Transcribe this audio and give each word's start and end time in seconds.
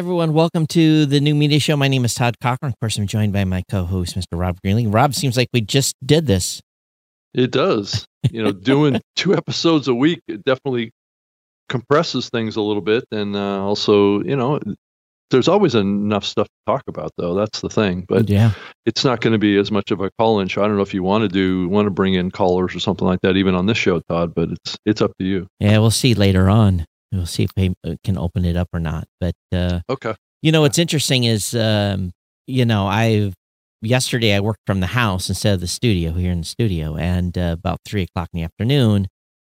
Everyone, 0.00 0.32
welcome 0.32 0.66
to 0.68 1.04
the 1.04 1.20
new 1.20 1.34
media 1.34 1.60
show. 1.60 1.76
My 1.76 1.86
name 1.86 2.06
is 2.06 2.14
Todd 2.14 2.36
Cochrane. 2.40 2.72
Of 2.72 2.80
course, 2.80 2.96
I'm 2.96 3.06
joined 3.06 3.34
by 3.34 3.44
my 3.44 3.62
co-host, 3.70 4.16
Mr. 4.16 4.28
Rob 4.32 4.58
Greenlee. 4.64 4.90
Rob, 4.90 5.12
seems 5.12 5.36
like 5.36 5.48
we 5.52 5.60
just 5.60 5.94
did 6.02 6.26
this. 6.26 6.62
It 7.34 7.50
does. 7.50 8.06
You 8.30 8.42
know, 8.42 8.50
doing 8.50 8.98
two 9.16 9.34
episodes 9.34 9.88
a 9.88 9.94
week 9.94 10.22
it 10.26 10.42
definitely 10.42 10.92
compresses 11.68 12.30
things 12.30 12.56
a 12.56 12.62
little 12.62 12.80
bit, 12.80 13.04
and 13.12 13.36
uh, 13.36 13.62
also, 13.62 14.22
you 14.22 14.36
know, 14.36 14.58
there's 15.30 15.48
always 15.48 15.74
enough 15.74 16.24
stuff 16.24 16.46
to 16.46 16.72
talk 16.72 16.82
about, 16.88 17.10
though. 17.18 17.34
That's 17.34 17.60
the 17.60 17.68
thing. 17.68 18.06
But 18.08 18.30
yeah, 18.30 18.52
it's 18.86 19.04
not 19.04 19.20
going 19.20 19.34
to 19.34 19.38
be 19.38 19.58
as 19.58 19.70
much 19.70 19.90
of 19.90 20.00
a 20.00 20.10
call-in 20.18 20.48
show. 20.48 20.64
I 20.64 20.66
don't 20.66 20.76
know 20.76 20.82
if 20.82 20.94
you 20.94 21.02
want 21.02 21.24
to 21.24 21.28
do 21.28 21.68
want 21.68 21.84
to 21.84 21.90
bring 21.90 22.14
in 22.14 22.30
callers 22.30 22.74
or 22.74 22.80
something 22.80 23.06
like 23.06 23.20
that, 23.20 23.36
even 23.36 23.54
on 23.54 23.66
this 23.66 23.76
show, 23.76 24.00
Todd. 24.08 24.32
But 24.34 24.52
it's 24.52 24.78
it's 24.86 25.02
up 25.02 25.12
to 25.18 25.26
you. 25.26 25.46
Yeah, 25.58 25.76
we'll 25.76 25.90
see 25.90 26.14
later 26.14 26.48
on. 26.48 26.86
We'll 27.12 27.26
see 27.26 27.44
if 27.44 27.50
we 27.56 27.74
uh, 27.84 27.96
can 28.04 28.16
open 28.16 28.44
it 28.44 28.56
up 28.56 28.68
or 28.72 28.80
not. 28.80 29.06
But 29.20 29.34
uh, 29.52 29.80
okay, 29.88 30.14
you 30.42 30.52
know 30.52 30.60
what's 30.60 30.78
interesting 30.78 31.24
is, 31.24 31.54
um, 31.54 32.12
you 32.46 32.64
know, 32.64 32.86
I 32.86 33.32
yesterday 33.82 34.34
I 34.34 34.40
worked 34.40 34.62
from 34.66 34.80
the 34.80 34.88
house 34.88 35.28
instead 35.28 35.54
of 35.54 35.60
the 35.60 35.66
studio 35.66 36.12
here 36.12 36.32
in 36.32 36.40
the 36.40 36.46
studio, 36.46 36.96
and 36.96 37.36
uh, 37.36 37.56
about 37.58 37.80
three 37.84 38.02
o'clock 38.02 38.28
in 38.32 38.38
the 38.38 38.44
afternoon, 38.44 39.08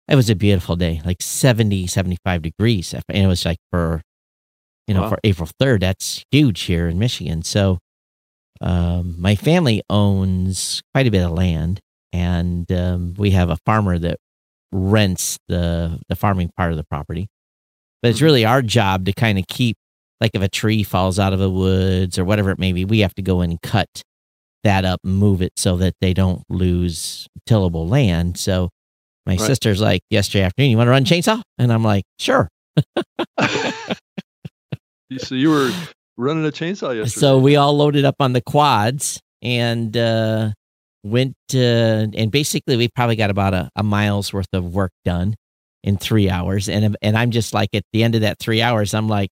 it 0.07 0.15
was 0.15 0.29
a 0.29 0.35
beautiful 0.35 0.75
day, 0.75 1.01
like 1.05 1.21
70, 1.21 1.87
75 1.87 2.41
degrees, 2.41 2.93
and 2.93 3.03
it 3.09 3.27
was 3.27 3.45
like 3.45 3.59
for 3.71 4.01
you 4.87 4.93
know, 4.93 5.03
wow. 5.03 5.09
for 5.09 5.19
April 5.23 5.49
3rd. 5.59 5.81
That's 5.81 6.23
huge 6.31 6.61
here 6.61 6.87
in 6.87 6.99
Michigan. 6.99 7.43
So, 7.43 7.79
um, 8.61 9.15
my 9.19 9.35
family 9.35 9.81
owns 9.89 10.81
quite 10.93 11.07
a 11.07 11.11
bit 11.11 11.23
of 11.23 11.31
land, 11.31 11.79
and 12.13 12.71
um, 12.71 13.13
we 13.17 13.31
have 13.31 13.49
a 13.49 13.57
farmer 13.65 13.97
that 13.99 14.17
rents 14.71 15.37
the 15.47 15.99
the 16.09 16.15
farming 16.15 16.51
part 16.55 16.71
of 16.71 16.77
the 16.77 16.83
property. 16.83 17.27
But 18.05 18.09
it's 18.09 18.19
mm-hmm. 18.19 18.25
really 18.25 18.45
our 18.45 18.61
job 18.61 19.05
to 19.05 19.13
kind 19.13 19.39
of 19.39 19.47
keep, 19.47 19.77
like, 20.21 20.29
if 20.35 20.41
a 20.43 20.47
tree 20.47 20.83
falls 20.83 21.17
out 21.17 21.33
of 21.33 21.39
the 21.39 21.49
woods 21.49 22.19
or 22.19 22.23
whatever 22.23 22.51
it 22.51 22.59
may 22.59 22.71
be, 22.71 22.85
we 22.85 22.99
have 22.99 23.15
to 23.15 23.23
go 23.23 23.41
in 23.41 23.49
and 23.49 23.59
cut 23.63 23.87
that 24.63 24.85
up 24.85 24.99
and 25.03 25.17
move 25.17 25.41
it 25.41 25.53
so 25.57 25.75
that 25.77 25.95
they 26.01 26.13
don't 26.13 26.43
lose 26.47 27.27
tillable 27.47 27.87
land. 27.87 28.37
So, 28.37 28.69
my 29.25 29.31
right. 29.31 29.39
sister's 29.39 29.81
like, 29.81 30.01
yesterday 30.11 30.43
afternoon, 30.43 30.69
you 30.69 30.77
want 30.77 30.85
to 30.85 30.91
run 30.91 31.03
chainsaw? 31.03 31.41
And 31.57 31.73
I'm 31.73 31.83
like, 31.83 32.03
sure. 32.19 32.47
so 35.17 35.33
you 35.33 35.49
were 35.49 35.71
running 36.15 36.45
a 36.45 36.51
chainsaw 36.51 36.95
yesterday. 36.95 37.07
So 37.07 37.39
we 37.39 37.55
all 37.55 37.75
loaded 37.75 38.05
up 38.05 38.17
on 38.19 38.33
the 38.33 38.41
quads 38.41 39.19
and 39.41 39.97
uh, 39.97 40.51
went 41.03 41.33
uh, 41.55 41.57
and 42.13 42.29
basically 42.29 42.77
we 42.77 42.87
probably 42.87 43.15
got 43.15 43.31
about 43.31 43.55
a, 43.55 43.71
a 43.75 43.81
mile's 43.81 44.31
worth 44.31 44.53
of 44.53 44.75
work 44.75 44.91
done 45.05 45.33
in 45.85 45.97
three 45.97 46.29
hours. 46.29 46.67
And 46.67 46.97
and 47.01 47.17
I'm 47.17 47.31
just 47.31 47.53
like 47.53 47.69
at 47.73 47.83
the 47.93 48.03
end 48.03 48.15
of 48.15 48.21
that 48.21 48.39
three 48.39 48.61
hours, 48.61 48.93
I'm 48.93 49.07
like, 49.07 49.29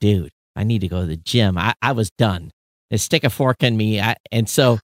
dude, 0.00 0.30
I 0.54 0.62
need 0.62 0.82
to 0.82 0.88
go 0.88 1.00
to 1.00 1.06
the 1.06 1.16
gym. 1.16 1.58
I, 1.58 1.74
I 1.82 1.92
was 1.92 2.10
done. 2.18 2.52
They 2.90 2.98
stick 2.98 3.24
a 3.24 3.30
fork 3.30 3.64
in 3.64 3.76
me. 3.76 4.00
I, 4.00 4.14
and 4.30 4.48
so 4.48 4.78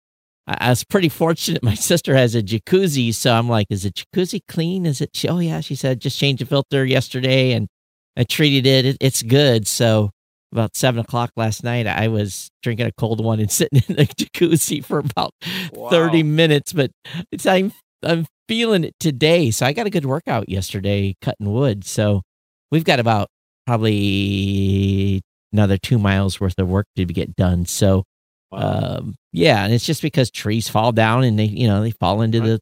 I, 0.47 0.57
I 0.61 0.69
was 0.71 0.83
pretty 0.83 1.11
fortunate. 1.11 1.63
My 1.63 1.75
sister 1.75 2.17
has 2.17 2.35
a 2.35 2.43
jacuzzi, 2.43 3.15
so 3.15 3.35
I'm 3.35 3.49
like, 3.49 3.67
is 3.71 3.85
the 3.85 3.93
jacuzzi 3.93 4.41
clean? 4.49 4.87
Is 4.87 5.01
it? 5.01 5.11
She, 5.15 5.29
oh 5.29 5.39
yeah, 5.39 5.61
she 5.61 5.77
said 5.77 6.01
just 6.01 6.19
change 6.19 6.41
the 6.41 6.47
filter 6.47 6.85
yesterday, 6.85 7.53
and 7.53 7.69
I 8.17 8.25
treated 8.25 8.67
it. 8.67 8.87
it 8.87 8.97
it's 9.01 9.23
good. 9.23 9.69
So 9.69 10.11
about 10.51 10.77
seven 10.77 11.01
o'clock 11.01 11.31
last 11.37 11.63
night, 11.63 11.87
I 11.87 12.09
was 12.09 12.51
drinking 12.63 12.87
a 12.87 12.93
cold 12.93 13.23
one 13.23 13.39
and 13.39 13.51
sitting 13.53 13.83
in 13.87 13.97
the 13.97 14.07
jacuzzi 14.07 14.83
for 14.83 14.99
about 14.99 15.33
wow. 15.73 15.91
30 15.91 16.23
minutes, 16.23 16.73
but 16.73 16.91
it's, 17.31 17.45
I'm, 17.47 17.73
I'm 18.03 18.27
feeling 18.49 18.85
it 18.85 18.95
today. 18.99 19.51
So 19.51 19.67
I 19.67 19.73
got 19.73 19.87
a 19.87 19.91
good 19.91 20.05
workout 20.05 20.49
yesterday 20.49 21.15
cutting 21.23 21.53
wood. 21.53 21.85
So 21.85 22.23
we've 22.71 22.85
got 22.85 23.01
about 23.01 23.29
probably 23.67 25.23
another 25.53 25.79
two 25.79 25.99
miles 25.99 26.41
worth 26.41 26.59
of 26.59 26.69
work 26.69 26.87
to 26.97 27.05
get 27.05 27.37
done. 27.37 27.67
So, 27.67 28.05
wow. 28.51 28.99
um, 28.99 29.15
yeah. 29.33 29.65
And 29.65 29.73
it's 29.73 29.87
just 29.87 30.03
because 30.03 30.31
trees 30.31 30.69
fall 30.69 30.93
down 30.93 31.25
and 31.25 31.39
they, 31.39 31.45
you 31.45 31.69
know, 31.69 31.83
they 31.83 31.91
fall 31.93 32.23
into 32.23 32.41
right. 32.41 32.47
the, 32.47 32.61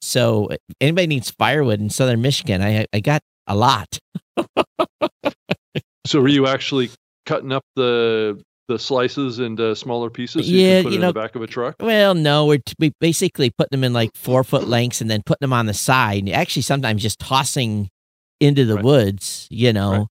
so 0.00 0.48
anybody 0.80 1.06
needs 1.06 1.30
firewood 1.30 1.80
in 1.80 1.90
Southern 1.90 2.22
Michigan, 2.22 2.62
I, 2.62 2.86
I 2.92 3.00
got 3.00 3.22
a 3.46 3.54
lot. 3.54 3.98
So 6.06 6.20
were 6.20 6.28
you 6.28 6.46
actually 6.46 6.90
cutting 7.26 7.50
up 7.50 7.64
the 7.74 8.40
the 8.68 8.78
slices 8.78 9.38
into 9.38 9.74
smaller 9.76 10.10
pieces? 10.10 10.46
So 10.46 10.52
yeah, 10.52 10.80
you, 10.80 10.90
you 10.90 10.98
know, 10.98 11.08
the 11.08 11.20
back 11.20 11.34
of 11.34 11.42
a 11.42 11.46
truck. 11.46 11.76
Well, 11.80 12.14
no, 12.14 12.46
we're 12.46 12.58
t- 12.58 12.74
we 12.78 12.92
basically 13.00 13.50
putting 13.50 13.78
them 13.78 13.84
in 13.84 13.92
like 13.92 14.10
four 14.14 14.44
foot 14.44 14.68
lengths 14.68 15.00
and 15.00 15.10
then 15.10 15.22
putting 15.24 15.44
them 15.44 15.52
on 15.52 15.66
the 15.66 15.74
side. 15.74 16.24
And 16.24 16.32
actually, 16.32 16.62
sometimes 16.62 17.02
just 17.02 17.18
tossing 17.18 17.88
into 18.40 18.64
the 18.64 18.76
right. 18.76 18.84
woods, 18.84 19.46
you 19.50 19.72
know, 19.72 19.92
right. 19.92 20.06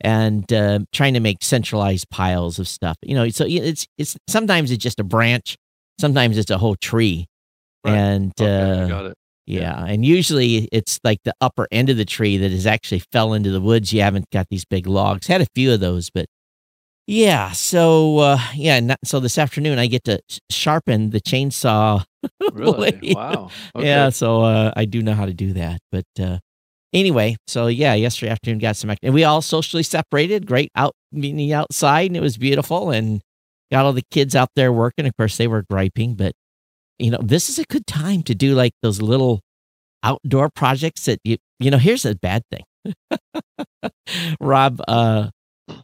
and 0.00 0.52
uh, 0.52 0.80
trying 0.92 1.14
to 1.14 1.20
make 1.20 1.38
centralized 1.42 2.10
piles 2.10 2.58
of 2.58 2.68
stuff. 2.68 2.96
You 3.02 3.14
know, 3.14 3.28
so 3.30 3.44
it's 3.48 3.86
it's 3.98 4.16
sometimes 4.28 4.70
it's 4.70 4.82
just 4.82 5.00
a 5.00 5.04
branch, 5.04 5.56
sometimes 6.00 6.38
it's 6.38 6.50
a 6.50 6.58
whole 6.58 6.76
tree, 6.76 7.26
right. 7.84 7.94
and 7.94 8.32
okay, 8.40 8.82
uh, 8.82 8.88
got 8.88 9.06
it. 9.06 9.16
Yeah. 9.46 9.84
And 9.84 10.04
usually 10.04 10.68
it's 10.72 11.00
like 11.04 11.18
the 11.24 11.34
upper 11.40 11.66
end 11.72 11.90
of 11.90 11.96
the 11.96 12.04
tree 12.04 12.36
that 12.38 12.50
has 12.52 12.66
actually 12.66 13.02
fell 13.10 13.32
into 13.34 13.50
the 13.50 13.60
woods. 13.60 13.92
You 13.92 14.02
haven't 14.02 14.30
got 14.30 14.46
these 14.50 14.64
big 14.64 14.86
logs. 14.86 15.26
Had 15.26 15.40
a 15.40 15.46
few 15.54 15.72
of 15.72 15.80
those, 15.80 16.10
but 16.10 16.26
yeah. 17.06 17.52
So, 17.52 18.18
uh, 18.18 18.38
yeah. 18.54 18.80
Not, 18.80 18.98
so 19.04 19.20
this 19.20 19.38
afternoon 19.38 19.78
I 19.78 19.86
get 19.86 20.04
to 20.04 20.20
sharpen 20.50 21.10
the 21.10 21.20
chainsaw. 21.20 22.04
really? 22.52 23.14
Wow. 23.14 23.50
Okay. 23.74 23.86
Yeah. 23.86 24.10
So, 24.10 24.42
uh, 24.42 24.72
I 24.76 24.84
do 24.84 25.02
know 25.02 25.14
how 25.14 25.26
to 25.26 25.34
do 25.34 25.52
that. 25.54 25.80
But, 25.90 26.06
uh, 26.20 26.38
anyway, 26.92 27.36
so 27.46 27.66
yeah, 27.66 27.94
yesterday 27.94 28.30
afternoon 28.32 28.58
got 28.58 28.76
some, 28.76 28.94
and 29.02 29.14
we 29.14 29.24
all 29.24 29.42
socially 29.42 29.82
separated, 29.82 30.46
great 30.46 30.70
out 30.76 30.94
meeting 31.10 31.52
outside 31.52 32.06
and 32.06 32.16
it 32.16 32.20
was 32.20 32.36
beautiful 32.36 32.90
and 32.90 33.20
got 33.70 33.84
all 33.84 33.92
the 33.92 34.04
kids 34.10 34.34
out 34.34 34.50
there 34.56 34.72
working. 34.72 35.06
Of 35.06 35.16
course, 35.16 35.36
they 35.36 35.46
were 35.46 35.64
griping, 35.68 36.14
but 36.14 36.32
you 36.98 37.10
know, 37.10 37.18
this 37.22 37.48
is 37.48 37.58
a 37.58 37.64
good 37.64 37.86
time 37.86 38.22
to 38.24 38.34
do 38.34 38.54
like 38.54 38.72
those 38.82 39.02
little 39.02 39.40
outdoor 40.02 40.50
projects 40.50 41.06
that 41.06 41.18
you, 41.24 41.36
you 41.58 41.70
know, 41.70 41.78
here's 41.78 42.04
a 42.04 42.14
bad 42.14 42.42
thing. 42.50 42.64
Rob, 44.40 44.80
uh, 44.86 45.30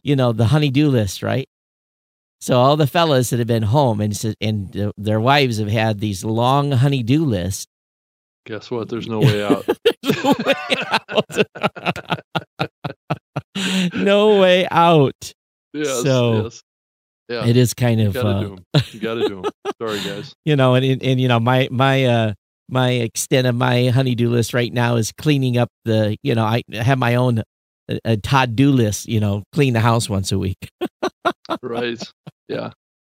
you 0.03 0.15
know, 0.15 0.31
the 0.31 0.45
honeydew 0.45 0.87
list, 0.87 1.23
right? 1.23 1.47
So 2.41 2.57
all 2.57 2.77
the 2.77 2.87
fellas 2.87 3.31
that 3.31 3.39
have 3.39 3.47
been 3.47 3.63
home 3.63 3.99
and 3.99 4.35
and 4.39 4.93
their 4.97 5.19
wives 5.19 5.57
have 5.57 5.69
had 5.69 5.99
these 5.99 6.23
long 6.23 6.71
honeydew 6.71 7.25
lists. 7.25 7.67
Guess 8.45 8.71
what? 8.71 8.89
There's 8.89 9.07
no 9.07 9.19
way 9.19 9.43
out. 9.43 9.67
no 10.23 10.35
way 10.45 10.53
out. 11.09 11.49
no 13.93 14.39
way 14.39 14.67
out. 14.71 15.33
Yes, 15.73 16.03
so 16.03 16.43
yes. 16.43 16.61
Yeah. 17.29 17.45
It 17.45 17.57
is 17.57 17.75
kind 17.75 18.01
of 18.01 18.15
you 18.15 18.21
gotta 18.21 18.29
uh, 18.29 18.41
do 18.41 18.47
them. 18.49 18.83
You 18.91 18.99
gotta 18.99 19.27
do 19.27 19.41
them. 19.41 19.51
Sorry, 19.79 19.99
guys. 20.03 20.33
You 20.45 20.55
know, 20.55 20.73
and, 20.73 20.83
and 20.83 21.03
and 21.03 21.21
you 21.21 21.27
know, 21.27 21.39
my 21.39 21.67
my 21.71 22.05
uh 22.05 22.33
my 22.67 22.89
extent 22.89 23.45
of 23.45 23.55
my 23.55 23.89
honeydew 23.89 24.29
list 24.29 24.53
right 24.53 24.73
now 24.73 24.95
is 24.95 25.11
cleaning 25.11 25.57
up 25.57 25.69
the. 25.85 26.17
You 26.23 26.33
know, 26.33 26.43
I 26.43 26.63
have 26.73 26.97
my 26.97 27.15
own 27.15 27.43
uh, 27.89 27.97
a 28.05 28.17
Todd 28.17 28.55
do 28.55 28.71
list. 28.71 29.07
You 29.07 29.19
know, 29.19 29.43
clean 29.53 29.73
the 29.73 29.79
house 29.79 30.09
once 30.09 30.31
a 30.31 30.39
week. 30.39 30.69
right. 31.61 32.01
Yeah. 32.47 32.71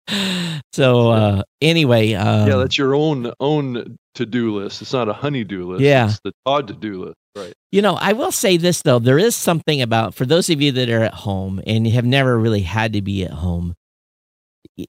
So 0.74 1.10
uh 1.10 1.42
anyway, 1.60 2.14
um, 2.14 2.48
yeah, 2.48 2.56
that's 2.56 2.78
your 2.78 2.94
own 2.94 3.30
own 3.40 3.98
to 4.14 4.26
do 4.26 4.56
list. 4.56 4.80
It's 4.80 4.94
not 4.94 5.08
a 5.08 5.12
honeydew 5.12 5.66
list. 5.66 5.82
Yeah, 5.82 6.06
it's 6.06 6.20
the 6.24 6.32
Todd 6.46 6.68
to 6.68 6.74
do 6.74 7.04
list. 7.04 7.16
Right. 7.36 7.52
You 7.70 7.82
know, 7.82 7.98
I 8.00 8.14
will 8.14 8.32
say 8.32 8.56
this 8.56 8.80
though: 8.80 8.98
there 8.98 9.18
is 9.18 9.36
something 9.36 9.82
about 9.82 10.14
for 10.14 10.24
those 10.24 10.48
of 10.48 10.62
you 10.62 10.72
that 10.72 10.88
are 10.88 11.02
at 11.02 11.12
home 11.12 11.60
and 11.66 11.86
have 11.88 12.06
never 12.06 12.38
really 12.38 12.62
had 12.62 12.94
to 12.94 13.02
be 13.02 13.22
at 13.22 13.32
home 13.32 13.74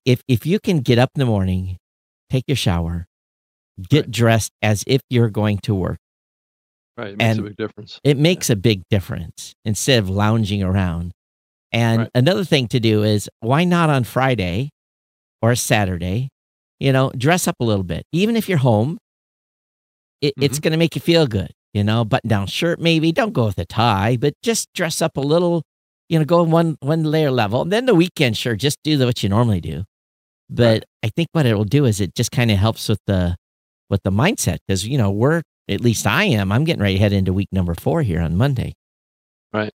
if 0.06 0.22
if 0.28 0.46
you 0.46 0.60
can 0.60 0.80
get 0.80 1.00
up 1.00 1.10
in 1.16 1.20
the 1.20 1.26
morning, 1.26 1.78
take 2.30 2.46
your 2.48 2.56
shower, 2.56 3.08
get 3.90 4.06
right. 4.06 4.12
dressed 4.12 4.52
as 4.62 4.84
if 4.88 5.02
you're 5.10 5.30
going 5.30 5.60
to 5.60 5.76
work. 5.76 5.98
Right. 6.98 7.10
It 7.10 7.18
makes 7.18 7.30
and 7.30 7.40
a 7.40 7.44
big 7.44 7.58
difference. 7.58 8.00
It 8.04 8.18
makes 8.18 8.50
yeah. 8.50 8.54
a 8.54 8.56
big 8.58 8.82
difference 8.90 9.54
instead 9.66 10.00
of 10.00 10.10
lounging 10.10 10.64
around. 10.64 11.12
And 11.72 12.02
right. 12.02 12.10
another 12.14 12.44
thing 12.44 12.68
to 12.70 12.80
do 12.80 13.04
is 13.04 13.30
why 13.40 13.64
not 13.64 13.90
on 13.90 14.04
Friday 14.04 14.70
or 15.42 15.56
Saturday, 15.56 16.30
you 16.80 16.94
know, 16.94 17.12
dress 17.18 17.48
up 17.48 17.56
a 17.60 17.64
little 17.64 17.84
bit. 17.84 18.04
Even 18.12 18.36
if 18.36 18.48
you're 18.48 18.60
home, 18.60 19.00
it, 20.22 20.30
mm-hmm. 20.30 20.44
it's 20.44 20.60
going 20.60 20.72
to 20.72 20.78
make 20.78 20.96
you 20.96 21.02
feel 21.02 21.26
good, 21.26 21.52
you 21.74 21.84
know, 21.84 22.06
button 22.06 22.30
down 22.30 22.46
shirt, 22.46 22.80
maybe. 22.80 23.12
Don't 23.12 23.34
go 23.34 23.46
with 23.46 23.58
a 23.58 23.66
tie, 23.66 24.18
but 24.18 24.34
just 24.44 24.72
dress 24.74 25.02
up 25.02 25.18
a 25.18 25.22
little 25.22 25.64
you 26.10 26.20
know, 26.20 26.26
go 26.26 26.44
one 26.44 26.78
one 26.82 27.04
layer 27.04 27.32
level. 27.32 27.64
And 27.64 27.72
then 27.72 27.86
the 27.88 27.96
weekend, 27.96 28.38
sure, 28.38 28.56
just 28.56 28.78
do 28.84 28.98
the, 28.98 29.06
what 29.06 29.24
you 29.24 29.30
normally 29.30 29.62
do. 29.62 29.84
But 30.50 30.64
right. 30.64 30.84
I 31.04 31.10
think 31.10 31.30
what 31.32 31.46
it 31.46 31.56
will 31.56 31.64
do 31.64 31.86
is 31.86 32.00
it 32.00 32.14
just 32.14 32.32
kind 32.32 32.52
of 32.52 32.58
helps 32.58 32.88
with 32.90 33.00
the 33.08 33.36
with 33.90 34.04
the 34.04 34.12
mindset 34.12 34.58
because 34.68 34.88
you 34.88 34.98
know 34.98 35.10
we're 35.10 35.42
at 35.70 35.82
least 35.82 36.06
I 36.06 36.26
am. 36.26 36.52
I'm 36.52 36.64
getting 36.64 36.82
ready 36.82 36.96
to 36.96 37.00
head 37.00 37.14
into 37.14 37.34
week 37.34 37.50
number 37.52 37.76
four 37.76 38.02
here 38.02 38.22
on 38.22 38.36
Monday. 38.36 38.74
Right. 39.52 39.72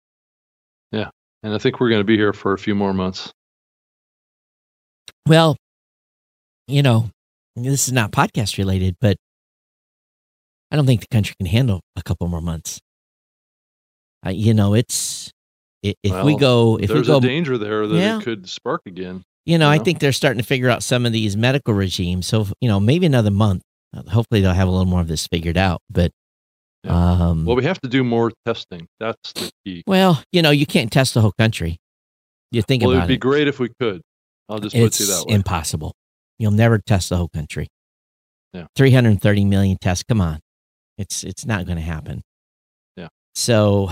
Yeah, 0.93 1.11
and 1.43 1.55
I 1.55 1.59
think 1.59 1.81
we're 1.81 1.91
going 1.91 2.01
to 2.01 2.05
be 2.05 2.17
here 2.17 2.33
for 2.33 2.53
a 2.53 2.59
few 2.59 2.75
more 2.75 2.95
months. 2.95 3.33
Well, 5.27 5.57
you 6.67 6.83
know, 6.83 7.11
this 7.57 7.87
is 7.89 7.93
not 7.93 8.13
podcast 8.13 8.57
related, 8.59 8.97
but 9.01 9.17
I 10.71 10.77
don't 10.77 10.87
think 10.87 11.01
the 11.03 11.09
country 11.09 11.35
can 11.39 11.47
handle 11.47 11.81
a 11.97 12.03
couple 12.03 12.29
more 12.29 12.41
months. 12.41 12.81
Uh, 14.27 14.31
you 14.31 14.55
know, 14.55 14.75
it's 14.75 15.31
if 15.83 15.95
well, 16.05 16.25
we 16.25 16.37
go, 16.37 16.79
if 16.81 16.89
there's 16.89 17.03
we 17.03 17.07
go, 17.07 17.19
a 17.19 17.21
danger 17.21 17.57
there 17.57 17.87
that 17.87 17.97
yeah. 17.97 18.19
it 18.19 18.25
could 18.25 18.49
spark 18.49 18.83
again. 18.87 19.23
You 19.47 19.59
know, 19.59 19.71
you 19.71 19.81
I 19.81 19.83
think 19.83 20.01
they're 20.01 20.13
starting 20.13 20.41
to 20.41 20.47
figure 20.47 20.69
out 20.69 20.83
some 20.83 21.07
of 21.07 21.13
these 21.13 21.37
medical 21.37 21.73
regimes. 21.73 22.27
So, 22.27 22.47
you 22.61 22.69
know, 22.69 22.81
maybe 22.81 23.07
another 23.07 23.31
month. 23.31 23.63
Uh, 23.97 24.03
hopefully, 24.11 24.41
they'll 24.41 24.53
have 24.53 24.69
a 24.69 24.71
little 24.71 24.87
more 24.87 25.01
of 25.01 25.09
this 25.09 25.27
figured 25.27 25.57
out. 25.57 25.81
But, 25.91 26.13
yeah. 26.85 26.93
um, 26.93 27.45
well, 27.45 27.57
we 27.57 27.65
have 27.65 27.81
to 27.81 27.89
do 27.89 28.05
more 28.05 28.33
testing. 28.45 28.87
That's 29.01 29.33
the 29.33 29.51
key. 29.65 29.83
Well, 29.87 30.23
you 30.33 30.43
know, 30.43 30.51
you 30.51 30.67
can't 30.67 30.93
test 30.93 31.15
the 31.15 31.21
whole 31.21 31.35
country. 31.39 31.79
You 32.51 32.63
think 32.63 32.83
well, 32.83 32.93
about 32.93 32.99
it. 32.99 33.05
It'd 33.05 33.09
be 33.09 33.15
it. 33.15 33.21
great 33.21 33.49
if 33.49 33.59
we 33.59 33.71
could. 33.81 34.03
I'll 34.49 34.59
just 34.59 34.75
it's 34.75 34.99
put 34.99 35.05
it 35.05 35.11
that 35.11 35.25
way. 35.27 35.35
impossible. 35.35 35.95
You'll 36.39 36.53
never 36.53 36.79
test 36.79 37.11
the 37.11 37.17
whole 37.17 37.29
country. 37.29 37.69
Yeah. 38.53 38.67
330 38.77 39.45
million 39.45 39.77
tests. 39.79 40.05
Come 40.05 40.21
on. 40.21 40.41
It's 40.97 41.23
it's 41.23 41.45
not 41.45 41.67
going 41.67 41.77
to 41.77 41.83
happen. 41.83 42.23
Yeah. 42.97 43.09
So, 43.35 43.91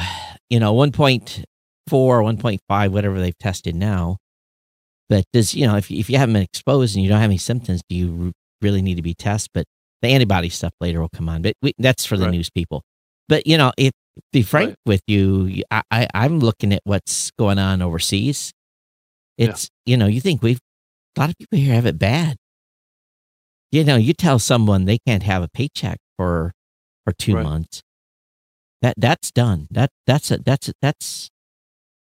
you 0.49 0.59
know, 0.59 0.75
1.4, 0.75 1.45
1.5, 1.89 2.91
whatever 2.91 3.21
they've 3.21 3.39
tested 3.39 3.75
now, 3.77 4.17
but 5.09 5.25
does 5.33 5.55
you 5.55 5.67
know 5.67 5.77
if 5.77 5.91
if 5.91 6.11
you 6.11 6.19
haven't 6.19 6.33
been 6.33 6.43
exposed 6.43 6.97
and 6.97 7.03
you 7.03 7.09
don't 7.09 7.21
have 7.21 7.31
any 7.31 7.39
symptoms, 7.39 7.83
do 7.89 7.95
you 7.95 8.33
really 8.61 8.83
need 8.83 8.97
to 8.97 9.03
be 9.03 9.15
tested? 9.15 9.51
But 9.55 9.67
the 10.03 10.09
antibody 10.09 10.49
stuff 10.49 10.73
later 10.81 11.01
will 11.01 11.09
come 11.09 11.29
on. 11.29 11.43
But 11.43 11.55
we, 11.63 11.73
that's 11.79 12.05
for 12.05 12.17
the 12.17 12.25
right. 12.25 12.33
news 12.33 12.51
people. 12.51 12.83
But 13.29 13.47
you 13.47 13.59
know, 13.59 13.73
if 13.77 13.93
be 14.33 14.43
frank 14.43 14.71
right. 14.71 14.79
with 14.87 15.03
you, 15.07 15.63
I, 15.71 15.83
I 15.91 16.09
I'm 16.15 16.41
looking 16.41 16.73
at 16.73 16.81
what's 16.85 17.31
going 17.33 17.59
on 17.59 17.83
overseas. 17.83 18.53
It's 19.39 19.71
yeah. 19.85 19.93
you 19.93 19.97
know 19.97 20.07
you 20.07 20.21
think 20.21 20.43
we've 20.43 20.61
a 21.17 21.21
lot 21.21 21.31
of 21.31 21.37
people 21.39 21.59
here 21.59 21.75
have 21.75 21.87
it 21.87 21.99
bad. 21.99 22.37
You 23.73 23.85
know, 23.85 23.97
you 23.97 24.13
tell 24.13 24.39
someone 24.39 24.85
they 24.85 24.99
can't 25.07 25.23
have 25.23 25.43
a 25.43 25.49
paycheck 25.49 25.99
for 26.17 26.53
for 27.05 27.13
two 27.13 27.35
right. 27.37 27.45
months. 27.45 27.83
That 28.83 28.95
that's 28.97 29.31
done. 29.31 29.67
That 29.71 29.91
that's 30.07 30.31
a 30.31 30.39
that's 30.39 30.69
a, 30.69 30.73
that's 30.81 31.31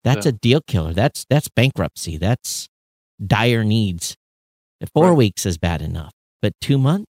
that's 0.04 0.26
yeah. 0.26 0.30
a 0.30 0.32
deal 0.32 0.60
killer. 0.66 0.92
That's 0.92 1.26
that's 1.28 1.48
bankruptcy. 1.48 2.16
That's 2.16 2.68
dire 3.24 3.64
needs. 3.64 4.16
Four 4.94 5.08
right. 5.08 5.16
weeks 5.16 5.44
is 5.44 5.58
bad 5.58 5.82
enough, 5.82 6.12
but 6.40 6.52
two 6.60 6.78
months, 6.78 7.10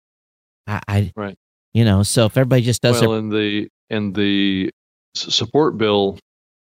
I, 0.70 0.80
I, 0.88 1.12
right. 1.16 1.36
You 1.72 1.84
know, 1.84 2.02
so 2.02 2.26
if 2.26 2.36
everybody 2.36 2.62
just 2.62 2.82
does 2.82 3.00
well, 3.00 3.10
their, 3.10 3.18
and 3.18 3.32
the 3.32 3.68
and 3.90 4.14
the 4.14 4.70
support 5.14 5.76
bill 5.78 6.18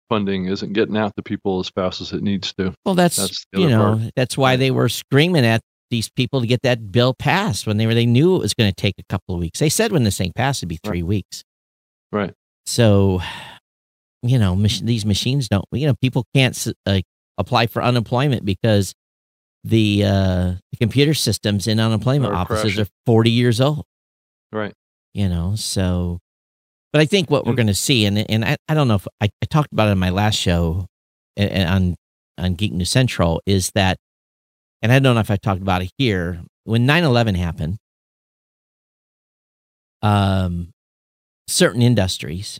funding 0.10 0.46
isn't 0.46 0.74
getting 0.74 0.98
out 0.98 1.14
to 1.18 1.24
people 1.24 1.60
as 1.60 1.70
fast 1.70 2.02
as 2.02 2.14
it 2.14 2.22
needs 2.22 2.54
to. 2.56 2.74
Well, 2.86 2.96
that's, 2.96 3.18
that's 3.18 3.46
you 3.54 3.70
know 3.70 3.98
part. 3.98 4.12
that's 4.16 4.38
why 4.38 4.56
they 4.56 4.72
were 4.72 4.90
screaming 4.90 5.46
at 5.46 5.62
these 5.90 6.10
people 6.10 6.42
to 6.42 6.48
get 6.48 6.62
that 6.64 6.92
bill 6.92 7.14
passed 7.14 7.66
when 7.68 7.78
they 7.78 7.86
were 7.86 7.94
they 7.94 8.06
knew 8.06 8.36
it 8.36 8.40
was 8.40 8.54
going 8.54 8.70
to 8.70 8.76
take 8.76 8.96
a 8.98 9.04
couple 9.10 9.36
of 9.36 9.42
weeks. 9.42 9.60
They 9.60 9.70
said 9.70 9.92
when 9.92 10.04
this 10.04 10.18
thing 10.18 10.34
passed 10.36 10.60
it'd 10.60 10.70
be 10.70 10.80
three 10.84 11.02
right. 11.02 11.08
weeks. 11.08 11.44
Right. 12.12 12.34
So, 12.66 13.22
you 14.22 14.40
know, 14.40 14.56
mach- 14.56 14.82
these 14.82 15.06
machines 15.06 15.48
don't. 15.48 15.66
You 15.72 15.88
know, 15.88 15.96
people 16.02 16.26
can't 16.34 16.68
uh, 16.86 17.00
apply 17.38 17.68
for 17.68 17.82
unemployment 17.82 18.46
because 18.46 18.94
the 19.64 20.04
uh, 20.06 20.54
the 20.72 20.78
computer 20.80 21.14
systems 21.14 21.68
in 21.68 21.80
unemployment 21.80 22.34
offices 22.34 22.80
are 22.80 22.88
40 23.06 23.32
years 23.32 23.62
old. 23.62 23.86
Right. 24.52 24.74
You 25.14 25.30
know, 25.30 25.56
so 25.56 26.20
but 26.94 27.02
I 27.02 27.06
think 27.06 27.30
what 27.30 27.46
we're 27.46 27.54
going 27.54 27.68
to 27.68 27.76
see, 27.76 28.06
and 28.06 28.18
and 28.30 28.46
I, 28.46 28.58
I 28.68 28.74
don't 28.74 28.88
know 28.88 28.96
if 28.96 29.08
I, 29.22 29.30
I 29.42 29.46
talked 29.46 29.72
about 29.72 29.90
it 29.90 29.92
in 29.92 29.98
my 29.98 30.10
last 30.10 30.36
show 30.36 30.88
on 31.38 31.96
on 32.38 32.54
Geek 32.56 32.72
News 32.74 32.90
Central, 32.90 33.42
is 33.46 33.72
that, 33.76 33.98
and 34.82 34.92
I 34.92 35.00
don't 35.00 35.16
know 35.16 35.22
if 35.22 35.32
I 35.32 35.36
talked 35.36 35.62
about 35.62 35.82
it 35.82 35.92
here. 35.98 36.42
When 36.64 36.86
9-11 36.86 37.36
happened, 37.38 37.78
um, 40.02 40.72
certain 41.48 41.82
industries, 41.82 42.60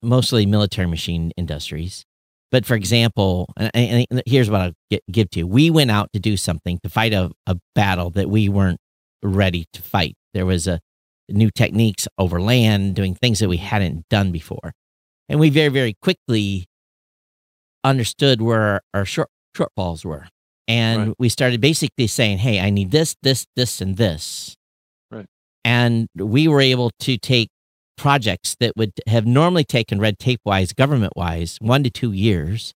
mostly 0.00 0.46
military 0.46 0.86
machine 0.86 1.32
industries, 1.36 2.04
but 2.50 2.64
for 2.66 2.74
example, 2.74 3.52
and, 3.56 4.06
and 4.10 4.22
here's 4.26 4.50
what 4.50 4.60
I'll 4.60 4.72
get, 4.90 5.02
give 5.10 5.30
to 5.30 5.40
you. 5.40 5.46
We 5.46 5.70
went 5.70 5.90
out 5.90 6.12
to 6.12 6.20
do 6.20 6.36
something 6.36 6.78
to 6.82 6.88
fight 6.88 7.12
a, 7.12 7.30
a 7.46 7.56
battle 7.74 8.10
that 8.10 8.30
we 8.30 8.48
weren't 8.48 8.78
ready 9.22 9.66
to 9.72 9.82
fight. 9.82 10.14
There 10.34 10.46
was 10.46 10.66
a 10.66 10.80
new 11.28 11.50
techniques 11.50 12.08
over 12.18 12.40
land, 12.40 12.94
doing 12.94 13.14
things 13.14 13.38
that 13.40 13.48
we 13.48 13.58
hadn't 13.58 14.08
done 14.08 14.32
before. 14.32 14.72
And 15.28 15.40
we 15.40 15.50
very, 15.50 15.68
very 15.68 15.94
quickly 16.02 16.66
understood 17.84 18.42
where 18.42 18.80
our 18.92 19.04
short, 19.04 19.28
shortfalls 19.56 20.04
were. 20.04 20.28
And 20.68 21.08
right. 21.08 21.16
we 21.18 21.28
started 21.28 21.60
basically 21.60 22.06
saying, 22.06 22.38
hey, 22.38 22.60
I 22.60 22.70
need 22.70 22.90
this, 22.90 23.16
this, 23.22 23.46
this, 23.56 23.80
and 23.80 23.96
this. 23.96 24.56
Right. 25.10 25.26
And 25.64 26.08
we 26.14 26.48
were 26.48 26.60
able 26.60 26.90
to 27.00 27.18
take 27.18 27.48
projects 27.96 28.56
that 28.60 28.72
would 28.76 28.92
have 29.06 29.26
normally 29.26 29.64
taken 29.64 30.00
red 30.00 30.18
tape 30.18 30.40
wise, 30.44 30.72
government 30.72 31.12
wise, 31.16 31.58
one 31.60 31.82
to 31.84 31.90
two 31.90 32.12
years 32.12 32.72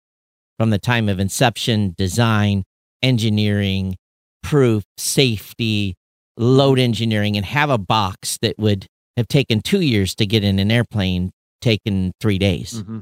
from 0.58 0.70
the 0.70 0.78
time 0.78 1.08
of 1.08 1.18
inception, 1.18 1.94
design, 1.96 2.64
engineering, 3.02 3.96
proof, 4.42 4.84
safety, 4.96 5.94
load 6.36 6.78
engineering, 6.78 7.36
and 7.36 7.46
have 7.46 7.70
a 7.70 7.78
box 7.78 8.38
that 8.42 8.58
would 8.58 8.86
have 9.16 9.28
taken 9.28 9.60
two 9.60 9.80
years 9.80 10.14
to 10.16 10.26
get 10.26 10.44
in 10.44 10.58
an 10.58 10.70
airplane, 10.70 11.30
taken 11.60 12.12
three 12.20 12.38
days. 12.38 12.74
Mm-hmm. 12.74 13.00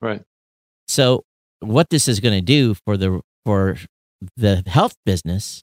Right. 0.00 0.22
So, 0.88 1.22
what 1.60 1.90
this 1.90 2.08
is 2.08 2.20
going 2.20 2.34
to 2.34 2.44
do 2.44 2.74
for 2.84 2.96
the 2.96 3.20
for 3.44 3.76
the 4.36 4.62
health 4.66 4.94
business 5.04 5.62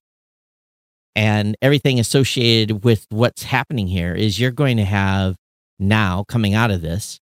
and 1.15 1.55
everything 1.61 1.99
associated 1.99 2.83
with 2.83 3.05
what's 3.09 3.43
happening 3.43 3.87
here 3.87 4.13
is 4.13 4.39
you're 4.39 4.51
going 4.51 4.77
to 4.77 4.85
have 4.85 5.35
now 5.79 6.23
coming 6.27 6.53
out 6.53 6.71
of 6.71 6.81
this 6.81 7.19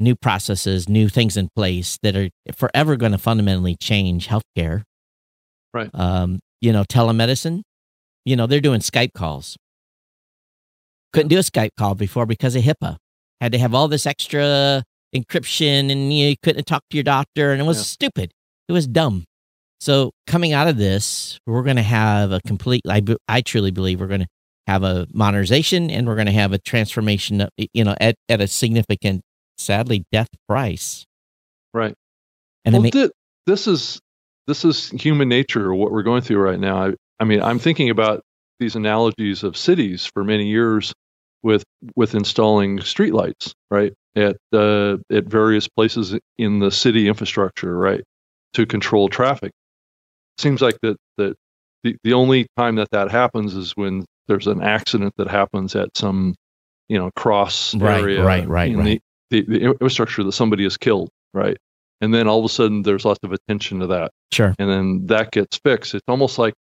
new 0.00 0.14
processes, 0.14 0.88
new 0.88 1.08
things 1.08 1.36
in 1.36 1.48
place 1.56 1.98
that 2.02 2.16
are 2.16 2.28
forever 2.54 2.96
going 2.96 3.12
to 3.12 3.18
fundamentally 3.18 3.76
change 3.76 4.28
healthcare. 4.28 4.82
Right. 5.74 5.90
Um, 5.92 6.38
you 6.60 6.72
know, 6.72 6.84
telemedicine, 6.84 7.62
you 8.28 8.36
know, 8.36 8.46
they're 8.46 8.60
doing 8.60 8.80
Skype 8.80 9.14
calls. 9.14 9.56
Couldn't 11.12 11.28
do 11.28 11.38
a 11.38 11.42
Skype 11.42 11.70
call 11.78 11.94
before 11.94 12.26
because 12.26 12.54
of 12.54 12.62
HIPAA. 12.62 12.96
Had 13.40 13.52
to 13.52 13.58
have 13.58 13.74
all 13.74 13.88
this 13.88 14.04
extra 14.04 14.84
encryption 15.16 15.90
and 15.90 16.12
you 16.12 16.34
couldn't 16.42 16.66
talk 16.66 16.82
to 16.90 16.96
your 16.96 17.04
doctor 17.04 17.52
and 17.52 17.60
it 17.62 17.64
was 17.64 17.78
yeah. 17.78 17.84
stupid. 17.84 18.30
It 18.68 18.72
was 18.72 18.86
dumb. 18.86 19.24
So 19.80 20.10
coming 20.26 20.52
out 20.52 20.68
of 20.68 20.76
this, 20.76 21.38
we're 21.46 21.62
going 21.62 21.76
to 21.76 21.82
have 21.82 22.32
a 22.32 22.40
complete, 22.46 22.82
I, 22.86 23.02
I 23.28 23.40
truly 23.40 23.70
believe 23.70 24.00
we're 24.00 24.08
going 24.08 24.20
to 24.20 24.28
have 24.66 24.82
a 24.82 25.06
modernization 25.14 25.88
and 25.88 26.06
we're 26.06 26.16
going 26.16 26.26
to 26.26 26.32
have 26.32 26.52
a 26.52 26.58
transformation, 26.58 27.40
uh, 27.40 27.48
you 27.72 27.84
know, 27.84 27.94
at, 27.98 28.16
at 28.28 28.42
a 28.42 28.46
significant, 28.48 29.22
sadly, 29.56 30.04
death 30.12 30.28
price. 30.46 31.06
Right. 31.72 31.94
And 32.66 32.74
well, 32.74 32.90
th- 32.90 33.10
this 33.46 33.66
is 33.66 34.00
this 34.46 34.64
is 34.64 34.90
human 34.90 35.28
nature. 35.28 35.72
What 35.72 35.92
we're 35.92 36.02
going 36.02 36.22
through 36.22 36.38
right 36.38 36.58
now. 36.58 36.88
I, 36.88 36.94
I 37.20 37.24
mean, 37.24 37.42
I'm 37.42 37.58
thinking 37.58 37.90
about 37.90 38.22
these 38.58 38.76
analogies 38.76 39.42
of 39.42 39.56
cities 39.56 40.06
for 40.06 40.24
many 40.24 40.46
years 40.46 40.92
with 41.42 41.64
with 41.94 42.14
installing 42.14 42.78
streetlights, 42.78 43.52
right, 43.70 43.92
at 44.16 44.36
uh, 44.52 44.96
at 45.10 45.24
various 45.24 45.68
places 45.68 46.16
in 46.38 46.58
the 46.58 46.70
city 46.70 47.08
infrastructure, 47.08 47.76
right, 47.76 48.02
to 48.54 48.66
control 48.66 49.08
traffic. 49.08 49.52
Seems 50.38 50.60
like 50.60 50.78
that 50.82 50.96
that 51.16 51.36
the, 51.84 51.96
the 52.04 52.12
only 52.12 52.46
time 52.56 52.76
that 52.76 52.90
that 52.90 53.10
happens 53.10 53.54
is 53.54 53.72
when 53.76 54.04
there's 54.26 54.46
an 54.46 54.62
accident 54.62 55.14
that 55.16 55.28
happens 55.28 55.76
at 55.76 55.96
some 55.96 56.34
you 56.88 56.98
know 56.98 57.10
cross 57.16 57.74
right, 57.74 58.00
area 58.00 58.24
right 58.24 58.48
right 58.48 58.70
in 58.70 58.78
right. 58.78 59.02
the, 59.30 59.42
the, 59.42 59.58
the 59.58 59.64
infrastructure 59.64 60.24
that 60.24 60.32
somebody 60.32 60.64
is 60.64 60.76
killed 60.76 61.08
right? 61.34 61.56
And 62.00 62.14
then 62.14 62.28
all 62.28 62.38
of 62.38 62.44
a 62.44 62.48
sudden 62.48 62.82
there's 62.82 63.04
lots 63.04 63.20
of 63.22 63.32
attention 63.32 63.80
to 63.80 63.88
that. 63.88 64.12
Sure. 64.32 64.54
And 64.58 64.70
then 64.70 65.06
that 65.06 65.32
gets 65.32 65.58
fixed. 65.58 65.94
It's 65.94 66.04
almost 66.08 66.38
like 66.38 66.54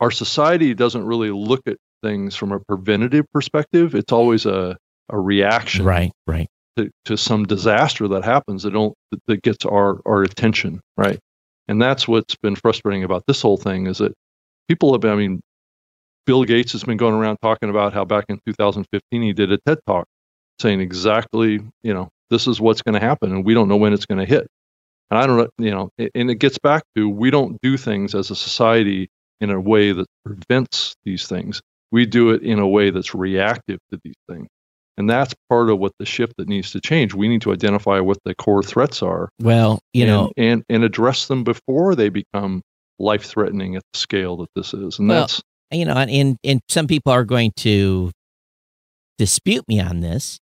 our 0.00 0.10
society 0.10 0.74
doesn't 0.74 1.04
really 1.04 1.30
look 1.30 1.62
at 1.66 1.76
things 2.02 2.34
from 2.34 2.52
a 2.52 2.60
preventative 2.60 3.26
perspective. 3.32 3.94
It's 3.94 4.12
always 4.12 4.46
a 4.46 4.76
a 5.12 5.18
reaction 5.18 5.84
right 5.84 6.12
right. 6.26 6.48
to, 6.76 6.88
to 7.04 7.16
some 7.16 7.44
disaster 7.44 8.06
that 8.08 8.24
happens 8.24 8.62
that 8.62 8.72
don't 8.72 8.94
that 9.26 9.42
gets 9.42 9.64
our 9.66 10.00
our 10.06 10.22
attention 10.22 10.80
right? 10.96 11.18
And 11.68 11.80
that's 11.80 12.08
what's 12.08 12.36
been 12.36 12.56
frustrating 12.56 13.04
about 13.04 13.24
this 13.26 13.42
whole 13.42 13.56
thing 13.56 13.86
is 13.86 13.98
that 13.98 14.12
people 14.68 14.92
have 14.92 15.04
i 15.04 15.14
mean 15.14 15.40
Bill 16.26 16.44
Gates 16.44 16.72
has 16.72 16.84
been 16.84 16.96
going 16.96 17.14
around 17.14 17.38
talking 17.42 17.70
about 17.70 17.92
how 17.92 18.04
back 18.04 18.26
in 18.28 18.38
2015 18.46 19.22
he 19.22 19.32
did 19.32 19.50
a 19.50 19.58
TED 19.66 19.78
talk 19.86 20.06
saying 20.60 20.80
exactly, 20.80 21.60
you 21.82 21.94
know, 21.94 22.08
this 22.28 22.46
is 22.46 22.60
what's 22.60 22.82
going 22.82 22.94
to 22.94 23.00
happen 23.00 23.32
and 23.32 23.44
we 23.44 23.54
don't 23.54 23.68
know 23.68 23.76
when 23.76 23.92
it's 23.92 24.06
going 24.06 24.18
to 24.18 24.26
hit. 24.26 24.46
And 25.10 25.18
I 25.18 25.26
don't, 25.26 25.50
you 25.58 25.72
know, 25.72 25.90
and 25.98 26.30
it 26.30 26.36
gets 26.36 26.58
back 26.58 26.84
to 26.94 27.08
we 27.08 27.30
don't 27.30 27.60
do 27.62 27.76
things 27.76 28.14
as 28.14 28.30
a 28.30 28.36
society 28.36 29.08
in 29.40 29.50
a 29.50 29.60
way 29.60 29.92
that 29.92 30.06
prevents 30.24 30.94
these 31.04 31.26
things. 31.26 31.60
We 31.92 32.06
do 32.06 32.30
it 32.30 32.42
in 32.42 32.58
a 32.58 32.68
way 32.68 32.90
that's 32.90 33.14
reactive 33.14 33.78
to 33.90 34.00
these 34.04 34.14
things. 34.28 34.46
And 34.96 35.08
that's 35.08 35.34
part 35.48 35.70
of 35.70 35.78
what 35.78 35.92
the 35.98 36.04
shift 36.04 36.34
that 36.36 36.48
needs 36.48 36.72
to 36.72 36.80
change. 36.80 37.14
We 37.14 37.28
need 37.28 37.42
to 37.42 37.52
identify 37.52 38.00
what 38.00 38.18
the 38.24 38.34
core 38.34 38.62
threats 38.62 39.02
are. 39.02 39.30
Well, 39.40 39.80
you 39.94 40.02
and, 40.02 40.10
know, 40.10 40.32
and 40.36 40.62
and 40.68 40.84
address 40.84 41.26
them 41.26 41.42
before 41.42 41.94
they 41.94 42.10
become 42.10 42.62
life 42.98 43.24
threatening 43.24 43.76
at 43.76 43.82
the 43.92 43.98
scale 43.98 44.36
that 44.38 44.50
this 44.54 44.74
is. 44.74 44.98
And 44.98 45.08
well, 45.08 45.20
that's 45.20 45.40
you 45.70 45.86
know, 45.86 45.94
and 45.94 46.36
and 46.44 46.60
some 46.68 46.86
people 46.86 47.12
are 47.12 47.24
going 47.24 47.52
to 47.58 48.10
dispute 49.16 49.66
me 49.68 49.80
on 49.80 50.00
this, 50.00 50.38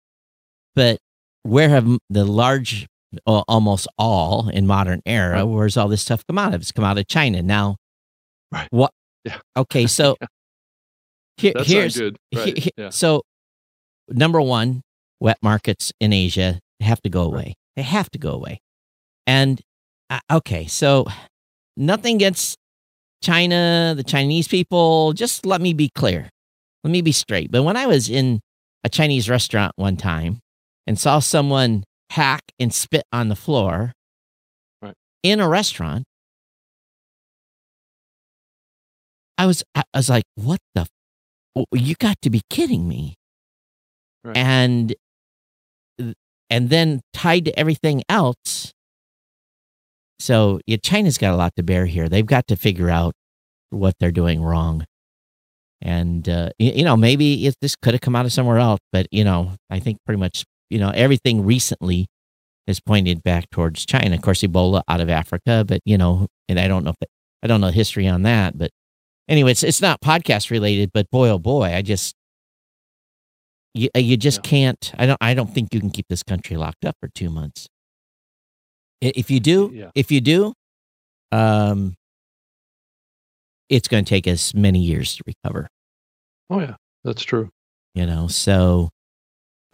but 0.76 0.98
where 1.44 1.70
have 1.70 1.88
the 2.10 2.26
large 2.26 2.88
almost 3.26 3.88
all 3.98 4.50
in 4.50 4.68
modern 4.68 5.02
era. 5.06 5.46
Where's 5.46 5.78
all 5.78 5.88
this 5.88 6.02
stuff 6.02 6.26
come 6.28 6.38
out 6.38 6.54
of? 6.54 6.62
It's 6.62 6.72
come 6.72 6.86
out 6.86 6.98
of 6.98 7.08
China. 7.08 7.42
Now, 7.42 7.78
Right. 8.52 8.68
what? 8.72 8.92
Yeah. 9.26 9.40
Okay, 9.56 9.88
so 10.00 10.16
Yeah. 10.22 10.28
here, 11.38 11.54
here's 11.64 11.98
good. 11.98 12.18
Right. 12.36 12.70
yeah. 12.78 12.90
so 12.90 13.22
number 14.10 14.42
one, 14.42 14.82
wet 15.20 15.38
markets 15.42 15.92
in 16.00 16.14
Asia 16.14 16.60
have 16.82 17.02
to 17.02 17.10
go 17.10 17.24
Right. 17.32 17.34
away. 17.34 17.54
They 17.76 17.82
have 17.84 18.10
to 18.12 18.18
go 18.20 18.32
away. 18.32 18.60
And 19.26 19.62
uh, 20.10 20.20
okay, 20.32 20.68
so 20.68 21.06
nothing 21.76 22.16
against 22.16 22.56
China, 23.22 23.94
the 23.98 24.04
Chinese 24.04 24.48
people. 24.48 25.14
Just 25.14 25.46
let 25.46 25.60
me 25.60 25.74
be 25.74 25.90
clear. 25.94 26.30
Let 26.84 26.92
me 26.92 27.02
be 27.02 27.12
straight. 27.12 27.52
But 27.52 27.64
when 27.64 27.76
I 27.76 27.86
was 27.88 28.10
in 28.10 28.40
a 28.84 28.90
Chinese 28.90 29.30
restaurant 29.30 29.74
one 29.76 29.98
time 29.98 30.40
and 30.86 30.98
saw 30.98 31.20
someone 31.20 31.84
hack 32.12 32.42
and 32.60 32.74
spit 32.74 33.04
on 33.12 33.28
the 33.28 33.36
floor 33.36 33.92
Right. 34.82 34.94
in 35.24 35.40
a 35.42 35.50
restaurant, 35.50 36.06
I 39.38 39.46
was 39.46 39.64
I 39.76 39.84
was 39.94 40.10
like, 40.10 40.24
"What 40.36 40.60
the? 40.76 40.82
F- 40.82 40.90
oh, 41.56 41.66
you 41.74 41.96
got 41.96 42.22
to 42.22 42.30
be 42.30 42.42
kidding 42.50 42.88
me!" 42.88 43.16
Right. 44.24 44.38
And 44.38 44.96
and 46.50 46.70
then 46.70 47.02
tied 47.14 47.46
to 47.46 47.60
everything 47.60 48.04
else. 48.10 48.74
So 50.20 50.60
yeah, 50.66 50.78
China's 50.82 51.18
got 51.18 51.34
a 51.34 51.38
lot 51.38 51.54
to 51.58 51.64
bear 51.64 51.86
here. 51.86 52.10
They've 52.10 52.26
got 52.26 52.48
to 52.48 52.56
figure 52.56 52.90
out 52.90 53.14
what 53.70 53.96
they're 54.00 54.12
doing 54.12 54.42
wrong. 54.42 54.86
And 55.82 56.28
uh, 56.28 56.50
y- 56.60 56.74
you 56.76 56.84
know, 56.84 56.98
maybe 56.98 57.46
if 57.46 57.56
this 57.62 57.76
could 57.76 57.94
have 57.94 58.02
come 58.02 58.16
out 58.16 58.26
of 58.26 58.34
somewhere 58.34 58.58
else, 58.58 58.80
but 58.92 59.08
you 59.12 59.24
know, 59.24 59.54
I 59.70 59.80
think 59.80 60.00
pretty 60.06 60.20
much 60.20 60.44
you 60.70 60.80
know 60.80 60.90
everything 60.90 61.46
recently 61.46 62.08
is 62.66 62.80
pointed 62.80 63.24
back 63.24 63.50
towards 63.52 63.86
China. 63.86 64.16
Of 64.16 64.22
course, 64.22 64.42
Ebola 64.42 64.82
out 64.88 65.02
of 65.02 65.10
Africa, 65.10 65.64
but 65.68 65.82
you 65.86 65.98
know, 65.98 66.28
and 66.50 66.60
I 66.60 66.68
don't 66.68 66.84
know 66.84 66.92
if 66.92 66.98
it, 67.02 67.10
I 67.44 67.48
don't 67.48 67.62
know 67.62 67.70
history 67.70 68.08
on 68.08 68.24
that, 68.24 68.58
but 68.58 68.72
anyway, 69.28 69.52
it's 69.52 69.64
it's 69.64 69.82
not 69.82 70.02
podcast 70.02 70.50
related. 70.52 70.92
But 70.94 71.10
boy, 71.12 71.30
oh 71.30 71.40
boy, 71.40 71.74
I 71.74 71.82
just 71.82 72.16
you 73.74 73.90
uh, 73.96 74.00
you 74.00 74.18
just 74.18 74.40
Yeah. 74.40 74.50
can't. 74.50 74.94
I 74.98 75.06
don't 75.06 75.18
I 75.22 75.34
don't 75.34 75.54
think 75.54 75.74
you 75.74 75.80
can 75.80 75.90
keep 75.90 76.08
this 76.10 76.24
country 76.24 76.58
locked 76.58 76.86
up 76.86 76.96
for 77.00 77.10
two 77.14 77.30
months. 77.30 77.68
If 79.02 79.30
you 79.30 79.40
do, 79.40 79.72
Yeah. 79.74 79.92
if 79.94 80.12
you 80.12 80.22
do, 80.22 80.54
um, 81.32 81.94
it's 83.70 83.88
going 83.88 84.04
to 84.06 84.10
take 84.10 84.28
us 84.28 84.54
many 84.54 84.80
years 84.80 85.16
to 85.18 85.24
recover. 85.28 85.68
Oh 86.50 86.60
yeah, 86.62 86.76
that's 87.04 87.24
true. 87.24 87.50
You 87.94 88.06
know, 88.06 88.28
so 88.28 88.90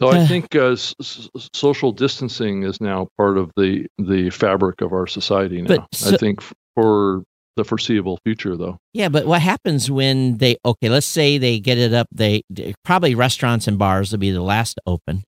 So 0.02 0.08
I 0.10 0.26
think 0.26 0.54
uh, 0.56 0.72
s- 0.72 0.94
s- 1.00 1.28
social 1.54 1.92
distancing 1.92 2.64
is 2.64 2.80
now 2.80 3.08
part 3.16 3.38
of 3.38 3.50
the 3.56 3.86
the 3.98 4.28
fabric 4.30 4.80
of 4.80 4.92
our 4.92 5.06
society 5.06 5.62
now. 5.62 5.86
So- 5.92 6.14
I 6.14 6.16
think 6.18 6.42
for 6.74 7.22
the 7.56 7.64
foreseeable 7.64 8.18
future, 8.24 8.56
though. 8.56 8.78
Yeah, 8.92 9.08
but 9.08 9.26
what 9.26 9.42
happens 9.42 9.90
when 9.90 10.38
they 10.38 10.56
okay, 10.64 10.88
let's 10.88 11.06
say 11.06 11.38
they 11.38 11.60
get 11.60 11.78
it 11.78 11.92
up, 11.92 12.08
they 12.12 12.42
probably 12.84 13.14
restaurants 13.14 13.68
and 13.68 13.78
bars 13.78 14.12
will 14.12 14.18
be 14.18 14.30
the 14.30 14.42
last 14.42 14.74
to 14.74 14.82
open. 14.86 15.22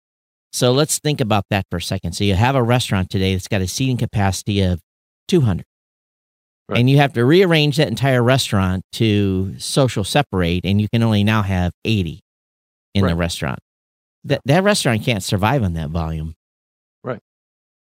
So 0.52 0.73
let's 0.73 0.99
think 0.99 1.21
about 1.21 1.45
that 1.50 1.66
for 1.71 1.76
a 1.76 1.83
second. 1.83 2.12
So 2.12 2.25
you 2.25 2.35
have 2.35 2.54
a 2.54 2.62
restaurant 2.62 3.11
today 3.11 3.35
that's 3.35 3.49
got 3.49 3.61
a 3.61 3.68
seating 3.68 3.99
capacity 3.99 4.62
of 4.62 4.80
200. 5.28 5.64
Right. 6.68 6.80
And 6.80 6.90
you 6.90 6.97
have 6.97 7.12
to 7.12 7.25
rearrange 7.25 7.76
that 7.76 7.88
entire 7.88 8.23
restaurant 8.23 8.83
to 8.95 9.54
social 9.59 10.02
separate 10.02 10.64
and 10.64 10.80
you 10.80 10.88
can 10.88 11.02
only 11.02 11.25
now 11.25 11.42
have 11.42 11.73
80 11.85 12.21
in 12.95 13.06
the 13.06 13.14
restaurant. 13.14 13.61
That 14.25 14.40
that 14.47 14.64
restaurant 14.64 15.04
can't 15.04 15.23
survive 15.23 15.62
on 15.62 15.75
that 15.75 15.90
volume. 15.90 16.35
Right. 17.04 17.21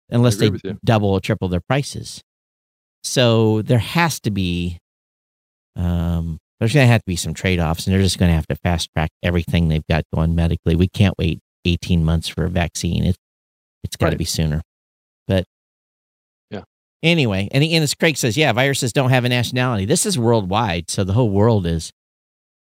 Unless 0.10 0.36
they 0.36 0.52
double 0.86 1.10
or 1.10 1.22
triple 1.22 1.48
their 1.48 1.62
prices. 1.62 2.22
So 3.04 3.62
there 3.62 3.80
has 3.80 4.20
to 4.22 4.32
be 4.32 4.78
um, 5.76 6.38
there's 6.60 6.74
going 6.74 6.86
to 6.88 6.92
have 6.92 7.02
to 7.02 7.06
be 7.08 7.16
some 7.16 7.34
trade 7.34 7.60
offs, 7.60 7.86
and 7.86 7.94
they're 7.94 8.02
just 8.02 8.18
going 8.18 8.30
to 8.30 8.36
have 8.36 8.48
to 8.48 8.56
fast 8.56 8.90
track 8.96 9.10
everything 9.22 9.68
they've 9.68 9.86
got 9.90 10.04
going 10.14 10.34
medically. 10.36 10.76
We 10.76 10.88
can't 10.88 11.14
wait 11.18 11.40
18 11.66 12.04
months 12.04 12.28
for 12.28 12.46
a 12.46 12.50
vaccine. 12.50 13.04
It, 13.06 13.16
it's 13.84 13.96
got 13.96 14.08
to 14.08 14.12
Right. 14.14 14.18
be 14.18 14.26
sooner. 14.26 14.62
But 15.28 15.46
Yeah. 16.50 16.64
Anyway, 17.04 17.48
and, 17.52 17.64
and 17.64 17.84
as 17.84 17.94
Craig 17.94 18.18
says, 18.18 18.36
yeah, 18.38 18.52
viruses 18.54 18.92
don't 18.92 19.12
have 19.12 19.24
a 19.24 19.30
nationality. 19.30 19.86
This 19.86 20.06
is 20.08 20.18
worldwide, 20.18 20.90
so 20.90 21.04
the 21.04 21.14
whole 21.14 21.30
world 21.30 21.68
is, 21.68 21.92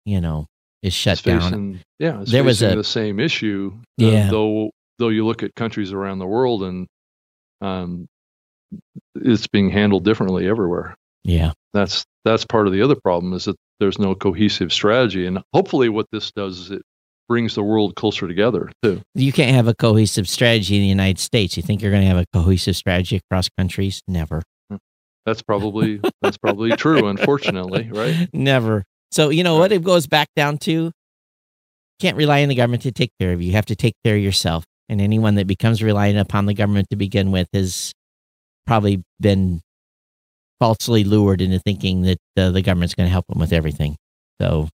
you 0.04 0.20
know, 0.20 0.46
is 0.82 0.92
shut 0.92 1.14
It's 1.14 1.22
down. 1.22 1.80
yeah, 1.98 2.22
There 2.26 2.44
was 2.44 2.62
a- 2.62 2.76
the 2.76 2.84
same 2.84 3.18
issue. 3.18 3.72
uh, 3.74 3.80
Yeah. 4.04 4.30
though 4.30 4.70
though 4.98 5.08
you 5.10 5.24
look 5.24 5.42
at 5.44 5.54
countries 5.54 5.92
around 5.92 6.18
the 6.18 6.26
world 6.26 6.62
and 6.64 6.86
um, 7.62 8.06
it's 9.14 9.46
being 9.46 9.70
handled 9.70 10.04
differently 10.04 10.48
everywhere. 10.48 10.94
Yeah, 11.24 11.52
That's 11.74 12.04
that's 12.24 12.44
part 12.46 12.66
of 12.66 12.72
the 12.72 12.82
other 12.82 12.94
problem 12.96 13.32
is 13.32 13.44
that 13.46 13.56
there's 13.80 13.98
no 13.98 14.14
cohesive 14.14 14.72
strategy, 14.72 15.26
and 15.26 15.40
hopefully, 15.52 15.88
what 15.88 16.06
this 16.12 16.30
does 16.32 16.58
is 16.58 16.70
it 16.70 16.82
brings 17.28 17.54
the 17.54 17.62
world 17.62 17.94
closer 17.94 18.26
together 18.26 18.70
too. 18.82 19.02
you 19.14 19.32
can't 19.32 19.54
have 19.54 19.68
a 19.68 19.74
cohesive 19.74 20.26
strategy 20.28 20.76
in 20.76 20.82
the 20.82 20.88
United 20.88 21.18
States. 21.18 21.56
You 21.58 21.62
think 21.62 21.82
you're 21.82 21.90
going 21.90 22.02
to 22.02 22.08
have 22.08 22.16
a 22.16 22.24
cohesive 22.32 22.74
strategy 22.74 23.20
across 23.30 23.50
countries? 23.58 24.00
Never. 24.08 24.42
That's 25.26 25.42
probably 25.42 26.00
that's 26.22 26.38
probably 26.38 26.70
true. 26.70 27.06
Unfortunately, 27.08 27.90
right? 27.92 28.28
Never. 28.32 28.84
So, 29.10 29.28
you 29.28 29.44
know 29.44 29.58
what 29.58 29.72
it 29.72 29.82
goes 29.82 30.06
back 30.06 30.28
down 30.34 30.56
to? 30.58 30.90
Can't 32.00 32.16
rely 32.16 32.42
on 32.42 32.48
the 32.48 32.54
government 32.54 32.82
to 32.84 32.92
take 32.92 33.10
care 33.20 33.32
of 33.32 33.42
you. 33.42 33.48
You 33.48 33.52
have 33.54 33.66
to 33.66 33.76
take 33.76 33.94
care 34.04 34.16
of 34.16 34.22
yourself. 34.22 34.64
And 34.88 35.00
anyone 35.02 35.34
that 35.34 35.46
becomes 35.46 35.82
reliant 35.82 36.18
upon 36.18 36.46
the 36.46 36.54
government 36.54 36.88
to 36.90 36.96
begin 36.96 37.30
with 37.30 37.48
has 37.52 37.92
probably 38.68 39.02
been 39.18 39.60
falsely 40.60 41.02
lured 41.02 41.40
into 41.40 41.58
thinking 41.58 42.02
that 42.02 42.18
uh, 42.36 42.50
the 42.50 42.62
government's 42.62 42.94
going 42.94 43.06
to 43.06 43.10
help 43.10 43.26
them 43.26 43.40
with 43.40 43.52
everything. 43.52 43.96
So, 44.40 44.68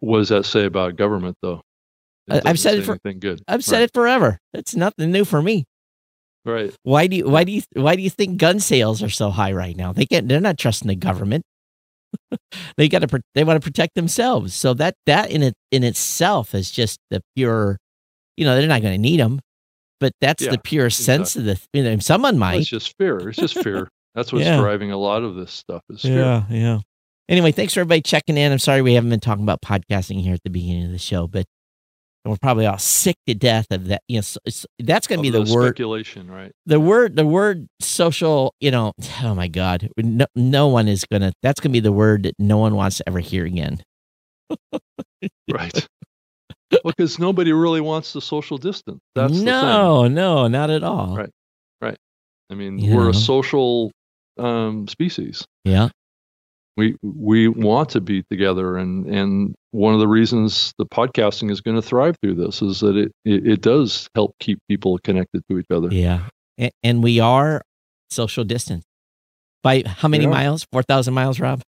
What 0.00 0.18
does 0.18 0.30
that 0.30 0.46
say 0.46 0.64
about 0.64 0.96
government, 0.96 1.36
though? 1.42 1.60
I've 2.30 2.58
said 2.58 2.78
it 2.78 2.84
for- 2.84 2.96
good. 2.96 3.42
I've 3.46 3.62
said 3.62 3.78
right. 3.78 3.82
it 3.82 3.90
forever. 3.92 4.38
It's 4.54 4.74
nothing 4.74 5.12
new 5.12 5.24
for 5.24 5.42
me. 5.42 5.64
Right. 6.44 6.74
Why 6.82 7.06
do 7.06 7.16
you 7.16 7.28
why 7.28 7.44
do 7.44 7.52
you 7.52 7.62
why 7.74 7.94
do 7.94 8.02
you 8.02 8.10
think 8.10 8.38
gun 8.38 8.58
sales 8.58 9.00
are 9.00 9.08
so 9.08 9.30
high 9.30 9.52
right 9.52 9.76
now? 9.76 9.92
They 9.92 10.06
can't 10.06 10.28
they're 10.28 10.40
not 10.40 10.58
trusting 10.58 10.88
the 10.88 10.96
government. 10.96 11.44
they 12.76 12.88
got 12.88 13.08
to 13.08 13.20
they 13.34 13.44
want 13.44 13.62
to 13.62 13.64
protect 13.64 13.94
themselves. 13.94 14.52
So 14.52 14.74
that 14.74 14.94
that 15.06 15.30
in 15.30 15.42
it 15.42 15.54
in 15.70 15.84
itself 15.84 16.52
is 16.52 16.72
just 16.72 16.98
the 17.10 17.22
pure 17.36 17.78
you 18.36 18.44
know, 18.44 18.56
they're 18.56 18.66
not 18.66 18.82
going 18.82 18.94
to 18.94 19.00
need 19.00 19.20
them, 19.20 19.40
but 20.02 20.12
that's 20.20 20.42
Yeah, 20.44 20.50
the 20.50 20.58
pure 20.58 20.90
sense 20.90 21.34
of 21.36 21.44
the 21.44 21.58
you 21.72 21.82
know, 21.82 21.96
someone 22.00 22.34
Well, 22.34 22.50
might. 22.50 22.60
it's 22.60 22.68
just 22.68 22.94
fear. 22.98 23.28
It's 23.30 23.38
just 23.38 23.56
fear. 23.62 23.88
That's 24.14 24.30
what's 24.32 24.44
Yeah. 24.44 24.58
driving 24.58 24.90
a 24.92 24.98
lot 24.98 25.22
of 25.22 25.36
this 25.36 25.50
stuff. 25.50 25.80
Is 25.88 26.02
fear. 26.02 26.18
yeah. 26.18 26.44
yeah 26.50 26.78
Anyway, 27.28 27.52
thanks 27.52 27.72
for 27.72 27.80
everybody 27.80 28.02
checking 28.02 28.36
in. 28.36 28.52
I'm 28.52 28.58
sorry 28.58 28.82
we 28.82 28.92
haven't 28.94 29.08
been 29.08 29.20
talking 29.20 29.44
about 29.44 29.62
podcasting 29.62 30.20
here 30.20 30.34
at 30.34 30.42
the 30.44 30.50
beginning 30.50 30.84
of 30.86 30.90
the 30.92 30.98
show, 30.98 31.26
but 31.28 31.46
we're 32.24 32.36
probably 32.36 32.66
all 32.66 32.78
sick 32.78 33.16
to 33.26 33.34
death 33.34 33.66
of 33.70 33.86
that. 33.88 34.02
You 34.08 34.16
know, 34.18 34.20
so, 34.22 34.38
so 34.48 34.66
that's 34.80 35.06
going 35.06 35.18
to 35.22 35.22
be 35.30 35.36
Of 35.36 35.46
the 35.46 35.54
word 35.54 35.68
speculation, 35.68 36.30
right? 36.30 36.52
the 36.66 36.78
word 36.78 37.16
the 37.16 37.24
word 37.26 37.68
social 37.80 38.54
you 38.60 38.70
know 38.70 38.92
oh 39.22 39.34
my 39.34 39.48
god 39.48 39.88
no, 39.96 40.26
no 40.36 40.68
one 40.68 40.88
is 40.88 41.04
gonna 41.10 41.32
that's 41.42 41.58
gonna 41.60 41.72
be 41.72 41.80
the 41.80 41.90
word 41.92 42.24
that 42.24 42.34
no 42.38 42.58
one 42.58 42.74
wants 42.74 42.98
to 42.98 43.04
ever 43.08 43.20
hear 43.20 43.44
again 43.46 43.82
Right. 45.50 45.88
Because 46.84 47.18
nobody 47.18 47.52
really 47.52 47.80
wants 47.80 48.12
the 48.12 48.20
social 48.20 48.58
distance. 48.58 49.00
That's 49.14 49.32
the 49.32 49.38
thing. 49.38 49.44
no 49.46 50.08
no 50.08 50.48
not 50.48 50.70
at 50.70 50.82
all 50.82 51.16
Right. 51.16 51.30
Right, 51.80 51.96
I 52.50 52.54
mean, 52.54 52.78
You 52.78 52.94
we're 52.96 53.04
know. 53.04 53.10
a 53.10 53.14
social 53.14 53.90
um, 54.38 54.86
species. 54.88 55.44
yeah 55.64 55.88
We 56.76 56.96
we 57.02 57.48
want 57.48 57.90
to 57.90 58.00
be 58.00 58.22
together, 58.30 58.76
and 58.78 59.06
and 59.06 59.54
one 59.72 59.94
of 59.94 60.00
the 60.00 60.08
reasons 60.08 60.72
the 60.78 60.86
podcasting 60.86 61.50
is 61.50 61.60
going 61.60 61.74
to 61.76 61.82
thrive 61.82 62.16
through 62.22 62.34
this 62.36 62.62
is 62.62 62.80
that 62.80 62.96
it, 62.96 63.10
it 63.24 63.46
it 63.46 63.60
does 63.60 64.08
help 64.14 64.34
keep 64.38 64.58
people 64.68 64.98
connected 64.98 65.42
to 65.50 65.58
each 65.58 65.70
other. 65.70 65.88
yeah 65.90 66.28
and, 66.58 66.70
and 66.82 67.02
we 67.02 67.18
are 67.20 67.62
social 68.10 68.44
distance 68.44 68.84
by 69.62 69.82
how 69.86 70.08
many 70.08 70.26
are. 70.26 70.30
miles 70.30 70.66
4000 70.72 71.12
miles 71.14 71.40
rob 71.40 71.62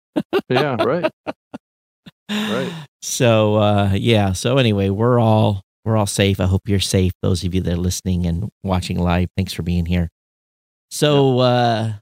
yeah 0.49 0.75
right. 0.83 1.11
Right. 2.29 2.71
So 3.05 3.55
uh 3.55 3.91
yeah 3.93 4.33
so 4.33 4.57
anyway 4.57 4.89
we're 4.89 5.19
all 5.19 5.61
we're 5.85 5.95
all 5.95 6.07
safe. 6.07 6.39
I 6.39 6.45
hope 6.45 6.63
you're 6.65 6.79
safe 6.79 7.13
those 7.21 7.43
of 7.43 7.53
you 7.53 7.61
that 7.61 7.73
are 7.73 7.77
listening 7.77 8.25
and 8.25 8.49
watching 8.63 8.97
live. 8.97 9.29
Thanks 9.37 9.53
for 9.53 9.61
being 9.61 9.85
here. 9.85 10.09
So 10.89 11.39
uh 11.39 11.93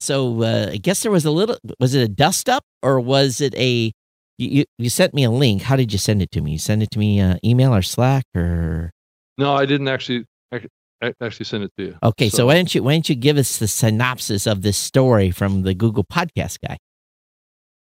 so 0.00 0.42
uh 0.42 0.70
i 0.72 0.76
guess 0.76 1.02
there 1.02 1.12
was 1.12 1.24
a 1.24 1.30
little 1.30 1.56
was 1.80 1.94
it 1.94 2.02
a 2.02 2.08
dust 2.08 2.48
up 2.48 2.64
or 2.82 3.00
was 3.00 3.40
it 3.40 3.54
a 3.54 3.92
you, 4.38 4.48
you, 4.48 4.64
you 4.78 4.90
sent 4.90 5.14
me 5.14 5.24
a 5.24 5.30
link. 5.30 5.62
How 5.62 5.76
did 5.76 5.92
you 5.92 5.98
send 5.98 6.20
it 6.20 6.30
to 6.32 6.40
me? 6.42 6.52
You 6.52 6.58
send 6.58 6.82
it 6.82 6.90
to 6.90 6.98
me 6.98 7.20
uh, 7.20 7.36
email 7.42 7.74
or 7.74 7.80
slack 7.80 8.24
or? 8.34 8.90
No, 9.38 9.54
I 9.54 9.64
didn't 9.64 9.88
actually. 9.88 10.26
I, 10.52 10.60
I 11.02 11.12
actually 11.20 11.46
send 11.46 11.64
it 11.64 11.72
to 11.78 11.84
you. 11.84 11.96
okay 12.02 12.28
so, 12.28 12.46
why 12.46 12.54
don't 12.54 12.74
you 12.74 12.82
why 12.82 12.92
don't 12.92 13.08
you 13.08 13.14
give 13.14 13.36
us 13.36 13.58
the 13.58 13.68
synopsis 13.68 14.46
of 14.46 14.62
this 14.62 14.78
story 14.78 15.30
from 15.30 15.62
the 15.62 15.74
google 15.74 16.04
podcast 16.04 16.58
guy? 16.66 16.78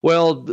Well, 0.02 0.48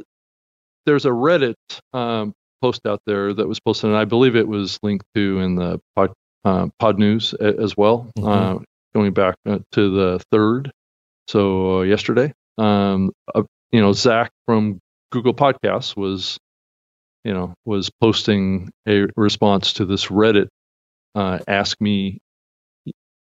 there's 0.88 1.06
a 1.06 1.10
Reddit 1.10 1.54
um, 1.94 2.34
post 2.64 2.82
out 2.88 3.02
there 3.06 3.32
that 3.34 3.48
was 3.48 3.60
posted, 3.60 3.92
and 3.92 3.98
I 4.00 4.06
believe 4.06 4.36
it 4.36 4.48
was 4.48 4.80
linked 4.82 5.06
to 5.14 5.40
in 5.40 5.56
the 5.56 5.80
pod, 5.96 6.12
uh, 6.44 6.68
Podnews 6.82 7.36
as 7.40 7.78
well, 7.78 8.10
Mhm. 8.18 8.28
uh, 8.28 8.60
going 8.96 9.14
back 9.14 9.36
uh, 9.46 9.60
to 9.74 9.90
the 9.92 10.20
third. 10.32 10.72
So 11.28 11.80
uh, 11.80 11.82
yesterday, 11.84 12.34
um, 12.58 13.12
uh, 13.36 13.44
you 13.72 13.82
know, 13.82 13.94
Zach 13.94 14.32
from 14.48 14.80
Google 15.12 15.34
Podcasts 15.36 15.96
was, 15.96 16.38
you 17.24 17.34
know, 17.34 17.54
was 17.66 17.92
posting 18.02 18.72
a 18.88 19.06
response 19.16 19.74
to 19.74 19.86
this 19.86 20.06
Reddit 20.08 20.48
uh, 21.16 21.40
Ask 21.48 21.80
Me. 21.82 22.18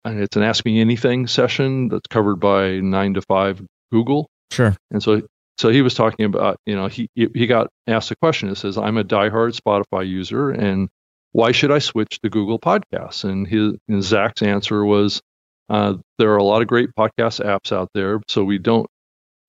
It's 0.06 0.37
an 0.37 0.42
Ask 0.42 0.64
Me 0.66 0.80
Anything 0.80 1.26
session 1.28 1.88
that's 1.88 2.06
covered 2.11 2.37
by 2.37 2.80
Nine 2.80 3.14
to 3.14 3.23
Five 3.23 3.62
Google, 3.92 4.28
Sure. 4.52 4.75
and 4.90 5.02
so 5.02 5.23
so 5.58 5.68
he 5.68 5.82
was 5.82 5.94
talking 5.94 6.26
about, 6.26 6.58
you 6.66 6.75
know, 6.75 6.88
he 6.88 7.08
he 7.14 7.46
got 7.46 7.68
asked 7.87 8.11
a 8.11 8.16
question. 8.16 8.49
It 8.49 8.56
says, 8.56 8.76
"I'm 8.76 8.99
a 8.99 9.04
diehard 9.04 9.58
Spotify 9.58 10.06
user, 10.08 10.50
and 10.50 10.88
why 11.32 11.52
should 11.52 11.70
I 11.70 11.78
switch 11.78 12.18
to 12.23 12.30
Google 12.30 12.58
Podcasts?" 12.58 13.25
And 13.25 13.46
his 13.46 13.75
and 13.88 14.02
Zach's 14.02 14.42
answer 14.42 14.84
was, 14.84 15.20
uh, 15.68 15.94
"There 16.18 16.32
are 16.32 16.38
a 16.38 16.44
lot 16.44 16.62
of 16.62 16.68
great 16.68 16.90
podcast 16.99 17.44
apps 17.44 17.73
out 17.73 17.88
there, 17.94 18.20
so 18.28 18.42
we 18.42 18.58
don't 18.58 18.88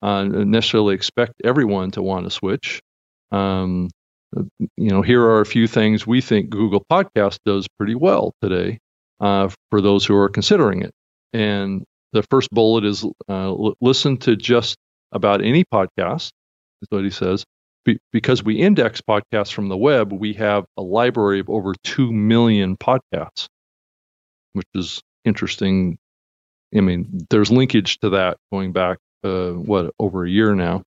uh, 0.02 0.24
necessarily 0.24 0.94
expect 0.94 1.34
everyone 1.44 1.90
to 1.92 2.02
want 2.02 2.24
to 2.24 2.30
switch. 2.30 2.80
Um, 3.32 3.88
you 4.76 4.90
know, 4.90 5.02
here 5.02 5.22
are 5.22 5.40
a 5.40 5.46
few 5.46 5.66
things 5.66 6.06
we 6.06 6.20
think 6.20 6.50
Google 6.50 6.84
Podcast 6.90 7.38
does 7.44 7.66
pretty 7.78 7.94
well 7.94 8.32
today 8.42 8.78
uh, 9.20 9.48
for 9.70 9.80
those 9.80 10.04
who 10.04 10.14
are 10.14 10.28
considering 10.28 10.82
it. 10.82 10.92
And 11.32 11.84
the 12.12 12.22
first 12.30 12.50
bullet 12.50 12.84
is 12.84 13.04
uh, 13.28 13.54
listen 13.80 14.18
to 14.18 14.36
just 14.36 14.76
about 15.12 15.42
any 15.42 15.64
podcast, 15.64 16.30
is 16.82 16.88
what 16.88 17.04
he 17.04 17.10
says. 17.10 17.44
Be- 17.84 18.00
because 18.12 18.42
we 18.42 18.56
index 18.56 19.00
podcasts 19.00 19.52
from 19.52 19.68
the 19.68 19.76
web, 19.76 20.12
we 20.12 20.32
have 20.34 20.64
a 20.76 20.82
library 20.82 21.40
of 21.40 21.48
over 21.48 21.74
2 21.84 22.12
million 22.12 22.76
podcasts, 22.76 23.46
which 24.52 24.68
is 24.74 25.00
interesting. 25.24 25.98
I 26.76 26.80
mean, 26.80 27.26
there's 27.30 27.50
linkage 27.50 27.98
to 28.00 28.10
that 28.10 28.38
going 28.52 28.72
back, 28.72 28.98
uh, 29.24 29.50
what, 29.50 29.92
over 29.98 30.24
a 30.24 30.30
year 30.30 30.54
now. 30.54 30.82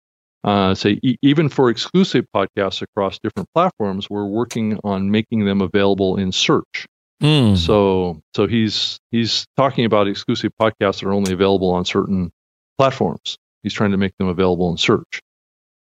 Uh, 0.44 0.75
say, 0.75 0.98
e- 1.02 1.16
even 1.22 1.48
for 1.48 1.68
exclusive 1.68 2.25
podcasts 2.34 2.80
across 2.82 3.18
different 3.18 3.48
platforms, 3.54 4.08
we're 4.08 4.26
working 4.26 4.78
on 4.84 5.10
making 5.10 5.44
them 5.44 5.60
available 5.60 6.16
in 6.16 6.30
search. 6.32 6.87
Hmm. 7.20 7.56
So 7.56 8.20
so 8.37 8.46
he's 8.46 8.98
he's 9.10 9.44
talking 9.56 9.84
about 9.84 10.06
exclusive 10.06 10.52
podcasts 10.60 11.00
that 11.00 11.04
are 11.04 11.12
only 11.12 11.32
available 11.32 11.70
on 11.70 11.84
certain 11.84 12.30
platforms. 12.78 13.37
He's 13.62 13.74
trying 13.74 13.90
to 13.90 13.96
make 13.96 14.16
them 14.18 14.28
available 14.28 14.70
in 14.70 14.76
search. 14.76 15.20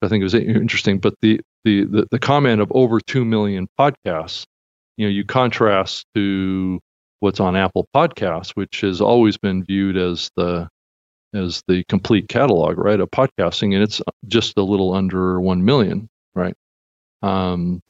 I 0.02 0.08
think 0.08 0.20
it 0.20 0.24
was 0.24 0.34
interesting. 0.34 0.98
But 0.98 1.14
the 1.20 1.40
the 1.64 1.84
the, 1.84 2.06
the 2.10 2.18
comment 2.18 2.60
of 2.60 2.70
over 2.72 3.00
two 3.00 3.24
million 3.24 3.68
podcasts, 3.78 4.44
you 4.96 5.06
know, 5.06 5.10
you 5.10 5.24
contrast 5.24 6.06
to 6.14 6.80
what's 7.20 7.40
on 7.40 7.56
Apple 7.56 7.88
Podcasts, 7.94 8.50
which 8.50 8.82
has 8.82 9.00
always 9.00 9.36
been 9.36 9.64
viewed 9.64 9.96
as 9.96 10.30
the 10.36 10.68
as 11.34 11.62
the 11.68 11.84
complete 11.88 12.28
catalog, 12.28 12.78
right, 12.78 13.00
of 13.00 13.10
podcasting, 13.10 13.74
and 13.74 13.82
it's 13.82 14.00
just 14.26 14.56
a 14.56 14.62
little 14.62 14.94
under 14.94 15.40
one 15.40 15.64
million, 15.64 16.08
right? 16.34 16.54
Um, 17.22 17.82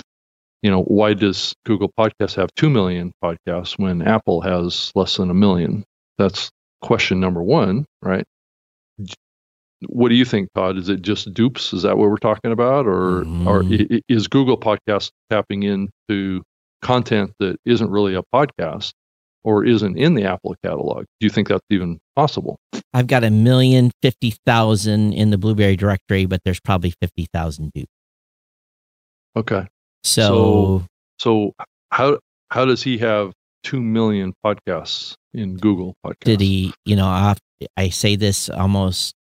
you 0.63 0.71
know, 0.71 0.83
why 0.83 1.15
does 1.15 1.55
Google 1.65 1.93
Podcasts 1.97 2.35
have 2.37 2.53
2 2.57 2.71
million 2.71 3.13
podcasts 3.23 3.79
when 3.79 4.03
Apple 4.03 4.41
has 4.41 4.91
less 4.95 5.17
than 5.17 5.31
a 5.31 5.35
million? 5.35 5.85
That's 6.19 6.51
question 6.81 7.21
number 7.21 7.43
one, 7.43 7.85
right? 8.03 8.25
What 9.89 10.09
do 10.09 10.15
you 10.15 10.25
think, 10.25 10.49
Todd? 10.55 10.79
Is 10.79 10.89
it 10.89 11.03
just 11.03 11.33
dupes? 11.35 11.73
Is 11.73 11.83
that 11.83 11.99
what 11.99 12.09
we're 12.11 12.17
talking 12.17 12.51
about? 12.53 12.87
Or, 12.87 13.21
or 13.21 13.63
Mm. 13.63 13.91
i- 13.93 13.95
i- 13.97 14.03
is 14.09 14.27
Google 14.29 14.57
Podcast 14.59 15.11
tapping 15.31 15.63
into 15.65 16.43
content 16.83 17.33
that 17.41 17.57
isn't 17.67 17.91
really 17.91 18.15
a 18.15 18.23
podcast 18.35 18.93
or 19.45 19.65
isn't 19.65 19.97
in 19.99 20.15
the 20.15 20.25
Apple 20.25 20.57
catalog? 20.65 21.05
Do 21.21 21.27
you 21.27 21.31
think 21.31 21.49
that's 21.49 21.65
even 21.71 21.99
possible? 22.17 22.59
I've 22.95 23.07
got 23.07 23.23
a 23.25 23.31
million 23.31 23.91
fifty 24.01 24.31
thousand 24.47 25.13
in 25.13 25.29
the 25.31 25.37
Blubrry 25.39 25.77
directory, 25.77 26.25
but 26.25 26.41
there's 26.45 26.61
probably 26.61 26.95
fifty 27.01 27.27
thousand 27.33 27.73
dupes. 27.75 27.91
Okay. 29.37 29.67
So, 30.05 30.85
So 31.19 31.53
how 31.91 32.19
how 32.51 32.65
does 32.65 32.83
he 32.83 32.97
have 32.99 33.33
2 33.65 33.83
million 33.83 34.33
podcasts 34.45 35.15
in 35.35 35.57
Google 35.57 35.95
Podcasts? 36.05 36.21
did 36.25 36.41
he? 36.41 36.73
You 36.85 36.97
know, 36.97 37.07
I, 37.07 37.35
I 37.77 37.89
say 37.91 38.17
this 38.17 38.49
almost 38.49 39.15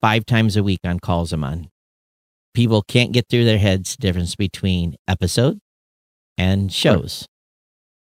five 0.00 0.24
times 0.26 0.56
a 0.56 0.62
week 0.62 0.80
on 0.84 1.00
calls 1.00 1.32
I'm 1.32 1.44
on. 1.44 1.68
People 2.54 2.82
can't 2.82 3.12
get 3.12 3.26
through 3.28 3.44
their 3.44 3.58
heads 3.58 3.96
the 3.96 4.00
difference 4.06 4.34
between 4.34 4.96
episode 5.06 5.58
and 6.36 6.72
shows. 6.72 7.26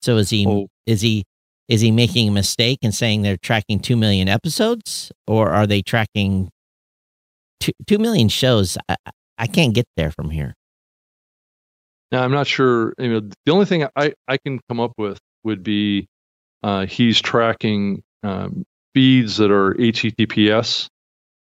So 0.01 0.17
is 0.17 0.29
he? 0.29 0.45
Oh. 0.47 0.67
Is 0.85 1.01
he? 1.01 1.23
Is 1.67 1.81
he 1.81 1.89
making 1.91 2.29
a 2.29 2.31
mistake 2.31 2.79
and 2.83 2.93
saying 2.93 3.23
they're 3.23 3.37
tracking 3.37 3.79
two 3.79 3.97
million 3.97 4.27
episodes, 4.29 5.11
or 5.25 5.49
are 5.49 5.65
they 5.65 5.81
tracking 5.81 6.49
two, 7.59 7.71
two 7.87 7.97
million 7.97 8.29
shows? 8.29 8.77
I, 8.89 8.95
I- 9.05 9.11
I 9.37 9.47
can't 9.47 9.73
get 9.73 9.85
there 9.97 10.11
from 10.11 10.29
here. 10.29 10.53
Now, 12.09 12.23
I'm 12.23 12.31
not 12.31 12.47
sure. 12.47 12.93
You 12.97 13.09
know, 13.09 13.29
the 13.45 13.51
only 13.51 13.65
thing 13.65 13.85
I, 13.97 14.13
I 14.29 14.37
can 14.37 14.61
come 14.69 14.79
up 14.79 14.93
with 14.97 15.19
would 15.43 15.61
be 15.61 16.07
uh, 16.63 16.85
he's 16.85 17.19
tracking 17.19 18.01
um, 18.23 18.63
feeds 18.93 19.35
that 19.35 19.51
are 19.51 19.73
HTTPS 19.73 20.87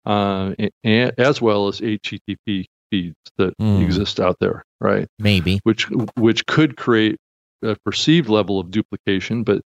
uh, 0.05 0.53
and, 0.83 1.13
as 1.17 1.41
well 1.41 1.67
as 1.67 1.79
HTTP 1.79 2.65
feeds 2.89 3.15
that 3.37 3.53
Hmm. 3.59 3.81
exist 3.81 4.19
out 4.19 4.37
there, 4.39 4.63
right? 4.79 5.07
Maybe. 5.19 5.59
Which 5.63 5.89
which 6.17 6.45
could 6.45 6.77
create 6.77 7.17
a 7.63 7.75
perceived 7.85 8.29
level 8.29 8.59
of 8.59 8.71
duplication, 8.71 9.43
but 9.43 9.61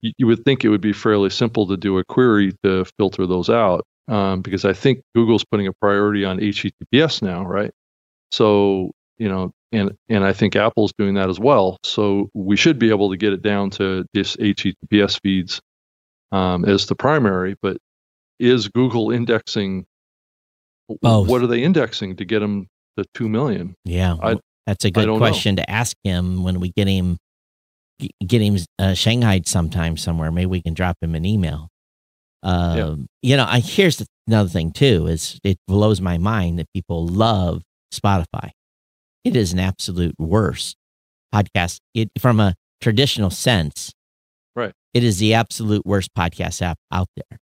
you, 0.00 0.12
you 0.18 0.26
would 0.26 0.44
think 0.44 0.64
it 0.64 0.68
would 0.68 0.80
be 0.80 0.92
fairly 0.92 1.30
simple 1.30 1.66
to 1.68 1.76
do 1.76 1.98
a 1.98 2.04
query 2.04 2.54
to 2.64 2.84
filter 2.98 3.26
those 3.26 3.50
out 3.50 3.84
um, 4.08 4.40
because 4.42 4.64
I 4.64 4.72
think 4.72 5.02
Google's 5.14 5.44
putting 5.44 5.66
a 5.66 5.72
priority 5.72 6.24
on 6.24 6.38
HTTPS 6.38 7.22
now, 7.22 7.44
right? 7.44 7.70
So 8.32 8.92
you 9.18 9.28
know, 9.28 9.52
and 9.72 9.96
and 10.08 10.24
I 10.24 10.32
think 10.32 10.56
Apple's 10.56 10.92
doing 10.98 11.14
that 11.14 11.28
as 11.30 11.38
well. 11.38 11.78
So 11.84 12.30
we 12.34 12.56
should 12.56 12.78
be 12.78 12.90
able 12.90 13.10
to 13.10 13.16
get 13.16 13.32
it 13.32 13.42
down 13.42 13.70
to 13.70 14.04
just 14.14 14.38
HTTPS 14.38 15.20
feeds 15.22 15.60
um, 16.32 16.64
as 16.64 16.86
the 16.86 16.94
primary. 16.94 17.54
But 17.62 17.76
is 18.38 18.68
Google 18.68 19.10
indexing? 19.10 19.86
Both. 21.02 21.28
What 21.28 21.42
are 21.42 21.46
they 21.46 21.62
indexing 21.62 22.16
to 22.16 22.24
get 22.24 22.42
him 22.42 22.68
the 22.96 23.04
two 23.14 23.28
million? 23.28 23.74
Yeah, 23.84 24.16
I- 24.22 24.38
that's 24.66 24.84
a 24.84 24.90
good 24.90 25.06
don't 25.06 25.14
know. 25.14 25.18
question 25.18 25.56
to 25.56 25.70
ask 25.70 25.96
him 26.04 26.42
when 26.42 26.58
we 26.60 26.72
get 26.76 26.88
him 26.88 27.18
get 28.26 28.42
him 28.42 28.56
uh, 28.78 28.94
shanghaied 28.94 29.46
sometime 29.46 29.96
somewhere. 29.96 30.30
Maybe 30.32 30.46
we 30.46 30.60
can 30.60 30.74
drop 30.74 30.96
him 31.00 31.14
an 31.14 31.24
email. 31.24 31.68
Um, 32.42 33.06
You 33.22 33.36
know, 33.36 33.46
I 33.48 33.60
here's 33.60 33.96
the, 33.98 34.06
another 34.26 34.48
thing 34.48 34.70
too 34.72 35.06
is 35.06 35.38
it 35.44 35.56
blows 35.66 36.00
my 36.00 36.18
mind 36.18 36.58
that 36.58 36.66
people 36.74 37.06
love 37.06 37.62
Spotify. 37.94 38.50
It 39.24 39.34
is 39.36 39.52
an 39.52 39.58
absolute 39.60 40.14
worst 40.18 40.76
podcast. 41.34 41.78
It 41.94 42.10
from 42.18 42.38
a 42.40 42.54
traditional 42.80 43.30
sense, 43.30 43.92
Right. 44.54 44.72
It 44.94 45.04
is 45.04 45.18
the 45.18 45.34
absolute 45.34 45.84
worst 45.86 46.10
podcast 46.16 46.60
app 46.62 46.78
out 46.92 47.08
there, 47.16 47.38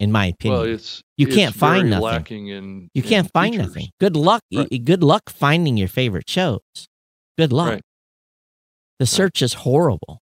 in 0.00 0.12
my 0.12 0.26
opinion. 0.26 0.60
Well, 0.60 0.68
it's 0.70 1.02
You 1.16 1.26
it's 1.26 1.36
can't 1.36 1.54
find 1.54 1.90
nothing. 1.90 2.04
Lacking 2.04 2.48
in 2.48 2.88
You 2.94 3.02
in 3.02 3.08
can't 3.08 3.30
find 3.32 3.54
features. 3.54 3.68
nothing. 3.68 3.88
Good 4.00 4.16
luck. 4.16 4.42
Right. 4.54 4.84
Good 4.84 5.02
luck 5.02 5.28
finding 5.30 5.76
your 5.76 5.88
favorite 5.88 6.28
shows. 6.28 6.60
Good 7.36 7.52
luck. 7.52 7.70
Right. 7.70 7.82
The 8.98 9.06
search 9.06 9.42
is 9.42 9.54
horrible. 9.54 10.20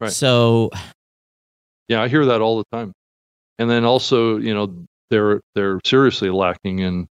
Right. 0.00 0.12
So 0.12 0.70
Yeah, 1.88 2.02
I 2.02 2.08
hear 2.08 2.24
that 2.26 2.40
all 2.40 2.58
the 2.58 2.64
time. 2.76 2.92
And 3.58 3.68
then 3.70 3.84
also, 3.84 4.38
you 4.38 4.54
know, 4.54 4.84
they're 5.10 5.40
they're 5.54 5.80
seriously 5.84 6.30
lacking 6.30 6.80
in 6.80 7.06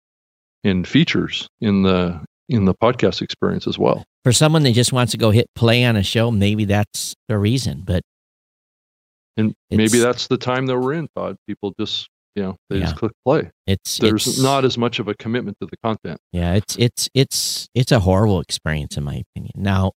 in 0.64 0.84
features 0.84 1.48
in 1.62 1.84
the 1.84 2.22
in 2.50 2.66
the 2.66 2.76
podcast 2.76 3.22
experience 3.22 3.68
as 3.68 3.80
well. 3.80 4.04
for 4.24 4.32
someone 4.34 4.64
that 4.64 4.72
just 4.74 4.92
wants 4.94 5.12
to 5.12 5.18
go 5.18 5.32
hit 5.32 5.48
play 5.56 5.84
on 5.86 5.96
a 5.96 6.04
show, 6.04 6.30
maybe 6.30 6.66
that's 6.66 7.14
the 7.30 7.38
reason. 7.40 7.84
But 7.86 8.04
And 9.38 9.54
maybe 9.70 10.00
that's 10.00 10.28
the 10.28 10.38
time 10.38 10.66
that 10.68 10.80
we're 10.80 10.94
in, 10.94 11.08
Todd. 11.16 11.36
People 11.48 11.74
just 11.80 12.10
you 12.36 12.44
know, 12.44 12.56
they 12.70 12.78
Yeah. 12.80 12.84
just 12.86 12.98
click 12.98 13.14
play. 13.26 13.50
it's 13.66 13.98
There's 13.98 14.28
it's, 14.28 14.42
not 14.42 14.66
as 14.66 14.78
much 14.78 15.00
of 15.00 15.08
a 15.08 15.14
commitment 15.16 15.58
to 15.62 15.68
the 15.68 15.78
content. 15.84 16.20
Yeah, 16.34 16.56
it's 16.56 16.76
it's 16.78 17.10
it's 17.14 17.70
it's 17.74 17.92
a 17.94 18.00
horrible 18.02 18.42
experience 18.42 18.98
in 18.98 19.04
my 19.06 19.24
opinion. 19.36 19.54
Now, 19.56 19.94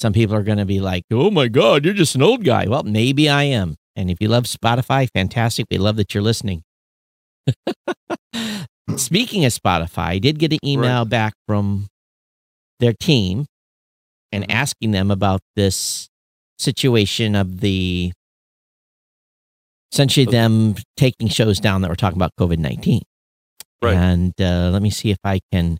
some 0.00 0.12
people 0.14 0.34
are 0.36 0.42
going 0.42 0.56
to 0.58 0.64
be 0.64 0.80
like, 0.80 1.04
"Oh 1.10 1.30
my 1.30 1.48
God, 1.48 1.84
you're 1.84 1.92
just 1.94 2.14
an 2.14 2.22
old 2.22 2.44
guy." 2.44 2.66
Well, 2.66 2.82
maybe 2.82 3.28
I 3.28 3.42
am. 3.44 3.76
And 3.94 4.10
if 4.10 4.18
you 4.20 4.28
love 4.28 4.44
Spotify, 4.44 5.08
fantastic. 5.14 5.66
We 5.70 5.76
love 5.78 5.96
that 5.96 6.14
you're 6.14 6.22
listening. 6.22 6.62
Speaking 8.96 9.44
of 9.44 9.52
Spotify, 9.52 9.98
I 9.98 10.18
did 10.18 10.38
get 10.38 10.52
an 10.52 10.58
email 10.64 11.04
back 11.04 11.34
from 11.46 11.88
their 12.80 12.92
team 12.92 13.46
and 14.32 14.44
Mhm. 14.44 14.50
asking 14.54 14.90
them 14.92 15.10
about 15.10 15.40
this 15.56 16.08
situation 16.58 17.34
of 17.34 17.60
the 17.60 18.12
essentially 19.92 20.26
them 20.26 20.74
taking 20.96 21.28
shows 21.28 21.60
down 21.60 21.82
that 21.82 21.88
were 21.88 21.96
talking 21.96 22.18
about 22.18 22.32
COVID 22.38 22.58
19. 22.58 23.02
Right. 23.82 23.94
And 23.94 24.32
uh, 24.40 24.70
let 24.72 24.82
me 24.82 24.90
see 24.90 25.10
if 25.10 25.18
I 25.24 25.40
can 25.52 25.78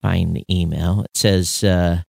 find 0.00 0.36
the 0.36 0.44
email. 0.50 1.02
It 1.02 1.16
says, 1.16 1.64
uh, 1.64 2.02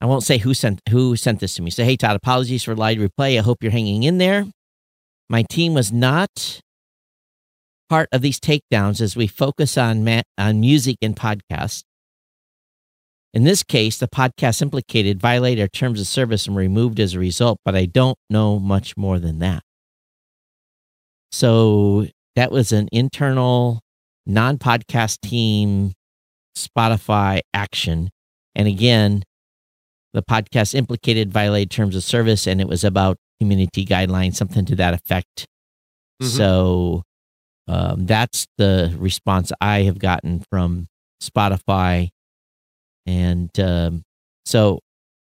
I 0.00 0.06
won't 0.06 0.22
say 0.22 0.38
who 0.38 0.54
sent 0.54 0.80
who 0.88 1.16
sent 1.16 1.40
this 1.40 1.54
to 1.56 1.62
me. 1.62 1.70
Say, 1.70 1.84
hey 1.84 1.96
Todd, 1.96 2.16
apologies 2.16 2.64
for 2.64 2.74
live 2.74 2.98
replay. 2.98 3.38
I 3.38 3.42
hope 3.42 3.62
you're 3.62 3.72
hanging 3.72 4.02
in 4.04 4.18
there. 4.18 4.46
My 5.28 5.42
team 5.42 5.74
was 5.74 5.92
not 5.92 6.60
part 7.88 8.08
of 8.12 8.22
these 8.22 8.40
takedowns 8.40 9.00
as 9.00 9.16
we 9.16 9.26
focus 9.26 9.76
on 9.76 10.04
ma- 10.04 10.22
on 10.38 10.60
music 10.60 10.96
and 11.02 11.14
podcasts. 11.14 11.82
In 13.32 13.44
this 13.44 13.62
case, 13.62 13.98
the 13.98 14.08
podcast 14.08 14.62
implicated 14.62 15.20
violated 15.20 15.62
our 15.62 15.68
terms 15.68 16.00
of 16.00 16.06
service 16.06 16.46
and 16.46 16.56
removed 16.56 16.98
as 16.98 17.14
a 17.14 17.18
result, 17.18 17.58
but 17.64 17.76
I 17.76 17.86
don't 17.86 18.18
know 18.28 18.58
much 18.58 18.96
more 18.96 19.18
than 19.18 19.38
that. 19.40 19.62
So 21.32 22.06
that 22.36 22.50
was 22.50 22.72
an 22.72 22.88
internal 22.92 23.80
non 24.26 24.58
podcast 24.58 25.20
team 25.22 25.92
Spotify 26.56 27.40
action. 27.54 28.10
And 28.54 28.66
again, 28.68 29.22
the 30.12 30.22
podcast 30.22 30.74
implicated 30.74 31.32
violated 31.32 31.70
terms 31.70 31.94
of 31.96 32.02
service 32.02 32.46
and 32.46 32.60
it 32.60 32.68
was 32.68 32.84
about 32.84 33.16
community 33.40 33.84
guidelines, 33.84 34.34
something 34.34 34.64
to 34.66 34.76
that 34.76 34.94
effect. 34.94 35.46
Mhm. 36.22 36.26
So 36.26 37.02
um, 37.68 38.06
that's 38.06 38.46
the 38.58 38.94
response 38.98 39.52
I 39.60 39.82
have 39.82 39.98
gotten 39.98 40.42
from 40.50 40.88
Spotify. 41.22 42.08
And 43.06 43.50
um, 43.60 44.02
so 44.44 44.80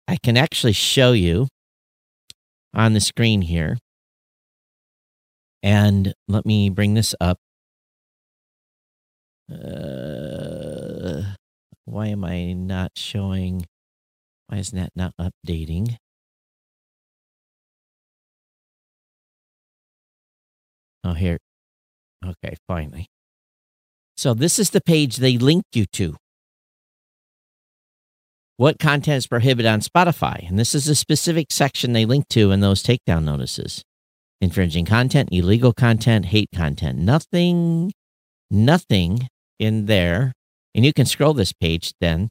I 0.06 0.16
can 0.22 0.36
actually 0.36 0.72
show 0.74 1.12
you 1.12 1.48
on 2.74 2.92
the 2.92 3.00
screen 3.00 3.42
here. 3.42 3.78
And 5.62 6.14
let 6.28 6.46
me 6.46 6.70
bring 6.70 6.94
this 6.94 7.14
up. 7.20 7.38
Uh, 9.50 11.22
why 11.84 12.08
am 12.08 12.24
I 12.24 12.52
not 12.52 12.92
showing? 12.96 13.66
Why 14.48 14.58
is 14.58 14.70
that 14.72 14.90
not 14.94 15.12
updating? 15.20 15.96
Oh, 21.04 21.14
here. 21.14 21.38
Okay, 22.24 22.56
finally. 22.66 23.06
So 24.16 24.34
this 24.34 24.58
is 24.58 24.70
the 24.70 24.80
page 24.80 25.16
they 25.16 25.38
link 25.38 25.64
you 25.72 25.86
to. 25.92 26.16
What 28.56 28.78
content 28.78 29.18
is 29.18 29.26
prohibited 29.26 29.70
on 29.70 29.80
Spotify? 29.80 30.48
And 30.48 30.58
this 30.58 30.74
is 30.74 30.88
a 30.88 30.94
specific 30.94 31.52
section 31.52 31.92
they 31.92 32.06
link 32.06 32.26
to 32.30 32.50
in 32.50 32.60
those 32.60 32.82
takedown 32.82 33.24
notices. 33.24 33.84
Infringing 34.40 34.84
content, 34.84 35.30
illegal 35.32 35.72
content, 35.72 36.26
hate 36.26 36.48
content. 36.54 36.98
Nothing, 36.98 37.92
nothing 38.50 39.28
in 39.58 39.86
there. 39.86 40.32
And 40.74 40.84
you 40.84 40.92
can 40.92 41.06
scroll 41.06 41.32
this 41.32 41.52
page 41.54 41.92
then 42.00 42.28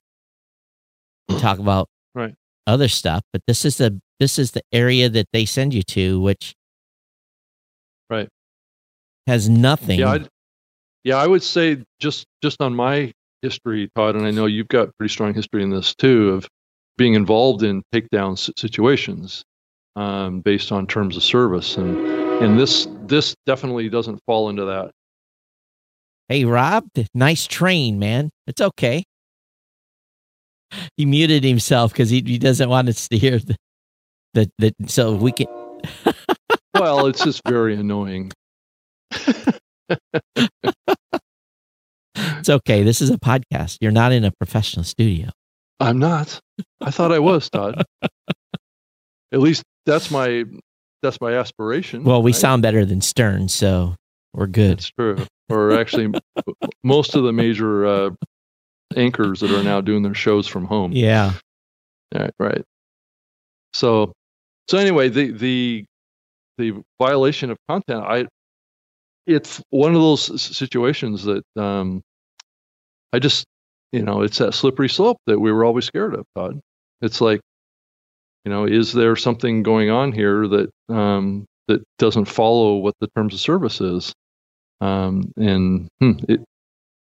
and 1.27 1.39
talk 1.39 1.57
about 1.57 1.87
Right. 2.13 2.35
other 2.67 2.87
stuff. 2.87 3.23
But 3.33 3.41
this 3.47 3.65
is 3.65 3.77
the 3.77 3.99
this 4.19 4.39
is 4.39 4.51
the 4.51 4.61
area 4.71 5.09
that 5.09 5.25
they 5.33 5.45
send 5.45 5.73
you 5.73 5.81
to, 5.83 6.21
which 6.21 6.53
Right. 8.09 8.29
has 9.27 9.49
nothing. 9.49 9.99
Yeah, 9.99 10.11
I'd, 10.11 10.29
yeah, 11.03 11.17
I 11.17 11.25
would 11.27 11.43
say 11.43 11.83
just 11.99 12.25
just 12.43 12.61
on 12.61 12.75
my 12.75 13.11
history, 13.41 13.89
Todd, 13.95 14.15
and 14.15 14.25
I 14.25 14.31
know 14.31 14.45
you've 14.45 14.67
got 14.67 14.95
pretty 14.97 15.11
strong 15.11 15.33
history 15.33 15.63
in 15.63 15.69
this 15.71 15.95
too 15.95 16.29
of 16.29 16.47
being 16.97 17.15
involved 17.15 17.63
in 17.63 17.81
takedown 17.91 18.37
situations 18.57 19.43
um, 19.95 20.41
based 20.41 20.71
on 20.71 20.87
terms 20.87 21.15
of 21.17 21.23
service, 21.23 21.77
and 21.77 21.97
and 22.41 22.59
this 22.59 22.87
this 23.03 23.35
definitely 23.45 23.89
doesn't 23.89 24.19
fall 24.25 24.49
into 24.49 24.65
that. 24.65 24.91
Hey, 26.27 26.45
Rob, 26.45 26.85
nice 27.13 27.45
train, 27.45 27.99
man. 27.99 28.31
It's 28.47 28.61
okay. 28.61 29.03
He 30.97 31.05
muted 31.05 31.43
himself 31.43 31.91
because 31.91 32.09
he, 32.09 32.21
he 32.21 32.39
doesn't 32.39 32.67
want 32.67 32.89
us 32.89 33.07
to 33.09 33.17
hear 33.17 33.37
the, 33.37 33.55
the, 34.33 34.49
the 34.57 34.73
so 34.87 35.13
we 35.13 35.31
can. 35.31 35.47
Well, 36.77 37.07
it's 37.07 37.23
just 37.23 37.41
very 37.47 37.73
annoying. 37.73 38.33
It's 42.45 42.49
okay. 42.49 42.83
This 42.83 43.01
is 43.01 43.09
a 43.09 43.17
podcast. 43.17 43.77
You're 43.79 43.91
not 43.91 44.11
in 44.11 44.25
a 44.25 44.31
professional 44.31 44.83
studio. 44.83 45.29
I'm 45.79 45.99
not. 45.99 46.39
I 46.81 46.91
thought 46.91 47.11
I 47.11 47.19
was, 47.19 47.49
Todd. 47.49 47.83
At 49.31 49.39
least 49.39 49.63
that's 49.85 50.11
my 50.11 50.45
that's 51.01 51.21
my 51.21 51.33
aspiration. 51.33 52.03
Well, 52.03 52.21
we 52.21 52.31
right? 52.31 52.39
sound 52.39 52.61
better 52.61 52.85
than 52.85 53.01
Stern, 53.01 53.47
so 53.49 53.95
we're 54.33 54.47
good. 54.47 54.79
That's 54.79 54.91
true. 54.91 55.17
Or 55.49 55.71
actually, 55.73 56.13
most 56.83 57.15
of 57.15 57.23
the 57.23 57.31
major 57.31 57.85
uh, 57.85 58.09
anchors 58.95 59.39
that 59.41 59.51
are 59.51 59.63
now 59.63 59.81
doing 59.81 60.03
their 60.03 60.13
shows 60.13 60.47
from 60.47 60.65
home. 60.65 60.91
Yeah. 60.91 61.33
Right, 62.13 62.33
right. 62.39 62.63
So, 63.73 64.13
so 64.69 64.77
anyway, 64.77 65.09
the 65.09 65.31
the 65.31 65.85
the 66.57 66.83
violation 66.99 67.51
of 67.51 67.57
content, 67.69 68.03
I 68.03 68.25
it's 69.27 69.61
one 69.69 69.95
of 69.95 70.01
those 70.01 70.41
situations 70.41 71.23
that 71.23 71.43
um, 71.57 72.01
I 73.11 73.19
just 73.19 73.45
you 73.91 74.01
know 74.01 74.21
it's 74.21 74.37
that 74.37 74.53
slippery 74.53 74.89
slope 74.89 75.17
that 75.27 75.39
we 75.39 75.51
were 75.51 75.65
always 75.65 75.85
scared 75.85 76.15
of, 76.15 76.25
Todd. 76.35 76.59
It's 77.01 77.21
like 77.21 77.41
you 78.45 78.51
know, 78.51 78.65
is 78.65 78.93
there 78.93 79.15
something 79.15 79.63
going 79.63 79.89
on 79.89 80.11
here 80.11 80.47
that 80.47 80.69
um, 80.89 81.45
that 81.67 81.83
doesn't 81.97 82.25
follow 82.25 82.77
what 82.77 82.93
the 83.01 83.07
terms 83.15 83.33
of 83.33 83.39
service 83.39 83.81
is? 83.81 84.13
Um, 84.81 85.31
and 85.37 85.87
hmm, 85.99 86.11
it, 86.29 86.41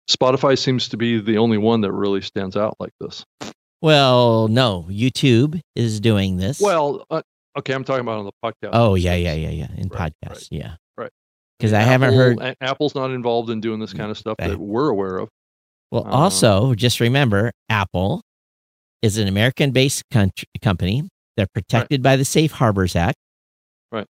Spotify 0.10 0.58
seems 0.58 0.90
to 0.90 0.98
be 0.98 1.20
the 1.22 1.38
only 1.38 1.58
one 1.58 1.82
that 1.82 1.92
really 1.92 2.22
stands 2.22 2.58
out 2.58 2.76
like 2.80 2.94
this. 3.00 3.24
Well, 3.82 4.48
no, 4.48 4.88
YouTube 4.90 5.62
is 5.76 6.00
doing 6.00 6.38
this. 6.38 6.60
Well, 6.60 7.06
uh, 7.12 7.22
okay, 7.58 7.74
I'm 7.74 7.84
talking 7.84 8.02
about 8.02 8.20
on 8.20 8.26
the 8.26 8.32
podcast. 8.44 8.72
oh 8.74 8.96
yeah, 8.96 9.16
yeah, 9.16 9.34
yeah, 9.36 9.50
yeah. 9.52 9.68
In 9.78 9.88
Right, 9.90 10.12
podcasts, 10.24 10.30
right, 10.30 10.48
yeah, 10.52 10.76
right. 10.98 11.12
Because 11.58 11.74
I 11.74 11.82
haven't 11.82 12.14
heard. 12.14 12.56
Apple's 12.62 12.96
not 12.96 13.12
involved 13.12 13.50
in 13.52 13.62
doing 13.62 13.80
this 13.80 13.94
kind 13.94 14.10
of 14.10 14.18
stuff 14.18 14.36
Right. 14.40 14.50
that 14.50 14.60
we're 14.60 14.90
aware 14.90 15.18
of. 15.18 15.30
Well, 15.92 16.06
Uh, 16.08 16.10
also, 16.12 16.74
just 16.76 17.00
remember 17.00 17.52
Apple 17.70 18.22
is 19.02 19.18
an 19.18 19.28
American 19.28 19.72
based 19.72 20.04
country, 20.12 20.48
company. 20.62 21.08
They're 21.40 21.48
protected 21.48 22.04
by 22.04 22.18
the 22.18 22.26
Safe 22.26 22.52
Harbors 22.52 22.98
Act. 22.98 23.16
Right. 23.94 24.08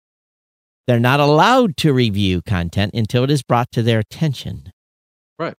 They're 0.88 1.00
not 1.00 1.22
allowed 1.22 1.78
to 1.78 1.94
review 1.94 2.42
content 2.42 2.94
until 2.94 3.24
it 3.24 3.32
is 3.32 3.42
brought 3.42 3.72
to 3.72 3.82
their 3.82 4.00
attention. 4.00 4.74
Right. 5.40 5.54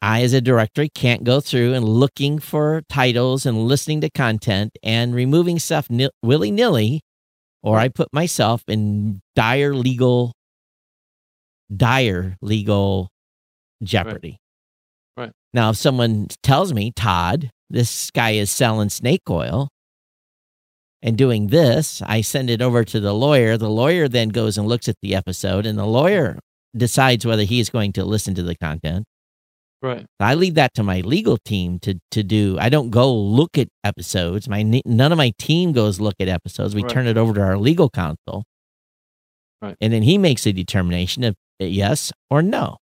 I, 0.00 0.22
as 0.22 0.32
a 0.32 0.40
director, 0.40 0.86
can't 0.94 1.24
go 1.24 1.40
through 1.40 1.74
and 1.74 1.86
looking 1.86 2.38
for 2.38 2.80
titles 2.88 3.44
and 3.44 3.66
listening 3.66 4.00
to 4.00 4.08
content 4.08 4.78
and 4.82 5.14
removing 5.14 5.58
stuff 5.58 5.88
willy 6.22 6.50
nilly, 6.50 7.02
or 7.62 7.78
I 7.78 7.88
put 7.88 8.08
myself 8.10 8.62
in 8.66 9.20
dire 9.36 9.74
legal, 9.74 10.32
dire 11.76 12.38
legal 12.40 13.10
jeopardy. 13.82 14.38
Right. 15.18 15.32
Now, 15.52 15.68
if 15.68 15.76
someone 15.76 16.28
tells 16.42 16.72
me, 16.72 16.92
Todd, 16.96 17.50
this 17.68 18.10
guy 18.10 18.30
is 18.30 18.50
selling 18.50 18.88
snake 18.88 19.28
oil 19.28 19.68
and 21.02 21.16
doing 21.16 21.48
this, 21.48 22.02
I 22.02 22.20
send 22.20 22.50
it 22.50 22.60
over 22.60 22.84
to 22.84 23.00
the 23.00 23.14
lawyer. 23.14 23.56
The 23.56 23.70
lawyer 23.70 24.08
then 24.08 24.28
goes 24.30 24.58
and 24.58 24.66
looks 24.68 24.88
at 24.88 24.96
the 25.02 25.14
episode, 25.14 25.66
and 25.66 25.78
the 25.78 25.86
lawyer 25.86 26.38
decides 26.76 27.24
whether 27.26 27.44
he 27.44 27.58
is 27.60 27.70
going 27.70 27.92
to 27.94 28.04
listen 28.04 28.34
to 28.34 28.42
the 28.42 28.54
content. 28.56 29.04
Right. 29.82 30.04
I 30.20 30.34
leave 30.34 30.54
that 30.54 30.74
to 30.74 30.82
my 30.82 31.00
legal 31.00 31.38
team 31.38 31.78
to 31.80 31.98
to 32.10 32.22
do. 32.22 32.58
I 32.60 32.68
don't 32.68 32.90
go 32.90 33.14
look 33.14 33.56
at 33.56 33.68
episodes. 33.82 34.46
My 34.48 34.62
none 34.62 35.10
of 35.10 35.16
my 35.16 35.32
team 35.38 35.72
goes 35.72 36.00
look 36.00 36.16
at 36.20 36.28
episodes. 36.28 36.74
We 36.74 36.82
Right. 36.82 36.92
turn 36.92 37.06
it 37.06 37.16
over 37.16 37.32
to 37.32 37.40
our 37.40 37.56
legal 37.58 37.88
counsel, 37.88 38.44
Right. 39.62 39.76
and 39.80 39.90
then 39.92 40.02
he 40.02 40.18
makes 40.18 40.46
a 40.46 40.52
determination 40.52 41.24
of 41.24 41.34
yes 41.58 42.12
or 42.30 42.42
no. 42.42 42.76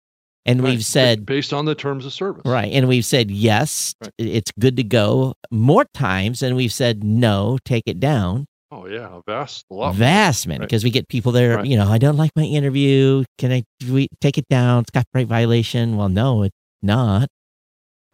And 0.46 0.62
Right. 0.62 0.70
we've 0.70 0.84
said 0.84 1.26
based 1.26 1.52
on 1.52 1.64
the 1.64 1.74
terms 1.74 2.06
of 2.06 2.12
service. 2.12 2.42
right, 2.46 2.72
and 2.72 2.86
we've 2.88 3.04
said 3.04 3.30
yes, 3.30 3.94
Right. 4.00 4.12
it's 4.18 4.52
good 4.58 4.76
to 4.76 4.84
go 4.84 5.34
more 5.50 5.84
times, 5.92 6.42
and 6.42 6.54
we've 6.56 6.72
said 6.72 7.02
no, 7.04 7.58
take 7.64 7.82
it 7.86 7.98
down. 8.00 8.46
Oh 8.70 8.86
yeah, 8.86 9.20
vast 9.26 9.64
a 9.70 9.74
lot. 9.74 9.94
Vast 9.96 10.46
man, 10.46 10.60
Right. 10.60 10.68
because 10.68 10.84
we 10.84 10.90
get 10.90 11.08
people 11.08 11.32
there. 11.32 11.56
Right. 11.56 11.66
You 11.66 11.76
know, 11.76 11.88
I 11.88 11.98
don't 11.98 12.16
like 12.16 12.30
my 12.36 12.44
interview. 12.44 13.24
Can 13.38 13.52
I 13.52 13.62
do 13.80 13.92
we 13.92 14.08
take 14.20 14.38
it 14.38 14.48
down? 14.48 14.82
It's 14.82 14.90
copyright 14.90 15.26
violation. 15.28 15.96
Well, 15.96 16.08
no, 16.08 16.42
it's 16.44 16.56
not. 16.82 17.28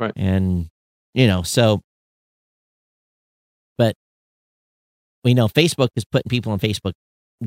Right. 0.01 0.13
And 0.17 0.69
you 1.15 1.27
know, 1.27 1.43
so, 1.43 1.81
but 3.79 3.95
we 5.25 5.35
know 5.35 5.49
Facebook 5.49 5.89
is 5.97 6.05
putting 6.05 6.29
people 6.31 6.53
in 6.55 6.59
Facebook 6.61 6.93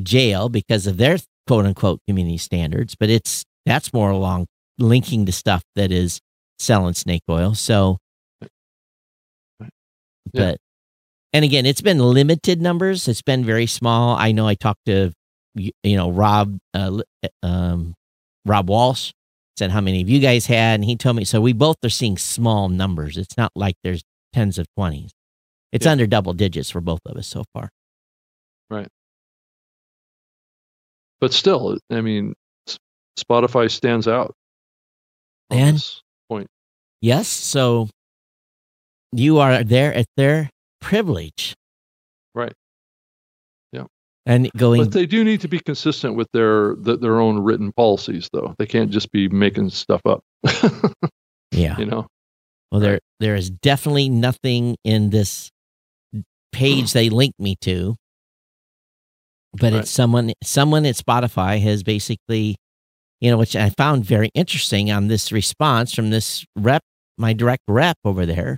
jail 0.03 0.49
because 0.49 0.85
of 0.87 0.97
their 0.97 1.17
quote 1.47 1.65
unquote 1.65 1.99
community 2.07 2.37
standards. 2.37 2.95
But 2.99 3.09
it's 3.09 3.43
that's 3.65 3.91
more 3.93 4.09
along 4.11 4.45
linking 4.77 5.25
to 5.25 5.31
stuff 5.31 5.63
that 5.75 5.91
is 5.91 6.19
selling 6.59 6.93
snake 6.93 7.23
oil. 7.29 7.53
So, 7.55 7.97
Yeah. 9.61 9.67
but 10.33 10.57
and 11.33 11.43
again, 11.45 11.65
it's 11.65 11.81
been 11.81 11.99
limited 11.99 12.61
numbers. 12.61 13.07
It's 13.07 13.21
been 13.21 13.43
very 13.45 13.65
small. 13.67 14.15
I 14.15 14.31
know 14.31 14.47
I 14.47 14.55
talked 14.55 14.85
to 14.85 15.11
you 15.55 15.71
know 15.83 16.11
Rob 16.11 16.57
uh, 16.73 17.01
um, 17.43 17.93
Rob 18.45 18.67
Walch 18.69 19.11
said 19.57 19.71
how 19.71 19.81
many 19.81 20.01
of 20.01 20.09
you 20.09 20.19
guys 20.19 20.45
had, 20.45 20.75
and 20.75 20.85
he 20.85 20.95
told 20.95 21.15
me 21.15 21.23
so. 21.25 21.39
We 21.41 21.53
both 21.53 21.77
are 21.83 21.89
seeing 21.89 22.17
small 22.17 22.69
numbers. 22.69 23.17
It's 23.17 23.37
not 23.37 23.51
like 23.55 23.75
there's 23.83 24.03
tens 24.33 24.57
of 24.57 24.67
twenties. 24.75 25.11
It's 25.71 25.85
Yeah. 25.85 25.91
under 25.93 26.07
double 26.07 26.33
digits 26.33 26.69
for 26.69 26.81
both 26.81 26.99
of 27.05 27.17
us 27.17 27.27
so 27.27 27.43
far. 27.53 27.69
Right. 28.69 28.87
But 31.19 31.33
still, 31.33 31.77
I 31.89 32.01
mean, 32.01 32.33
Spotify 33.17 33.69
stands 33.71 34.07
out. 34.07 34.35
And- 35.49 35.75
this 35.77 36.01
point. 36.29 36.47
Yes. 37.01 37.27
So 37.27 37.89
you 39.11 39.39
are 39.39 39.63
there 39.63 39.93
at 39.93 40.05
their 40.17 40.49
privilege. 40.81 41.53
Right. 42.33 42.53
Yeah. 43.71 43.83
And 44.25 44.49
going, 44.57 44.83
But 44.83 44.91
they 44.93 45.05
do 45.05 45.23
need 45.23 45.41
to 45.41 45.47
be 45.47 45.59
consistent 45.59 46.15
with 46.15 46.27
their 46.33 46.75
th- 46.75 46.99
their 46.99 47.19
own 47.19 47.39
written 47.39 47.71
policies, 47.73 48.29
though. 48.33 48.55
They 48.57 48.65
can't 48.65 48.89
just 48.91 49.11
be 49.11 49.27
making 49.29 49.69
stuff 49.69 50.01
up. 50.05 50.21
yeah. 51.51 51.77
you 51.77 51.85
know. 51.85 52.07
Well, 52.71 52.81
there 52.81 52.99
there 53.19 53.35
is 53.35 53.49
definitely 53.51 54.09
nothing 54.09 54.75
in 54.83 55.11
this 55.11 55.49
page 56.51 56.93
they 56.93 57.09
linked 57.09 57.39
me 57.39 57.55
to, 57.61 57.95
but 59.53 59.71
Right. 59.73 59.79
it's 59.81 59.91
someone 59.91 60.33
someone 60.43 60.85
at 60.85 60.95
Spotify 60.95 61.61
has 61.61 61.83
basically, 61.83 62.55
you 63.21 63.31
know, 63.31 63.37
which 63.37 63.55
I 63.55 63.69
found 63.69 64.05
very 64.05 64.29
interesting 64.33 64.91
on 64.91 65.07
this 65.07 65.31
response 65.31 65.93
from 65.93 66.09
this 66.09 66.45
rep, 66.55 66.81
my 67.17 67.33
direct 67.33 67.63
rep 67.67 67.97
over 68.03 68.25
there, 68.25 68.57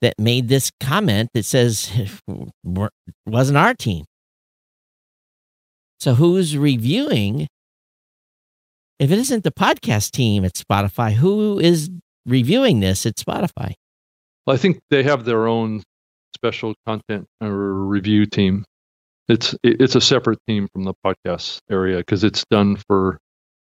that 0.00 0.14
made 0.18 0.48
this 0.48 0.70
comment 0.80 1.30
that 1.34 1.44
says 1.44 1.90
"We're- 2.64 2.90
wasn't 3.26 3.58
our 3.58 3.74
team. 3.74 4.04
So 6.00 6.14
who's 6.14 6.56
reviewing? 6.56 7.46
If 8.98 9.10
it 9.10 9.18
isn't 9.18 9.44
the 9.44 9.50
podcast 9.52 10.12
team 10.12 10.44
at 10.44 10.54
Spotify, 10.54 11.12
who 11.12 11.58
is 11.58 11.90
reviewing 12.26 12.80
this 12.80 13.06
at 13.06 13.16
Spotify? 13.16 13.74
Well, 14.46 14.54
I 14.54 14.56
think 14.56 14.80
they 14.90 15.02
have 15.02 15.24
their 15.24 15.46
own 15.46 15.82
special 16.34 16.74
content 16.86 17.26
or 17.42 17.50
review 17.74 18.26
team. 18.26 18.64
It's 19.28 19.54
it's 19.62 19.94
a 19.94 20.00
separate 20.00 20.38
team 20.48 20.68
from 20.72 20.84
the 20.84 20.94
podcast 21.04 21.58
area 21.70 21.98
because 21.98 22.24
it's 22.24 22.44
done 22.50 22.76
for 22.88 23.18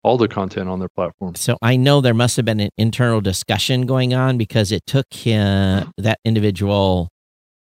all 0.06 0.20
the 0.20 0.28
content 0.28 0.70
on 0.70 0.78
their 0.78 0.90
platform. 0.90 1.34
So 1.34 1.58
I 1.64 1.78
know 1.78 2.00
there 2.00 2.14
must 2.14 2.36
have 2.36 2.46
been 2.46 2.60
an 2.60 2.70
internal 2.78 3.22
discussion 3.22 3.88
going 3.88 4.14
on 4.14 4.38
because 4.38 4.72
it 4.72 4.86
took 4.86 5.12
him, 5.12 5.92
that 5.98 6.20
individual 6.24 7.10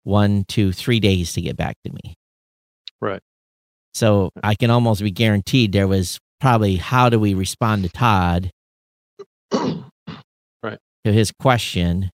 one, 0.04 0.44
two, 0.50 0.74
three 0.74 1.00
days 1.00 1.32
to 1.34 1.42
get 1.42 1.56
back 1.56 1.78
to 1.86 1.94
me. 1.94 2.14
Right. 3.00 3.22
So 3.94 4.32
I 4.44 4.54
can 4.56 4.70
almost 4.70 5.02
be 5.02 5.12
guaranteed 5.12 5.72
there 5.72 5.88
was 5.88 6.20
probably 6.42 6.76
how 6.76 7.08
do 7.08 7.22
we 7.22 7.34
respond 7.34 7.84
to 7.84 7.90
Todd 7.90 8.52
Right. 10.62 10.80
to 11.06 11.14
his 11.14 11.32
question. 11.40 12.12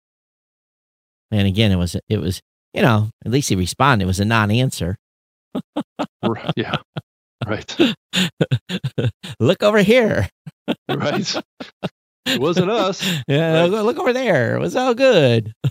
And 1.30 1.48
again, 1.48 1.72
it 1.72 1.76
was 1.76 1.96
it 2.10 2.18
was 2.18 2.42
you 2.74 2.82
know 2.82 3.08
at 3.24 3.32
least 3.32 3.48
he 3.48 3.56
responded. 3.56 4.04
It 4.04 4.06
was 4.06 4.20
a 4.20 4.26
non-answer. 4.26 4.96
R- 6.22 6.52
yeah. 6.56 6.76
Right. 7.46 7.76
look 9.40 9.62
over 9.62 9.82
here. 9.82 10.28
Right. 10.88 11.34
It 12.26 12.38
wasn't 12.38 12.70
us. 12.70 13.02
Yeah, 13.26 13.62
Right. 13.62 13.70
look, 13.70 13.98
over 13.98 14.12
there. 14.12 14.54
It 14.54 14.60
was 14.60 14.76
all 14.76 14.94
good. 14.94 15.52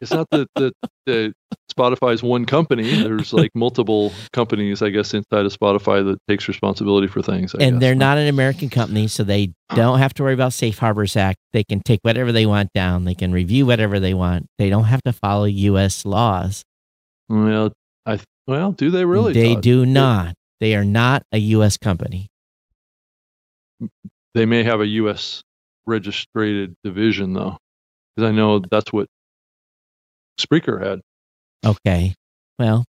It's 0.00 0.10
not 0.10 0.26
that 0.30 0.48
the, 0.56 0.72
the 1.06 1.32
Spotify's 1.72 2.22
one 2.24 2.44
company. 2.44 3.02
There's 3.02 3.32
like 3.32 3.50
multiple 3.54 4.12
companies, 4.32 4.82
I 4.82 4.90
guess, 4.90 5.14
inside 5.14 5.46
of 5.46 5.56
Spotify 5.56 6.04
that 6.04 6.18
takes 6.28 6.48
responsibility 6.48 7.06
for 7.06 7.22
things. 7.22 7.54
I 7.54 7.62
and 7.62 7.74
guess. 7.76 7.80
they're 7.80 7.94
not 7.94 8.18
an 8.18 8.26
American 8.26 8.68
company, 8.68 9.06
so 9.06 9.22
they 9.22 9.52
don't 9.76 10.00
have 10.00 10.12
to 10.14 10.24
worry 10.24 10.34
about 10.34 10.52
Safe 10.52 10.76
Harbors 10.76 11.16
Act. 11.16 11.38
They 11.52 11.62
can 11.64 11.80
take 11.80 12.00
whatever 12.02 12.32
they 12.32 12.46
want 12.46 12.70
down. 12.74 13.04
They 13.04 13.14
can 13.14 13.32
review 13.32 13.64
whatever 13.64 14.00
they 14.00 14.12
want. 14.12 14.46
They 14.58 14.68
don't 14.70 14.84
have 14.84 15.02
to 15.04 15.12
follow 15.12 15.44
U.S. 15.44 16.04
laws. 16.04 16.64
Well, 17.28 17.72
I 18.04 18.18
well, 18.48 18.72
do 18.72 18.90
they 18.90 19.04
really? 19.04 19.32
They 19.32 19.54
Todd? 19.54 19.62
do 19.62 19.86
not. 19.86 20.34
They 20.62 20.76
are 20.76 20.84
not 20.84 21.24
a 21.32 21.38
U.S. 21.38 21.76
company. 21.76 22.28
They 24.32 24.46
may 24.46 24.62
have 24.62 24.80
a 24.80 24.86
U.S. 24.86 25.42
registered 25.86 26.76
division 26.84 27.32
though, 27.32 27.58
because 28.14 28.28
I 28.28 28.32
know 28.32 28.60
that's 28.70 28.92
what 28.92 29.08
Spreaker 30.38 30.80
had. 30.80 31.00
Okay. 31.66 32.14
Well. 32.60 32.84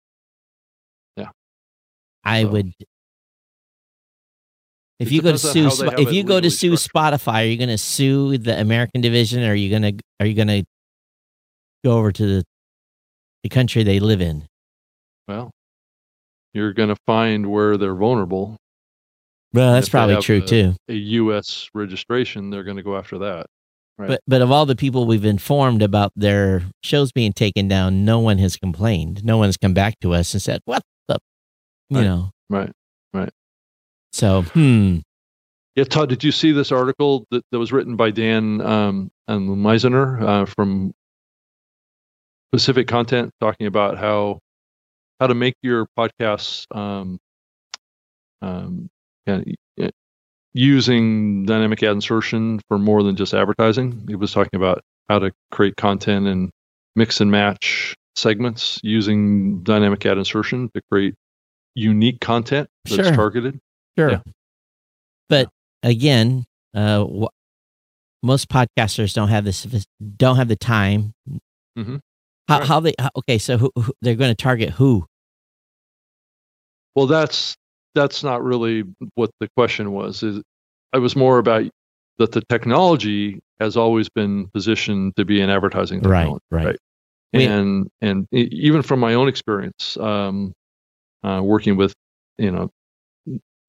Yeah. 1.18 1.28
I 2.24 2.44
So- 2.44 2.48
would. 2.48 2.72
If 4.98 5.08
It 5.08 5.12
you 5.12 5.20
go 5.20 5.32
to 5.32 5.38
sue, 5.38 5.68
if 5.98 6.10
you 6.10 6.24
go 6.24 6.40
to 6.40 6.50
sue 6.50 6.74
structured. 6.76 7.20
Spotify, 7.20 7.42
are 7.42 7.44
you 7.44 7.58
going 7.58 7.68
to 7.68 7.76
sue 7.76 8.38
the 8.38 8.58
American 8.58 9.02
division, 9.02 9.44
or 9.44 9.50
are 9.50 9.54
you 9.54 9.68
going 9.68 9.82
to 9.98 10.02
are 10.20 10.26
you 10.26 10.34
going 10.34 10.48
to 10.48 10.64
go 11.84 11.98
over 11.98 12.10
to 12.12 12.26
the 12.26 12.44
the 13.42 13.50
country 13.50 13.82
they 13.84 14.00
live 14.00 14.22
in? 14.22 14.46
Well, 15.28 15.50
you're 16.54 16.72
going 16.72 16.88
to 16.88 16.96
find 17.06 17.50
where 17.50 17.76
they're 17.76 17.94
vulnerable. 17.94 18.56
Well, 19.52 19.72
that's 19.72 19.88
probably 19.88 20.20
true 20.20 20.38
a- 20.38 20.46
too. 20.46 20.74
A 20.88 20.94
U.S. 20.94 21.68
registration, 21.74 22.50
they're 22.50 22.64
going 22.64 22.76
to 22.76 22.82
go 22.82 22.96
after 22.96 23.18
that. 23.18 23.46
Right. 23.96 24.08
But 24.08 24.20
but 24.28 24.42
of 24.42 24.50
all 24.52 24.64
the 24.66 24.76
people 24.76 25.06
we've 25.06 25.24
informed 25.24 25.82
about 25.82 26.12
their 26.14 26.62
shows 26.84 27.10
being 27.10 27.32
taken 27.32 27.66
down, 27.66 28.04
no 28.04 28.20
one 28.20 28.38
has 28.38 28.56
complained. 28.56 29.24
No 29.24 29.38
one's 29.38 29.56
come 29.56 29.74
back 29.74 29.98
to 30.02 30.14
us 30.14 30.32
and 30.34 30.40
said, 30.42 30.60
"What 30.66 30.82
the," 31.08 31.18
you 31.88 31.96
Right. 31.98 32.04
know. 32.04 32.30
Right. 32.48 32.70
Right. 33.12 33.30
So 34.12 34.42
hmm. 34.42 34.98
Yeah, 35.74 35.84
Todd, 35.84 36.08
did 36.10 36.22
you 36.24 36.30
see 36.32 36.52
this 36.52 36.70
article 36.72 37.24
that, 37.30 37.42
that 37.50 37.58
was 37.58 37.72
written 37.72 37.96
by 37.96 38.10
Dan 38.10 38.60
um, 38.60 39.10
and 39.28 39.48
Misener 39.48 40.20
uh, 40.22 40.44
from 40.44 40.92
Pacific 42.52 42.88
Content, 42.88 43.30
talking 43.40 43.66
about 43.66 43.98
how 43.98 44.40
how 45.20 45.26
to 45.26 45.34
make 45.34 45.54
your 45.62 45.86
podcasts 45.98 46.64
um, 46.76 47.18
um, 48.42 48.88
using 50.54 51.44
dynamic 51.44 51.82
ad 51.82 51.92
insertion 51.92 52.60
for 52.68 52.78
more 52.78 53.02
than 53.02 53.16
just 53.16 53.34
advertising. 53.34 54.04
He 54.08 54.14
was 54.14 54.32
talking 54.32 54.56
about 54.56 54.82
how 55.08 55.18
to 55.18 55.32
create 55.50 55.76
content 55.76 56.26
and 56.26 56.50
mix 56.96 57.20
and 57.20 57.30
match 57.30 57.94
segments 58.16 58.80
using 58.82 59.62
dynamic 59.62 60.04
ad 60.06 60.18
insertion 60.18 60.70
to 60.74 60.80
create 60.90 61.14
unique 61.74 62.20
content 62.20 62.68
that's 62.84 62.96
Sure. 63.08 63.14
targeted. 63.14 63.60
Sure. 63.96 64.10
Yeah. 64.10 64.20
But 65.28 65.50
again, 65.82 66.44
uh, 66.74 67.04
wh- 67.04 67.26
most 68.22 68.48
podcasters 68.48 69.14
don't 69.14 69.28
have 69.28 69.44
this 69.44 69.64
don't 70.16 70.36
have 70.36 70.48
the 70.48 70.56
time. 70.56 71.14
Mhm. 71.76 72.00
How, 72.48 72.58
Right. 72.60 72.68
how 72.68 72.80
they 72.80 72.94
how, 72.98 73.10
okay? 73.16 73.38
So 73.38 73.58
who, 73.58 73.70
who, 73.76 73.92
they're 74.00 74.14
going 74.14 74.30
to 74.30 74.42
target 74.42 74.70
who? 74.70 75.04
Well, 76.94 77.06
that's 77.06 77.54
that's 77.94 78.22
not 78.24 78.42
really 78.42 78.84
what 79.14 79.30
the 79.40 79.48
question 79.56 79.92
was. 79.92 80.22
Is 80.22 80.42
it 80.94 80.98
was 80.98 81.14
more 81.14 81.38
about 81.38 81.64
that 82.18 82.32
the 82.32 82.42
technology 82.48 83.38
has 83.60 83.76
always 83.76 84.08
been 84.08 84.48
positioned 84.48 85.14
to 85.16 85.24
be 85.24 85.40
an 85.40 85.50
advertising 85.50 86.00
Right, 86.00 86.20
technology, 86.22 86.44
right. 86.50 86.76
We- 87.34 87.44
And 87.44 87.88
and 88.00 88.26
e- 88.32 88.48
even 88.52 88.82
from 88.82 89.00
my 89.00 89.14
own 89.14 89.28
experience, 89.28 89.96
um, 89.98 90.52
uh, 91.22 91.40
working 91.44 91.76
with 91.76 91.92
you 92.38 92.50
know 92.50 92.70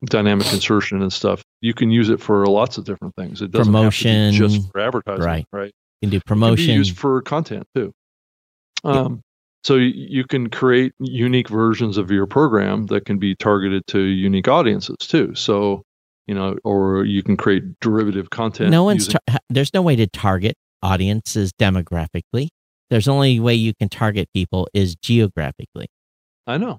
dynamic 0.06 0.52
insertion 0.54 1.02
and 1.02 1.12
stuff, 1.12 1.44
you 1.60 1.74
can 1.74 1.92
use 1.92 2.08
it 2.10 2.22
for 2.22 2.46
lots 2.46 2.78
of 2.78 2.86
different 2.86 3.14
things. 3.18 3.42
It 3.42 3.52
doesn't 3.52 3.74
Promotion, 3.74 4.32
just 4.32 4.72
for 4.72 4.80
advertising, 4.80 5.26
right. 5.26 5.46
right? 5.52 5.74
You 6.02 6.08
can 6.08 6.10
do 6.12 6.18
It 6.18 6.24
can 6.26 6.36
be 6.36 6.40
promotion. 6.40 6.74
used 6.76 6.98
for 6.98 7.22
content 7.22 7.68
too. 7.76 7.92
Um, 8.84 9.22
so 9.64 9.76
you 9.76 10.24
can 10.24 10.50
create 10.50 10.94
unique 11.00 11.50
versions 11.50 11.98
of 11.98 12.10
your 12.10 12.26
program 12.26 12.86
that 12.88 13.06
can 13.06 13.20
be 13.20 13.36
targeted 13.36 13.86
to 13.88 14.00
unique 14.00 14.48
audiences 14.48 14.96
too. 15.00 15.36
So 15.36 15.84
you 16.28 16.36
know, 16.36 16.56
or 16.64 17.06
you 17.06 17.24
can 17.24 17.36
create 17.36 17.64
derivative 17.80 18.30
content. 18.30 18.70
no 18.70 18.84
one's 18.84 19.08
using- 19.08 19.20
tar- 19.28 19.40
there's 19.50 19.74
no 19.74 19.82
way 19.82 19.96
to 19.96 20.06
target 20.06 20.56
audiences 20.84 21.52
demographically. 21.54 22.50
There's 22.92 23.08
only 23.08 23.40
way 23.40 23.56
you 23.56 23.74
can 23.74 23.90
target 23.90 24.30
people 24.34 24.68
is 24.74 24.96
geographically. 24.96 25.88
I 26.46 26.58
know. 26.58 26.78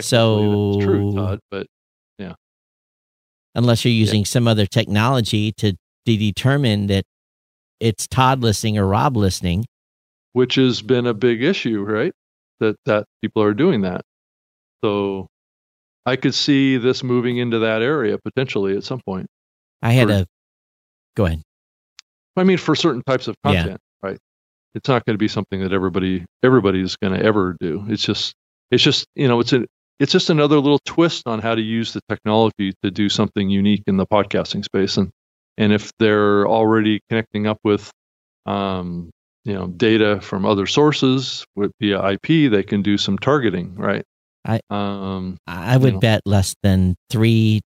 So 0.00 0.80
true, 0.80 1.14
Todd. 1.14 1.40
But 1.50 1.66
yeah. 2.18 2.34
unless 3.54 3.84
you're 3.84 3.92
using 3.92 4.24
some 4.24 4.48
other 4.48 4.66
technology 4.66 5.52
to, 5.52 5.72
to 5.72 6.16
determine 6.16 6.86
that 6.88 7.04
it's 7.80 8.06
Todd 8.06 8.42
listening 8.42 8.78
or 8.78 8.86
Rob 8.86 9.16
listening. 9.16 9.64
Which 10.34 10.56
has 10.56 10.82
been 10.82 11.06
a 11.06 11.14
big 11.14 11.42
issue, 11.42 11.82
right? 11.82 12.12
That 12.60 12.76
that 12.84 13.06
people 13.22 13.42
are 13.42 13.54
doing 13.54 13.80
that. 13.80 14.02
So 14.84 15.26
I 16.04 16.16
could 16.16 16.34
see 16.34 16.76
this 16.76 17.02
moving 17.02 17.38
into 17.38 17.60
that 17.60 17.80
area 17.80 18.18
potentially 18.22 18.76
at 18.76 18.84
some 18.84 19.00
point. 19.06 19.26
I 19.80 19.92
had 19.92 20.08
Sure. 20.08 20.18
a 20.18 20.26
go 21.16 21.24
ahead. 21.24 21.40
I 22.36 22.44
mean, 22.44 22.58
for 22.58 22.74
certain 22.74 23.02
types 23.06 23.28
of 23.28 23.36
Yeah. 23.44 23.54
content, 23.62 23.80
right? 24.02 24.18
It's 24.74 24.88
not 24.88 25.04
going 25.06 25.14
to 25.14 25.18
be 25.18 25.28
something 25.28 25.60
that 25.60 25.72
everybody 25.72 26.24
everybody's 26.42 26.96
going 26.96 27.18
to 27.18 27.24
ever 27.24 27.56
do. 27.60 27.84
It's 27.88 28.02
just 28.04 28.34
it's 28.70 28.82
just 28.82 29.06
you 29.14 29.28
know 29.28 29.40
it's 29.40 29.52
a 29.52 29.64
it's 30.00 30.10
just 30.12 30.30
another 30.30 30.58
little 30.58 30.80
twist 30.84 31.28
on 31.28 31.38
how 31.40 31.54
to 31.54 31.62
use 31.62 31.92
the 31.92 32.00
technology 32.08 32.72
to 32.82 32.90
do 32.90 33.08
something 33.08 33.48
unique 33.48 33.84
in 33.86 33.96
the 33.96 34.06
podcasting 34.06 34.64
space. 34.64 34.96
And 34.96 35.10
and 35.56 35.72
if 35.72 35.92
they're 36.00 36.46
already 36.48 37.00
connecting 37.08 37.46
up 37.46 37.58
with 37.62 37.90
um, 38.46 39.10
you 39.44 39.52
know 39.54 39.66
data 39.68 40.20
from 40.20 40.44
other 40.46 40.66
sources 40.66 41.46
with 41.56 41.70
via 41.80 42.12
IP, 42.12 42.50
they 42.50 42.62
can 42.62 42.82
do 42.82 42.96
some 42.98 43.18
targeting, 43.18 43.74
right? 43.76 44.04
I- 44.46 44.60
um, 44.70 45.38
I 45.46 45.76
would 45.76 45.94
know. 45.94 46.00
bet 46.00 46.22
less 46.26 46.54
than 46.62 46.96
3% 47.10 47.60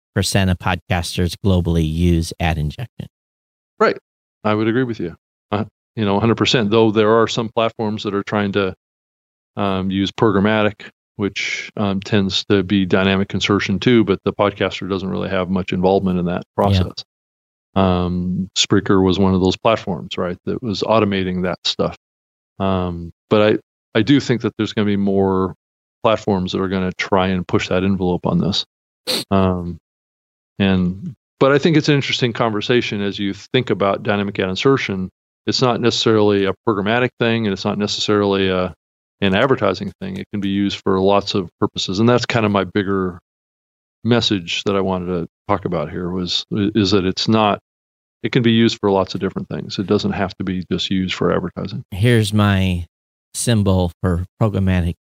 of 0.50 0.58
podcasters 0.58 1.34
globally 1.44 1.90
use 1.90 2.32
ad 2.38 2.58
injection. 2.58 3.06
Right, 3.78 3.96
I 4.44 4.54
would 4.54 4.68
agree 4.68 4.84
with 4.84 5.00
you. 5.00 5.16
Uh, 5.50 5.64
you 5.94 6.04
know, 6.04 6.18
100%. 6.20 6.70
Though 6.70 6.90
there 6.90 7.10
are 7.18 7.28
some 7.28 7.48
platforms 7.54 8.02
that 8.02 8.14
are 8.14 8.22
trying 8.22 8.52
to 8.52 8.74
um, 9.56 9.90
use 9.90 10.10
programmatic, 10.12 10.90
which 11.16 11.70
um, 11.78 12.00
tends 12.00 12.44
to 12.46 12.62
be 12.62 12.84
dynamic 12.84 13.32
insertion 13.32 13.78
too, 13.78 14.04
but 14.04 14.18
the 14.24 14.32
podcaster 14.34 14.88
doesn't 14.88 15.08
really 15.08 15.30
have 15.30 15.48
much 15.48 15.72
involvement 15.72 16.18
in 16.18 16.26
that 16.26 16.42
process. 16.54 16.92
Um, 17.76 18.48
Spreaker 18.56 19.04
was 19.04 19.18
one 19.18 19.34
of 19.34 19.40
those 19.40 19.56
platforms, 19.56 20.16
right, 20.16 20.38
that 20.46 20.62
was 20.62 20.82
automating 20.82 21.42
that 21.42 21.58
stuff. 21.64 21.96
Um, 22.58 23.12
but 23.30 23.42
I, 23.94 23.98
I 23.98 24.02
do 24.02 24.18
think 24.18 24.40
that 24.42 24.54
there's 24.56 24.72
going 24.72 24.86
to 24.86 24.90
be 24.90 24.96
more 24.96 25.54
platforms 26.02 26.52
that 26.52 26.60
are 26.60 26.68
going 26.68 26.88
to 26.88 26.96
try 26.96 27.28
and 27.28 27.46
push 27.46 27.68
that 27.68 27.84
envelope 27.84 28.26
on 28.26 28.38
this. 28.38 28.64
Um, 29.30 29.78
and 30.58 31.14
but 31.38 31.52
I 31.52 31.58
think 31.58 31.76
it's 31.76 31.88
an 31.88 31.94
interesting 31.94 32.32
conversation 32.32 33.02
as 33.02 33.18
you 33.18 33.34
think 33.34 33.70
about 33.70 34.02
dynamic 34.02 34.38
ad 34.38 34.48
insertion. 34.48 35.10
It's 35.46 35.60
not 35.60 35.80
necessarily 35.80 36.46
a 36.46 36.54
programmatic 36.66 37.10
thing, 37.20 37.46
and 37.46 37.52
it's 37.52 37.64
not 37.64 37.78
necessarily 37.78 38.48
a 38.48 38.74
an 39.20 39.34
advertising 39.34 39.92
thing. 40.00 40.16
It 40.16 40.26
can 40.32 40.40
be 40.40 40.48
used 40.48 40.80
for 40.82 41.00
lots 41.00 41.34
of 41.34 41.50
purposes, 41.60 42.00
and 42.00 42.08
that's 42.08 42.26
kind 42.26 42.46
of 42.46 42.52
my 42.52 42.64
bigger 42.64 43.18
message 44.04 44.62
that 44.64 44.76
I 44.76 44.80
wanted 44.80 45.06
to 45.06 45.28
talk 45.48 45.64
about 45.64 45.90
here 45.90 46.08
was 46.08 46.44
is 46.50 46.92
that 46.92 47.04
it's 47.04 47.28
not. 47.28 47.60
It 48.22 48.32
can 48.32 48.42
be 48.42 48.52
used 48.52 48.78
for 48.80 48.90
lots 48.90 49.14
of 49.14 49.20
different 49.20 49.48
things. 49.48 49.78
It 49.78 49.86
doesn't 49.86 50.12
have 50.12 50.34
to 50.38 50.44
be 50.44 50.64
just 50.70 50.90
used 50.90 51.14
for 51.14 51.32
advertising. 51.32 51.84
Here's 51.90 52.32
my 52.32 52.86
symbol 53.34 53.92
for 54.02 54.24
programmatic. 54.42 54.94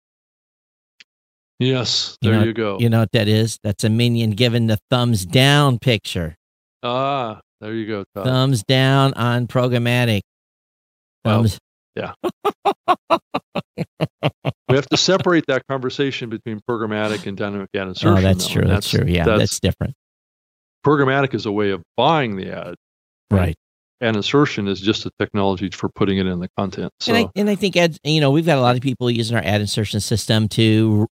Yes, 1.59 2.17
You 2.21 2.31
there 2.31 2.39
know- 2.41 2.45
you 2.45 2.53
go. 2.53 2.77
You 2.79 2.89
know 2.89 2.99
what 2.99 3.11
that 3.13 3.27
is? 3.27 3.57
That's 3.63 3.83
a 3.85 3.89
minion 3.89 4.31
giving 4.31 4.67
the 4.67 4.77
thumbs 4.91 5.25
down 5.25 5.79
picture. 5.79 6.35
ah, 6.83 7.39
there 7.61 7.73
you 7.73 7.87
go. 7.87 8.03
Todd. 8.13 8.25
Thumbs 8.25 8.63
down 8.63 9.13
on 9.13 9.47
programmatic. 9.47 10.21
Well, 11.23 11.45
Thumbs. 11.45 11.57
we 14.69 14.75
have 14.75 14.87
to 14.89 14.97
separate 14.97 15.45
that 15.47 15.63
conversation 15.69 16.29
between 16.29 16.59
programmatic 16.69 17.25
and 17.25 17.37
dynamic 17.37 17.69
ad 17.73 17.87
insertion. 17.87 18.17
oh, 18.17 18.21
that's 18.21 18.45
though, 18.47 18.53
true. 18.53 18.61
and 18.63 18.71
That's, 18.71 18.89
true. 18.89 19.05
Yeah, 19.07 19.23
that's, 19.25 19.59
different. 19.61 19.93
programmatic 20.85 21.33
is 21.33 21.45
a 21.45 21.51
way 21.51 21.71
of 21.71 21.81
buying 21.95 22.35
the 22.35 22.51
ad, 22.51 22.75
Right. 23.31 23.55
and 24.01 24.15
insertion 24.17 24.67
is 24.67 24.79
just 24.81 25.05
a 25.05 25.11
technology 25.19 25.69
for 25.71 25.89
putting 25.89 26.17
it 26.17 26.25
in 26.27 26.39
the 26.39 26.49
content. 26.57 26.91
So 26.99 27.13
and 27.15 27.25
I 27.25 27.31
and 27.39 27.49
I 27.49 27.55
think 27.55 27.75
ads, 27.77 27.99
you 28.03 28.21
know 28.21 28.31
we've 28.31 28.45
got 28.45 28.57
a 28.57 28.61
lot 28.61 28.75
of 28.75 28.81
people 28.81 29.09
using 29.09 29.35
our 29.35 29.43
ad 29.43 29.61
insertion 29.61 29.99
system 29.99 30.47
to 30.49 31.07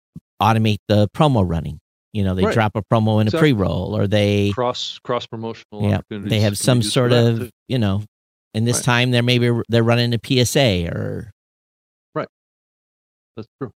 automate 0.40 0.79
the 0.88 1.09
promo 1.14 1.49
running. 1.49 1.79
You 2.14 2.25
know, 2.25 2.35
they 2.35 2.44
Right. 2.44 2.55
drop 2.55 2.73
a 2.75 2.83
promo 2.83 3.21
in 3.21 3.27
Exactly. 3.27 3.51
a 3.51 3.55
pre-roll, 3.55 3.94
or 3.97 4.07
they 4.07 4.53
cross 4.53 4.99
cross 5.05 5.27
promotional 5.27 5.83
yeah 5.83 5.97
opportunities. 5.99 6.31
they 6.31 6.40
have 6.40 6.57
some 6.57 6.83
sort 6.83 7.12
of 7.12 7.38
too. 7.40 7.51
you 7.68 7.79
know. 7.79 8.03
In 8.55 8.64
this 8.64 8.79
Right. 8.79 8.85
time, 8.85 9.11
they're 9.11 9.23
maybe 9.23 9.51
they're 9.68 9.83
running 9.85 10.14
a 10.14 10.18
PSA, 10.18 10.88
or 10.88 11.31
Right. 12.14 12.29
That's 13.37 13.49
true. 13.61 13.71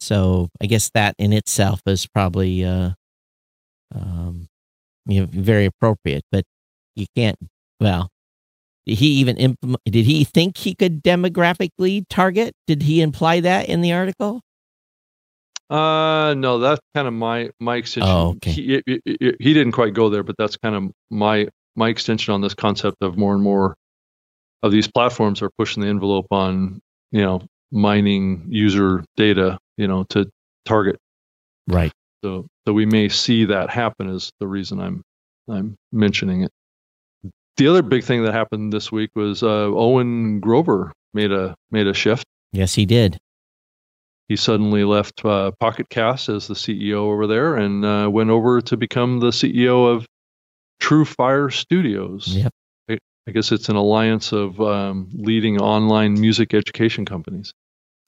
so. 0.00 0.48
I 0.62 0.66
guess 0.66 0.90
that 0.94 1.14
in 1.18 1.32
itself 1.32 1.80
is 1.86 2.06
probably 2.06 2.64
uh, 2.64 2.90
um, 3.94 4.46
you 5.06 5.20
know, 5.20 5.26
very 5.30 5.64
appropriate. 5.66 6.22
But 6.30 6.44
you 6.96 7.06
can't. 7.16 7.38
Well, 7.80 8.08
did 8.86 8.98
he 8.98 9.08
even 9.14 9.36
implement? 9.36 9.80
Did 9.84 10.04
he 10.04 10.24
think 10.24 10.56
he 10.58 10.74
could 10.74 11.02
demographically 11.02 12.04
target? 12.08 12.54
Did 12.66 12.82
he 12.82 13.00
imply 13.00 13.40
that 13.40 13.68
in 13.68 13.80
the 13.80 13.92
article? 13.92 14.40
Uh, 15.70 16.34
no, 16.36 16.58
that's 16.58 16.80
kind 16.94 17.08
of 17.08 17.14
my 17.14 17.50
my 17.60 17.76
extension. 17.76 18.10
Oh, 18.10 18.28
okay. 18.36 18.50
He, 18.52 18.82
he, 18.86 19.00
he- 19.04 19.34
he 19.40 19.54
didn't 19.54 19.72
quite 19.72 19.94
go 19.94 20.08
there, 20.10 20.22
but 20.22 20.36
that's 20.38 20.56
kind 20.56 20.74
of 20.76 20.90
my 21.10 21.48
my 21.76 21.88
extension 21.88 22.34
on 22.34 22.40
this 22.42 22.54
concept 22.54 22.98
of 23.00 23.16
more 23.16 23.34
and 23.34 23.42
more 23.42 23.74
of 24.62 24.70
these 24.72 24.86
platforms 24.86 25.42
are 25.42 25.50
pushing 25.58 25.82
the 25.82 25.88
envelope 25.88 26.26
on 26.30 26.80
you 27.12 27.22
know 27.22 27.42
mining 27.72 28.44
user 28.48 29.02
data, 29.16 29.58
you 29.78 29.88
know, 29.88 30.04
to 30.10 30.30
target. 30.66 30.96
Right. 31.66 31.92
So 32.22 32.46
so 32.66 32.72
we 32.74 32.84
may 32.86 33.08
see 33.08 33.46
that 33.46 33.70
happen. 33.70 34.08
Is 34.10 34.30
the 34.40 34.46
reason 34.46 34.80
I'm 34.80 35.02
I'm 35.48 35.76
mentioning 35.92 36.42
it. 36.42 36.50
The 37.56 37.68
other 37.68 37.82
big 37.82 38.02
thing 38.04 38.24
that 38.24 38.32
happened 38.34 38.72
this 38.72 38.90
week 38.90 39.10
was 39.14 39.42
uh, 39.42 39.46
Owen 39.66 40.40
Grover 40.40 40.92
made 41.12 41.30
a 41.32 41.54
made 41.70 41.86
a 41.86 41.94
shift. 41.94 42.24
Yes, 42.52 42.74
he 42.74 42.84
did. 42.86 43.18
he 44.28 44.36
suddenly 44.36 44.84
left 44.84 45.24
uh, 45.24 45.50
Pocket 45.60 45.88
Cast 45.88 46.28
as 46.28 46.46
the 46.48 46.54
CEO 46.54 46.94
over 46.94 47.26
there 47.26 47.56
and 47.56 47.84
uh, 47.84 48.08
went 48.10 48.30
over 48.30 48.60
to 48.60 48.76
become 48.76 49.20
the 49.20 49.28
CEO 49.30 49.92
of 49.94 50.06
TrueFire 50.80 51.52
Studios. 51.52 52.28
Yep. 52.28 52.52
I 53.26 53.30
guess 53.32 53.52
it's 53.52 53.70
an 53.70 53.76
alliance 53.76 54.32
of 54.32 54.60
um, 54.60 55.08
leading 55.14 55.58
online 55.58 56.20
music 56.20 56.52
education 56.52 57.06
companies. 57.06 57.54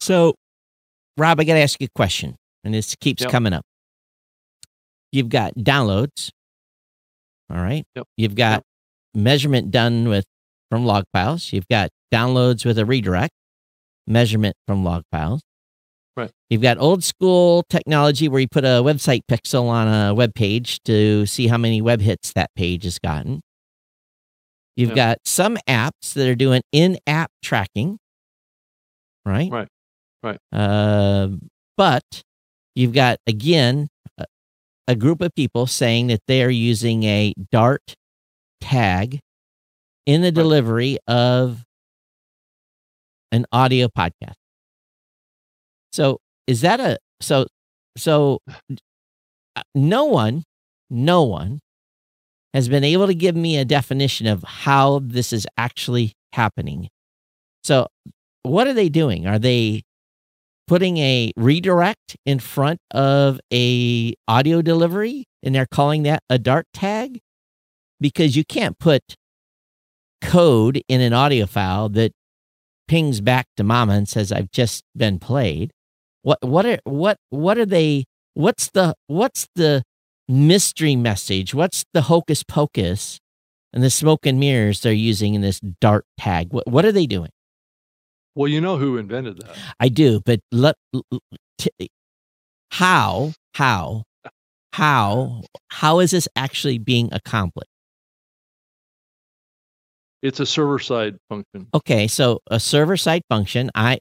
So, 0.00 0.34
Rob, 1.16 1.40
I 1.40 1.44
got 1.44 1.54
to 1.54 1.60
ask 1.60 1.80
you 1.80 1.86
a 1.86 1.96
question, 1.98 2.36
and 2.64 2.74
this 2.74 2.94
keeps 3.00 3.22
Yep. 3.22 3.30
coming 3.30 3.54
up. 3.54 3.64
You've 5.12 5.30
got 5.30 5.54
downloads, 5.54 6.28
all 7.48 7.56
right. 7.56 7.84
Yep. 7.94 8.06
You've 8.18 8.34
got 8.34 8.62
measurement 9.16 9.70
done 9.70 10.08
with 10.08 10.24
from 10.70 10.84
log 10.84 11.04
files. 11.12 11.52
You've 11.52 11.68
got 11.68 11.90
downloads 12.12 12.64
with 12.64 12.78
a 12.78 12.84
redirect, 12.84 13.32
measurement 14.06 14.56
from 14.66 14.84
log 14.84 15.02
files. 15.10 15.42
Right. 16.16 16.30
You've 16.48 16.62
got 16.62 16.78
old 16.78 17.04
school 17.04 17.64
technology 17.68 18.28
where 18.28 18.40
you 18.40 18.48
put 18.48 18.64
a 18.64 18.80
website 18.82 19.20
pixel 19.30 19.64
on 19.68 19.88
a 19.88 20.14
web 20.14 20.34
page 20.34 20.80
to 20.84 21.26
see 21.26 21.46
how 21.48 21.58
many 21.58 21.82
web 21.82 22.00
hits 22.00 22.32
that 22.34 22.50
page 22.56 22.84
has 22.84 22.98
gotten. 22.98 23.40
You've 24.76 24.90
Yep. 24.90 24.96
got 24.96 25.18
some 25.24 25.56
apps 25.68 26.12
that 26.14 26.28
are 26.28 26.34
doing 26.34 26.62
in-app 26.72 27.30
tracking, 27.42 27.98
right? 29.24 29.50
Right. 29.50 29.68
Right. 30.22 30.38
Uh, 30.52 31.28
but 31.76 32.22
you've 32.74 32.92
got 32.92 33.18
again 33.26 33.88
a, 34.18 34.24
a 34.88 34.94
group 34.96 35.20
of 35.20 35.34
people 35.34 35.66
saying 35.66 36.08
that 36.08 36.20
they 36.26 36.42
are 36.42 36.50
using 36.50 37.04
a 37.04 37.32
Dart 37.52 37.94
tag 38.60 39.20
in 40.06 40.22
the 40.22 40.32
delivery 40.32 40.98
of 41.06 41.64
an 43.32 43.46
audio 43.52 43.88
podcast. 43.88 44.34
So 45.92 46.18
is 46.46 46.60
that 46.60 46.80
a 46.80 46.98
so 47.20 47.46
so 47.96 48.38
uh, 49.56 49.62
no 49.74 50.04
one 50.04 50.44
no 50.90 51.22
one 51.22 51.60
has 52.54 52.68
been 52.68 52.84
able 52.84 53.06
to 53.06 53.14
give 53.14 53.36
me 53.36 53.58
a 53.58 53.64
definition 53.64 54.26
of 54.26 54.42
how 54.42 55.00
this 55.02 55.32
is 55.32 55.46
actually 55.58 56.12
happening. 56.32 56.88
So 57.64 57.88
what 58.42 58.66
are 58.66 58.72
they 58.72 58.88
doing? 58.88 59.26
Are 59.26 59.38
they 59.38 59.82
putting 60.66 60.98
a 60.98 61.32
redirect 61.36 62.16
in 62.24 62.38
front 62.38 62.78
of 62.92 63.40
a 63.52 64.14
audio 64.28 64.62
delivery 64.62 65.24
and 65.42 65.54
they're 65.54 65.66
calling 65.70 66.04
that 66.04 66.22
a 66.30 66.38
dart 66.38 66.66
tag? 66.72 67.20
Because 68.00 68.36
you 68.36 68.44
can't 68.44 68.78
put 68.78 69.02
code 70.22 70.82
in 70.88 71.00
an 71.00 71.12
audio 71.12 71.46
file 71.46 71.88
that 71.90 72.12
pings 72.88 73.20
back 73.20 73.46
to 73.56 73.64
mama 73.64 73.94
and 73.94 74.08
says 74.08 74.32
I've 74.32 74.50
just 74.50 74.84
been 74.96 75.18
played. 75.18 75.72
What 76.22 76.38
what 76.42 76.66
are 76.66 76.78
what 76.84 77.18
what 77.30 77.58
are 77.58 77.66
they 77.66 78.04
what's 78.34 78.70
the 78.70 78.94
what's 79.06 79.48
the 79.54 79.82
mystery 80.28 80.96
message? 80.96 81.54
What's 81.54 81.84
the 81.92 82.02
hocus 82.02 82.42
pocus 82.42 83.18
and 83.72 83.82
the 83.82 83.90
smoke 83.90 84.26
and 84.26 84.38
mirrors 84.38 84.80
they're 84.80 84.92
using 84.92 85.34
in 85.34 85.40
this 85.40 85.60
dart 85.80 86.04
tag? 86.18 86.52
What 86.52 86.66
what 86.66 86.84
are 86.84 86.92
they 86.92 87.06
doing? 87.06 87.30
Well, 88.34 88.48
you 88.48 88.60
know 88.60 88.76
who 88.76 88.98
invented 88.98 89.38
that? 89.38 89.56
I 89.80 89.88
do, 89.88 90.20
but 90.24 90.40
let 90.52 90.76
t- 91.58 91.90
how 92.70 93.32
how 93.54 94.02
how 94.72 95.42
how 95.70 96.00
is 96.00 96.10
this 96.10 96.28
actually 96.36 96.78
being 96.78 97.08
accomplished? 97.12 97.70
It's 100.26 100.40
a 100.40 100.46
server 100.46 100.78
side 100.78 101.16
function. 101.28 101.68
Okay, 101.74 102.06
so 102.08 102.40
a 102.50 102.58
server 102.60 102.96
side 102.96 103.22
function. 103.28 103.70
I 103.74 103.98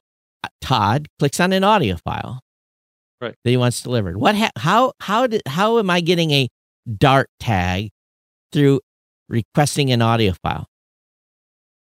Todd 0.62 1.08
clicks 1.20 1.40
on 1.40 1.54
an 1.54 1.64
audio 1.64 1.98
file, 1.98 2.40
Right. 3.22 3.34
That 3.44 3.50
he 3.50 3.58
wants 3.58 3.82
delivered. 3.82 4.18
What? 4.18 4.36
Ha- 4.36 4.52
how? 4.58 4.94
How 5.00 5.28
did? 5.28 5.42
How 5.48 5.80
am 5.80 5.90
I 5.90 6.02
getting 6.02 6.32
a 6.32 6.48
Dart 6.98 7.30
tag 7.40 7.90
through 8.52 8.82
requesting 9.30 9.92
an 9.92 10.02
audio 10.02 10.34
file? 10.44 10.68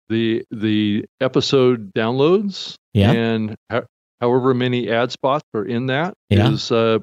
The 0.08 0.44
the 0.50 1.04
episode 1.20 1.92
downloads 1.94 2.74
Yeah. 2.92 3.12
and 3.12 3.56
ho- 3.70 3.86
however 4.20 4.52
many 4.52 4.90
ad 4.90 5.10
spots 5.12 5.44
are 5.54 5.64
in 5.64 5.86
that 5.86 6.14
is 6.28 6.70
Yeah. 6.70 6.76
uh, 6.76 6.98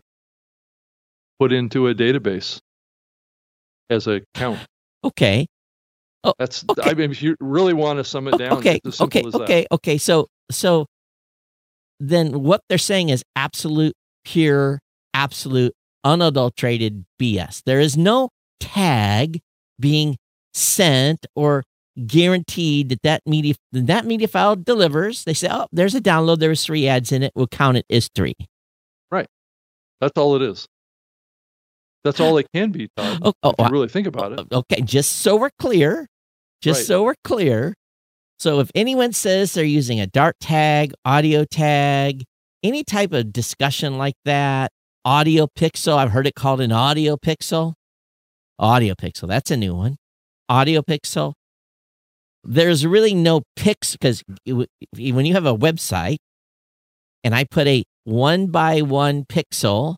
put 1.39 1.51
into 1.51 1.87
a 1.87 1.95
database 1.95 2.59
as 3.89 4.05
a 4.07 4.21
count. 4.35 4.59
Okay, 5.03 5.47
Oh, 6.23 6.33
That's 6.37 6.65
okay. 6.69 6.89
I 6.89 6.93
mean, 6.93 7.11
if 7.11 7.21
you 7.21 7.35
really 7.39 7.73
want 7.73 7.97
to 7.97 8.03
sum 8.03 8.27
it 8.27 8.37
down, 8.37 8.57
okay, 8.57 8.75
it's 8.83 8.87
as 8.87 8.97
simple 8.97 9.29
okay, 9.29 9.43
okay, 9.43 9.67
okay. 9.71 9.97
So, 9.97 10.27
so 10.51 10.85
then 11.99 12.43
what 12.43 12.61
they're 12.67 12.77
saying 12.77 13.09
is 13.09 13.23
absolute, 13.35 13.93
pure, 14.25 14.79
absolute, 15.13 15.73
unadulterated 16.03 17.05
BS. 17.21 17.63
There 17.65 17.79
is 17.79 17.95
no 17.95 18.29
tag 18.59 19.39
being 19.79 20.17
sent 20.53 21.25
or 21.35 21.63
guaranteed 22.05 22.89
that 22.89 23.01
that 23.03 23.21
media 23.25 23.55
that 23.71 24.05
media 24.05 24.27
file 24.27 24.55
delivers. 24.55 25.23
They 25.23 25.33
say, 25.33 25.47
oh, 25.51 25.67
there's 25.71 25.95
a 25.95 26.01
download. 26.01 26.39
There 26.39 26.49
was 26.49 26.65
three 26.65 26.87
ads 26.87 27.11
in 27.11 27.23
it. 27.23 27.31
We'll 27.35 27.47
count 27.47 27.77
it 27.77 27.85
as 27.89 28.09
three. 28.13 28.35
Right. 29.11 29.27
That's 30.01 30.17
all 30.17 30.35
it 30.35 30.41
is. 30.41 30.67
That's 32.03 32.19
all 32.19 32.37
it 32.37 32.47
can 32.53 32.71
be, 32.71 32.87
Todd. 32.95 33.19
Oh, 33.21 33.33
oh, 33.43 33.49
you 33.59 33.65
oh, 33.65 33.69
really 33.69 33.87
think 33.89 34.07
about 34.07 34.33
it. 34.33 34.47
Oh, 34.51 34.59
okay, 34.59 34.81
just 34.81 35.19
so 35.19 35.35
we're 35.35 35.49
clear, 35.59 36.07
just 36.61 36.81
Right. 36.81 36.87
so 36.87 37.03
we're 37.03 37.15
clear. 37.23 37.73
So 38.39 38.59
if 38.61 38.71
anyone 38.73 39.11
says 39.11 39.53
they're 39.53 39.65
using 39.65 39.99
a 39.99 40.07
dart 40.07 40.35
tag, 40.39 40.93
audio 41.03 41.43
tag, 41.43 42.23
any 42.63 42.83
type 42.85 43.11
of 43.11 43.33
discussion 43.33 43.97
like 43.97 44.15
that, 44.23 44.71
audio 45.03 45.47
pixel, 45.47 45.97
I've 45.97 46.11
heard 46.11 46.25
it 46.25 46.35
called 46.35 46.61
an 46.61 46.71
audio 46.71 47.17
pixel. 47.17 47.73
Audio 48.57 48.93
pixel, 48.93 49.27
that's 49.27 49.51
a 49.51 49.57
new 49.57 49.75
one. 49.75 49.97
Audio 50.47 50.81
pixel. 50.81 51.33
There's 52.45 52.85
really 52.85 53.13
no 53.13 53.41
pix 53.57 53.93
because 53.93 54.23
when 54.45 55.25
you 55.25 55.33
have 55.33 55.45
a 55.45 55.55
website 55.55 56.17
and 57.23 57.35
I 57.35 57.43
put 57.43 57.67
a 57.67 57.83
one 58.05 58.47
by 58.47 58.81
one 58.81 59.25
pixel 59.25 59.95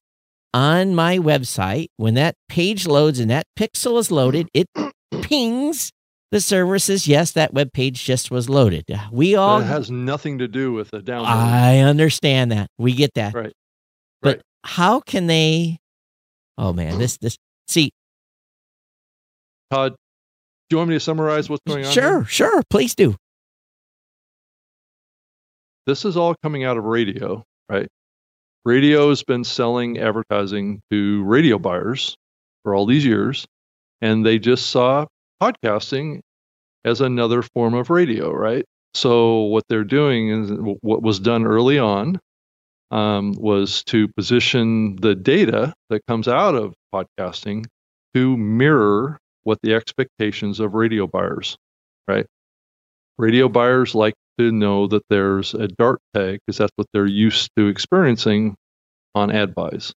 on 0.53 0.95
my 0.95 1.17
website, 1.17 1.87
when 1.97 2.13
that 2.15 2.35
page 2.49 2.85
loads 2.87 3.19
and 3.19 3.29
that 3.29 3.45
pixel 3.57 3.99
is 3.99 4.11
loaded, 4.11 4.49
it 4.53 4.67
pings 5.21 5.91
the 6.31 6.39
server 6.39 6.79
says, 6.79 7.07
yes, 7.07 7.33
that 7.33 7.53
web 7.53 7.73
page 7.73 8.05
just 8.05 8.31
was 8.31 8.49
loaded. 8.49 8.85
Uh, 8.89 8.99
we 9.11 9.35
all, 9.35 9.59
That 9.59 9.65
has 9.65 9.91
nothing 9.91 10.37
to 10.37 10.47
do 10.47 10.71
with 10.71 10.89
the 10.89 11.01
download. 11.01 11.25
I 11.25 11.79
understand 11.79 12.53
that. 12.53 12.69
We 12.77 12.93
get 12.93 13.13
that. 13.15 13.33
Right. 13.33 13.53
But 14.21 14.37
Right. 14.37 14.41
how 14.63 15.01
can 15.01 15.27
they, 15.27 15.77
oh 16.57 16.71
man, 16.71 16.97
this, 16.99 17.17
this, 17.17 17.37
see, 17.67 17.91
Todd, 19.71 19.91
do 20.69 20.75
you 20.75 20.77
want 20.77 20.89
me 20.89 20.95
to 20.95 20.99
summarize 21.01 21.49
what's 21.49 21.63
going 21.67 21.85
on? 21.85 21.91
sure, 21.91 22.19
here? 22.19 22.25
sure, 22.25 22.61
please 22.69 22.95
do. 22.95 23.15
This 25.85 26.05
is 26.05 26.15
all 26.15 26.35
coming 26.41 26.63
out 26.63 26.77
of 26.77 26.85
radio, 26.85 27.43
right? 27.67 27.89
Radio 28.63 29.09
has 29.09 29.23
been 29.23 29.43
selling 29.43 29.97
advertising 29.97 30.81
to 30.91 31.23
radio 31.23 31.57
buyers 31.57 32.15
for 32.63 32.75
all 32.75 32.85
these 32.85 33.05
years, 33.05 33.45
and 34.01 34.25
they 34.25 34.37
just 34.37 34.69
saw 34.69 35.05
podcasting 35.41 36.21
as 36.85 37.01
another 37.01 37.41
form 37.41 37.73
of 37.73 37.89
radio, 37.89 38.31
right? 38.31 38.65
So 38.93 39.41
what 39.43 39.63
they're 39.67 39.83
doing 39.83 40.29
is 40.29 40.51
what 40.81 41.01
was 41.01 41.19
done 41.19 41.45
early 41.45 41.79
on 41.79 42.19
um, 42.91 43.33
was 43.37 43.83
to 43.85 44.07
position 44.09 44.97
the 44.97 45.15
data 45.15 45.73
that 45.89 46.05
comes 46.07 46.27
out 46.27 46.55
of 46.55 46.73
podcasting 46.93 47.65
to 48.13 48.37
mirror 48.37 49.17
what 49.43 49.59
the 49.63 49.73
expectations 49.73 50.59
of 50.59 50.73
radio 50.73 51.07
buyers, 51.07 51.55
right? 52.07 52.25
Radio 53.17 53.47
buyers 53.47 53.95
like 53.95 54.13
to 54.37 54.51
know 54.51 54.87
that 54.87 55.03
there's 55.09 55.53
a 55.53 55.67
dart 55.67 55.99
tag 56.13 56.39
because 56.45 56.57
that's 56.57 56.71
what 56.75 56.87
they're 56.93 57.05
used 57.05 57.49
to 57.57 57.67
experiencing 57.67 58.55
on 59.15 59.31
ad 59.31 59.53
buys. 59.53 59.93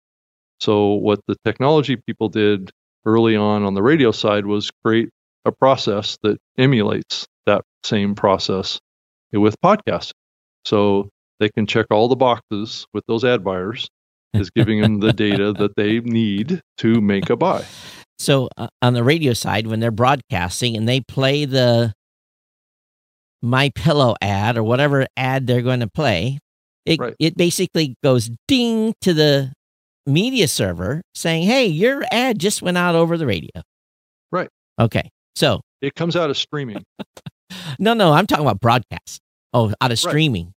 So 0.60 0.94
what 0.94 1.20
the 1.26 1.36
technology 1.44 1.96
people 1.96 2.28
did 2.28 2.70
early 3.04 3.36
on 3.36 3.64
on 3.64 3.74
the 3.74 3.82
radio 3.82 4.12
side 4.12 4.46
was 4.46 4.70
create 4.84 5.10
a 5.44 5.52
process 5.52 6.16
that 6.22 6.38
emulates 6.56 7.26
that 7.46 7.62
same 7.84 8.14
process 8.14 8.78
with 9.32 9.56
podcasting. 9.62 10.12
So 10.64 11.10
they 11.40 11.50
can 11.50 11.66
check 11.66 11.86
all 11.90 12.08
the 12.08 12.16
boxes 12.16 12.86
with 12.94 13.04
those 13.06 13.24
ad 13.24 13.44
buyers 13.44 13.88
is 14.32 14.50
giving 14.50 14.80
them 14.80 15.00
the 15.00 15.12
data 15.12 15.52
that 15.52 15.76
they 15.76 16.00
need 16.00 16.60
to 16.78 17.00
make 17.00 17.30
a 17.30 17.36
buy. 17.36 17.64
So 18.18 18.48
uh, 18.56 18.68
on 18.80 18.94
the 18.94 19.04
radio 19.04 19.32
side, 19.32 19.66
when 19.66 19.80
they're 19.80 19.90
broadcasting 19.90 20.76
and 20.76 20.88
they 20.88 21.00
play 21.00 21.44
the 21.44 21.92
MyPillow 23.44 24.16
ad 24.20 24.56
or 24.56 24.62
whatever 24.62 25.06
ad 25.16 25.46
they're 25.46 25.62
going 25.62 25.80
to 25.80 25.86
play, 25.88 26.38
it 26.86 26.98
Right. 26.98 27.14
it 27.18 27.36
basically 27.36 27.94
goes 28.02 28.30
ding 28.48 28.94
to 29.02 29.12
the 29.14 29.52
media 30.06 30.48
server 30.48 31.02
saying, 31.14 31.44
"Hey, 31.44 31.66
your 31.66 32.04
ad 32.10 32.38
just 32.38 32.62
went 32.62 32.76
out 32.78 32.94
over 32.94 33.16
the 33.16 33.26
radio." 33.26 33.62
Right. 34.32 34.48
Okay. 34.80 35.10
So 35.36 35.60
It 35.82 35.94
comes 35.94 36.16
out 36.16 36.30
of 36.30 36.36
streaming, 36.38 36.82
no, 37.78 37.92
no, 37.94 38.12
I'm 38.12 38.26
talking 38.26 38.44
about 38.46 38.60
broadcast. 38.60 39.20
Oh, 39.52 39.72
out 39.80 39.92
of 39.92 39.98
streaming. 39.98 40.52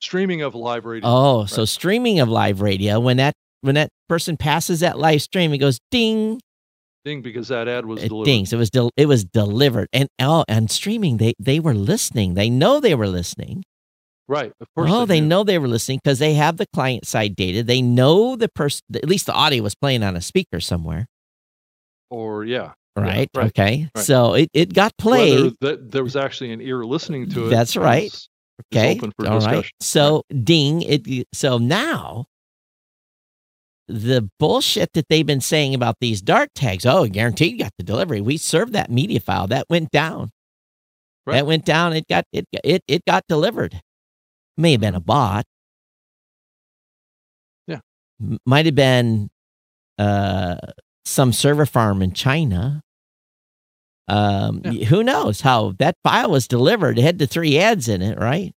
streaming 0.00 0.42
of 0.42 0.54
live 0.54 0.84
radio. 0.84 1.08
Oh, 1.08 1.44
so 1.46 1.64
streaming 1.64 2.18
of 2.20 2.28
live 2.28 2.60
radio 2.60 2.98
when 3.00 3.18
that 3.18 3.34
when 3.60 3.74
that 3.76 3.90
person 4.08 4.36
passes 4.36 4.80
that 4.80 4.98
live 4.98 5.22
stream, 5.22 5.52
it 5.52 5.58
goes 5.58 5.78
ding. 5.90 6.40
Ding, 7.04 7.22
because 7.22 7.48
that 7.48 7.66
ad 7.68 7.84
was 7.86 8.02
it 8.02 8.08
delivered. 8.08 8.26
dings. 8.26 8.52
It 8.52 8.56
was 8.56 8.70
del- 8.70 8.90
it 8.96 9.06
was 9.06 9.24
delivered, 9.24 9.88
and 9.92 10.08
oh, 10.20 10.44
and 10.48 10.70
streaming. 10.70 11.16
They 11.16 11.34
they 11.38 11.58
were 11.60 11.74
listening. 11.74 12.34
They 12.34 12.48
know 12.48 12.78
they 12.80 12.94
were 12.94 13.08
listening. 13.08 13.64
Right. 14.28 14.52
Of 14.60 14.68
course. 14.76 14.90
Oh, 14.92 15.04
they 15.04 15.20
do. 15.20 15.26
know 15.26 15.42
they 15.44 15.58
were 15.58 15.66
listening 15.68 15.98
because 16.02 16.18
they 16.20 16.34
have 16.34 16.56
the 16.56 16.66
client 16.72 17.06
side 17.06 17.34
data. 17.34 17.62
They 17.64 17.82
know 17.82 18.36
the 18.36 18.48
person. 18.48 18.82
At 18.94 19.08
least 19.08 19.26
the 19.26 19.32
audio 19.34 19.62
was 19.64 19.74
playing 19.74 20.02
on 20.04 20.14
a 20.16 20.20
speaker 20.20 20.60
somewhere, 20.60 21.06
Or 22.10 22.44
yeah. 22.44 22.72
Yeah, 22.96 23.02
right? 23.04 23.30
right, 23.34 23.46
Okay, 23.46 23.88
right. 23.96 24.04
so 24.04 24.34
it 24.34 24.50
it 24.52 24.74
got 24.74 24.96
played. 24.98 25.54
there 25.60 26.04
was 26.04 26.14
actually 26.14 26.52
an 26.52 26.60
ear 26.60 26.84
listening 26.84 27.28
to 27.30 27.46
it. 27.46 27.50
That's 27.50 27.74
right. 27.76 28.04
is- 28.04 28.12
is 28.12 28.28
Okay, 28.76 28.96
open 28.96 29.12
for 29.18 29.26
all 29.26 29.38
right. 29.40 29.40
discussion. 29.40 29.72
So 29.80 30.22
ding 30.44 30.82
it. 30.82 31.26
So 31.34 31.58
now. 31.58 32.26
The 33.92 34.30
bullshit 34.38 34.94
that 34.94 35.08
they've 35.10 35.26
been 35.26 35.42
saying 35.42 35.74
about 35.74 35.96
these 36.00 36.22
dart 36.22 36.48
tags, 36.54 36.86
oh, 36.86 37.06
guaranteed 37.06 37.52
you 37.52 37.58
got 37.58 37.74
the 37.76 37.84
delivery. 37.84 38.22
We 38.22 38.38
served 38.38 38.72
that 38.72 38.90
media 38.90 39.20
file. 39.20 39.46
That 39.48 39.66
went 39.68 39.90
down. 39.90 40.30
Right. 41.26 41.34
That 41.34 41.46
went 41.46 41.66
down. 41.66 41.92
It 41.92 42.08
got 42.08 42.24
it 42.32 42.46
it 42.64 42.82
it 42.88 43.04
got 43.06 43.24
delivered. 43.28 43.82
May 44.56 44.72
have 44.72 44.80
been 44.80 44.94
a 44.94 45.00
bot. 45.00 45.44
Yeah. 47.66 47.80
Might 48.46 48.66
have 48.66 48.74
been 48.74 49.30
uh 49.98 50.56
some 51.04 51.32
server 51.32 51.66
farm 51.66 52.00
in 52.00 52.12
China. 52.12 52.82
Um 54.08 54.62
Yeah. 54.64 54.86
who 54.86 55.02
knows 55.04 55.42
how 55.42 55.74
that 55.78 55.96
file 56.02 56.30
was 56.30 56.48
delivered. 56.48 56.98
It 56.98 57.02
had 57.02 57.18
the 57.18 57.26
three 57.26 57.58
ads 57.58 57.88
in 57.88 58.00
it, 58.02 58.18
right? 58.18 58.54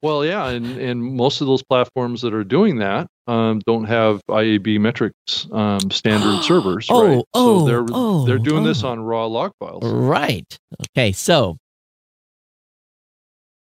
Well, 0.00 0.24
yeah, 0.24 0.48
and 0.48 0.78
and 0.78 1.02
most 1.02 1.40
of 1.40 1.48
those 1.48 1.62
platforms 1.64 2.22
that 2.22 2.32
are 2.32 2.44
doing 2.44 2.78
that 2.78 3.08
um, 3.26 3.60
don't 3.66 3.84
have 3.84 4.20
IAB 4.28 4.78
metrics 4.80 5.48
um, 5.52 5.90
standard 5.90 6.42
servers, 6.44 6.86
Oh, 6.90 7.06
right? 7.16 7.24
oh, 7.34 7.58
so 7.60 7.66
they're 7.66 7.86
oh, 7.92 8.24
they're 8.26 8.38
doing 8.38 8.64
this 8.64 8.84
oh. 8.84 8.88
on 8.90 9.00
raw 9.00 9.26
log 9.26 9.52
files. 9.58 9.82
Right. 9.84 10.58
Okay. 10.90 11.12
So 11.12 11.56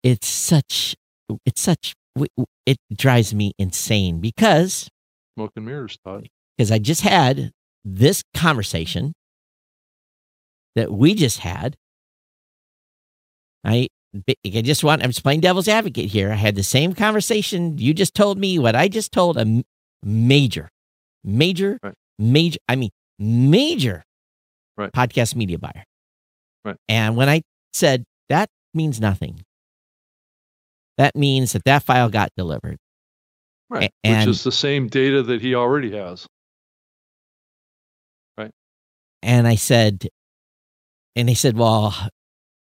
it's 0.03 0.27
such, 0.27 0.95
it's 1.45 1.61
such, 1.61 1.93
it 2.65 2.77
drives 2.95 3.33
me 3.33 3.53
insane 3.57 4.19
because, 4.19 4.89
Smoke 5.37 5.51
and 5.55 5.65
mirrors, 5.65 5.97
Todd. 6.05 6.27
because 6.57 6.71
I 6.71 6.77
just 6.79 7.01
had 7.01 7.51
this 7.85 8.21
conversation 8.35 9.13
that 10.75 10.91
we 10.91 11.15
just 11.15 11.39
had. 11.39 11.75
I, 13.65 13.87
I 14.15 14.61
just 14.61 14.83
want, 14.83 15.01
I'm 15.03 15.09
just 15.09 15.23
playing 15.23 15.39
devil's 15.41 15.67
advocate 15.67 16.09
here. 16.09 16.31
I 16.31 16.35
had 16.35 16.55
the 16.55 16.63
same 16.63 16.93
conversation. 16.93 17.77
You 17.79 17.93
just 17.93 18.13
told 18.13 18.37
me 18.37 18.59
what 18.59 18.75
I 18.75 18.87
just 18.87 19.11
told 19.11 19.37
a 19.37 19.63
major, 20.03 20.69
major, 21.23 21.79
Right. 21.81 21.95
major, 22.19 22.59
I 22.69 22.75
mean, 22.75 22.91
major 23.17 24.03
Right. 24.77 24.91
podcast 24.91 25.35
media 25.35 25.57
buyer. 25.57 25.83
Right. 26.63 26.77
And 26.87 27.15
when 27.17 27.27
I 27.29 27.41
said 27.73 28.03
that 28.29 28.49
means 28.73 28.99
nothing, 29.01 29.41
that 30.97 31.15
means 31.15 31.53
that 31.53 31.63
that 31.65 31.83
file 31.83 32.09
got 32.09 32.29
delivered. 32.37 32.77
Right, 33.69 33.91
and- 34.03 34.27
which 34.27 34.35
is 34.37 34.43
the 34.43 34.51
same 34.51 34.87
data 34.87 35.23
that 35.23 35.41
he 35.41 35.55
already 35.55 35.91
has. 35.97 36.27
Right. 38.37 38.51
And 39.23 39.47
I 39.47 39.55
said, 39.55 40.07
and 41.15 41.27
they 41.27 41.33
said, 41.33 41.57
well, 41.57 41.95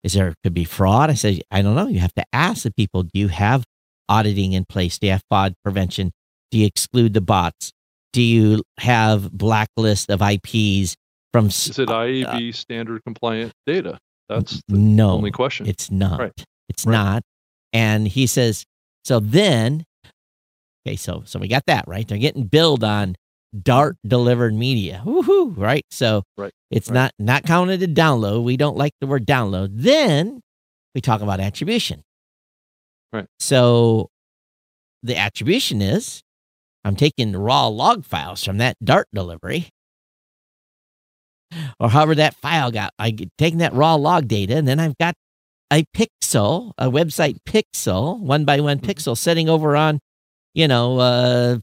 is 0.03 0.13
there 0.13 0.33
could 0.43 0.53
be 0.53 0.63
fraud? 0.65 1.09
I 1.09 1.13
said, 1.13 1.41
I 1.51 1.61
don't 1.61 1.75
know. 1.75 1.87
You 1.87 1.99
have 1.99 2.13
to 2.15 2.25
ask 2.33 2.63
the 2.63 2.71
people, 2.71 3.03
do 3.03 3.11
you 3.13 3.27
have 3.27 3.63
auditing 4.07 4.53
in 4.53 4.65
place? 4.65 4.97
Do 4.97 5.07
you 5.07 5.13
have 5.13 5.23
fraud 5.29 5.53
prevention? 5.63 6.11
Do 6.51 6.57
you 6.57 6.65
exclude 6.65 7.13
the 7.13 7.21
bots? 7.21 7.71
Do 8.13 8.21
you 8.21 8.63
have 8.79 9.31
blacklist 9.31 10.09
of 10.09 10.21
IPs 10.21 10.95
from? 11.31 11.47
Is 11.47 11.77
it 11.77 11.89
uh, 11.89 11.93
IAB 11.93 12.49
uh, 12.49 12.53
standard 12.53 13.03
compliant 13.03 13.53
data? 13.67 13.99
That's 14.29 14.61
the 14.67 14.77
no, 14.77 15.11
only 15.11 15.31
question. 15.31 15.67
It's 15.67 15.91
not. 15.91 16.19
Right. 16.19 16.45
It's 16.69 16.85
Right. 16.85 16.93
not. 16.93 17.23
And 17.73 18.07
he 18.07 18.25
says, 18.27 18.63
so 19.03 19.19
then, 19.19 19.83
okay, 20.87 20.95
so 20.95 21.23
so 21.25 21.39
we 21.39 21.47
got 21.47 21.63
that 21.67 21.87
right. 21.87 22.07
They're 22.07 22.17
getting 22.17 22.45
billed 22.45 22.83
on 22.83 23.15
Dart 23.59 23.97
delivered 24.05 24.53
media. 24.53 25.01
Woohoo! 25.05 25.57
Right. 25.57 25.85
So 25.89 26.23
Right, 26.37 26.51
it's 26.69 26.89
right. 26.89 26.93
not 26.95 27.11
not 27.19 27.43
counted 27.43 27.81
a 27.81 27.87
download. 27.87 28.43
We 28.43 28.57
don't 28.57 28.77
like 28.77 28.93
the 29.01 29.07
word 29.07 29.25
download. 29.25 29.69
Then 29.73 30.41
we 30.93 31.01
talk 31.01 31.21
about 31.21 31.39
attribution. 31.39 32.03
Right. 33.11 33.25
So 33.39 34.09
the 35.01 35.17
attribution 35.17 35.81
is 35.81 36.21
I'm 36.85 36.95
taking 36.95 37.33
raw 37.35 37.67
log 37.67 38.05
files 38.05 38.43
from 38.43 38.57
that 38.59 38.75
Dart 38.83 39.07
delivery. 39.13 39.69
Or 41.79 41.89
however 41.89 42.13
that 42.15 42.35
file 42.35 42.69
got, 42.71 42.93
I 42.99 43.15
taking 43.39 43.59
that 43.59 43.73
raw 43.73 43.95
log 43.95 44.27
data, 44.27 44.55
and 44.55 44.67
then 44.67 44.79
I've 44.79 44.97
got 44.99 45.15
a 45.73 45.83
pixel, 45.95 46.73
a 46.77 46.89
website 46.91 47.37
pixel, 47.47 48.19
one 48.19 48.45
by 48.45 48.59
one 48.59 48.79
Mhm. 48.79 48.85
pixel 48.85 49.17
sitting 49.17 49.49
over 49.49 49.75
on, 49.75 49.99
you 50.53 50.67
know, 50.67 50.99
uh, 50.99 51.57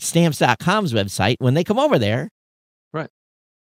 stamps.com's 0.00 0.92
website. 0.92 1.36
When 1.38 1.54
they 1.54 1.64
come 1.64 1.78
over 1.78 1.98
there, 1.98 2.28
Right. 2.92 3.08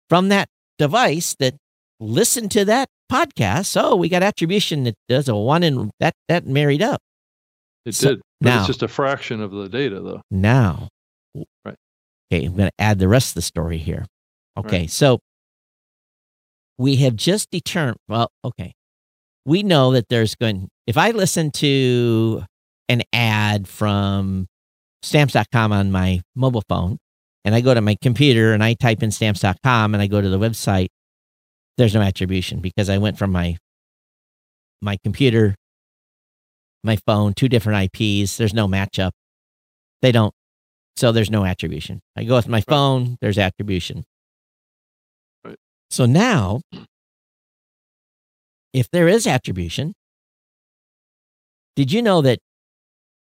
from 0.09 0.29
that 0.29 0.47
device 0.77 1.35
that 1.39 1.55
listened 1.99 2.51
to 2.51 2.65
that 2.65 2.89
podcast, 3.11 3.75
oh, 3.81 3.95
we 3.95 4.09
got 4.09 4.23
attribution 4.23 4.83
that 4.83 4.95
does 5.07 5.27
a 5.27 5.35
one 5.35 5.63
and 5.63 5.91
that 5.99 6.13
that 6.27 6.45
married 6.45 6.81
up. 6.81 7.01
It 7.85 7.95
So- 7.95 8.09
did. 8.15 8.21
But 8.41 8.49
now- 8.49 8.57
it's 8.59 8.67
just 8.67 8.83
a 8.83 8.87
fraction 8.87 9.41
of 9.41 9.51
the 9.51 9.67
data, 9.69 9.99
though. 10.01 10.21
Now, 10.29 10.89
Right. 11.65 11.75
Okay, 12.31 12.45
I'm 12.45 12.55
going 12.55 12.69
to 12.69 12.73
add 12.83 12.99
the 12.99 13.07
rest 13.07 13.29
of 13.31 13.33
the 13.35 13.41
story 13.43 13.77
here. 13.77 14.05
Okay, 14.57 14.85
so 14.87 15.19
we 16.77 16.97
have 16.97 17.15
just 17.15 17.49
determined. 17.51 17.97
Well, 18.07 18.29
okay, 18.43 18.73
we 19.45 19.63
know 19.63 19.91
that 19.93 20.09
there's 20.09 20.35
going. 20.35 20.69
If 20.85 20.97
I 20.97 21.11
listen 21.11 21.51
to 21.51 22.43
an 22.89 23.03
ad 23.13 23.67
from 23.67 24.47
stamps.com 25.03 25.71
on 25.71 25.91
my 25.91 26.21
mobile 26.35 26.63
phone, 26.67 26.97
and 27.45 27.55
I 27.55 27.61
go 27.61 27.73
to 27.73 27.81
my 27.81 27.95
computer 28.01 28.53
and 28.53 28.63
I 28.63 28.73
type 28.73 29.03
in 29.03 29.11
stamps.com 29.11 29.93
and 29.93 30.01
I 30.01 30.07
go 30.07 30.21
to 30.21 30.29
the 30.29 30.39
website, 30.39 30.87
there's 31.77 31.93
no 31.93 32.01
attribution 32.01 32.59
because 32.59 32.89
I 32.89 32.97
went 32.97 33.17
from 33.17 33.31
my 33.31 33.57
my 34.81 34.97
computer, 35.03 35.55
my 36.83 36.97
phone, 37.07 37.33
two 37.33 37.49
different 37.49 37.91
IPs. 37.95 38.37
There's 38.37 38.53
no 38.53 38.67
matchup. 38.67 39.11
They 40.01 40.11
don't. 40.11 40.33
So 40.97 41.11
there's 41.11 41.31
no 41.31 41.45
attribution. 41.45 42.01
I 42.15 42.23
go 42.23 42.35
with 42.35 42.47
my 42.47 42.61
phone, 42.61 43.17
there's 43.21 43.37
attribution. 43.37 44.03
Right. 45.45 45.57
So 45.91 46.05
now, 46.05 46.61
if 48.73 48.89
there 48.91 49.07
is 49.07 49.27
attribution, 49.27 49.93
did 51.75 51.91
you 51.91 52.01
know 52.01 52.21
that 52.21 52.39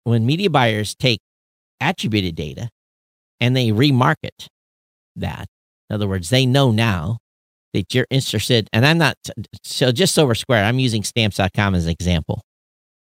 when 0.04 0.24
media 0.24 0.48
buyers 0.48 0.94
take 0.94 1.20
attributed 1.80 2.34
data 2.34 2.68
and 3.40 3.56
they 3.56 3.68
remarket 3.68 4.46
that, 5.16 5.46
in 5.88 5.94
other 5.94 6.08
words, 6.08 6.30
they 6.30 6.46
know 6.46 6.70
now 6.70 7.18
that 7.72 7.94
you're 7.94 8.06
interested, 8.10 8.68
and 8.72 8.84
I'm 8.84 8.98
not, 8.98 9.14
so 9.64 9.92
just 9.92 10.14
so 10.14 10.26
we're 10.26 10.34
square, 10.34 10.64
I'm 10.64 10.78
using 10.78 11.04
stamps.com 11.04 11.74
as 11.74 11.84
an 11.86 11.90
example. 11.92 12.42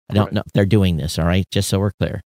I 0.10 0.14
don't 0.14 0.26
Right. 0.26 0.34
know 0.34 0.44
if 0.46 0.52
they're 0.54 0.66
doing 0.66 0.98
this, 0.98 1.18
all 1.20 1.26
right, 1.26 1.46
just 1.52 1.70
so 1.70 1.80
we're 1.80 1.92
clear. 2.00 2.22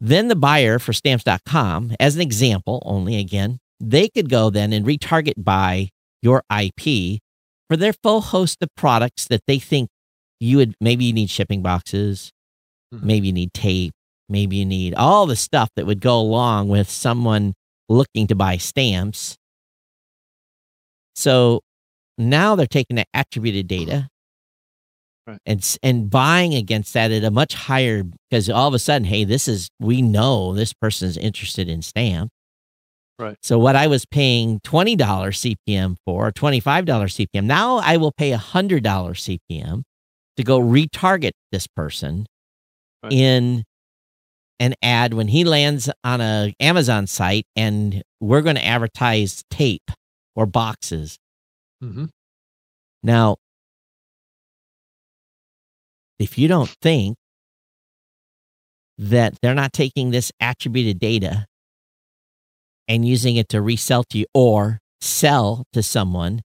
Then 0.00 0.28
the 0.28 0.36
buyer 0.36 0.78
for 0.78 0.92
stamps.com, 0.92 1.96
as 2.00 2.16
an 2.16 2.20
example 2.22 2.82
only 2.84 3.16
again, 3.16 3.58
they 3.80 4.08
could 4.08 4.28
go 4.30 4.50
then 4.50 4.72
and 4.72 4.84
retarget 4.86 5.34
by 5.44 5.88
your 6.22 6.42
IP 6.50 7.20
for 7.68 7.76
their 7.76 7.92
full 7.92 8.20
host 8.20 8.58
of 8.62 8.68
products 8.76 9.26
that 9.28 9.42
they 9.46 9.58
think 9.58 9.88
you 10.40 10.56
would 10.58 10.74
maybe 10.80 11.04
you 11.04 11.12
need 11.12 11.30
shipping 11.30 11.62
boxes, 11.62 12.30
Mhm. 12.92 13.02
maybe 13.02 13.26
you 13.28 13.32
need 13.32 13.52
tape, 13.54 13.92
maybe 14.28 14.56
you 14.56 14.64
need 14.66 14.94
all 14.94 15.26
the 15.26 15.36
stuff 15.36 15.68
that 15.76 15.86
would 15.86 16.00
go 16.00 16.18
along 16.18 16.68
with 16.68 16.88
someone 16.88 17.54
looking 17.88 18.26
to 18.28 18.34
buy 18.34 18.56
stamps. 18.56 19.36
So 21.14 21.60
now 22.18 22.54
they're 22.56 22.66
taking 22.66 22.96
the 22.96 23.04
attributed 23.14 23.66
data 23.68 24.08
Right. 25.26 25.38
and 25.46 25.78
and 25.82 26.10
buying 26.10 26.52
against 26.54 26.92
that 26.92 27.10
at 27.10 27.24
a 27.24 27.30
much 27.30 27.54
higher 27.54 28.02
because 28.28 28.50
all 28.50 28.68
of 28.68 28.74
a 28.74 28.78
sudden, 28.78 29.06
hey, 29.06 29.24
this 29.24 29.48
is 29.48 29.70
we 29.80 30.02
know 30.02 30.52
this 30.52 30.74
person 30.74 31.08
is 31.08 31.16
interested 31.16 31.66
in 31.66 31.80
stamp. 31.80 32.30
Right. 33.18 33.36
So 33.42 33.58
what 33.58 33.74
I 33.74 33.86
was 33.86 34.04
paying 34.04 34.60
twenty 34.64 34.96
dollars 34.96 35.40
CPM 35.40 35.96
for, 36.04 36.30
twenty 36.30 36.60
five 36.60 36.84
dollars 36.84 37.16
CPM, 37.16 37.44
now 37.44 37.76
I 37.78 37.96
will 37.96 38.12
pay 38.12 38.32
hundred 38.32 38.82
dollars 38.82 39.22
CPM 39.26 39.84
to 40.36 40.42
go 40.44 40.60
retarget 40.60 41.30
this 41.52 41.66
person 41.68 42.26
Right. 43.02 43.12
in 43.12 43.64
an 44.60 44.74
ad 44.82 45.14
when 45.14 45.28
he 45.28 45.44
lands 45.44 45.90
on 46.02 46.20
a 46.20 46.54
Amazon 46.60 47.06
site, 47.06 47.46
and 47.56 48.02
we're 48.20 48.42
going 48.42 48.56
to 48.56 48.64
advertise 48.64 49.42
tape 49.50 49.90
or 50.36 50.46
boxes. 50.46 51.18
hmm 51.80 52.06
Now, 53.02 53.36
if 56.18 56.38
you 56.38 56.48
don't 56.48 56.70
think 56.80 57.16
that 58.96 59.34
they're 59.42 59.54
not 59.54 59.72
taking 59.72 60.10
this 60.10 60.30
attributed 60.40 60.98
data 60.98 61.46
and 62.86 63.06
using 63.06 63.36
it 63.36 63.48
to 63.48 63.60
resell 63.60 64.04
to 64.04 64.18
you 64.18 64.26
or 64.34 64.78
sell 65.00 65.64
to 65.72 65.82
someone 65.82 66.42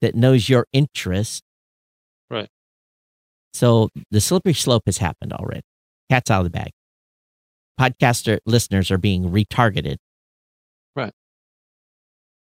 that 0.00 0.14
knows 0.14 0.48
your 0.48 0.66
interest. 0.72 1.42
Right. 2.30 2.48
So 3.52 3.88
the 4.10 4.20
slippery 4.20 4.54
slope 4.54 4.82
has 4.86 4.98
happened 4.98 5.32
already. 5.32 5.62
Cat's 6.10 6.30
out 6.30 6.40
of 6.40 6.44
the 6.44 6.50
bag. 6.50 6.70
Podcaster 7.78 8.38
listeners 8.44 8.90
are 8.90 8.98
being 8.98 9.30
retargeted. 9.30 9.96
Right. 10.96 11.12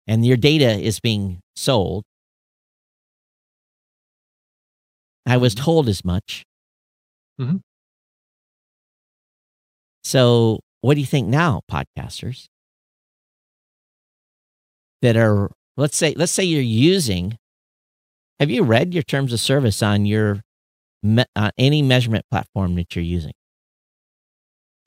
And 0.07 0.25
your 0.25 0.37
data 0.37 0.71
is 0.71 1.01
being 1.01 1.41
sold. 1.57 2.05
I 5.27 5.37
was 5.37 5.55
Mhm. 5.55 5.65
told 5.65 5.89
as 5.89 6.05
much. 6.05 6.45
Mhm. 7.41 7.61
So, 10.05 10.61
what 10.81 10.95
do 10.95 11.01
you 11.01 11.07
think 11.07 11.29
now, 11.29 11.63
podcasters? 11.71 12.47
That 15.03 15.17
are 15.17 15.51
let's 15.77 15.97
say 15.97 16.15
let's 16.17 16.33
say 16.33 16.45
you're 16.45 16.63
using. 16.63 17.37
Have 18.41 18.51
you 18.51 18.63
read 18.63 18.93
your 18.95 19.03
terms 19.03 19.33
of 19.33 19.41
service 19.41 19.83
on 19.83 20.07
your 20.07 20.43
me, 21.03 21.25
uh, 21.37 21.51
any 21.59 21.83
measurement 21.83 22.25
platform 22.31 22.75
that 22.77 22.95
you're 22.97 23.05
using? 23.05 23.33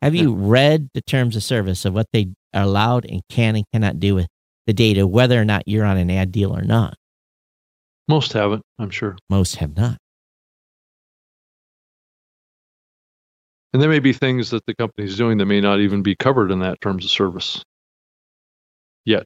Have 0.02 0.16
you 0.16 0.34
read 0.34 0.90
the 0.94 1.02
terms 1.02 1.36
of 1.36 1.44
service 1.44 1.84
of 1.84 1.94
what 1.94 2.08
they 2.14 2.28
are 2.54 2.64
allowed 2.64 3.06
and 3.06 3.22
can 3.30 3.56
and 3.56 3.66
cannot 3.74 4.00
do 4.00 4.16
with 4.16 4.28
the 4.66 4.74
data, 4.74 5.06
whether 5.06 5.40
or 5.40 5.46
not 5.46 5.68
you're 5.68 5.86
on 5.86 5.98
an 5.98 6.10
ad 6.10 6.32
deal 6.32 6.56
or 6.56 6.62
not? 6.62 6.96
Most 8.08 8.34
haven't, 8.34 8.64
I'm 8.80 8.90
sure. 8.90 9.18
Most 9.30 9.58
have 9.58 9.76
not. 9.76 9.98
And 13.74 13.82
there 13.82 13.90
may 13.90 14.00
be 14.00 14.14
things 14.14 14.50
that 14.50 14.66
the 14.66 14.74
company's 14.74 15.16
doing 15.16 15.38
that 15.38 15.46
may 15.46 15.62
not 15.62 15.80
even 15.80 16.02
be 16.02 16.16
covered 16.16 16.50
in 16.50 16.60
that 16.60 16.82
terms 16.82 17.06
of 17.06 17.12
service. 17.12 17.62
Yet. 19.06 19.26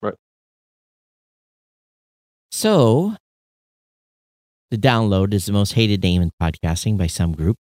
Right. 0.00 0.14
So, 2.52 3.16
the 4.70 4.76
download 4.78 5.32
is 5.32 5.46
the 5.46 5.52
most 5.52 5.72
hated 5.74 6.02
name 6.02 6.22
in 6.22 6.30
podcasting 6.42 6.96
by 6.98 7.06
some 7.06 7.32
group, 7.32 7.56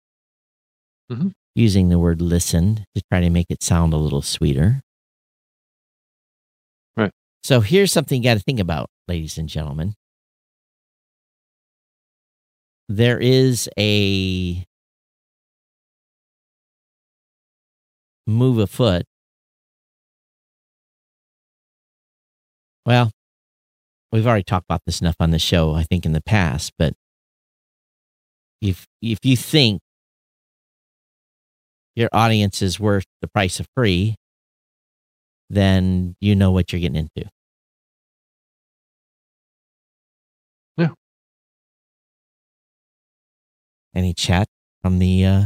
Mhm. 1.10 1.32
using 1.54 1.88
the 1.88 1.98
word 1.98 2.20
listen 2.22 2.84
to 2.94 3.02
try 3.10 3.20
to 3.20 3.30
make 3.30 3.46
it 3.50 3.62
sound 3.62 3.92
a 3.92 3.96
little 3.96 4.22
sweeter. 4.22 4.82
Right. 6.96 7.12
So, 7.42 7.60
here's 7.60 7.92
something 7.92 8.22
you 8.22 8.28
got 8.28 8.34
to 8.34 8.40
think 8.40 8.60
about, 8.60 8.88
ladies 9.08 9.38
and 9.38 9.48
gentlemen. 9.48 9.94
There 12.88 13.18
is 13.18 13.68
a 13.78 14.66
move 18.26 18.58
afoot. 18.58 19.04
Well, 22.86 23.10
we've 24.12 24.26
already 24.26 24.44
talked 24.44 24.66
about 24.66 24.82
this 24.86 25.00
enough 25.00 25.16
on 25.20 25.30
the 25.30 25.38
show, 25.38 25.74
I 25.74 25.82
think, 25.84 26.04
in 26.04 26.12
the 26.12 26.22
past, 26.22 26.72
but 26.78 26.94
if 28.60 28.86
if 29.00 29.18
you 29.24 29.36
think 29.36 29.80
your 31.96 32.08
audience 32.12 32.62
is 32.62 32.78
worth 32.78 33.06
the 33.20 33.28
price 33.28 33.60
of 33.60 33.66
free, 33.76 34.16
then 35.48 36.16
you 36.20 36.34
know 36.34 36.50
what 36.50 36.72
you're 36.72 36.80
getting 36.80 36.96
into. 36.96 37.28
Yeah. 40.76 40.90
Any 43.94 44.14
chat 44.14 44.48
from 44.82 44.98
the 44.98 45.24
uh 45.24 45.44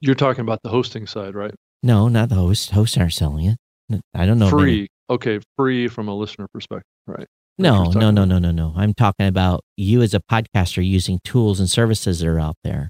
You're 0.00 0.14
talking 0.14 0.42
about 0.42 0.60
the 0.62 0.70
hosting 0.70 1.06
side, 1.06 1.34
right? 1.34 1.54
no, 1.82 2.08
not 2.08 2.28
the 2.28 2.34
host. 2.34 2.72
Hosts 2.72 2.98
aren't 2.98 3.14
selling 3.14 3.46
it. 3.46 4.00
I 4.14 4.26
don't 4.26 4.38
know. 4.38 4.50
free. 4.50 4.88
Okay, 5.10 5.40
free 5.56 5.88
from 5.88 6.06
a 6.08 6.14
listener 6.14 6.46
perspective, 6.54 6.86
right? 7.06 7.26
No, 7.58 7.84
no, 7.90 8.10
no, 8.10 8.24
no, 8.24 8.38
no, 8.38 8.52
no. 8.52 8.72
I'm 8.76 8.94
talking 8.94 9.26
about 9.26 9.60
you 9.76 10.00
as 10.02 10.14
a 10.14 10.20
podcaster 10.20 10.86
using 10.86 11.18
tools 11.24 11.58
and 11.60 11.68
services 11.68 12.20
that 12.20 12.28
are 12.28 12.38
out 12.40 12.56
there. 12.64 12.88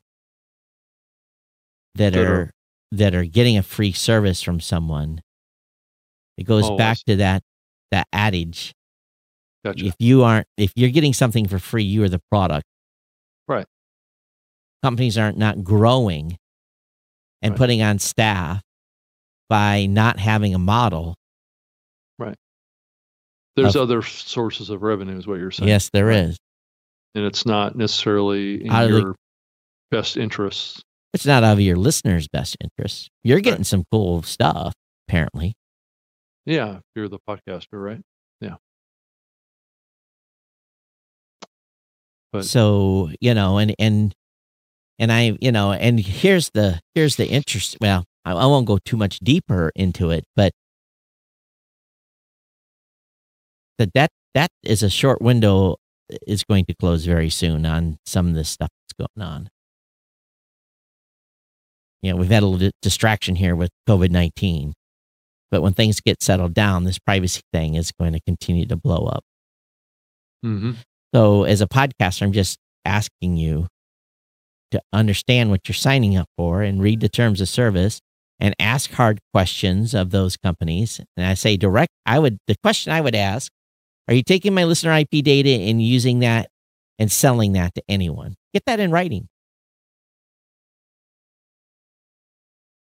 that, 1.96 2.12
That 2.12 2.22
are, 2.24 2.34
are- 2.42 2.50
that 2.92 3.14
are 3.14 3.24
getting 3.24 3.56
a 3.56 3.62
free 3.62 3.92
service 3.92 4.42
from 4.42 4.60
someone. 4.60 5.20
It 6.36 6.44
goes 6.44 6.68
Oh, 6.68 6.74
I 6.74 6.78
back 6.78 6.98
to 7.06 7.16
that 7.16 7.42
that 7.90 8.06
adage. 8.12 8.72
Gotcha. 9.64 9.84
If 9.86 9.94
you 9.98 10.22
aren't 10.24 10.46
if 10.56 10.72
you're 10.76 10.90
getting 10.90 11.12
something 11.12 11.46
for 11.48 11.58
free, 11.58 11.84
you 11.84 12.02
are 12.04 12.08
the 12.08 12.20
product. 12.30 12.64
Right. 13.48 13.66
Companies 14.82 15.18
aren't 15.18 15.38
not 15.38 15.62
growing 15.64 16.36
and 17.42 17.52
Right. 17.52 17.58
putting 17.58 17.82
on 17.82 17.98
staff 17.98 18.60
by 19.48 19.86
not 19.86 20.18
having 20.18 20.54
a 20.54 20.58
model. 20.58 21.14
There's 23.56 23.76
of- 23.76 23.82
other 23.82 24.02
sources 24.02 24.70
of 24.70 24.82
revenue, 24.82 25.18
is 25.18 25.26
what 25.26 25.38
you're 25.40 25.50
saying. 25.50 25.68
Yes, 25.68 25.90
there 25.92 26.10
is. 26.10 26.36
and 27.14 27.24
it's 27.24 27.44
not 27.44 27.74
necessarily 27.76 28.64
in 28.64 28.70
of 28.70 28.88
the- 28.90 28.98
your 29.00 29.16
best 29.90 30.16
interests. 30.16 30.80
It's 31.12 31.26
not 31.26 31.42
out 31.42 31.54
of 31.54 31.60
your 31.60 31.74
listeners' 31.76 32.28
best 32.28 32.56
interest. 32.60 33.10
You're 33.24 33.38
Right. 33.38 33.44
getting 33.44 33.64
some 33.64 33.82
cool 33.90 34.22
stuff, 34.22 34.72
apparently. 35.08 35.54
Yeah, 36.46 36.76
if 36.76 36.82
you're 36.94 37.08
the 37.08 37.18
podcaster, 37.28 37.66
right? 37.72 38.00
But- 42.32 42.44
so 42.44 43.10
you 43.20 43.34
know, 43.34 43.58
and 43.58 43.74
and 43.78 44.14
and 45.00 45.10
I, 45.10 45.36
you 45.40 45.50
know, 45.50 45.72
and 45.72 45.98
here's 45.98 46.50
the 46.50 46.80
here's 46.94 47.16
the 47.16 47.26
interest. 47.28 47.76
Well, 47.80 48.04
I, 48.24 48.32
I 48.32 48.46
won't 48.46 48.66
go 48.66 48.78
too 48.78 48.96
much 48.96 49.18
deeper 49.18 49.72
into 49.74 50.10
it, 50.10 50.24
but 50.36 50.52
that 53.80 53.92
that 53.94 54.10
that 54.34 54.50
is 54.62 54.82
a 54.82 54.90
short 54.90 55.20
window 55.20 55.76
is 56.26 56.44
going 56.44 56.66
to 56.66 56.74
close 56.74 57.04
very 57.04 57.30
soon 57.30 57.64
on 57.64 57.98
some 58.04 58.28
of 58.28 58.34
this 58.34 58.50
stuff 58.50 58.68
that's 58.68 59.08
going 59.08 59.26
on. 59.26 59.48
You 62.02 62.12
know, 62.12 62.16
we've 62.16 62.30
had 62.30 62.42
a 62.42 62.46
little 62.46 62.70
distraction 62.82 63.36
here 63.36 63.56
with 63.56 63.70
COVID 63.88 64.10
nineteen, 64.10 64.74
but 65.50 65.62
when 65.62 65.72
things 65.72 66.00
get 66.00 66.22
settled 66.22 66.54
down, 66.54 66.84
this 66.84 66.98
privacy 66.98 67.40
thing 67.52 67.74
is 67.74 67.90
going 67.90 68.12
to 68.12 68.20
continue 68.20 68.66
to 68.66 68.76
blow 68.76 69.06
up. 69.06 69.24
Mm-hmm. 70.44 70.72
So, 71.14 71.44
as 71.44 71.60
a 71.60 71.66
podcaster, 71.66 72.22
I'm 72.22 72.32
just 72.32 72.58
asking 72.84 73.36
you 73.36 73.66
to 74.70 74.80
understand 74.92 75.50
what 75.50 75.68
you're 75.68 75.74
signing 75.74 76.16
up 76.16 76.28
for 76.36 76.62
and 76.62 76.82
read 76.82 77.00
the 77.00 77.08
terms 77.08 77.40
of 77.40 77.48
service 77.48 78.00
and 78.38 78.54
ask 78.58 78.92
hard 78.92 79.18
questions 79.34 79.92
of 79.92 80.10
those 80.10 80.36
companies. 80.36 81.00
And 81.16 81.26
I 81.26 81.34
say 81.34 81.56
direct, 81.56 81.92
I 82.06 82.18
would, 82.18 82.38
the 82.46 82.56
question 82.62 82.92
I 82.92 83.00
would 83.00 83.14
ask 83.14 83.52
are 84.10 84.14
you 84.14 84.22
taking 84.22 84.52
my 84.52 84.64
listener 84.64 84.92
IP 84.92 85.24
data 85.24 85.48
and 85.50 85.80
using 85.80 86.18
that 86.18 86.50
and 86.98 87.10
selling 87.10 87.52
that 87.52 87.74
to 87.76 87.82
anyone? 87.88 88.34
Get 88.52 88.64
that 88.66 88.80
in 88.80 88.90
writing. 88.90 89.28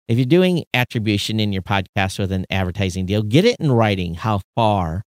If 0.08 0.18
you're 0.18 0.26
doing 0.26 0.66
attribution 0.74 1.40
in 1.40 1.54
your 1.54 1.62
podcast 1.62 2.20
with 2.20 2.32
an 2.32 2.46
advertising 2.50 3.06
deal, 3.06 3.24
get 3.24 3.46
it 3.46 3.56
in 3.60 3.72
writing 3.72 4.16
how 4.16 4.42
far 4.56 5.04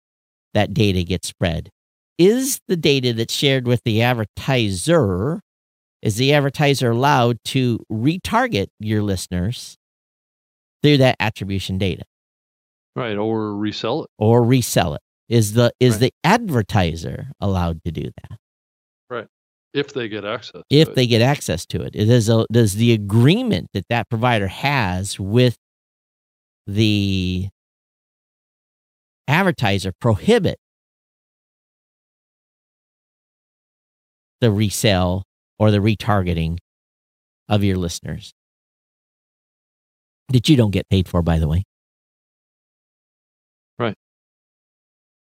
that 0.53 0.75
data 0.75 1.05
gets 1.05 1.29
spread 1.29 1.71
is 2.19 2.61
the 2.69 2.77
data 2.77 3.13
that's 3.13 3.33
shared 3.33 3.67
with 3.67 3.83
the 3.85 4.03
advertiser 4.03 5.41
is 6.03 6.17
the 6.17 6.33
advertiser 6.35 6.91
allowed 6.91 7.39
to 7.45 7.79
retarget 7.91 8.67
your 8.81 9.01
listeners 9.03 9.77
through 10.83 10.97
that 10.99 11.15
attribution 11.21 11.79
data 11.79 12.03
Right, 12.97 13.17
or 13.17 13.55
resell 13.57 14.03
it. 14.05 14.11
or 14.19 14.43
resell 14.43 14.95
it 14.95 15.01
is 15.31 15.55
the 15.55 15.73
is 15.81 15.95
Right. 15.95 16.01
the 16.01 16.13
advertiser 16.25 17.29
allowed 17.41 17.83
to 17.85 17.91
do 17.93 18.11
that 18.21 18.39
Right. 19.09 19.27
if 19.73 19.95
they 19.95 20.09
get 20.09 20.25
access. 20.27 20.63
if 20.69 20.95
they 20.95 21.07
get 21.07 21.23
access 21.23 21.65
to 21.67 21.81
it 21.83 21.95
it 21.97 22.09
is 22.11 22.29
a, 22.29 22.45
does 22.53 22.75
the 22.75 22.93
agreement 22.93 23.69
that 23.73 23.87
that 23.89 24.09
provider 24.11 24.49
has 24.49 25.19
with 25.19 25.57
the 26.67 27.49
advertiser 29.29 29.93
prohibit 30.01 30.59
the 34.41 34.51
resale 34.51 35.23
or 35.59 35.71
the 35.71 35.79
retargeting 35.79 36.59
of 37.49 37.63
your 37.63 37.77
listeners 37.77 38.33
that 40.31 40.49
you 40.49 40.57
don't 40.57 40.71
get 40.71 40.89
paid 40.89 41.07
for 41.09 41.23
by 41.23 41.39
the 41.39 41.47
way 41.49 41.63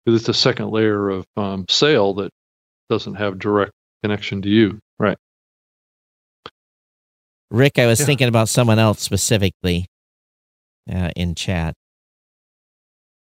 because 0.09 0.21
it's 0.21 0.29
a 0.29 0.33
second 0.33 0.69
layer 0.71 1.09
of 1.09 1.25
um, 1.37 1.65
sale 1.69 2.13
that 2.15 2.31
doesn't 2.89 3.15
have 3.15 3.37
direct 3.37 3.71
connection 4.03 4.41
to 4.41 4.49
you. 4.49 4.79
Right. 4.97 5.17
rick 7.51 7.79
i 7.79 7.85
was 7.87 7.99
Yeah. 7.99 8.05
thinking 8.05 8.27
about 8.27 8.47
someone 8.49 8.77
else 8.79 8.99
specifically 9.01 9.85
uh, 10.91 11.09
in 11.15 11.33
chat 11.35 11.73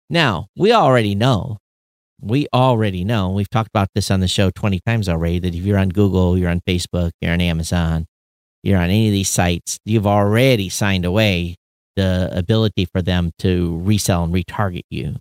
now 0.08 0.46
we 0.56 0.72
already 0.72 1.14
know 1.14 1.58
we 2.22 2.46
already 2.54 3.04
know 3.04 3.30
we've 3.32 3.50
talked 3.50 3.68
about 3.68 3.88
this 3.94 4.10
on 4.10 4.20
the 4.20 4.28
show 4.28 4.50
20 4.50 4.80
times 4.86 5.08
already 5.08 5.38
that 5.38 5.54
if 5.54 5.62
you're 5.64 5.76
on 5.78 5.90
google 5.90 6.38
you're 6.38 6.48
on 6.50 6.60
facebook 6.66 7.10
you're 7.20 7.32
on 7.32 7.40
amazon 7.42 8.06
you're 8.62 8.78
on 8.78 8.84
any 8.84 9.08
of 9.08 9.12
these 9.12 9.28
sites 9.28 9.78
you've 9.84 10.06
already 10.06 10.68
signed 10.70 11.04
away 11.04 11.54
the 11.96 12.30
ability 12.32 12.86
for 12.86 13.02
them 13.02 13.32
to 13.38 13.78
resell 13.84 14.24
and 14.24 14.32
retarget 14.32 14.84
you 14.88 15.16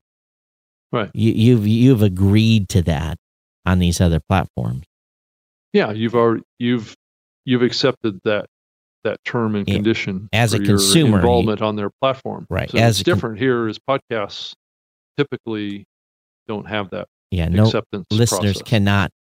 Right. 0.96 1.12
you, 1.14 1.32
you've 1.34 1.68
you've 1.68 2.02
agreed 2.02 2.70
to 2.70 2.82
that 2.84 3.18
on 3.66 3.80
these 3.80 4.00
other 4.02 4.20
platforms 4.30 4.86
Yeah, 5.74 5.92
you've 5.92 6.16
already 6.16 6.44
you've 6.58 6.96
you've 7.46 7.62
accepted 7.62 8.20
that 8.24 8.46
that 9.04 9.18
term 9.26 9.56
and 9.56 9.68
Yeah. 9.68 9.76
condition 9.76 10.30
As 10.34 10.54
a 10.54 10.60
consumer, 10.60 11.18
involvement 11.20 11.62
on 11.62 11.76
their 11.76 11.92
platform. 12.02 12.48
Right, 12.50 12.72
So 12.72 12.78
as 12.80 13.00
it's 13.00 13.02
a 13.02 13.04
con- 13.12 13.16
different 13.18 13.40
here 13.40 13.72
podcasts 13.88 14.54
typically 15.18 15.84
don't 16.48 16.68
have 16.68 16.90
that 16.92 17.08
yeah 17.32 17.48
no 17.48 17.64
listeners 18.12 18.30
process. 18.30 18.62
cannot 18.64 19.12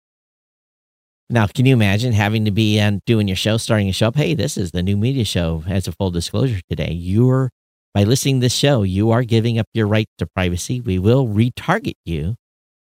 now 1.31 1.47
can 1.47 1.65
you 1.67 1.73
imagine 1.73 2.13
having 2.13 2.45
to 2.45 2.51
be 2.51 2.81
on 2.81 3.01
doing 3.07 3.27
your 3.29 3.37
show 3.37 3.57
starting 3.57 3.89
a 3.89 3.93
show 3.93 4.09
up 4.09 4.17
hey 4.17 4.35
this 4.35 4.57
is 4.57 4.73
the 4.73 4.83
new 4.83 4.97
media 4.97 5.25
show 5.25 5.63
as 5.67 5.89
a 5.89 5.93
full 5.93 6.11
disclosure 6.11 6.61
today 6.69 6.93
you're 6.93 7.51
by 7.95 8.03
listening 8.03 8.41
to 8.41 8.45
this 8.47 8.55
show 8.55 8.83
you 8.83 9.11
are 9.11 9.23
giving 9.23 9.59
up 9.59 9.67
your 9.73 9.87
right 9.87 10.09
to 10.19 10.27
privacy 10.27 10.81
we 10.81 10.99
will 10.99 11.27
retarget 11.27 11.95
you 12.05 12.35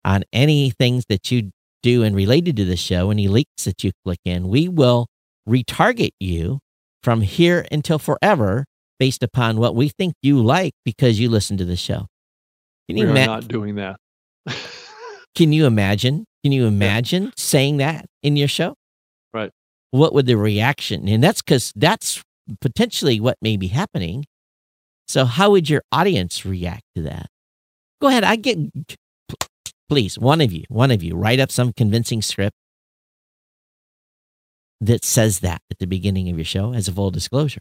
on 0.05 0.25
any 0.33 0.71
things 0.71 1.05
that 1.09 1.31
you 1.31 1.51
do 1.83 2.03
and 2.03 2.17
related 2.17 2.57
to 2.57 2.65
the 2.65 2.77
show 2.77 3.11
any 3.11 3.29
links 3.29 3.65
that 3.65 3.85
you 3.85 3.93
click 4.05 4.21
in 4.25 4.49
we 4.49 4.69
will 4.69 5.07
retarget 5.49 6.11
you 6.21 6.59
from 7.03 7.21
here 7.21 7.67
until 7.71 7.99
forever 7.99 8.65
based 8.99 9.23
upon 9.23 9.59
what 9.59 9.75
we 9.75 9.89
think 9.89 10.15
you 10.23 10.41
like 10.41 10.73
because 10.85 11.19
you 11.19 11.29
listen 11.29 11.57
to 11.57 11.65
the 11.65 11.77
show 11.77 12.07
can 12.89 12.97
you 12.97 13.05
We 13.05 13.11
are 13.11 13.17
ima- 13.17 13.27
not 13.27 13.49
doing 13.49 13.77
that. 13.77 13.97
can 15.35 15.53
you 15.53 15.67
imagine? 15.67 16.25
Can 16.43 16.53
you 16.53 16.67
imagine 16.67 17.33
saying 17.37 17.79
that 17.79 18.07
in 18.23 18.37
your 18.37 18.49
show? 18.49 18.75
Right. 19.33 19.51
What 19.93 20.13
would 20.15 20.27
the 20.27 20.37
reaction? 20.37 21.09
And 21.09 21.23
that's 21.23 21.43
because 21.43 21.73
that's 21.77 22.23
potentially 22.61 23.21
what 23.21 23.39
may 23.41 23.57
be 23.57 23.69
happening. 23.69 24.25
So, 25.13 25.27
how 25.27 25.51
would 25.51 25.69
your 25.69 25.83
audience 25.93 26.47
react 26.47 26.85
to 26.95 27.03
that? 27.03 27.27
Go 28.01 28.09
ahead. 28.09 28.25
I 28.25 28.37
get, 28.37 28.57
please, 29.91 30.19
one 30.19 30.41
of 30.41 30.55
you, 30.55 30.65
one 30.71 30.91
of 30.91 31.03
you, 31.03 31.17
write 31.17 31.39
up 31.39 31.53
some 31.53 31.75
convincing 31.75 32.23
script 32.23 32.57
that 34.81 35.05
says 35.05 35.41
that 35.41 35.61
at 35.71 35.79
the 35.79 35.87
beginning 35.87 36.31
of 36.31 36.39
your 36.39 36.47
show 36.47 36.73
as 36.73 36.89
a 36.89 36.93
full 36.93 37.11
disclosure. 37.11 37.61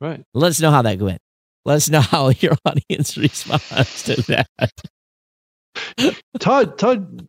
right. 0.00 0.24
Let 0.32 0.48
us 0.48 0.58
know 0.58 0.70
how 0.70 0.80
that 0.80 0.98
went. 0.98 1.20
Let 1.66 1.74
us 1.74 1.90
know 1.90 2.00
how 2.00 2.30
your 2.30 2.56
audience 2.64 3.18
responds 3.18 4.04
to 4.04 4.22
that. 4.22 4.48
Todd, 6.38 6.78
Todd, 6.78 7.28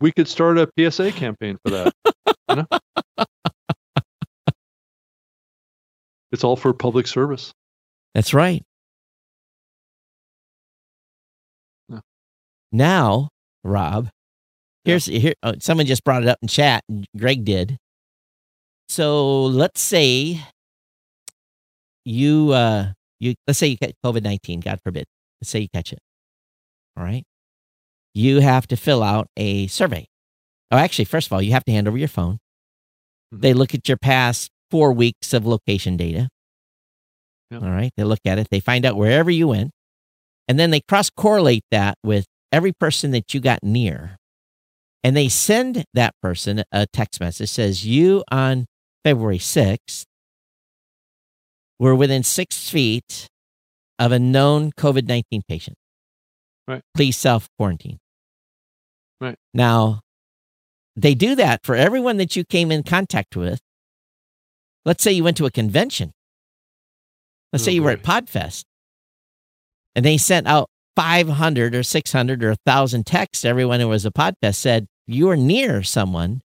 we 0.00 0.12
could 0.12 0.28
start 0.28 0.58
a 0.58 0.70
PSA 0.78 1.10
campaign 1.10 1.58
for 1.64 1.72
that. 1.72 1.92
you 2.48 2.54
know? 2.54 2.66
It's 6.32 6.44
all 6.44 6.54
for 6.54 6.72
public 6.72 7.08
service. 7.08 7.52
That's 8.14 8.34
right. 8.34 8.62
Now, 12.72 13.28
Rob, 13.64 14.08
here's 14.84 15.06
here. 15.06 15.34
Oh, 15.42 15.54
someone 15.60 15.86
just 15.86 16.04
brought 16.04 16.22
it 16.22 16.28
up 16.28 16.38
in 16.42 16.48
chat. 16.48 16.84
Greg 17.16 17.44
did. 17.44 17.76
So 18.88 19.44
let's 19.44 19.80
say 19.80 20.40
you 22.04 22.52
uh 22.52 22.92
you 23.18 23.34
let's 23.46 23.58
say 23.58 23.66
you 23.68 23.76
get 23.76 23.94
COVID 24.04 24.22
nineteen. 24.22 24.60
God 24.60 24.80
forbid. 24.82 25.04
Let's 25.40 25.50
say 25.50 25.60
you 25.60 25.68
catch 25.72 25.92
it. 25.92 25.98
All 26.96 27.04
right. 27.04 27.24
You 28.14 28.40
have 28.40 28.66
to 28.68 28.76
fill 28.76 29.02
out 29.02 29.28
a 29.36 29.66
survey. 29.68 30.06
Oh, 30.70 30.76
actually, 30.76 31.04
first 31.04 31.26
of 31.28 31.32
all, 31.32 31.42
you 31.42 31.52
have 31.52 31.64
to 31.64 31.72
hand 31.72 31.88
over 31.88 31.98
your 31.98 32.08
phone. 32.08 32.38
Mhm. 33.34 33.40
They 33.40 33.54
look 33.54 33.74
at 33.74 33.88
your 33.88 33.96
past 33.98 34.50
four 34.70 34.92
weeks 34.92 35.32
of 35.32 35.46
location 35.46 35.96
data. 35.96 36.28
Yep. 37.50 37.62
All 37.62 37.70
right. 37.70 37.92
They 37.96 38.04
look 38.04 38.20
at 38.24 38.38
it. 38.38 38.48
They 38.50 38.60
find 38.60 38.84
out 38.84 38.96
wherever 38.96 39.30
you 39.30 39.48
went. 39.48 39.70
And 40.48 40.58
then 40.58 40.70
they 40.70 40.80
cross 40.80 41.10
correlate 41.10 41.64
that 41.70 41.96
with 42.02 42.26
every 42.52 42.72
person 42.72 43.10
that 43.12 43.34
you 43.34 43.40
got 43.40 43.62
near. 43.62 44.16
And 45.02 45.16
they 45.16 45.28
send 45.28 45.84
that 45.94 46.14
person 46.22 46.62
a 46.72 46.86
text 46.92 47.20
message 47.20 47.50
says, 47.50 47.86
You 47.86 48.22
on 48.30 48.66
February 49.04 49.38
6th 49.38 50.04
were 51.78 51.94
within 51.94 52.22
six 52.22 52.68
feet 52.68 53.28
of 53.98 54.12
a 54.12 54.18
known 54.18 54.72
COVID 54.72 55.08
19 55.08 55.42
patient. 55.48 55.76
Right. 56.68 56.82
Please 56.94 57.16
self 57.16 57.48
quarantine. 57.58 57.98
Right. 59.20 59.36
Now, 59.52 60.00
they 60.96 61.14
do 61.14 61.34
that 61.34 61.60
for 61.64 61.74
everyone 61.74 62.16
that 62.18 62.36
you 62.36 62.44
came 62.44 62.70
in 62.70 62.82
contact 62.82 63.36
with. 63.36 63.60
Let's 64.84 65.02
say 65.02 65.12
you 65.12 65.24
went 65.24 65.36
to 65.38 65.46
a 65.46 65.50
convention. 65.50 66.12
Let's 67.52 67.64
Oh, 67.64 67.66
say 67.66 67.72
you 67.72 67.82
were 67.82 67.90
at. 67.90 68.02
Podfest 68.02 68.64
and 69.96 70.04
they 70.04 70.16
sent 70.18 70.46
out 70.46 70.68
500 70.96 71.74
or 71.74 71.82
600 71.82 72.44
or 72.44 72.50
1,000 72.50 73.06
texts 73.06 73.42
to 73.42 73.48
everyone 73.48 73.80
who 73.80 73.88
was 73.88 74.06
at 74.06 74.14
Podfest 74.14 74.56
said, 74.56 74.86
You 75.06 75.26
were 75.26 75.36
near 75.36 75.82
someone 75.82 76.40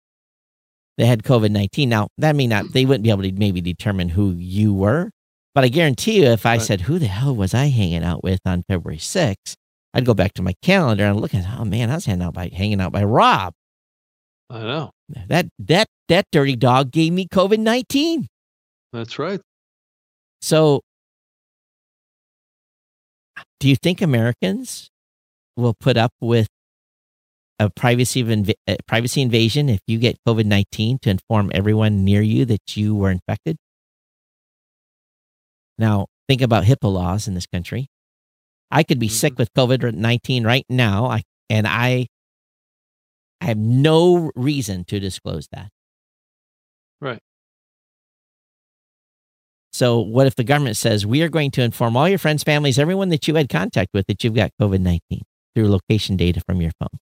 that 0.97 1.06
had 1.06 1.24
COVID 1.24 1.51
19. 1.51 1.89
Now, 1.89 2.08
that 2.18 2.36
may 2.36 2.47
not, 2.47 2.72
they 2.74 2.86
wouldn't 2.86 3.03
be 3.03 3.10
able 3.10 3.24
to 3.24 3.32
maybe 3.34 3.62
determine 3.62 4.10
who 4.10 4.32
you 4.32 4.74
were, 4.74 5.12
but 5.53 5.64
I 5.64 5.68
guarantee 5.68 6.22
you, 6.22 6.28
if 6.28 6.45
I 6.45 6.58
said, 6.58 6.82
Who 6.82 6.97
the 6.99 7.08
hell 7.08 7.36
was 7.36 7.53
I 7.53 7.66
hanging 7.66 8.03
out 8.03 8.24
with 8.24 8.39
on 8.45 8.64
February 8.68 8.97
6th? 8.99 9.56
I'd 9.93 10.06
go 10.06 10.14
back 10.14 10.34
to 10.34 10.41
my 10.41 10.53
calendar 10.62 11.06
and 11.06 11.20
look 11.22 11.34
at, 11.34 11.45
oh 11.58 11.64
man, 11.66 11.89
I 11.89 11.95
was 11.95 12.06
hanging 12.06 12.24
out 12.24 12.34
by 12.34 12.49
hanging 12.53 12.82
out 12.82 12.91
by 12.91 13.03
Rob. 13.03 13.53
I 14.49 14.60
know. 14.60 14.91
That 15.28 15.47
that 15.60 15.88
that 16.10 16.26
dirty 16.32 16.56
dog 16.56 16.91
gave 16.91 17.14
me 17.14 17.28
COVID 17.28 17.60
nineteen. 17.60 18.28
That's 18.93 19.18
right. 19.18 19.39
So, 20.41 20.82
do 23.60 23.70
you 23.70 23.76
think 23.76 24.01
Americans 24.01 24.89
will 25.58 25.74
put 25.74 25.97
up 25.97 26.12
with 26.20 26.47
a 27.60 27.70
privacy 27.70 28.20
of 28.20 28.28
inv- 28.28 28.53
uh, 28.68 28.76
privacy 28.86 29.22
invasion 29.22 29.70
if 29.70 29.80
you 29.88 29.97
get 29.97 30.18
COVID 30.28 30.45
nineteen 30.45 30.99
to 30.99 31.10
inform 31.10 31.51
everyone 31.53 32.03
near 32.03 32.22
you 32.22 32.45
that 32.45 32.76
you 32.76 32.93
were 32.95 33.10
infected? 33.12 33.58
Now, 35.78 36.08
think 36.28 36.41
about 36.41 36.66
HIPAA 36.66 36.91
laws 36.91 37.28
in 37.28 37.34
this 37.34 37.45
country. 37.45 37.88
I 38.72 38.84
could 38.84 38.99
be 38.99 39.08
sick 39.08 39.34
Mhm. 39.34 39.38
with 39.38 39.53
COVID 39.53 39.93
nineteen 39.93 40.43
right 40.43 40.66
now, 40.70 41.06
I, 41.06 41.24
and 41.49 41.68
I, 41.68 42.08
I 43.39 43.45
have 43.45 43.58
no 43.58 44.32
reason 44.36 44.84
to 44.86 44.99
disclose 44.99 45.47
that. 45.51 45.70
Right. 46.99 47.22
So, 49.76 50.00
what 50.00 50.26
if 50.26 50.36
the 50.36 50.46
government 50.46 50.78
says 50.78 51.06
we 51.06 51.22
are 51.22 51.28
going 51.28 51.52
to 51.52 51.62
inform 51.62 51.98
all 51.98 52.08
your 52.08 52.18
friends, 52.18 52.44
families, 52.44 52.80
everyone 52.80 53.10
that 53.10 53.28
you 53.28 53.36
had 53.36 53.50
contact 53.50 53.90
with 53.94 54.08
that 54.08 54.24
you've 54.24 54.34
got 54.34 54.52
COVID 54.62 54.80
nineteen 54.80 55.24
through 55.54 55.68
location 55.68 56.16
data 56.16 56.42
from 56.48 56.62
your 56.62 56.72
phone? 56.80 56.98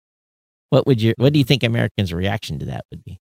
What 0.71 0.87
would 0.87 0.99
you? 0.99 1.13
What 1.17 1.33
do 1.33 1.39
you 1.39 1.45
think 1.45 1.61
Americans' 1.61 2.11
reaction 2.11 2.57
to 2.57 2.65
that 2.65 2.83
would 2.89 3.03
be? 3.03 3.19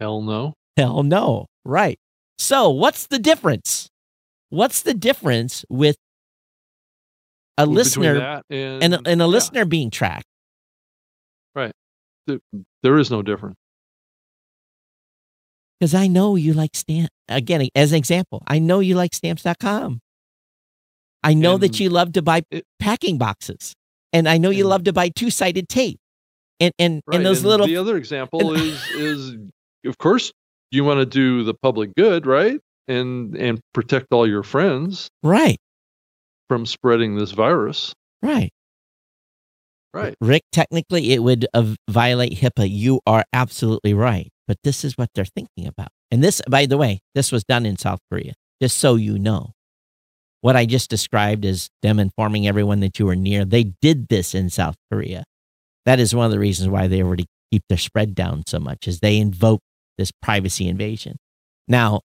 Hell 0.00 0.22
no. 0.22 0.54
Hell 0.76 1.04
no. 1.04 1.46
Right. 1.64 2.00
So, 2.36 2.68
what's 2.68 3.06
the 3.06 3.20
difference? 3.20 3.88
What's 4.50 4.82
the 4.82 4.94
difference 4.94 5.64
with 5.68 5.94
a 7.56 7.62
Between 7.62 7.76
listener 7.76 8.42
and, 8.50 8.82
and 8.82 8.94
a, 8.94 9.02
and 9.06 9.22
a 9.22 9.24
yeah, 9.24 9.26
listener 9.26 9.64
being 9.66 9.92
tracked? 9.92 10.26
Right. 11.54 11.70
There 12.26 12.98
is 12.98 13.08
no 13.08 13.22
difference. 13.22 13.54
Because 15.82 15.96
I 15.96 16.06
know 16.06 16.36
you 16.36 16.52
like 16.52 16.76
stamp. 16.76 17.10
Again, 17.28 17.68
as 17.74 17.90
an 17.90 17.98
example, 17.98 18.40
I 18.46 18.60
know 18.60 18.78
you 18.78 18.94
like 18.94 19.12
stamps.com. 19.14 19.98
I 21.24 21.34
know 21.34 21.58
that 21.58 21.80
you 21.80 21.90
love 21.90 22.12
to 22.12 22.22
buy 22.22 22.42
packing 22.78 23.18
boxes. 23.18 23.74
And 24.12 24.28
I 24.28 24.38
know 24.38 24.50
you 24.50 24.62
love 24.62 24.84
to 24.84 24.92
buy 24.92 25.08
two 25.08 25.28
sided 25.28 25.68
tape. 25.68 25.98
And, 26.60 26.72
and, 26.78 27.02
Right. 27.04 27.16
and 27.16 27.26
those 27.26 27.42
little, 27.42 27.66
the 27.66 27.78
other 27.78 27.96
example 27.96 28.54
and- 28.54 28.62
is 28.62 28.90
is 28.92 29.36
of 29.84 29.98
course 29.98 30.30
you 30.70 30.84
want 30.84 31.00
to 31.00 31.04
do 31.06 31.42
the 31.42 31.54
public 31.54 31.96
good, 31.96 32.26
right? 32.26 32.60
And 32.86 33.36
and 33.36 33.58
protect 33.74 34.06
all 34.12 34.24
your 34.24 34.44
friends 34.44 35.08
right, 35.24 35.58
from 36.48 36.64
spreading 36.64 37.16
this 37.16 37.32
virus. 37.32 37.92
right. 38.22 38.52
Right. 39.92 40.14
Rick, 40.20 40.42
technically 40.52 41.12
it 41.12 41.24
would 41.24 41.46
uh, 41.52 41.74
violate 41.90 42.34
HIPAA. 42.38 42.70
You 42.70 43.00
are 43.04 43.24
absolutely 43.32 43.94
right. 43.94 44.31
But 44.48 44.58
this 44.64 44.84
is 44.84 44.98
what 44.98 45.10
they're 45.14 45.24
thinking 45.24 45.66
about. 45.66 45.88
And 46.10 46.22
this, 46.22 46.42
by 46.48 46.66
the 46.66 46.76
way, 46.76 47.00
this 47.14 47.30
was 47.32 47.44
done 47.44 47.64
in 47.64 47.76
South 47.78 48.00
Korea, 48.10 48.34
just 48.60 48.78
so 48.78 48.96
you 48.96 49.18
know. 49.18 49.52
What 50.40 50.56
I 50.56 50.66
just 50.66 50.90
described 50.90 51.44
is 51.44 51.70
them 51.82 52.00
informing 52.00 52.48
everyone 52.48 52.80
that 52.80 52.98
you 52.98 53.06
were 53.06 53.16
near. 53.16 53.44
They 53.44 53.64
did 53.80 54.08
this 54.08 54.34
in 54.34 54.50
South 54.50 54.74
Korea. 54.90 55.24
That 55.86 56.00
is 56.00 56.14
one 56.14 56.26
of 56.26 56.32
the 56.32 56.40
reasons 56.40 56.68
why 56.68 56.88
they 56.88 57.02
already 57.02 57.26
keep 57.52 57.62
their 57.68 57.78
spread 57.78 58.14
down 58.14 58.42
so 58.46 58.58
much, 58.58 58.88
is 58.88 58.98
they 59.00 59.18
invoke 59.18 59.60
this 59.98 60.10
privacy 60.20 60.68
invasion. 60.68 61.16
Now, 61.68 62.00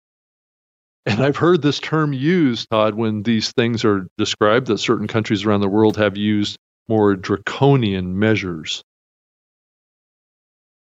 And 1.05 1.21
I've 1.21 1.37
heard 1.37 1.61
this 1.61 1.79
term 1.79 2.13
used, 2.13 2.69
Todd, 2.69 2.95
when 2.95 3.23
these 3.23 3.51
things 3.51 3.83
are 3.85 4.07
described 4.17 4.67
that 4.67 4.77
certain 4.79 5.07
countries 5.07 5.45
around 5.45 5.61
the 5.61 5.69
world 5.69 5.97
have 5.97 6.17
used 6.17 6.57
more 6.87 7.15
draconian 7.15 8.17
measures. 8.19 8.83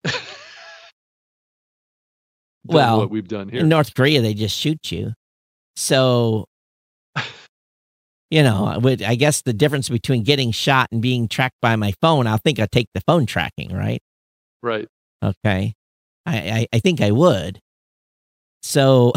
Well, 2.65 2.99
what 2.99 3.09
we've 3.09 3.27
done 3.27 3.49
here. 3.49 3.61
in 3.61 3.69
North 3.69 3.93
Korea, 3.93 4.21
they 4.21 4.33
just 4.33 4.57
shoot 4.57 4.91
you. 4.91 5.13
So, 5.75 6.45
you 8.29 8.43
know, 8.43 8.79
I 9.05 9.15
guess 9.15 9.41
the 9.41 9.53
difference 9.53 9.89
between 9.89 10.23
getting 10.23 10.51
shot 10.51 10.87
and 10.91 11.01
being 11.01 11.27
tracked 11.27 11.57
by 11.61 11.75
my 11.75 11.93
phone, 12.01 12.27
I 12.27 12.37
think 12.37 12.59
I'd 12.59 12.71
take 12.71 12.87
the 12.93 13.01
phone 13.01 13.25
tracking, 13.25 13.73
right? 13.73 14.01
right. 14.61 14.87
Okay. 15.23 15.73
I, 16.25 16.37
I, 16.37 16.67
I 16.73 16.79
think 16.79 17.01
I 17.01 17.11
would. 17.11 17.59
So 18.61 19.11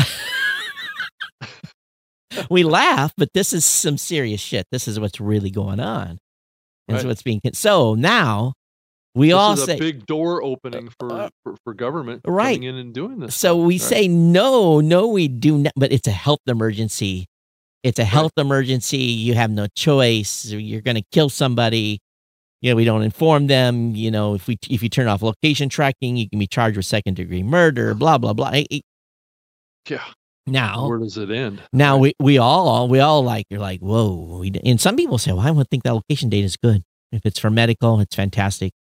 we 2.51 2.64
laugh, 2.64 3.12
but 3.16 3.28
this 3.32 3.53
is 3.53 3.64
some 3.64 3.97
serious 3.97 4.40
shit. 4.40 4.66
This 4.72 4.88
is 4.88 4.99
what's 4.99 5.20
really 5.20 5.51
going 5.51 5.80
on. 5.80 6.18
Is 6.88 6.97
Right. 6.97 7.07
what's 7.07 7.22
being 7.22 7.40
so 7.53 7.94
now 7.94 8.55
we 9.16 9.28
This 9.28 9.34
all 9.34 9.56
say 9.56 9.74
a 9.74 9.78
big 9.78 10.06
door 10.06 10.42
opening 10.44 10.90
for, 11.00 11.12
Uh, 11.12 11.28
for, 11.42 11.56
for 11.64 11.74
government 11.74 12.20
right. 12.26 12.54
coming 12.54 12.62
in 12.68 12.74
and 12.76 12.94
doing 12.94 13.18
this. 13.18 13.34
So 13.34 13.56
we 13.56 13.74
right? 13.74 13.80
say 13.80 14.08
no, 14.08 14.80
no, 14.80 15.08
we 15.08 15.26
do 15.26 15.58
not. 15.58 15.72
But 15.74 15.90
it's 15.90 16.06
a 16.06 16.12
health 16.12 16.40
emergency. 16.46 17.26
It's 17.82 17.98
a 17.98 18.04
health 18.04 18.32
emergency. 18.36 18.98
You 18.98 19.34
have 19.34 19.50
no 19.50 19.66
choice. 19.76 20.44
You're 20.46 20.80
going 20.82 20.96
to 20.96 21.04
kill 21.12 21.28
somebody. 21.30 21.98
You 22.60 22.70
know, 22.72 22.76
we 22.76 22.84
don't 22.84 23.02
inform 23.02 23.46
them. 23.46 23.94
You 23.94 24.10
know, 24.10 24.34
if 24.34 24.46
we 24.48 24.58
if 24.68 24.82
you 24.82 24.88
turn 24.88 25.06
off 25.08 25.22
location 25.22 25.68
tracking, 25.68 26.16
you 26.16 26.28
can 26.28 26.38
be 26.38 26.46
charged 26.46 26.76
with 26.76 26.86
second 26.86 27.14
degree 27.14 27.42
murder. 27.42 27.94
Blah 27.94 28.18
blah 28.18 28.32
blah. 28.32 28.52
Yeah. 29.88 30.02
Now, 30.48 30.88
Where 30.88 30.98
does 30.98 31.16
it 31.16 31.30
end? 31.30 31.60
now 31.72 31.94
Right. 31.94 32.14
we 32.18 32.34
we 32.34 32.38
all 32.38 32.88
we 32.88 33.00
all 33.00 33.22
like 33.22 33.46
you're 33.50 33.60
like 33.60 33.80
whoa. 33.80 34.38
We, 34.40 34.52
and 34.64 34.80
some 34.80 34.96
people 34.96 35.18
say, 35.18 35.32
well, 35.32 35.46
I 35.46 35.50
would 35.50 35.68
think 35.70 35.82
that 35.84 35.94
location 35.94 36.28
data 36.28 36.44
is 36.44 36.56
good. 36.56 36.82
If 37.12 37.22
it's 37.24 37.38
for 37.38 37.50
medical, 37.50 38.00
it's 38.00 38.14
fantastic. 38.14 38.72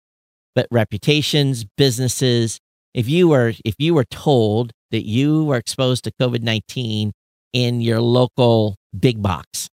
But 0.56 0.66
reputations, 0.72 1.64
businesses, 1.76 2.58
if 2.94 3.08
you 3.08 3.28
were 3.28 3.54
if 3.64 3.76
you 3.78 3.94
were 3.94 4.06
told 4.06 4.72
that 4.90 5.06
you 5.06 5.44
were 5.44 5.56
exposed 5.58 6.04
to 6.04 6.12
COVID 6.20 6.42
nineteen 6.42 7.12
in 7.52 7.80
your 7.82 8.00
local 8.00 8.76
big 8.98 9.22
box, 9.22 9.68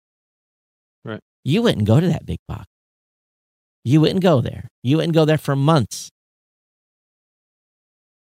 Right. 1.06 1.22
You 1.44 1.62
wouldn't 1.62 1.86
go 1.86 2.00
to 2.00 2.08
that 2.08 2.26
big 2.26 2.40
box. 2.48 2.66
You 3.86 4.02
wouldn't 4.02 4.22
go 4.24 4.42
there. 4.42 4.70
You 4.84 4.98
wouldn't 4.98 5.14
go 5.16 5.26
there 5.26 5.38
for 5.38 5.56
months. 5.56 6.10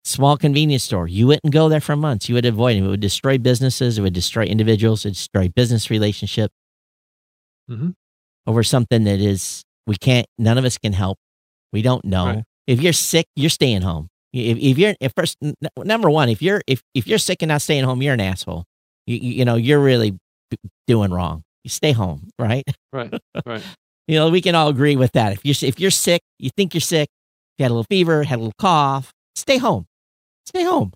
Small 0.05 0.37
convenience 0.37 0.83
store. 0.83 1.07
You 1.07 1.27
wouldn't 1.27 1.53
go 1.53 1.69
there 1.69 1.79
for 1.81 1.95
months. 1.95 2.27
You 2.27 2.35
would 2.35 2.45
avoid 2.45 2.75
it. 2.77 2.83
It 2.83 2.87
would 2.87 2.99
destroy 2.99 3.37
businesses. 3.37 3.97
It 3.97 4.01
would 4.01 4.13
destroy 4.13 4.43
individuals. 4.43 5.05
It 5.05 5.09
would 5.09 5.13
destroy 5.15 5.47
business 5.49 5.89
relationship 5.89 6.51
Mhm. 7.69 7.93
over 8.47 8.63
something 8.63 9.05
that 9.05 9.19
is 9.21 9.63
we 9.87 9.95
can't. 9.95 10.27
None 10.37 10.57
of 10.57 10.65
us 10.65 10.77
can 10.77 10.93
help. 10.93 11.17
We 11.73 11.81
don't 11.81 12.05
know. 12.05 12.25
Right. 12.27 12.43
If 12.67 12.81
you're 12.81 12.93
sick, 12.93 13.25
you're 13.35 13.49
staying 13.49 13.81
home. 13.81 14.07
If, 14.31 14.57
if 14.57 14.77
you're 14.77 14.95
if 15.01 15.11
first 15.15 15.37
n- 15.43 15.55
number 15.77 16.09
one, 16.09 16.29
if 16.29 16.41
you're 16.41 16.61
if 16.65 16.81
if 16.93 17.07
you're 17.07 17.17
sick 17.17 17.41
and 17.41 17.49
not 17.49 17.61
staying 17.61 17.83
home, 17.83 18.01
you're 18.01 18.13
an 18.13 18.21
asshole. 18.21 18.63
You 19.05 19.17
you, 19.17 19.45
know 19.45 19.55
you're 19.55 19.81
really 19.81 20.17
doing 20.87 21.11
wrong. 21.11 21.43
You 21.63 21.69
stay 21.69 21.91
home, 21.91 22.29
right? 22.39 22.63
Right. 22.93 23.13
Right. 23.45 23.63
You 24.05 24.15
know 24.15 24.29
we 24.29 24.41
can 24.41 24.53
all 24.53 24.67
agree 24.67 24.97
with 24.97 25.13
that. 25.13 25.31
If 25.31 25.45
you're 25.45 25.69
if 25.69 25.79
you're 25.79 25.89
sick, 25.89 26.21
you 26.37 26.49
think 26.57 26.73
you're 26.73 26.81
sick, 26.81 27.07
you 27.57 27.63
had 27.63 27.69
a 27.69 27.73
little 27.73 27.85
fever, 27.89 28.23
had 28.23 28.35
a 28.35 28.41
little 28.41 28.53
cough, 28.59 29.13
stay 29.33 29.57
home. 29.57 29.85
Stay 30.45 30.65
home. 30.65 30.91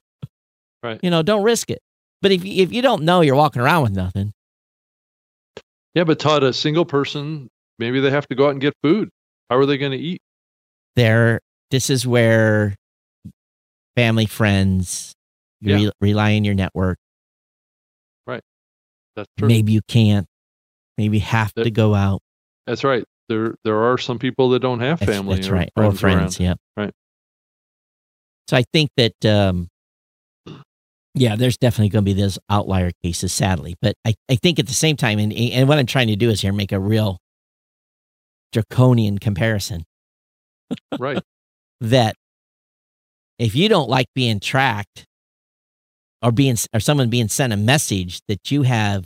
Right. 0.84 1.00
You 1.02 1.10
know, 1.10 1.24
don't 1.24 1.44
risk 1.44 1.72
it. 1.72 1.80
But 2.22 2.34
if 2.34 2.44
you, 2.44 2.64
if 2.64 2.74
you 2.74 2.82
don't 2.82 3.04
know, 3.04 3.22
you're 3.22 3.36
walking 3.36 3.62
around 3.62 3.84
with 3.84 3.94
nothing. 3.94 4.34
Yeah, 5.94 6.04
but 6.04 6.20
Todd, 6.20 6.44
a 6.44 6.52
single 6.52 6.86
person, 6.86 7.50
maybe 7.80 8.00
they 8.00 8.12
have 8.12 8.28
to 8.28 8.36
go 8.36 8.48
out 8.48 8.52
and 8.52 8.62
get 8.62 8.74
food. 8.84 9.10
How 9.50 9.56
are 9.56 9.66
they 9.66 9.78
going 9.78 9.94
to 9.94 9.98
eat? 9.98 10.22
There, 10.98 11.40
this 11.72 11.90
is 11.90 12.06
where 12.06 12.76
family, 13.96 14.26
friends, 14.26 15.14
you 15.62 15.76
Yeah. 15.76 15.86
re- 15.86 15.92
rely 16.10 16.36
on 16.36 16.44
your 16.44 16.56
network. 16.56 16.98
Right 18.26 18.42
that's 19.16 19.30
true. 19.38 19.48
Maybe 19.48 19.72
you 19.72 19.82
can't. 19.88 20.26
Maybe 20.98 21.20
have 21.20 21.54
That- 21.56 21.64
to 21.64 21.72
go 21.72 21.96
out. 21.96 22.22
That's 22.66 22.84
right. 22.84 23.06
There 23.30 23.56
there 23.64 23.78
are 23.84 23.98
some 23.98 24.20
people 24.20 24.50
that 24.50 24.60
don't 24.60 24.80
have 24.80 25.00
That's, 25.00 25.12
family 25.12 25.36
that's 25.36 25.48
or 25.50 25.54
right. 25.54 25.72
friends, 25.76 25.94
or 25.96 25.98
friends. 25.98 26.40
around. 26.40 26.48
Yep. 26.48 26.58
Right. 26.76 26.94
So 28.50 28.58
I 28.58 28.64
think 28.74 28.90
that 28.98 29.26
um, 29.26 29.68
Yeah, 31.14 31.36
there's 31.36 31.58
definitely 31.58 31.90
going 31.90 32.06
to 32.06 32.14
be 32.14 32.20
those 32.20 32.40
outlier 32.50 32.92
cases, 33.04 33.34
sadly. 33.34 33.76
But 33.82 33.96
I, 34.06 34.14
I 34.30 34.36
think 34.36 34.60
at 34.60 34.68
the 34.68 34.74
same 34.74 34.96
time, 34.98 35.18
and, 35.20 35.34
and 35.34 35.68
what 35.68 35.78
I'm 35.80 35.86
trying 35.88 36.08
to 36.08 36.16
do 36.16 36.30
is 36.30 36.42
here 36.42 36.54
make 36.54 36.72
a 36.72 36.80
real 36.80 37.18
draconian 38.54 39.18
comparison. 39.20 39.84
Right. 41.00 41.22
that 41.82 42.16
if 43.40 43.56
you 43.56 43.70
don't 43.70 43.90
like 43.90 44.08
being 44.16 44.40
tracked 44.40 45.06
or 46.22 46.32
being 46.32 46.58
or 46.74 46.80
someone 46.80 47.10
being 47.10 47.28
sent 47.28 47.54
a 47.54 47.58
message 47.58 48.22
that 48.28 48.52
you 48.52 48.64
have 48.64 49.06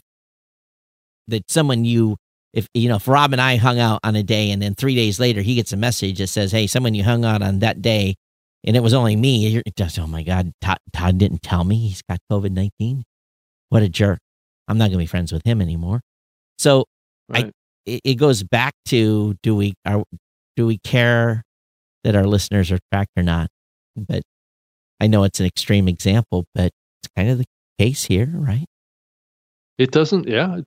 that 1.27 1.49
someone 1.51 1.85
you 1.85 2.17
if 2.53 2.67
you 2.73 2.89
know 2.89 2.95
if 2.95 3.07
Rob 3.07 3.33
and 3.33 3.41
I 3.41 3.55
hung 3.55 3.79
out 3.79 3.99
on 4.03 4.15
a 4.15 4.23
day 4.23 4.51
and 4.51 4.61
then 4.61 4.75
three 4.75 4.95
days 4.95 5.19
later 5.19 5.41
he 5.41 5.55
gets 5.55 5.73
a 5.73 5.77
message 5.77 6.17
that 6.17 6.27
says, 6.27 6.51
"Hey, 6.51 6.67
someone 6.67 6.93
you 6.93 7.03
hung 7.03 7.23
out 7.23 7.41
on 7.41 7.59
that 7.59 7.81
day," 7.81 8.15
and 8.65 8.75
it 8.75 8.81
was 8.81 8.93
only 8.93 9.15
me. 9.15 9.47
You're 9.47 9.63
just, 9.75 9.97
oh 9.99 10.07
my 10.07 10.23
god, 10.23 10.51
Todd, 10.61 10.79
Todd 10.93 11.17
didn't 11.17 11.43
tell 11.43 11.63
me 11.63 11.87
he's 11.87 12.01
got 12.01 12.19
COVID 12.31 12.51
nineteen. 12.51 13.03
What 13.69 13.83
a 13.83 13.89
jerk! 13.89 14.19
I'm 14.67 14.77
not 14.77 14.85
going 14.85 14.93
to 14.93 14.97
be 14.99 15.05
friends 15.05 15.31
with 15.31 15.45
him 15.45 15.61
anymore. 15.61 16.01
So 16.59 16.85
right. 17.29 17.45
I 17.45 17.51
it, 17.85 18.01
it 18.03 18.15
goes 18.15 18.43
back 18.43 18.73
to 18.87 19.35
do 19.43 19.55
we 19.55 19.73
are 19.85 20.03
do 20.55 20.67
we 20.67 20.77
care 20.77 21.43
that 22.03 22.15
our 22.15 22.25
listeners 22.25 22.71
are 22.71 22.79
tracked 22.91 23.11
or 23.17 23.23
not? 23.23 23.47
But 23.95 24.21
I 24.99 25.07
know 25.07 25.23
it's 25.23 25.39
an 25.39 25.45
extreme 25.45 25.87
example, 25.87 26.45
but 26.55 26.71
it's 27.03 27.11
kind 27.15 27.29
of 27.29 27.37
the 27.39 27.45
case 27.79 28.05
here, 28.05 28.29
right? 28.33 28.65
It 29.77 29.91
doesn't. 29.91 30.27
Yeah. 30.27 30.59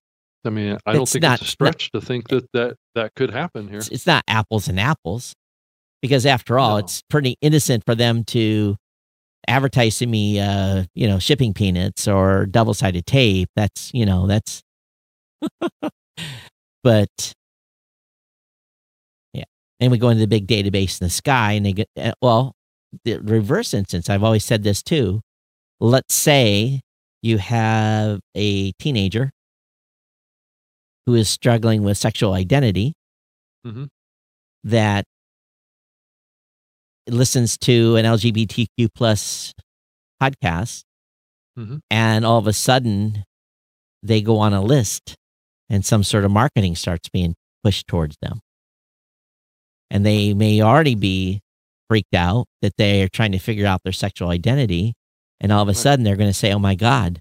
I 0.45 0.51
mean, 0.51 0.77
I 0.85 0.93
don't 0.93 1.09
think 1.09 1.23
not- 1.23 1.41
it's 1.41 1.49
a 1.49 1.53
stretch 1.53 1.91
to 1.93 2.01
think 2.01 2.29
that 2.29 2.45
that 2.53 2.77
that 2.95 3.13
could 3.15 3.31
happen 3.31 3.69
here. 3.69 3.79
It's, 3.79 3.89
it's 3.89 4.07
not 4.07 4.23
apples 4.29 4.69
and 4.69 4.79
apples 4.79 5.33
because 6.03 6.27
after 6.27 6.59
all, 6.59 6.73
No. 6.73 6.77
it's 6.79 7.03
pretty 7.09 7.37
innocent 7.41 7.85
for 7.87 7.95
them 7.95 8.25
to 8.25 8.77
advertise 9.49 9.99
to 9.99 10.07
me, 10.07 10.39
uh, 10.41 10.85
you 10.95 11.07
know, 11.09 11.19
shipping 11.19 11.55
peanuts 11.55 12.07
or 12.09 12.45
double 12.47 12.75
sided 12.75 13.07
tape. 13.07 13.49
That's, 13.57 13.91
you 13.95 14.05
know, 14.05 14.27
that's, 14.27 14.63
but. 16.83 17.09
And 19.81 19.91
we 19.91 19.99
go 19.99 20.09
into 20.09 20.21
the 20.21 20.27
big 20.27 20.47
database 20.47 21.01
in 21.01 21.07
the 21.07 21.11
sky 21.11 21.53
and 21.53 21.67
they 21.67 21.73
get, 21.73 21.89
uh, 21.97 22.13
well, 22.23 22.55
the 23.05 23.19
reverse 23.19 23.75
instance, 23.75 24.09
I've 24.09 24.23
always 24.23 24.45
said 24.45 24.63
this 24.63 24.83
too. 24.83 25.21
Let's 25.81 26.15
say 26.15 26.81
you 27.23 27.39
have 27.39 28.21
a 28.35 28.73
teenager 28.73 29.31
who 31.07 31.15
is 31.15 31.29
struggling 31.29 31.83
with 31.83 31.99
sexual 31.99 32.33
identity 32.35 32.95
Mhm. 33.67 33.89
that 34.63 35.05
listens 37.09 37.59
to 37.59 37.97
an 37.97 38.05
LGBTQ 38.07 38.89
plus 38.95 39.53
podcast, 40.23 40.85
Mhm. 41.59 41.81
and 41.91 42.25
all 42.25 42.39
of 42.39 42.47
a 42.47 42.53
sudden 42.53 43.25
they 44.03 44.23
go 44.23 44.39
on 44.39 44.53
a 44.55 44.63
list, 44.63 45.15
and 45.69 45.85
some 45.85 46.03
sort 46.05 46.25
of 46.25 46.31
marketing 46.31 46.77
starts 46.77 47.09
being 47.11 47.35
pushed 47.63 47.87
towards 47.87 48.17
them, 48.23 48.41
and 49.95 50.05
they 50.05 50.35
may 50.35 50.61
already 50.61 50.97
be 50.97 51.41
freaked 51.89 52.15
out 52.15 52.47
that 52.61 52.77
they 52.77 53.03
are 53.03 53.09
trying 53.09 53.33
to 53.33 53.39
figure 53.39 53.67
out 53.67 53.81
their 53.85 53.93
sexual 53.93 54.29
identity, 54.29 54.95
and 55.41 55.53
all 55.53 55.63
of 55.63 55.69
a 55.69 55.71
Right. 55.71 55.77
sudden 55.77 56.05
they're 56.05 56.17
going 56.17 56.29
to 56.29 56.35
say, 56.35 56.53
"Oh 56.53 56.59
my 56.59 56.75
God, 56.75 57.21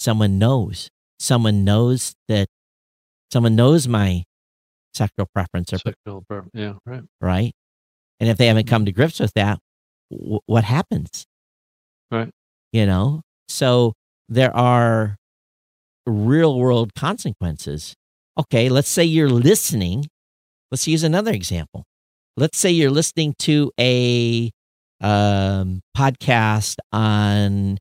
someone 0.00 0.38
knows, 0.38 0.90
someone 1.20 1.64
knows 1.64 2.14
that, 2.26 2.48
someone 3.32 3.54
knows 3.54 3.86
my 3.86 4.24
sexual 4.94 5.26
preference 5.32 5.72
or 5.72 5.78
Sexual 5.78 6.24
preference. 6.28 6.50
Yeah. 6.54 6.74
Right. 6.84 7.02
right? 7.20 7.52
And 8.18 8.28
if 8.28 8.36
they 8.36 8.48
haven't 8.48 8.64
mm-hmm. 8.66 8.74
come 8.74 8.84
to 8.86 8.92
grips 8.92 9.20
with 9.20 9.32
that, 9.34 9.60
w- 10.10 10.40
what 10.46 10.64
happens? 10.64 11.24
Right. 12.10 12.30
You 12.72 12.84
know, 12.86 13.22
so 13.48 13.92
there 14.28 14.54
are 14.56 15.16
real 16.04 16.58
world 16.58 16.94
consequences. 16.94 17.94
Okay, 18.36 18.68
let's 18.68 18.88
say 18.88 19.04
you're 19.04 19.30
listening. 19.30 20.06
Let's 20.72 20.88
use 20.88 21.04
another 21.04 21.32
example. 21.32 21.84
Let's 22.38 22.58
say 22.58 22.70
you're 22.70 22.90
listening 22.90 23.34
to 23.40 23.72
a 23.80 24.50
um, 25.00 25.82
podcast 25.96 26.76
on 26.92 27.78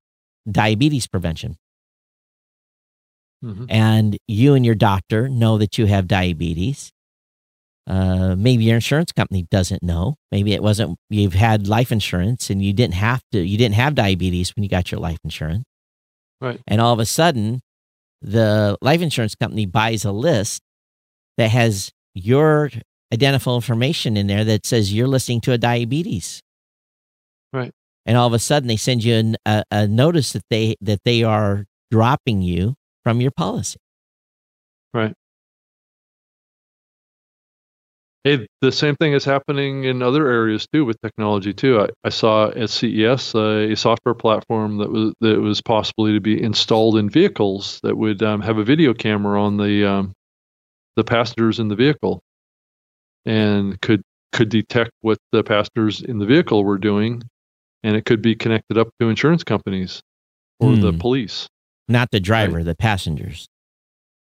diabetes 0.50 1.08
prevention 1.08 1.58
hmm 3.44 3.66
and 3.70 4.18
you 4.28 4.56
and 4.56 4.66
your 4.66 4.76
doctor 4.76 5.30
know 5.30 5.58
that 5.58 5.78
you 5.78 5.86
have 5.86 6.08
diabetes. 6.08 6.92
Uh, 7.88 8.36
maybe 8.36 8.66
your 8.66 8.76
insurance 8.76 9.12
company 9.14 9.46
doesn't 9.50 9.82
know. 9.84 10.16
Maybe 10.32 10.54
it 10.54 10.62
wasn't. 10.64 10.98
You've 11.10 11.34
had 11.36 11.68
life 11.68 11.92
insurance 11.92 12.50
and 12.50 12.62
you 12.62 12.74
didn't 12.74 12.96
have 12.96 13.22
to. 13.32 13.40
You 13.40 13.58
didn't 13.58 13.76
have 13.76 13.96
diabetes 13.96 14.56
when 14.56 14.64
you 14.64 14.70
got 14.70 14.92
your 14.92 15.00
life 15.00 15.20
insurance. 15.24 15.64
Right. 16.42 16.60
And 16.68 16.82
all 16.82 16.94
of 16.94 17.00
a 17.00 17.06
sudden, 17.06 17.62
the 18.22 18.78
life 18.82 19.02
insurance 19.02 19.36
company 19.36 19.66
buys 19.66 20.04
a 20.04 20.12
list 20.12 20.62
that 21.38 21.52
has 21.52 21.92
your 22.14 22.72
identifiable 23.14 23.58
information 23.58 24.18
in 24.18 24.28
there 24.28 24.44
that 24.44 24.66
says 24.66 24.94
you're 24.94 25.08
listening 25.08 25.42
to 25.42 25.54
a 25.54 25.58
diabetes. 25.58 26.42
Right. 27.54 27.72
And 28.06 28.18
all 28.18 28.28
of 28.28 28.34
a 28.34 28.40
sudden, 28.40 28.68
they 28.68 28.78
send 28.78 29.04
you 29.04 29.16
an, 29.16 29.38
a, 29.46 29.64
a 29.72 29.88
notice 29.88 30.34
that 30.34 30.44
they 30.50 30.76
that 30.82 31.04
they 31.04 31.24
are 31.24 31.66
dropping 31.92 32.42
you 32.42 32.76
from 33.04 33.22
your 33.22 33.32
policy. 33.32 33.80
Right. 34.94 35.14
Hey, 38.24 38.46
the 38.60 38.74
same 38.74 38.98
thing 38.98 39.14
is 39.14 39.24
happening 39.24 39.86
in 39.86 40.02
other 40.02 40.30
areas 40.30 40.68
too 40.68 40.84
with 40.84 41.00
technology 41.02 41.54
too. 41.54 41.80
I, 41.80 41.88
I 42.04 42.10
saw 42.10 42.50
at 42.50 42.70
CES 42.70 43.34
uh, 43.34 43.68
a 43.72 43.76
software 43.76 44.16
platform 44.16 44.80
that 44.80 44.92
was 44.92 45.14
that 45.22 45.40
was 45.40 45.62
possibly 45.62 46.12
to 46.14 46.20
be 46.20 46.42
installed 46.42 46.98
in 46.98 47.10
vehicles 47.10 47.80
that 47.84 47.96
would 47.96 48.22
um, 48.22 48.42
have 48.42 48.58
a 48.58 48.66
video 48.66 48.94
camera 48.94 49.42
on 49.42 49.56
the 49.56 49.86
um, 49.86 50.14
the 50.98 51.06
passengers 51.06 51.60
in 51.60 51.70
the 51.70 51.76
vehicle, 51.76 52.22
and 53.28 53.80
could 53.82 54.02
could 54.34 54.50
detect 54.50 54.92
what 55.02 55.18
the 55.32 55.44
passengers 55.44 56.02
in 56.02 56.18
the 56.20 56.26
vehicle 56.26 56.64
were 56.64 56.78
doing, 56.78 57.22
and 57.84 57.96
it 57.96 58.06
could 58.06 58.22
be 58.22 58.36
connected 58.36 58.78
up 58.78 58.90
to 59.00 59.10
insurance 59.10 59.44
companies 59.44 60.02
or 60.60 60.76
the 60.76 60.92
Hmm. 60.92 60.98
police. 61.00 61.48
Not 61.88 62.10
the 62.12 62.20
driver, 62.20 62.64
the 62.64 62.76
passengers. 62.76 63.48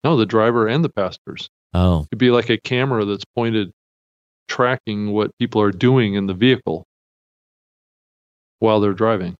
No, 0.04 0.16
the 0.18 0.26
driver 0.26 0.68
and 0.68 0.84
the 0.84 0.89
passengers. 0.89 1.50
Oh, 1.74 2.06
It'd 2.12 2.20
be 2.20 2.32
like 2.32 2.50
a 2.50 2.58
camera 2.58 3.06
that's 3.06 3.24
pointed 3.36 3.72
tracking 4.48 5.12
what 5.12 5.32
people 5.39 5.62
are 5.62 5.72
doing 5.72 6.14
in 6.16 6.28
the 6.28 6.34
vehicle 6.34 6.86
while 8.60 8.80
they're 8.80 8.94
driving. 8.94 9.36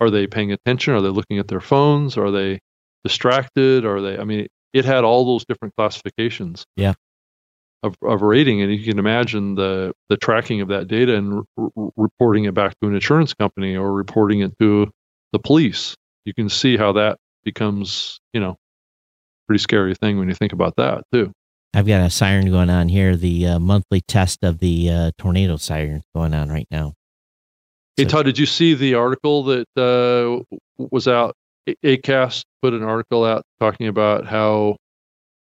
Are 0.00 0.10
they 0.10 0.26
paying 0.26 0.52
attention? 0.52 0.94
Are 0.94 1.00
they 1.00 1.08
looking 1.08 1.38
at 1.38 1.48
their 1.48 1.60
phones? 1.60 2.16
Are 2.16 2.30
they 2.30 2.60
distracted? 3.04 3.84
Are 3.84 4.00
they, 4.00 4.18
I 4.18 4.24
mean, 4.24 4.46
it 4.72 4.84
had 4.84 5.04
all 5.04 5.24
those 5.24 5.44
different 5.44 5.74
classifications. 5.76 6.64
Yeah. 6.76 6.94
Of, 7.84 7.94
of 8.02 8.22
rating, 8.22 8.60
and 8.60 8.72
you 8.74 8.82
can 8.84 8.98
imagine 8.98 9.54
the 9.54 9.92
the 10.08 10.16
tracking 10.16 10.60
of 10.60 10.66
that 10.66 10.88
data 10.88 11.14
and 11.14 11.44
r- 11.56 11.68
r- 11.76 11.90
reporting 11.96 12.42
it 12.44 12.52
back 12.52 12.74
to 12.80 12.88
an 12.88 12.94
insurance 12.94 13.32
company 13.34 13.76
or 13.76 13.92
reporting 13.92 14.40
it 14.40 14.52
to 14.58 14.90
the 15.32 15.38
police. 15.38 15.94
You 16.24 16.34
can 16.34 16.48
see 16.48 16.76
how 16.76 16.90
that 16.94 17.18
becomes, 17.44 18.18
you 18.32 18.40
know, 18.40 18.56
pretty 19.46 19.60
scary 19.62 19.94
thing 19.94 20.18
when 20.18 20.28
you 20.28 20.34
think 20.34 20.52
about 20.52 20.74
that 20.76 21.04
too. 21.12 21.30
I've 21.72 21.86
got 21.86 22.00
a 22.00 22.10
siren 22.10 22.50
going 22.50 22.68
on 22.68 22.88
here. 22.88 23.14
The 23.16 23.46
uh, 23.46 23.58
monthly 23.60 24.00
test 24.00 24.42
of 24.42 24.58
the 24.58 24.90
uh, 24.90 25.10
tornado 25.16 25.56
siren 25.56 26.02
going 26.16 26.34
on 26.34 26.48
right 26.48 26.66
now. 26.72 26.94
Hey 27.96 28.02
So- 28.04 28.08
Todd, 28.08 28.24
did 28.24 28.38
you 28.40 28.46
see 28.46 28.74
the 28.74 28.94
article 28.94 29.44
that 29.44 29.68
uh, 29.76 30.42
was 30.90 31.06
out? 31.06 31.36
Acast 31.84 32.42
put 32.60 32.74
an 32.74 32.82
article 32.82 33.24
out 33.24 33.44
talking 33.60 33.86
about 33.86 34.26
how 34.26 34.76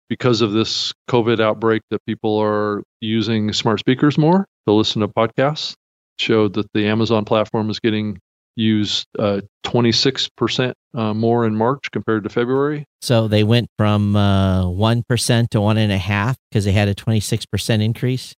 because 0.08 0.40
of 0.40 0.52
this 0.52 0.92
COVID 1.08 1.40
outbreak 1.40 1.82
that 1.90 2.04
people 2.06 2.38
are 2.38 2.82
using 3.00 3.52
smart 3.52 3.80
speakers 3.80 4.18
more 4.18 4.46
to 4.66 4.72
listen 4.72 5.00
to 5.00 5.08
podcasts. 5.08 5.74
Showed 6.18 6.54
that 6.54 6.72
the 6.72 6.86
Amazon 6.86 7.24
platform 7.26 7.68
is 7.68 7.78
getting 7.78 8.18
used 8.56 9.06
uh, 9.18 9.42
26% 9.64 10.72
uh, 10.94 11.14
more 11.14 11.46
in 11.46 11.54
March 11.54 11.90
compared 11.92 12.24
to 12.24 12.30
February. 12.30 12.86
So 13.02 13.28
they 13.28 13.44
went 13.44 13.68
from 13.76 14.16
uh, 14.16 14.68
one 14.68 15.04
percent 15.08 15.50
to 15.50 15.60
one 15.60 15.76
and 15.76 15.92
a 15.92 15.98
half 15.98 16.36
because 16.50 16.64
they 16.64 16.72
had 16.72 16.88
a 16.88 16.94
twenty 16.94 17.20
six 17.20 17.44
percent 17.44 17.82
increase. 17.82 18.34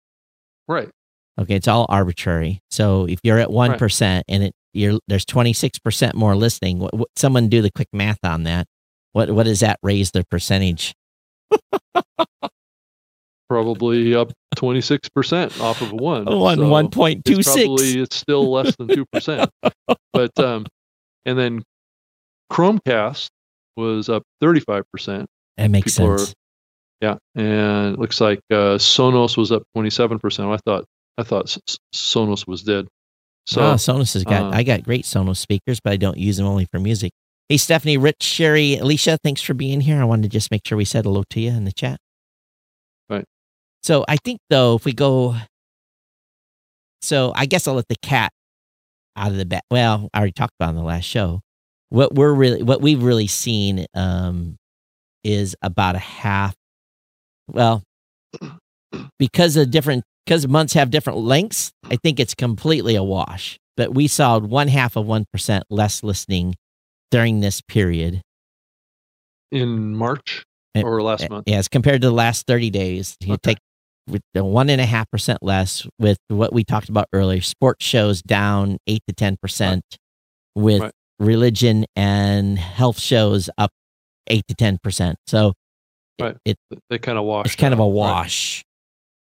Right. 0.67 0.89
Okay, 1.39 1.55
it's 1.55 1.69
all 1.69 1.85
arbitrary. 1.89 2.61
So 2.71 3.07
if 3.07 3.21
you're 3.23 3.39
at 3.39 3.51
one 3.51 3.73
and 4.29 4.43
it 4.43 4.55
you're 4.73 4.99
there's 5.07 5.25
twenty 5.25 5.53
six 5.53 5.79
percent 5.79 6.15
more 6.15 6.35
listening. 6.35 6.79
What, 6.79 6.95
what, 6.95 7.09
someone 7.17 7.49
do 7.49 7.63
the 7.63 7.71
quick 7.71 7.89
math 7.93 8.25
on 8.25 8.45
that. 8.45 8.67
What 9.13 9.31
what 9.31 9.45
does 9.45 9.61
that 9.61 9.79
raise 9.83 10.11
their 10.13 10.25
percentage? 10.25 10.95
Probably 13.49 14.15
up 14.15 14.33
26% 14.57 15.61
off 15.61 15.81
of 15.83 15.93
one. 15.93 16.27
So- 16.57 16.69
one 16.69 16.91
point 16.91 17.25
two 17.25 17.39
it's 17.39 17.53
probably 17.53 18.01
it's 18.01 18.17
still 18.17 18.51
less 18.51 18.75
than 18.77 18.89
two 18.89 19.05
percent. 19.13 19.51
but 20.13 20.39
um, 20.41 20.67
and 21.25 21.39
then 21.39 21.63
Chromecast 22.53 23.29
was 23.77 24.09
up 24.09 24.23
thirty 24.41 24.61
five 24.61 24.85
percent. 24.93 25.27
That 25.57 25.71
makes 25.71 25.95
people 25.97 26.13
are- 26.13 26.19
sense. 26.19 26.35
Yeah, 27.03 27.17
and 27.35 27.95
it 27.95 27.99
looks 28.01 28.21
like 28.23 28.41
uh, 28.51 28.79
Sonos 28.79 29.37
was 29.37 29.53
up 29.53 29.63
twenty 29.75 29.91
seven 29.91 30.19
percent. 30.19 30.49
I 30.49 30.57
thought 30.65 30.85
I 31.19 31.23
thought 31.23 31.55
Sonos 31.95 32.47
was 32.49 32.63
dead. 32.63 32.89
So 33.47 33.61
oh, 33.61 33.75
Sonos 33.75 34.15
has 34.15 34.25
got. 34.25 34.45
uh, 34.45 34.51
I 34.57 34.63
got 34.63 34.83
great 34.83 35.05
Sonos 35.05 35.37
speakers, 35.37 35.79
but 35.79 35.93
I 35.93 35.97
don't 35.97 36.17
use 36.17 36.39
them 36.39 36.47
only 36.47 36.65
for 36.65 36.81
music. 36.81 37.13
Hey, 37.49 37.59
Stephanie, 37.59 37.97
Rich, 37.97 38.25
Sherry, 38.25 38.77
Alicia, 38.77 39.19
thanks 39.23 39.41
for 39.41 39.55
being 39.55 39.81
here. 39.81 40.01
I 40.01 40.05
wanted 40.05 40.25
to 40.25 40.29
just 40.29 40.51
make 40.51 40.67
sure 40.67 40.77
we 40.77 40.85
said 40.85 41.05
hello 41.05 41.23
to 41.31 41.41
you 41.41 41.51
in 41.51 41.65
the 41.65 41.71
chat. 41.71 42.01
Right. 43.09 43.25
So 43.85 44.05
I 44.09 44.17
think 44.17 44.41
though, 44.51 44.75
if 44.75 44.85
we 44.85 44.93
go, 44.93 45.37
so 47.01 47.33
I 47.37 47.47
guess 47.47 47.69
I'll 47.69 47.75
let 47.75 47.87
the 47.87 47.97
cat 48.03 48.33
out 49.15 49.31
of 49.31 49.37
the 49.37 49.45
bag. 49.45 49.63
Well, 49.71 50.09
I 50.13 50.19
already 50.19 50.33
talked 50.33 50.55
about 50.59 50.71
on 50.71 50.75
the 50.75 50.83
last 50.83 51.05
show. 51.05 51.41
What 51.91 52.17
we're 52.17 52.35
really, 52.35 52.65
what 52.65 52.81
we've 52.81 53.03
really 53.03 53.29
seen, 53.29 53.87
um, 53.95 54.57
is 55.23 55.55
about 55.63 55.95
a 55.95 56.01
half. 56.01 56.57
Well, 57.47 57.85
because 59.21 59.57
of 59.57 59.71
different, 59.71 60.03
because 60.25 60.49
months 60.49 60.73
have 60.73 60.91
different 60.91 61.21
lengths, 61.21 61.71
I 61.85 61.95
think 61.95 62.19
it's 62.19 62.35
completely 62.35 62.97
a 62.97 63.05
wash. 63.05 63.57
But 63.77 63.95
we 63.95 64.09
saw 64.09 64.41
one 64.41 64.67
half 64.67 64.97
of 64.97 65.07
one 65.07 65.27
percent 65.33 65.63
less 65.71 66.03
listening 66.03 66.57
during 67.11 67.41
this 67.41 67.61
period. 67.61 68.23
in 69.53 69.95
March 69.95 70.45
Eh, 70.75 70.83
or 70.83 71.01
last 71.03 71.31
month. 71.31 71.45
Yes, 71.47 71.69
compared 71.69 72.03
to 72.03 72.09
the 72.09 72.13
last 72.15 72.47
30 72.47 72.69
days, 72.71 73.17
you 73.21 73.35
Okay. 73.35 73.53
take 73.55 73.59
with 74.09 74.21
the 74.35 74.45
one 74.45 74.69
and 74.69 74.81
a 74.81 74.87
half 74.87 75.09
percent 75.11 75.41
less 75.43 75.87
with 75.99 76.19
what 76.29 76.53
we 76.53 76.65
talked 76.65 76.89
about 76.89 77.07
earlier. 77.13 77.41
Sports 77.41 77.85
shows 77.87 78.23
down 78.23 78.77
eight 78.89 79.03
to 79.09 79.15
10%, 79.15 79.83
with 80.57 80.81
Right. 80.83 80.93
religion 81.21 81.87
and 81.95 82.59
health 82.59 82.99
shows 83.01 83.49
up 83.57 83.71
eight 84.27 84.45
to 84.49 84.55
10%. 84.55 85.17
So 85.29 85.53
it- 86.19 86.23
Right. 86.25 86.37
it, 86.45 86.57
They 86.91 86.99
kind 86.99 87.17
of 87.19 87.25
wash. 87.25 87.47
it's 87.47 87.55
kind 87.57 87.73
of 87.73 87.79
a 87.81 87.87
wash. 87.87 88.63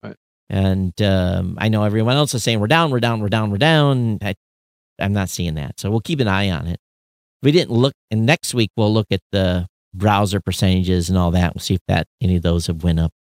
Right. 0.04 0.16
And 0.50 1.00
um, 1.02 1.56
I 1.60 1.70
know 1.70 1.84
everyone 1.84 2.16
else 2.16 2.34
is 2.34 2.44
saying 2.44 2.60
we're 2.60 2.68
down, 2.68 2.90
we're 2.92 3.00
down, 3.00 3.22
we're 3.22 3.30
down, 3.30 3.52
we're 3.52 3.58
down. 3.58 4.18
I, 4.24 4.34
I'm 5.00 5.14
not 5.14 5.30
seeing 5.30 5.54
that. 5.54 5.80
So 5.80 5.90
we'll 5.92 6.02
keep 6.02 6.20
an 6.20 6.28
eye 6.28 6.50
on 6.50 6.68
it. 6.68 6.80
We 7.42 7.52
didn't 7.52 7.72
look, 7.72 7.94
and 8.12 8.26
next 8.26 8.54
week 8.54 8.72
we'll 8.76 8.94
look 8.94 9.08
at 9.12 9.22
the 9.32 9.68
browser 9.94 10.40
percentages 10.40 11.10
and 11.10 11.18
all 11.18 11.32
that. 11.32 11.56
We'll 11.56 11.62
see 11.62 11.74
if 11.76 11.82
that 11.88 12.06
any 12.22 12.36
of 12.36 12.42
those 12.42 12.68
have 12.68 12.84
went 12.84 13.00
up 13.00 13.12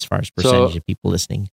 as 0.00 0.06
far 0.06 0.18
as 0.18 0.28
So- 0.38 0.42
percentage 0.50 0.76
of 0.76 0.86
people 0.86 1.10
listening. 1.10 1.48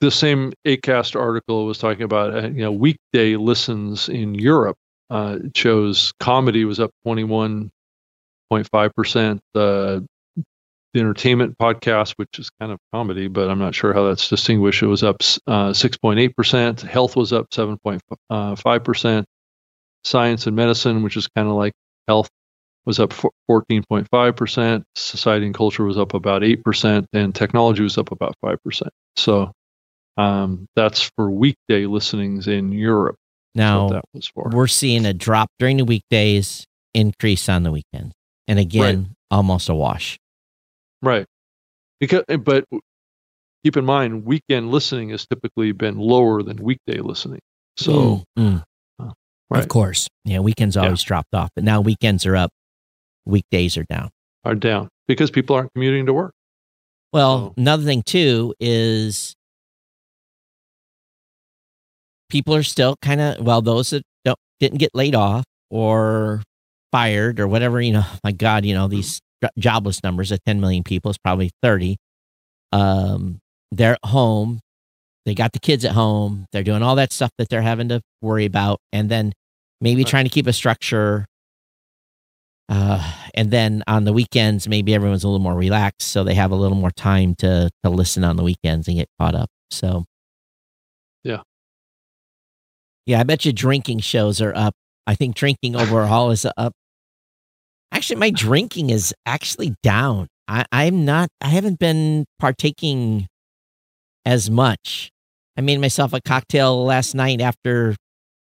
the 0.00 0.10
same 0.10 0.52
Acast 0.66 1.14
article 1.18 1.64
was 1.66 1.78
talking 1.78 2.02
about 2.02 2.34
uh, 2.34 2.48
you 2.48 2.62
know 2.62 2.72
weekday 2.72 3.36
listens 3.36 4.08
in 4.08 4.34
Europe. 4.34 4.76
Uh, 5.10 5.38
shows 5.54 6.12
comedy 6.20 6.64
was 6.64 6.80
up 6.80 6.90
twenty 7.04 7.22
one 7.24 7.70
point 8.50 8.68
five 8.72 8.92
percent. 8.94 9.40
The 9.54 10.06
the 10.94 11.00
entertainment 11.00 11.56
podcast, 11.58 12.12
which 12.16 12.38
is 12.38 12.50
kind 12.60 12.70
of 12.72 12.78
comedy, 12.92 13.26
but 13.28 13.48
I'm 13.48 13.58
not 13.58 13.74
sure 13.74 13.94
how 13.94 14.04
that's 14.08 14.28
distinguished. 14.28 14.82
It 14.82 14.86
was 14.88 15.02
up 15.02 15.16
uh, 15.46 15.72
six 15.72 15.96
point 15.96 16.18
eight 16.20 16.34
percent. 16.36 16.80
Health 16.82 17.14
was 17.16 17.32
up 17.32 17.46
seven 17.52 17.78
point 17.78 18.00
five 18.30 18.84
percent. 18.84 19.26
Science 20.04 20.46
and 20.46 20.56
medicine, 20.56 21.02
which 21.02 21.16
is 21.16 21.28
kind 21.28 21.48
of 21.48 21.54
like 21.54 21.72
health, 22.08 22.28
was 22.84 22.98
up 22.98 23.12
fourteen 23.46 23.84
point 23.88 24.08
five 24.10 24.36
percent. 24.36 24.84
Society 24.96 25.46
and 25.46 25.54
culture 25.54 25.84
was 25.84 25.98
up 25.98 26.14
about 26.14 26.42
eight 26.42 26.64
percent, 26.64 27.06
and 27.12 27.34
technology 27.34 27.82
was 27.82 27.98
up 27.98 28.10
about 28.10 28.34
five 28.40 28.62
percent. 28.64 28.92
So 29.16 29.52
um, 30.16 30.66
that's 30.74 31.10
for 31.16 31.30
weekday 31.30 31.86
listenings 31.86 32.48
in 32.48 32.72
Europe. 32.72 33.16
Now 33.54 33.88
that 33.90 34.04
was 34.14 34.26
for. 34.28 34.50
we're 34.52 34.66
seeing 34.66 35.04
a 35.06 35.12
drop 35.12 35.48
during 35.58 35.76
the 35.76 35.84
weekdays, 35.84 36.66
increase 36.94 37.48
on 37.48 37.62
the 37.62 37.70
weekend, 37.70 38.12
and 38.48 38.58
again 38.58 39.14
almost 39.30 39.68
a 39.68 39.74
wash. 39.74 40.18
Right. 41.00 41.26
Because, 42.00 42.24
but 42.40 42.64
keep 43.64 43.76
in 43.76 43.84
mind, 43.84 44.24
weekend 44.24 44.70
listening 44.70 45.10
has 45.10 45.26
typically 45.26 45.72
been 45.72 45.98
lower 45.98 46.42
than 46.42 46.56
weekday 46.58 46.98
listening. 46.98 47.40
So, 47.76 47.92
Mm, 47.92 48.24
mm. 48.38 48.64
Right. 49.52 49.62
of 49.62 49.68
course, 49.68 50.08
yeah, 50.24 50.38
weekends 50.40 50.76
Yeah. 50.76 50.82
always 50.84 51.02
dropped 51.02 51.34
off, 51.34 51.50
but 51.54 51.64
now 51.64 51.80
weekends 51.80 52.24
are 52.26 52.36
up, 52.36 52.50
weekdays 53.24 53.76
are 53.76 53.84
down. 53.84 54.10
are 54.44 54.54
down 54.56 54.88
because 55.06 55.30
people 55.30 55.54
aren't 55.56 55.72
commuting 55.74 56.06
to 56.06 56.12
work. 56.12 56.32
Well, 57.12 57.48
So- 57.48 57.54
another 57.58 57.84
thing 57.84 58.02
too 58.02 58.54
is 58.58 59.34
people 62.28 62.54
are 62.54 62.62
still 62.62 62.96
kind 63.02 63.20
of 63.20 63.40
well, 63.44 63.62
those 63.62 63.90
that 63.90 64.02
don't 64.24 64.38
didn't 64.60 64.78
get 64.78 64.90
laid 64.94 65.14
off 65.14 65.44
or 65.70 66.42
fired 66.90 67.40
or 67.40 67.48
whatever. 67.48 67.80
You 67.80 67.92
know, 67.94 68.04
my 68.24 68.32
God, 68.32 68.64
you 68.64 68.74
know 68.74 68.88
these 68.88 69.20
jobless 69.58 70.02
numbers 70.02 70.30
of 70.30 70.38
10 70.44 70.60
million 70.60 70.84
people 70.84 71.10
is 71.10 71.18
probably 71.18 71.50
30. 71.62 71.96
Um, 72.72 73.38
they're 73.72 73.94
at 73.94 74.08
home. 74.08 74.60
They 75.26 75.34
got 75.34 75.52
the 75.52 75.58
kids 75.60 75.84
at 75.84 75.92
home. 75.92 76.46
They're 76.52 76.62
doing 76.62 76.82
all 76.82 76.96
that 76.96 77.12
stuff 77.12 77.30
that 77.38 77.48
they're 77.48 77.62
having 77.62 77.88
to 77.90 78.00
worry 78.20 78.44
about, 78.44 78.78
and 78.92 79.08
then 79.08 79.32
maybe 79.82 80.04
trying 80.04 80.24
to 80.24 80.30
keep 80.30 80.46
a 80.46 80.52
structure. 80.54 81.26
Uh, 82.70 83.12
and 83.34 83.50
then 83.50 83.82
on 83.86 84.04
the 84.04 84.12
weekends, 84.14 84.66
maybe 84.66 84.94
everyone's 84.94 85.24
a 85.24 85.28
little 85.28 85.40
more 85.42 85.54
relaxed, 85.54 86.08
so 86.08 86.24
they 86.24 86.34
have 86.34 86.50
a 86.52 86.54
little 86.56 86.76
more 86.78 86.90
time 86.92 87.34
to 87.34 87.68
to 87.84 87.90
listen 87.90 88.24
on 88.24 88.36
the 88.36 88.42
weekends 88.42 88.88
and 88.88 88.96
get 88.96 89.08
caught 89.20 89.34
up. 89.34 89.50
So, 89.70 90.04
Yeah. 91.24 91.42
yeah, 93.04 93.20
I 93.20 93.24
bet 93.24 93.44
you 93.44 93.52
drinking 93.52 93.98
shows 94.00 94.40
are 94.40 94.54
up. 94.56 94.74
I 95.06 95.14
think 95.16 95.34
drinking 95.34 95.76
overall 95.76 96.30
is 96.30 96.46
up. 96.56 96.72
Actually, 97.90 98.20
my 98.20 98.30
drinking 98.30 98.88
is 98.90 99.12
actually 99.26 99.74
down. 99.82 100.28
I, 100.48 100.64
I'm 100.72 101.04
not. 101.04 101.28
I 101.40 101.48
haven't 101.48 101.78
been 101.78 102.24
partaking 102.38 103.26
as 104.24 104.48
much. 104.50 105.10
I 105.58 105.60
made 105.60 105.80
myself 105.80 106.12
a 106.14 106.20
cocktail 106.20 106.84
last 106.84 107.14
night 107.14 107.40
after, 107.40 107.96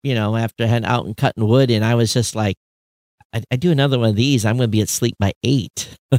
you 0.04 0.16
know, 0.16 0.36
after 0.36 0.68
heading 0.68 0.88
out 0.88 1.06
and 1.06 1.16
cutting 1.16 1.48
wood, 1.48 1.72
and 1.72 1.84
I 1.84 1.96
was 1.96 2.14
just 2.14 2.36
like, 2.36 2.58
I, 3.34 3.44
I 3.52 3.56
do 3.56 3.72
another 3.72 4.00
one 4.00 4.10
of 4.10 4.16
these, 4.16 4.46
I'm 4.46 4.58
going 4.58 4.68
to 4.68 4.72
be 4.72 4.82
at 4.82 4.90
sleep 4.90 5.16
by 5.20 5.34
eight. 5.44 5.98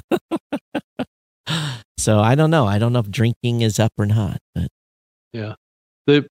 so 1.99 2.21
I 2.21 2.35
don't 2.35 2.51
know. 2.51 2.67
I 2.67 2.79
don't 2.79 2.93
know 2.93 2.99
if 3.01 3.11
drinking 3.11 3.63
is 3.63 3.79
up 3.79 3.93
or 3.99 4.07
not. 4.07 4.39
But 4.55 4.69
Yeah. 5.33 5.55
The 6.07 6.27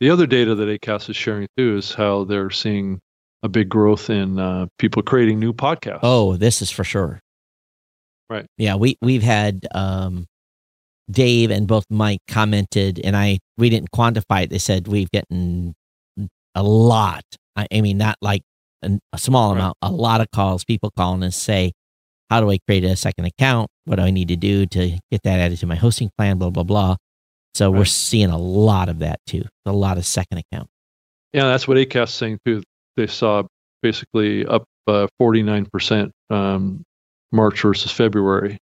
the 0.00 0.10
other 0.10 0.26
data 0.26 0.54
that 0.56 0.80
Acast 0.80 1.08
is 1.10 1.16
sharing 1.16 1.46
too 1.56 1.76
is 1.76 1.94
how 1.94 2.24
they're 2.24 2.50
seeing 2.50 3.00
a 3.44 3.48
big 3.48 3.68
growth 3.68 4.10
in 4.10 4.38
uh, 4.38 4.66
people 4.78 5.02
creating 5.02 5.38
new 5.38 5.52
podcasts. 5.52 6.00
oh, 6.02 6.36
this 6.36 6.60
is 6.60 6.70
for 6.70 6.84
sure. 6.84 7.20
Right. 8.28 8.46
Yeah, 8.56 8.76
we 8.76 8.96
we've 9.02 9.22
had 9.22 9.66
um, 9.74 10.26
Dave 11.10 11.50
and 11.50 11.66
both 11.66 11.84
Mike 11.90 12.20
commented, 12.28 13.00
and 13.02 13.16
I 13.16 13.38
we 13.58 13.68
didn't 13.70 13.90
quantify 13.90 14.44
it. 14.44 14.50
They 14.50 14.58
said 14.58 14.88
we've 14.88 15.10
gotten 15.10 15.74
a 16.54 16.62
lot. 16.62 17.24
I, 17.56 17.66
I 17.72 17.80
mean, 17.80 17.98
not 17.98 18.16
like 18.22 18.42
an, 18.82 19.00
a 19.12 19.18
small 19.18 19.52
Right. 19.52 19.58
amount, 19.60 19.76
a 19.82 19.90
lot 19.90 20.20
of 20.20 20.28
calls. 20.34 20.64
People 20.64 20.90
calling 20.96 21.22
us 21.22 21.36
say, 21.36 21.72
"How 22.30 22.40
do 22.40 22.50
I 22.50 22.58
create 22.66 22.84
a 22.84 22.96
second 22.96 23.24
account? 23.26 23.68
What 23.84 23.96
do 23.96 24.02
I 24.02 24.10
need 24.10 24.28
to 24.28 24.36
do 24.36 24.64
to 24.66 24.98
get 25.10 25.22
that 25.24 25.40
added 25.40 25.58
to 25.58 25.66
my 25.66 25.76
hosting 25.76 26.10
plan?" 26.16 26.38
Blah 26.38 26.50
blah 26.50 26.62
blah. 26.64 26.96
So 27.54 27.70
we're 27.70 27.84
seeing 27.84 28.30
a 28.30 28.38
lot 28.38 28.88
of 28.88 29.00
that 29.00 29.20
too. 29.26 29.44
A 29.66 29.72
lot 29.72 29.98
of 29.98 30.06
second 30.06 30.38
account. 30.38 30.68
Yeah, 31.34 31.44
that's 31.44 31.68
what 31.68 31.76
Acast 31.76 32.10
saying 32.10 32.38
too. 32.46 32.62
They 32.96 33.06
saw 33.06 33.42
basically 33.82 34.46
up 34.46 34.64
forty 35.18 35.42
nine 35.42 35.66
percent 35.66 36.12
um, 36.30 36.82
March 37.32 37.60
versus 37.60 37.90
February, 37.92 38.58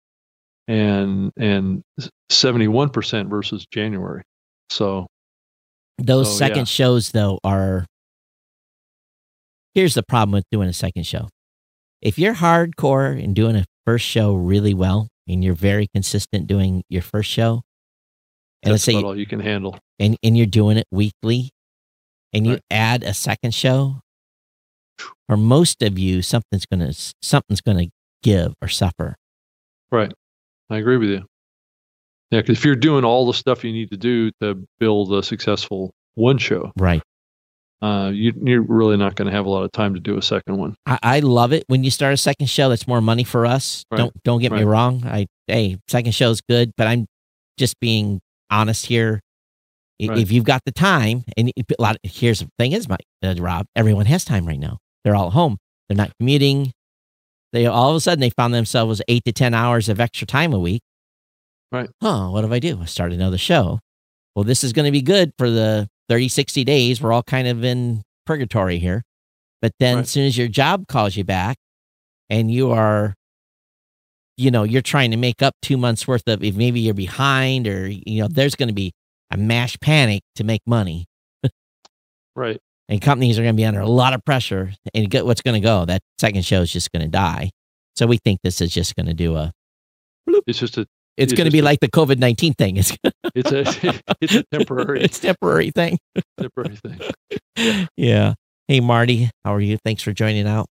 and 0.69 1.33
and 1.37 1.83
seventy 2.31 2.69
one 2.69 2.91
percent 2.91 3.29
versus 3.29 3.67
January. 3.73 4.23
So 4.71 5.07
Those 5.99 6.31
So, 6.31 6.37
second 6.39 6.59
yeah. 6.59 6.65
shows, 6.65 7.11
though, 7.11 7.41
are. 7.43 7.85
Here's 9.75 9.95
the 9.95 10.03
problem 10.03 10.33
with 10.33 10.45
doing 10.51 10.69
a 10.69 10.73
second 10.73 11.05
show. 11.07 11.29
If 12.03 12.19
you're 12.19 12.35
hardcore 12.35 13.23
and 13.23 13.35
doing 13.35 13.57
a 13.57 13.65
first 13.87 14.05
show 14.05 14.35
really 14.35 14.75
well, 14.75 15.09
and 15.27 15.43
you're 15.43 15.55
very 15.55 15.89
consistent 15.95 16.47
doing 16.47 16.83
your 16.89 17.03
first 17.03 17.31
show, 17.31 17.63
and 18.63 18.73
let's 18.73 18.85
that's 18.85 18.95
say 18.95 18.99
about 18.99 19.09
all 19.09 19.17
you 19.19 19.27
can 19.27 19.41
handle. 19.41 19.79
and, 19.99 20.17
and 20.23 20.37
you're 20.37 20.47
doing 20.47 20.77
it 20.79 20.87
weekly, 20.91 21.51
and 22.33 22.47
you 22.47 22.53
Right. 22.55 22.63
add 22.71 23.03
a 23.03 23.15
second 23.15 23.55
show, 23.55 24.01
for 25.29 25.37
most 25.37 25.83
of 25.83 25.99
you, 25.99 26.23
something's 26.23 26.67
gonna 26.67 26.93
something's 27.23 27.61
gonna 27.61 27.87
give 28.23 28.55
or 28.63 28.69
suffer. 28.69 29.17
Right, 29.91 30.13
I 30.71 30.77
agree 30.77 30.97
with 30.97 31.09
you. 31.11 31.25
Yeah, 32.31 32.41
because 32.43 32.59
if 32.59 32.65
you're 32.65 32.77
doing 32.77 33.05
all 33.05 33.27
the 33.27 33.33
stuff 33.35 33.65
you 33.65 33.73
need 33.73 33.91
to 33.91 33.97
do 33.97 34.31
to 34.43 34.63
build 34.79 35.13
a 35.15 35.23
successful 35.23 35.93
one 36.15 36.37
show, 36.37 36.73
Right. 36.77 37.03
uh, 37.81 38.11
you, 38.13 38.35
you're 38.45 38.61
really 38.61 38.99
not 38.99 39.15
going 39.15 39.27
to 39.27 39.33
have 39.33 39.47
a 39.47 39.49
lot 39.49 39.63
of 39.65 39.73
time 39.73 39.95
to 39.95 40.01
do 40.01 40.19
a 40.19 40.23
second 40.23 40.59
one. 40.59 40.75
I, 40.85 40.99
I 41.03 41.21
love 41.21 41.53
it 41.55 41.65
when 41.69 41.85
you 41.85 41.91
start 41.91 42.13
a 42.13 42.19
second 42.19 42.49
show. 42.51 42.69
That's 42.69 42.87
more 42.87 43.01
money 43.01 43.25
for 43.25 43.47
us. 43.47 43.85
Right. 43.91 43.99
Don't 43.99 44.23
don't 44.25 44.41
get 44.41 44.53
me 44.53 44.65
wrong. 44.65 45.05
I 45.07 45.27
hey, 45.47 45.79
second 45.89 46.13
show 46.13 46.31
is 46.31 46.43
good, 46.43 46.73
but 46.77 46.87
I'm 46.87 47.07
just 47.57 47.81
being 47.81 48.21
honest 48.51 48.85
here. 48.87 49.21
Right. 50.01 50.19
If 50.19 50.31
you've 50.31 50.45
got 50.45 50.61
the 50.67 50.71
time, 50.73 51.25
and 51.37 51.51
a 51.57 51.65
lot. 51.83 51.97
here's 52.03 52.41
the 52.41 52.49
thing: 52.59 52.73
is 52.73 52.89
Mike, 52.89 53.07
uh, 53.23 53.35
Rob, 53.39 53.67
everyone 53.75 54.07
has 54.07 54.25
time 54.25 54.47
right 54.47 54.59
now. 54.61 54.79
They're 55.03 55.17
all 55.17 55.29
at 55.29 55.33
home. 55.33 55.57
They're 55.89 55.97
not 55.97 56.13
commuting. 56.21 56.73
They 57.53 57.67
all 57.67 57.91
of 57.91 57.97
a 57.97 58.01
sudden 58.01 58.21
they 58.21 58.31
found 58.31 58.53
themselves 58.55 59.01
eight 59.09 59.25
to 59.25 59.33
ten 59.33 59.55
hours 59.55 59.89
of 59.89 60.01
extra 60.01 60.27
time 60.27 60.53
a 60.53 60.59
week. 60.59 60.83
Right. 61.73 61.89
Huh? 62.03 62.29
What 62.29 62.43
do 62.43 62.53
I 62.53 62.59
do? 62.59 62.81
I 62.81 62.85
start 62.87 63.13
another 63.13 63.39
show. 63.39 63.81
Well, 64.35 64.45
this 64.45 64.63
is 64.65 64.73
going 64.73 64.87
to 64.87 64.93
be 64.93 65.03
good 65.03 65.33
for 65.39 65.51
the 65.51 65.89
30, 66.09 66.29
60 66.29 66.65
days, 66.65 67.03
we're 67.03 67.13
all 67.13 67.23
kind 67.23 67.47
of 67.49 67.63
in 67.65 68.03
purgatory 68.25 68.79
here. 68.79 69.03
But 69.61 69.73
then 69.79 69.97
Right. 69.97 70.03
as 70.03 70.11
soon 70.11 70.25
as 70.27 70.39
your 70.39 70.49
job 70.49 70.87
calls 70.89 71.17
you 71.17 71.25
back 71.25 71.57
and 72.31 72.51
you 72.51 72.71
are, 72.71 73.15
you 74.37 74.51
know, 74.51 74.63
you're 74.63 74.81
trying 74.81 75.11
to 75.11 75.17
make 75.17 75.43
up 75.43 75.55
two 75.61 75.77
months 75.77 76.07
worth 76.09 76.27
of, 76.29 76.43
if 76.43 76.55
maybe 76.55 76.81
you're 76.81 76.95
behind 76.95 77.67
or, 77.67 77.89
you 77.89 78.23
know, 78.23 78.29
there's 78.29 78.55
going 78.55 78.69
to 78.69 78.75
be 78.75 78.93
a 79.31 79.37
mash 79.37 79.77
panic 79.81 80.23
to 80.37 80.45
make 80.45 80.63
money 80.67 81.05
Right. 82.37 82.61
And 82.91 83.03
companies 83.03 83.39
are 83.39 83.43
going 83.43 83.55
to 83.55 83.61
be 83.61 83.67
under 83.67 83.81
a 83.81 83.87
lot 83.89 84.15
of 84.15 84.25
pressure 84.25 84.73
and 84.95 85.11
get 85.11 85.27
what's 85.27 85.43
going 85.43 85.61
to 85.61 85.65
go. 85.65 85.85
That 85.85 86.01
second 86.19 86.45
show 86.45 86.63
is 86.63 86.73
just 86.73 86.91
going 86.93 87.03
to 87.03 87.09
die. 87.09 87.51
So 87.97 88.07
we 88.07 88.17
think 88.19 88.41
this 88.43 88.61
is 88.63 88.73
just 88.73 88.97
going 88.97 89.07
to 89.07 89.15
do 89.15 89.37
a, 89.37 89.53
It's 90.47 90.59
just 90.59 90.79
a 90.79 90.83
it's 91.17 91.33
It's 91.33 91.35
going 91.35 91.47
to 91.47 91.51
be 91.51 91.59
a- 91.59 91.63
like 91.65 91.81
the 91.81 91.89
COVID 91.91 92.19
19 92.19 92.55
thing. 92.55 92.77
It's, 92.79 92.97
it's 93.35 93.53
a 93.53 93.63
it's 94.23 94.35
a 94.37 94.45
temporary 94.53 95.01
it's 95.05 95.19
temporary 95.19 95.71
thing. 95.71 95.99
temporary 96.41 96.77
thing. 97.57 97.89
Yeah. 97.97 98.35
Hey, 98.69 98.81
Marty, 98.81 99.31
how 99.45 99.55
are 99.55 99.61
you? 99.61 99.79
Thanks 99.85 100.03
for 100.03 100.13
joining 100.13 100.47
out. 100.47 100.67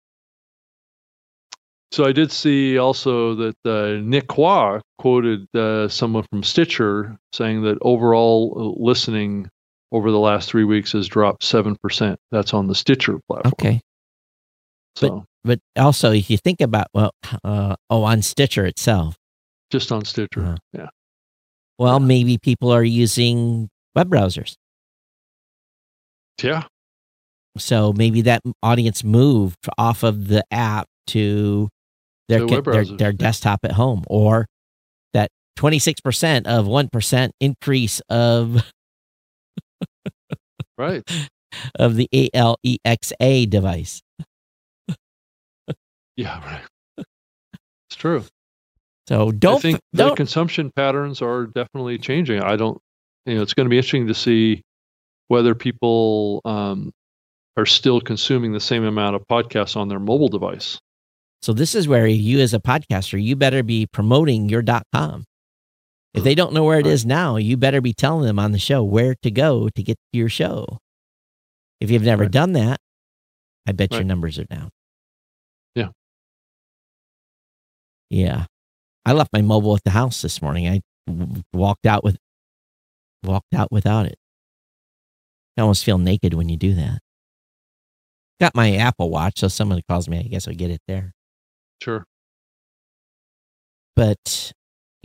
So 1.92 2.04
I 2.06 2.12
did 2.12 2.32
see 2.32 2.78
also 2.78 3.36
that 3.36 3.56
uh, 3.66 4.02
Nick 4.04 4.28
Quah 4.28 4.82
quoted 4.98 5.48
uh, 5.56 5.88
someone 5.88 6.26
from 6.30 6.44
Stitcher 6.44 7.18
saying 7.34 7.62
that 7.64 7.78
overall 7.82 8.54
uh, 8.78 8.84
listening 8.84 9.50
over 9.96 10.12
the 10.12 10.20
last 10.20 10.50
three 10.50 10.66
weeks 10.66 10.92
has 10.92 11.08
dropped 11.08 11.44
seven 11.44 11.78
percent. 11.82 12.20
That's 12.32 12.54
on 12.54 12.68
the 12.68 12.76
Stitcher 12.76 13.20
platform. 13.28 13.54
Okay. 13.60 13.82
So 14.98 15.26
But 15.44 15.60
also, 15.78 16.12
if 16.12 16.30
you 16.30 16.38
think 16.38 16.60
about, 16.62 16.88
well, 16.94 17.12
uh, 17.44 17.76
oh, 17.90 18.04
on 18.04 18.22
Stitcher 18.22 18.66
itself, 18.66 19.16
just 19.72 19.92
on 19.92 20.04
Stitcher. 20.06 20.42
Uh-huh. 20.42 20.58
Yeah. 20.74 20.88
well, 21.78 22.00
maybe 22.00 22.38
people 22.38 22.72
are 22.72 22.84
using 22.84 23.70
web 23.96 24.10
browsers. 24.10 24.56
Yeah. 26.42 26.64
So 27.58 27.94
maybe 27.94 28.22
that 28.24 28.42
audience 28.62 29.04
moved 29.04 29.58
off 29.78 30.04
of 30.04 30.28
the 30.28 30.44
app 30.52 30.88
to 31.08 31.70
their 32.28 32.46
web 32.46 32.66
their, 32.66 32.86
their 32.86 33.14
desktop 33.14 33.60
at 33.64 33.72
home, 33.72 34.04
or 34.08 34.48
that 35.14 35.30
twenty 35.56 35.80
six 35.80 36.02
percent 36.02 36.48
of 36.48 36.68
one 36.68 36.90
percent 36.90 37.32
increase 37.40 38.02
of 38.10 38.70
Right. 40.78 41.04
of 41.76 41.96
the 41.96 42.10
ALEXA 42.14 43.50
device. 43.50 44.02
Yeah. 46.18 46.40
Right. 46.46 47.06
It's 47.90 47.96
true. 47.96 48.24
So 49.08 49.32
don't 49.32 49.58
I 49.58 49.60
think 49.60 49.76
f- 49.76 49.82
the 49.94 50.04
don't 50.06 50.16
consumption 50.16 50.72
patterns 50.76 51.22
are 51.22 51.46
definitely 51.46 51.98
changing. 51.98 52.42
I 52.42 52.56
don't, 52.56 52.80
you 53.26 53.36
know, 53.36 53.42
it's 53.42 53.54
going 53.54 53.66
to 53.66 53.70
be 53.70 53.78
interesting 53.78 54.08
to 54.08 54.14
see 54.14 54.64
whether 55.28 55.56
people 55.56 56.42
um, 56.46 56.92
are 57.58 57.66
still 57.66 58.02
consuming 58.02 58.54
the 58.54 58.60
same 58.60 58.84
amount 58.84 59.16
of 59.16 59.24
podcasts 59.28 59.76
on 59.76 59.88
their 59.88 60.00
mobile 60.00 60.28
device. 60.28 60.80
So 61.42 61.54
this 61.54 61.76
is 61.76 61.88
where 61.88 62.08
you 62.08 62.40
as 62.40 62.54
a 62.54 62.60
podcaster, 62.60 63.22
you 63.22 63.36
better 63.36 63.62
be 63.62 63.86
promoting 63.86 64.50
your 64.50 64.64
.com. 64.94 65.26
If 66.16 66.24
they 66.24 66.36
don't 66.36 66.54
know 66.54 66.64
where 66.64 66.80
it 66.80 66.88
is 66.88 67.06
now, 67.06 67.36
you 67.38 67.58
better 67.58 67.82
be 67.82 67.94
telling 67.94 68.26
them 68.26 68.40
on 68.40 68.52
the 68.52 68.60
show 68.60 68.84
where 68.84 69.16
to 69.22 69.32
go 69.32 69.70
to 69.70 69.84
get 69.84 69.98
to 70.14 70.18
your 70.18 70.30
show. 70.30 70.80
If 71.82 71.92
you've 71.92 72.04
never 72.04 72.24
Right. 72.24 72.32
done 72.32 72.54
that, 72.54 72.80
I 73.68 73.74
bet 73.74 73.92
your 73.92 74.04
numbers 74.04 74.40
are 74.40 74.46
down. 74.46 74.70
Yeah. 75.76 75.90
Yeah. 78.10 78.46
I 79.06 79.12
left 79.14 79.34
my 79.34 79.42
mobile 79.42 79.76
at 79.76 79.84
the 79.84 79.92
house 79.92 80.22
this 80.22 80.42
morning. 80.42 80.68
I 80.68 80.82
walked 81.54 81.86
out 81.86 82.04
with 82.04 82.18
walked 83.24 83.54
out 83.54 83.72
without 83.72 84.06
it. 84.06 84.18
I 85.58 85.62
almost 85.62 85.84
feel 85.84 85.98
naked 85.98 86.34
when 86.34 86.48
you 86.48 86.58
do 86.58 86.74
that. 86.76 87.00
Got 88.40 88.56
my 88.56 88.76
Apple 88.76 89.10
Watch, 89.10 89.40
so 89.40 89.48
someone 89.48 89.82
calls 89.90 90.08
me, 90.08 90.20
I 90.20 90.24
guess 90.24 90.48
I'll 90.48 90.54
get 90.54 90.70
it 90.72 90.82
there. 90.88 91.14
Sure. 91.82 92.06
but 93.96 94.52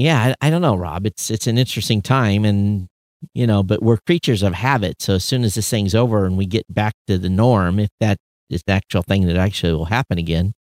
yeah, 0.01 0.35
I, 0.41 0.47
I 0.47 0.51
don't 0.51 0.63
know, 0.63 0.77
Rob. 0.77 1.07
It's 1.07 1.31
it's 1.31 1.47
an 1.47 1.59
interesting 1.59 2.01
time, 2.01 2.45
and 2.45 2.89
you 3.35 3.47
know, 3.47 3.63
but 3.63 3.83
we're 3.83 3.99
creatures 3.99 4.43
of 4.43 4.55
habit. 4.55 5.03
So 5.03 5.15
as 5.15 5.25
soon 5.25 5.45
as 5.45 5.55
this 5.55 5.69
thing's 5.69 5.95
over 5.95 6.25
and 6.25 6.39
we 6.39 6.47
get 6.47 6.65
back 6.73 6.95
to 7.07 7.19
the 7.19 7.29
norm, 7.29 7.79
if 7.79 7.91
that 8.01 8.17
is 8.49 8.63
the 8.67 8.73
actual 8.73 9.03
thing 9.03 9.27
that 9.27 9.37
actually 9.37 9.75
will 9.75 9.85
happen 9.85 10.19
again, 10.19 10.53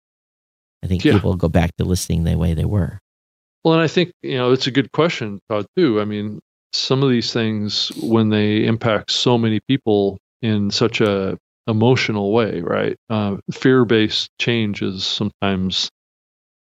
I 0.82 0.88
think 0.88 1.04
Yeah. 1.04 1.12
people 1.12 1.30
will 1.30 1.36
go 1.36 1.48
back 1.48 1.70
to 1.76 1.84
listening 1.84 2.24
the 2.24 2.36
way 2.36 2.52
they 2.54 2.64
were. 2.64 2.98
Well, 3.64 3.74
and 3.74 3.82
I 3.82 3.86
think, 3.86 4.12
you 4.22 4.36
know, 4.36 4.52
it's 4.52 4.66
a 4.66 4.72
good 4.72 4.90
question, 4.92 5.38
Todd, 5.48 5.66
too. 5.76 6.00
I 6.00 6.04
mean, 6.04 6.40
some 6.72 7.02
of 7.04 7.10
these 7.10 7.32
things, 7.32 7.92
when 8.02 8.28
they 8.30 8.64
impact 8.66 9.10
so 9.12 9.38
many 9.38 9.60
people 9.68 10.18
in 10.42 10.70
such 10.70 11.00
a 11.00 11.38
emotional 11.68 12.32
way, 12.32 12.60
right? 12.60 12.96
Uh, 13.08 13.36
fear-based 13.52 14.30
change 14.40 14.82
is 14.82 15.04
sometimes 15.04 15.90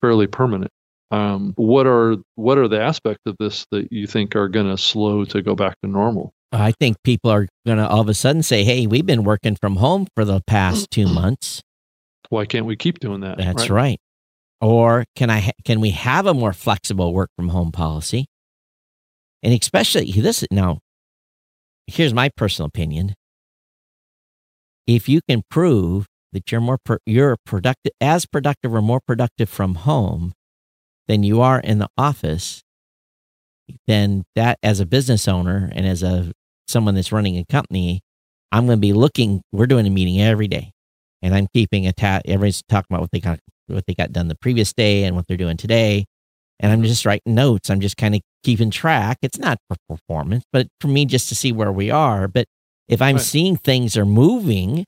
fairly 0.02 0.28
permanent. 0.28 0.72
Um, 1.10 1.54
what 1.56 1.88
are 1.88 2.18
what 2.36 2.58
are 2.58 2.68
the 2.68 2.82
aspects 2.82 3.22
of 3.26 3.36
this 3.40 3.66
that 3.72 3.92
you 3.92 4.08
think 4.08 4.36
are 4.36 4.50
going 4.50 4.70
to 4.70 4.78
slow 4.78 5.24
to 5.26 5.42
go 5.42 5.56
back 5.56 5.76
to 5.82 5.90
normal? 5.90 6.34
I 6.52 6.72
think 6.74 6.98
people 7.04 7.32
are 7.32 7.48
going 7.66 7.78
to 7.78 7.88
all 7.88 8.02
of 8.02 8.10
a 8.10 8.14
sudden 8.14 8.44
say, 8.44 8.64
"Hey, 8.64 8.88
we've 8.88 9.06
been 9.06 9.24
working 9.24 9.56
from 9.56 9.78
home 9.78 10.08
for 10.16 10.26
the 10.26 10.42
past 10.48 10.92
two 10.92 11.08
months. 11.14 11.62
Why 12.30 12.46
can't 12.46 12.66
we 12.66 12.76
keep 12.76 13.00
doing 13.00 13.22
that? 13.22 13.38
That's 13.38 13.70
right. 13.70 14.00
Or 14.60 15.06
can 15.16 15.30
I 15.30 15.40
ha- 15.40 15.52
can 15.64 15.80
we 15.80 15.92
have 15.92 16.26
a 16.26 16.34
more 16.34 16.54
flexible 16.54 17.14
work 17.14 17.30
from 17.38 17.50
home 17.50 17.72
policy? 17.72 18.26
And 19.44 19.54
especially 19.54 20.12
this 20.12 20.44
now, 20.52 20.80
here's 21.86 22.14
my 22.14 22.30
personal 22.36 22.68
opinion. 22.68 23.14
If 24.88 25.08
you 25.08 25.22
can 25.30 25.44
prove 25.50 26.08
that 26.34 26.52
you're 26.52 26.62
more 26.62 26.80
pro- 26.84 26.98
you're 27.06 27.38
productive 27.46 27.92
as 28.02 28.26
productive 28.26 28.74
or 28.74 28.82
more 28.82 29.00
productive 29.06 29.50
from 29.50 29.76
home 29.76 30.34
than 31.08 31.24
you 31.24 31.42
are 31.42 31.60
in 31.60 31.80
the 31.80 31.90
office, 31.98 32.62
then 33.88 34.24
that 34.36 34.58
as 34.64 34.80
a 34.80 34.86
business 34.86 35.28
owner 35.28 35.70
and 35.74 35.86
as 35.86 36.04
a 36.04 36.32
someone 36.68 36.96
that's 36.96 37.12
running 37.12 37.38
a 37.38 37.46
company, 37.46 38.02
I'm 38.52 38.66
going 38.66 38.78
to 38.78 38.82
be 38.82 38.94
looking. 38.94 39.42
We're 39.52 39.68
doing 39.68 39.88
a 39.88 39.90
meeting 39.90 40.22
every 40.22 40.48
day, 40.48 40.72
and 41.22 41.34
I'm 41.36 41.48
keeping 41.54 41.88
a 41.88 41.94
tat. 41.94 42.24
Everybody's 42.26 42.64
talking 42.70 42.88
about 42.90 43.02
what 43.02 43.12
they 43.12 43.20
got 43.20 43.40
what 43.68 43.86
they 43.88 43.94
got 43.94 44.12
done 44.14 44.28
the 44.30 44.36
previous 44.36 44.74
day 44.74 45.04
and 45.04 45.16
what 45.16 45.28
they're 45.28 45.38
doing 45.38 45.58
today, 45.58 46.06
and 46.60 46.72
I'm 46.72 46.84
just 46.84 47.06
writing 47.06 47.36
notes. 47.36 47.70
I'm 47.70 47.82
just 47.82 47.98
kind 47.98 48.16
of 48.16 48.22
keeping 48.44 48.72
track. 48.72 49.18
It's 49.22 49.38
not 49.40 49.58
for 49.68 49.76
performance, 49.90 50.46
but 50.54 50.68
for 50.80 50.88
me 50.88 51.06
just 51.06 51.28
to 51.30 51.36
see 51.36 51.52
where 51.52 51.72
we 51.72 51.90
are. 51.92 52.28
But 52.28 52.46
if 52.88 53.02
I'm 53.02 53.16
Right. 53.16 53.26
seeing 53.26 53.58
things 53.58 53.98
are 53.98 54.06
moving 54.06 54.86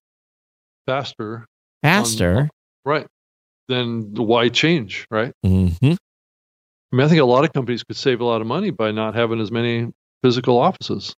Faster, 0.88 1.46
faster, 1.84 2.50
right? 2.86 3.06
Then 3.68 4.14
why 4.16 4.50
change, 4.50 5.06
right? 5.12 5.34
mhm, 5.46 5.98
I 6.92 6.96
mean, 6.96 7.06
I 7.06 7.10
think 7.10 7.22
a 7.22 7.26
lot 7.26 7.44
of 7.46 7.54
companies 7.54 7.84
could 7.84 7.98
save 7.98 8.20
a 8.22 8.26
lot 8.26 8.42
of 8.42 8.48
money 8.48 8.72
by 8.72 8.92
not 8.92 9.14
having 9.16 9.40
as 9.40 9.52
many 9.52 9.92
physical 10.24 10.58
offices. 10.58 11.14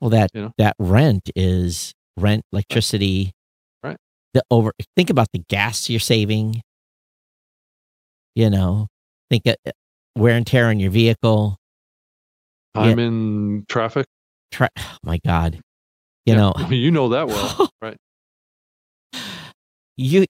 well 0.00 0.10
that 0.10 0.30
You 0.34 0.42
know? 0.42 0.52
that 0.58 0.74
rent 0.78 1.30
is 1.36 1.92
rent, 2.16 2.42
electricity, 2.52 3.32
Right. 3.82 3.96
The 4.34 4.42
over 4.50 4.72
think 4.96 5.10
about 5.10 5.28
the 5.32 5.42
gas 5.48 5.88
you're 5.90 6.00
saving. 6.00 6.62
You 8.34 8.50
know, 8.50 8.86
think 9.30 9.46
of 9.46 9.56
uh, 9.66 9.72
wear 10.16 10.36
and 10.36 10.46
tear 10.46 10.66
on 10.68 10.78
your 10.78 10.90
vehicle. 10.92 11.56
Yeah. 12.76 12.82
Time 12.84 12.98
in 13.00 13.64
traffic. 13.68 14.06
Tra- 14.52 14.70
oh 14.78 14.96
my 15.02 15.18
God, 15.26 15.54
you 16.26 16.34
Yeah. 16.34 16.36
know, 16.36 16.52
you 16.70 16.90
know 16.92 17.08
that 17.08 17.26
well, 17.26 17.70
right? 17.82 17.96
you 19.96 20.24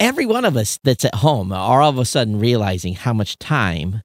every 0.00 0.26
one 0.26 0.44
of 0.44 0.56
us 0.56 0.78
that's 0.82 1.04
at 1.04 1.14
home 1.16 1.52
are 1.52 1.80
all 1.82 1.90
of 1.90 1.98
a 1.98 2.04
sudden 2.04 2.38
realizing 2.38 2.94
how 2.94 3.12
much 3.12 3.38
time 3.38 4.02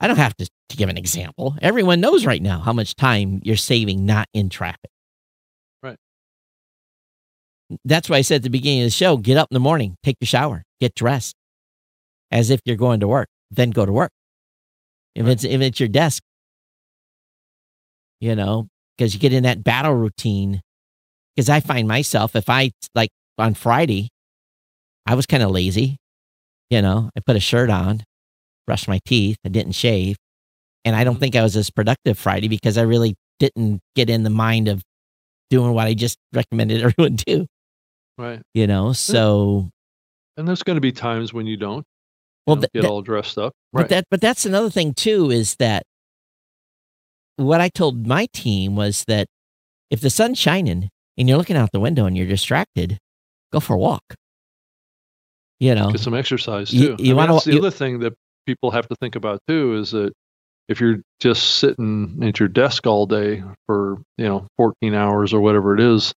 i 0.00 0.06
don't 0.06 0.16
have 0.16 0.36
to, 0.36 0.48
to 0.68 0.76
give 0.76 0.88
an 0.88 0.96
example 0.96 1.56
everyone 1.60 2.00
knows 2.00 2.24
right 2.24 2.40
now 2.42 2.60
how 2.60 2.72
much 2.72 2.94
time 2.94 3.40
you're 3.42 3.56
saving 3.56 4.06
not 4.06 4.26
in 4.32 4.48
traffic 4.48 4.90
Right. 5.82 5.96
that's 7.84 8.08
why 8.08 8.16
i 8.16 8.20
said 8.22 8.36
at 8.36 8.42
the 8.44 8.50
beginning 8.50 8.82
of 8.82 8.86
the 8.86 8.90
show 8.90 9.16
get 9.16 9.36
up 9.36 9.48
in 9.50 9.54
the 9.54 9.60
morning 9.60 9.96
take 10.02 10.16
your 10.20 10.26
shower 10.26 10.62
get 10.80 10.94
dressed 10.94 11.34
as 12.30 12.50
if 12.50 12.60
you're 12.64 12.76
going 12.76 13.00
to 13.00 13.08
work 13.08 13.28
then 13.50 13.70
go 13.70 13.84
to 13.84 13.92
work 13.92 14.12
if 15.14 15.26
Right. 15.26 15.32
it's 15.32 15.44
if 15.44 15.60
it's 15.60 15.80
your 15.80 15.88
desk 15.88 16.22
you 18.20 18.36
know 18.36 18.68
because 18.96 19.14
you 19.14 19.20
get 19.20 19.32
in 19.32 19.42
that 19.42 19.64
battle 19.64 19.94
routine 19.94 20.60
because 21.34 21.48
I 21.48 21.60
find 21.60 21.88
myself 21.88 22.36
if 22.36 22.50
I 22.50 22.72
like 22.94 23.08
on 23.38 23.54
Friday, 23.54 24.10
I 25.06 25.14
was 25.14 25.26
kind 25.26 25.42
of 25.42 25.50
lazy. 25.50 25.96
You 26.70 26.82
know, 26.82 27.10
I 27.16 27.20
put 27.20 27.36
a 27.36 27.40
shirt 27.40 27.70
on, 27.70 28.04
brushed 28.66 28.88
my 28.88 29.00
teeth, 29.04 29.36
I 29.44 29.48
didn't 29.48 29.72
shave, 29.72 30.16
and 30.84 30.94
I 30.94 31.04
don't 31.04 31.14
mm-hmm. 31.14 31.20
think 31.20 31.36
I 31.36 31.42
was 31.42 31.56
as 31.56 31.70
productive 31.70 32.18
Friday 32.18 32.48
because 32.48 32.78
I 32.78 32.82
really 32.82 33.16
didn't 33.38 33.80
get 33.96 34.08
in 34.08 34.22
the 34.22 34.30
mind 34.30 34.68
of 34.68 34.82
doing 35.50 35.72
what 35.72 35.86
I 35.86 35.94
just 35.94 36.16
recommended 36.32 36.82
everyone 36.82 37.16
do. 37.16 37.46
Right. 38.16 38.40
You 38.54 38.66
know, 38.66 38.90
eh, 38.90 38.94
so 38.94 39.68
And 40.36 40.46
there's 40.46 40.62
going 40.62 40.76
to 40.76 40.80
be 40.80 40.92
times 40.92 41.32
when 41.32 41.46
you 41.46 41.56
don't, 41.56 41.84
well, 42.46 42.56
you 42.56 42.56
know, 42.56 42.60
th- 42.60 42.72
get 42.74 42.82
that- 42.82 42.90
all 42.90 43.02
dressed 43.02 43.38
up. 43.38 43.52
but 43.72 43.88
that 43.88 44.04
but 44.10 44.20
that's 44.20 44.44
another 44.44 44.70
thing 44.70 44.94
too 44.94 45.30
is 45.30 45.56
that 45.58 45.84
what 47.36 47.60
I 47.60 47.68
told 47.68 48.06
my 48.06 48.26
team 48.32 48.76
was 48.76 49.04
that 49.08 49.26
if 49.90 50.00
the 50.00 50.10
sun's 50.10 50.38
shining 50.38 50.90
and 51.16 51.28
you're 51.28 51.38
looking 51.38 51.56
out 51.56 51.72
the 51.72 51.80
window 51.80 52.04
and 52.04 52.16
you're 52.16 52.26
distracted, 52.26 52.98
go 53.52 53.60
for 53.60 53.74
a 53.74 53.78
walk. 53.78 54.02
You 55.60 55.74
know, 55.74 55.90
Get 55.92 56.00
some 56.00 56.14
exercise 56.14 56.70
too. 56.70 56.76
you 56.76 56.96
mean, 56.98 57.16
wanna- 57.16 57.32
that's 57.34 57.44
the 57.44 57.52
you- 57.52 57.58
other 57.58 57.70
thing 57.70 58.00
that 58.00 58.14
people 58.46 58.70
have 58.70 58.88
to 58.88 58.96
think 58.96 59.14
about 59.14 59.40
too 59.46 59.76
is 59.76 59.90
that 59.92 60.12
if 60.68 60.80
you're 60.80 61.00
just 61.20 61.56
sitting 61.56 62.18
at 62.22 62.40
your 62.40 62.48
desk 62.48 62.86
all 62.86 63.04
day 63.06 63.42
for 63.66 63.98
you 64.18 64.24
know 64.26 64.46
14 64.56 64.94
hours 64.94 65.32
or 65.34 65.40
whatever 65.40 65.74
it 65.74 65.80
is, 65.80 66.12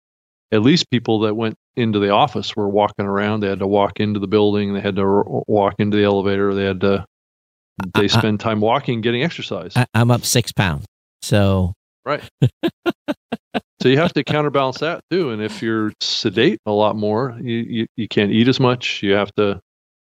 at 0.52 0.62
least 0.62 0.90
people 0.92 1.22
that 1.22 1.36
went 1.36 1.56
into 1.76 2.00
the 2.00 2.10
office 2.10 2.56
were 2.56 2.68
walking 2.70 3.06
around. 3.06 3.40
They 3.40 3.48
had 3.48 3.60
to 3.60 3.68
walk 3.68 4.00
into 4.00 4.20
the 4.20 4.28
building. 4.28 4.74
They 4.74 4.82
had 4.82 4.96
to 4.98 5.02
r- 5.04 5.24
walk 5.48 5.76
into 5.80 5.96
the 5.98 6.04
elevator. 6.04 6.54
They 6.54 6.66
had 6.66 6.82
to. 6.82 7.06
They 7.96 8.04
I- 8.04 8.08
spend 8.08 8.40
time 8.42 8.60
walking, 8.62 9.02
getting 9.02 9.24
exercise. 9.24 9.72
I, 9.76 9.86
I'm 9.96 10.12
up 10.12 10.24
six 10.26 10.52
pounds. 10.52 10.86
So 11.24 11.74
Right. 12.06 12.24
so 13.82 13.90
you 13.90 13.98
have 13.98 14.14
to 14.14 14.24
counterbalance 14.24 14.80
that 14.80 15.02
too. 15.12 15.32
And 15.32 15.42
if 15.42 15.62
you're 15.62 15.94
sedate 16.02 16.60
a 16.66 16.72
lot 16.72 16.96
more, 16.96 17.38
you, 17.42 17.58
you, 17.58 17.88
you 17.96 18.08
can't 18.08 18.32
eat 18.32 18.48
as 18.48 18.60
much. 18.60 19.04
You 19.04 19.14
have 19.14 19.34
to 19.36 19.62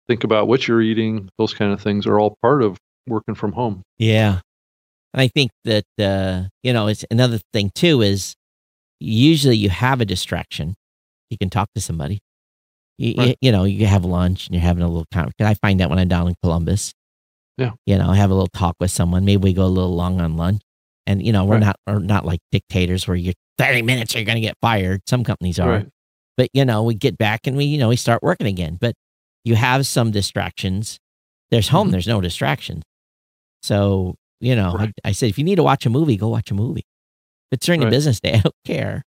think 0.08 0.24
about 0.24 0.48
what 0.48 0.66
you're 0.66 0.82
eating. 0.82 1.28
Those 1.38 1.54
kind 1.54 1.72
of 1.72 1.80
things 1.80 2.06
are 2.06 2.18
all 2.18 2.36
part 2.42 2.62
of 2.62 2.78
working 3.06 3.34
from 3.34 3.52
home. 3.52 3.82
Yeah. 3.98 4.40
And 5.14 5.20
I 5.20 5.28
think 5.28 5.50
that, 5.64 5.84
uh, 6.00 6.48
you 6.62 6.72
know, 6.72 6.86
it's 6.86 7.04
another 7.10 7.38
thing 7.52 7.70
too 7.74 8.00
is 8.02 8.34
usually 9.00 9.56
you 9.56 9.70
have 9.70 10.00
a 10.00 10.04
distraction. 10.04 10.74
You 11.30 11.38
can 11.38 11.50
talk 11.50 11.68
to 11.74 11.80
somebody. 11.80 12.20
You, 12.98 13.14
you, 13.16 13.34
you 13.40 13.52
know, 13.52 13.64
you 13.64 13.86
have 13.86 14.04
lunch 14.04 14.46
and 14.46 14.54
you're 14.54 14.62
having 14.62 14.82
a 14.82 14.88
little 14.88 15.06
conversation. 15.12 15.46
I 15.46 15.54
find 15.54 15.80
that 15.80 15.90
when 15.90 15.98
I'm 15.98 16.08
down 16.08 16.28
in 16.28 16.34
Columbus. 16.42 16.92
Yeah. 17.58 17.72
You 17.86 17.98
know, 17.98 18.08
I 18.08 18.16
have 18.16 18.30
a 18.30 18.34
little 18.34 18.48
talk 18.48 18.76
with 18.80 18.90
someone. 18.90 19.24
Maybe 19.24 19.42
we 19.42 19.52
go 19.52 19.64
a 19.64 19.66
little 19.66 19.94
long 19.94 20.20
on 20.20 20.36
lunch. 20.36 20.62
And, 21.06 21.24
you 21.24 21.32
know, 21.32 21.44
we're 21.44 21.54
Right. 21.54 21.60
not, 21.66 21.76
we're 21.86 21.98
not 21.98 22.24
like 22.24 22.40
dictators 22.52 23.08
where 23.08 23.16
you're 23.16 23.34
30 23.58 23.82
minutes, 23.82 24.14
you're 24.14 24.24
going 24.24 24.36
to 24.36 24.40
get 24.40 24.56
fired. 24.62 25.00
Some 25.08 25.24
companies 25.24 25.58
are. 25.58 25.68
Right. 25.68 25.88
But, 26.36 26.48
you 26.54 26.64
know, 26.64 26.82
we 26.84 26.94
get 26.94 27.18
back 27.18 27.46
and 27.46 27.56
we, 27.56 27.64
you 27.64 27.78
know, 27.78 27.88
we 27.88 27.96
start 27.96 28.22
working 28.22 28.46
again. 28.46 28.78
But 28.80 28.94
you 29.44 29.54
have 29.56 29.86
some 29.86 30.10
distractions. 30.12 30.98
There's 31.50 31.68
home, 31.68 31.88
Mhm. 31.88 31.92
there's 31.92 32.06
no 32.06 32.20
distractions. 32.20 32.82
So, 33.62 34.14
you 34.40 34.56
know, 34.56 34.74
Right. 34.74 34.92
I, 35.04 35.08
I 35.10 35.12
said, 35.12 35.28
if 35.28 35.38
you 35.38 35.44
need 35.44 35.56
to 35.56 35.62
watch 35.62 35.84
a 35.86 35.90
movie, 35.90 36.16
go 36.16 36.28
watch 36.28 36.50
a 36.50 36.54
movie. 36.54 36.84
It's 37.50 37.66
during 37.66 37.82
a 37.82 37.90
business 37.90 38.18
day, 38.20 38.32
I 38.34 38.40
don't 38.40 38.54
care. 38.64 39.02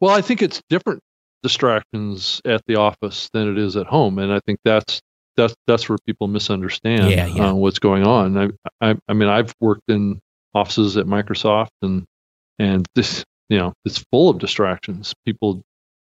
Well, 0.00 0.14
I 0.14 0.20
think 0.22 0.40
it's 0.42 0.62
different 0.70 1.00
distractions 1.42 2.40
at 2.44 2.62
the 2.66 2.76
office 2.76 3.28
than 3.32 3.50
it 3.50 3.58
is 3.58 3.76
at 3.76 3.86
home, 3.86 4.18
and 4.18 4.32
I 4.32 4.40
think 4.46 4.60
that's 4.64 5.00
that's 5.36 5.54
that's 5.66 5.88
where 5.88 5.98
people 6.06 6.26
misunderstand 6.28 7.10
Yeah, 7.10 7.26
yeah. 7.26 7.50
Uh, 7.50 7.54
what's 7.54 7.78
going 7.78 8.04
on. 8.04 8.36
I, 8.36 8.48
I 8.90 8.96
I 9.08 9.12
mean, 9.12 9.28
I've 9.28 9.52
worked 9.60 9.82
in 9.88 10.20
offices 10.54 10.96
at 10.96 11.06
Microsoft, 11.06 11.68
and 11.82 12.04
and 12.58 12.86
this 12.94 13.24
you 13.48 13.58
know 13.58 13.72
it's 13.84 14.04
full 14.12 14.28
of 14.30 14.38
distractions. 14.38 15.14
People, 15.24 15.62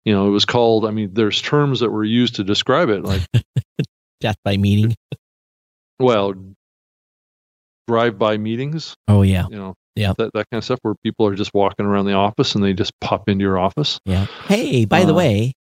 you 0.06 0.14
know, 0.14 0.28
it 0.28 0.32
was 0.32 0.46
called. 0.46 0.86
I 0.86 0.92
mean, 0.92 1.14
there's 1.14 1.42
terms 1.42 1.80
that 1.82 1.90
were 1.92 2.04
used 2.04 2.36
to 2.36 2.44
describe 2.44 2.90
it, 2.90 3.04
like 3.04 3.22
Death 4.22 4.38
by 4.46 4.58
meeting. 4.58 4.96
well, 6.00 6.34
drive-by 7.88 8.38
meetings. 8.38 8.96
Oh, 9.08 9.22
yeah. 9.22 9.48
You 9.50 9.58
know, 9.58 9.74
Yeah. 9.96 10.14
that 10.18 10.32
that 10.34 10.46
kind 10.50 10.60
of 10.60 10.64
stuff 10.64 10.80
where 10.82 10.96
people 11.04 11.28
are 11.28 11.36
just 11.36 11.54
walking 11.54 11.86
around 11.86 12.06
the 12.06 12.14
office 12.14 12.56
and 12.56 12.64
they 12.64 12.74
just 12.74 12.94
pop 13.02 13.28
into 13.28 13.44
your 13.44 13.58
office. 13.60 14.00
Yeah. 14.06 14.28
Hey, 14.48 14.86
by 14.86 15.04
the 15.06 15.14
Uh, 15.14 15.18
way, 15.18 15.54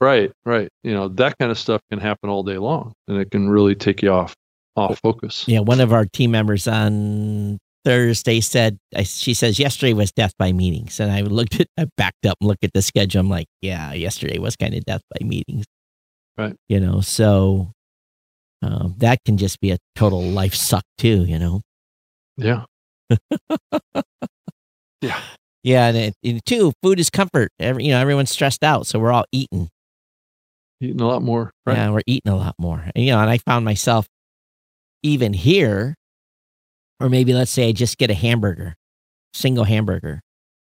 Right, 0.00 0.32
right. 0.44 0.68
You 0.82 0.92
know, 0.94 1.08
that 1.08 1.38
kind 1.38 1.50
of 1.52 1.58
stuff 1.58 1.80
can 1.90 2.00
happen 2.00 2.28
all 2.28 2.42
day 2.42 2.58
long 2.58 2.92
and 3.08 3.18
it 3.18 3.30
can 3.30 3.48
really 3.48 3.74
take 3.74 4.02
you 4.02 4.10
off 4.10 4.34
off 4.74 4.98
focus. 5.02 5.44
yeah, 5.46 5.60
one 5.60 5.80
of 5.80 5.92
our 5.92 6.04
team 6.06 6.30
members 6.32 6.66
on 6.66 7.58
Thursday 7.84 8.40
said, 8.40 8.78
I, 8.94 9.02
she 9.02 9.34
says, 9.34 9.58
yesterday 9.58 9.92
was 9.92 10.12
death 10.12 10.32
by 10.38 10.52
meetings. 10.52 11.00
And 11.00 11.10
I 11.10 11.22
looked 11.22 11.60
at, 11.60 11.66
I 11.78 11.86
backed 11.96 12.26
up 12.26 12.38
and 12.40 12.48
looked 12.48 12.64
at 12.64 12.72
the 12.72 12.82
schedule. 12.82 13.20
I'm 13.20 13.28
like, 13.28 13.46
yeah, 13.60 13.92
yesterday 13.92 14.38
was 14.38 14.56
kind 14.56 14.74
of 14.74 14.84
death 14.84 15.02
by 15.10 15.26
meetings. 15.26 15.66
Right. 16.36 16.56
You 16.68 16.80
know, 16.80 17.00
so 17.00 17.72
um, 18.62 18.94
that 18.98 19.18
can 19.24 19.36
just 19.36 19.60
be 19.60 19.70
a 19.70 19.78
total 19.96 20.22
life 20.22 20.54
suck 20.54 20.84
too, 20.98 21.24
you 21.24 21.38
know? 21.38 21.62
Yeah. 22.36 22.64
yeah. 25.00 25.20
Yeah. 25.62 25.86
And, 25.88 25.96
it, 25.96 26.14
and 26.24 26.44
two, 26.46 26.72
food 26.82 27.00
is 27.00 27.10
comfort. 27.10 27.50
Every, 27.58 27.84
you 27.84 27.90
know, 27.92 28.00
everyone's 28.00 28.30
stressed 28.30 28.62
out. 28.62 28.86
So 28.86 28.98
we're 28.98 29.12
all 29.12 29.26
eating. 29.32 29.68
Eating 30.80 31.00
a 31.00 31.06
lot 31.06 31.22
more. 31.22 31.52
Right. 31.66 31.76
Yeah, 31.76 31.90
we're 31.90 32.02
eating 32.06 32.32
a 32.32 32.36
lot 32.36 32.54
more. 32.58 32.84
And, 32.94 33.04
you 33.04 33.12
know, 33.12 33.20
and 33.20 33.30
I 33.30 33.38
found 33.38 33.64
myself 33.64 34.06
even 35.02 35.32
here, 35.32 35.94
or 37.00 37.08
maybe 37.08 37.34
let's 37.34 37.50
say 37.50 37.68
I 37.68 37.72
just 37.72 37.98
get 37.98 38.10
a 38.10 38.14
hamburger, 38.14 38.74
single 39.34 39.64
hamburger, 39.64 40.20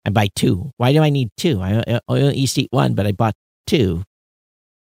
and 0.05 0.15
buy 0.15 0.29
two. 0.35 0.71
Why 0.77 0.93
do 0.93 1.03
I 1.03 1.11
need 1.11 1.31
two? 1.37 1.61
I, 1.61 1.83
I 1.87 2.01
only 2.09 2.35
eat 2.37 2.69
one, 2.71 2.95
but 2.95 3.07
I 3.07 3.13
bought 3.13 3.35
two. 3.67 4.03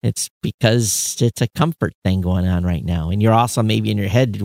It's 0.02 0.28
because 0.42 1.16
it's 1.20 1.40
a 1.40 1.48
comfort 1.56 1.92
thing 2.04 2.20
going 2.20 2.46
on 2.46 2.64
right 2.64 2.84
now. 2.84 3.10
And 3.10 3.20
you're 3.20 3.32
also 3.32 3.62
maybe 3.62 3.90
in 3.90 3.98
your 3.98 4.08
head, 4.08 4.40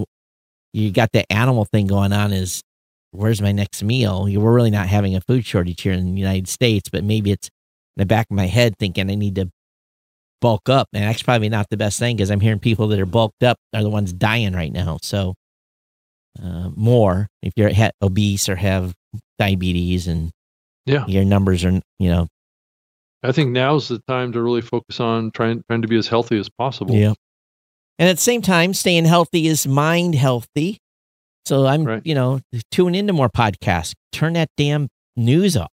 you 0.74 0.92
got 0.92 1.12
the 1.12 1.32
animal 1.32 1.66
thing 1.66 1.88
going 1.88 2.14
on 2.14 2.32
is 2.32 2.64
where's 3.12 3.42
my 3.42 3.52
next 3.52 3.84
meal? 3.84 4.24
We're 4.24 4.54
really 4.54 4.72
not 4.72 4.88
having 4.88 5.16
a 5.16 5.22
food 5.22 5.46
shortage 5.46 5.82
here 5.82 5.94
in 5.94 6.16
the 6.16 6.20
United 6.20 6.48
States, 6.48 6.90
but 6.90 7.04
maybe 7.04 7.32
it's 7.32 7.48
in 7.96 8.02
the 8.02 8.06
back 8.06 8.28
of 8.32 8.36
my 8.36 8.48
head 8.48 8.76
thinking 8.80 9.10
I 9.10 9.16
need 9.16 9.36
to 9.36 9.50
bulk 10.42 10.68
up. 10.68 10.88
And 10.94 11.04
that's 11.04 11.22
probably 11.22 11.50
not 11.50 11.68
the 11.70 11.78
best 11.78 12.00
thing 12.00 12.16
because 12.18 12.32
I'm 12.32 12.40
hearing 12.40 12.60
people 12.60 12.88
that 12.88 13.00
are 13.00 13.06
bulked 13.06 13.44
up 13.44 13.58
are 13.74 13.84
the 13.84 13.90
ones 13.90 14.12
dying 14.12 14.54
right 14.54 14.74
now. 14.74 14.98
So, 15.02 15.36
uh, 16.42 16.70
more 16.76 17.28
if 17.42 17.54
you're 17.56 17.74
ha- 17.74 17.92
obese 18.02 18.48
or 18.50 18.56
have 18.56 18.94
diabetes 19.40 20.08
and 20.08 20.32
Yeah. 20.86 21.06
your 21.08 21.26
numbers 21.26 21.64
are, 21.66 21.72
you 22.00 22.10
know, 22.10 22.28
I 23.24 23.32
think 23.32 23.52
now's 23.52 23.88
the 23.88 24.00
time 24.08 24.32
to 24.34 24.42
really 24.42 24.62
focus 24.62 25.00
on 25.00 25.32
trying 25.32 25.64
trying 25.70 25.82
to 25.82 25.88
be 25.88 25.98
as 25.98 26.08
healthy 26.08 26.38
as 26.40 26.50
possible. 26.50 26.94
yeah. 26.96 27.14
And 28.00 28.10
at 28.10 28.18
the 28.18 28.22
same 28.22 28.42
time, 28.42 28.74
staying 28.74 29.06
healthy 29.06 29.48
is 29.48 29.68
mind 29.68 30.16
healthy. 30.16 30.80
So 31.46 31.66
I'm, 31.68 31.84
Right. 31.84 32.02
you 32.06 32.16
know, 32.16 32.40
tune 32.72 32.96
into 32.96 33.14
more 33.14 33.30
podcasts. 33.30 33.94
Turn 34.12 34.34
that 34.34 34.50
damn 34.58 34.88
news 35.16 35.56
off. 35.56 35.70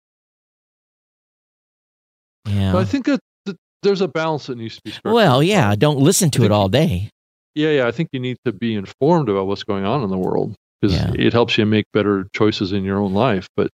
Yeah. 2.49 2.73
But 2.73 2.79
I 2.79 2.85
think 2.85 3.07
that, 3.07 3.21
that 3.45 3.57
there's 3.83 4.01
a 4.01 4.09
balance 4.09 4.47
that 4.47 4.57
needs 4.59 4.77
to 4.77 4.83
be 4.85 4.91
struck. 4.93 5.13
well, 5.15 5.43
yeah. 5.43 5.75
Don't 5.75 5.99
listen 5.99 6.31
to 6.31 6.45
it 6.45 6.53
all 6.53 6.69
day. 6.69 7.11
Yeah, 7.57 7.71
yeah. 7.71 7.87
I 7.89 7.91
think 7.91 8.11
you 8.13 8.21
need 8.21 8.37
to 8.45 8.53
be 8.53 8.75
informed 8.77 9.29
about 9.29 9.47
what's 9.49 9.65
going 9.65 9.85
on 9.85 10.03
in 10.05 10.11
the 10.11 10.19
world 10.19 10.55
because 10.81 10.95
Yeah. 10.95 11.11
it 11.17 11.33
helps 11.33 11.57
you 11.59 11.65
make 11.67 11.87
better 11.93 12.29
choices 12.35 12.71
in 12.73 12.85
your 12.85 12.99
own 13.01 13.15
life. 13.15 13.49
But 13.57 13.71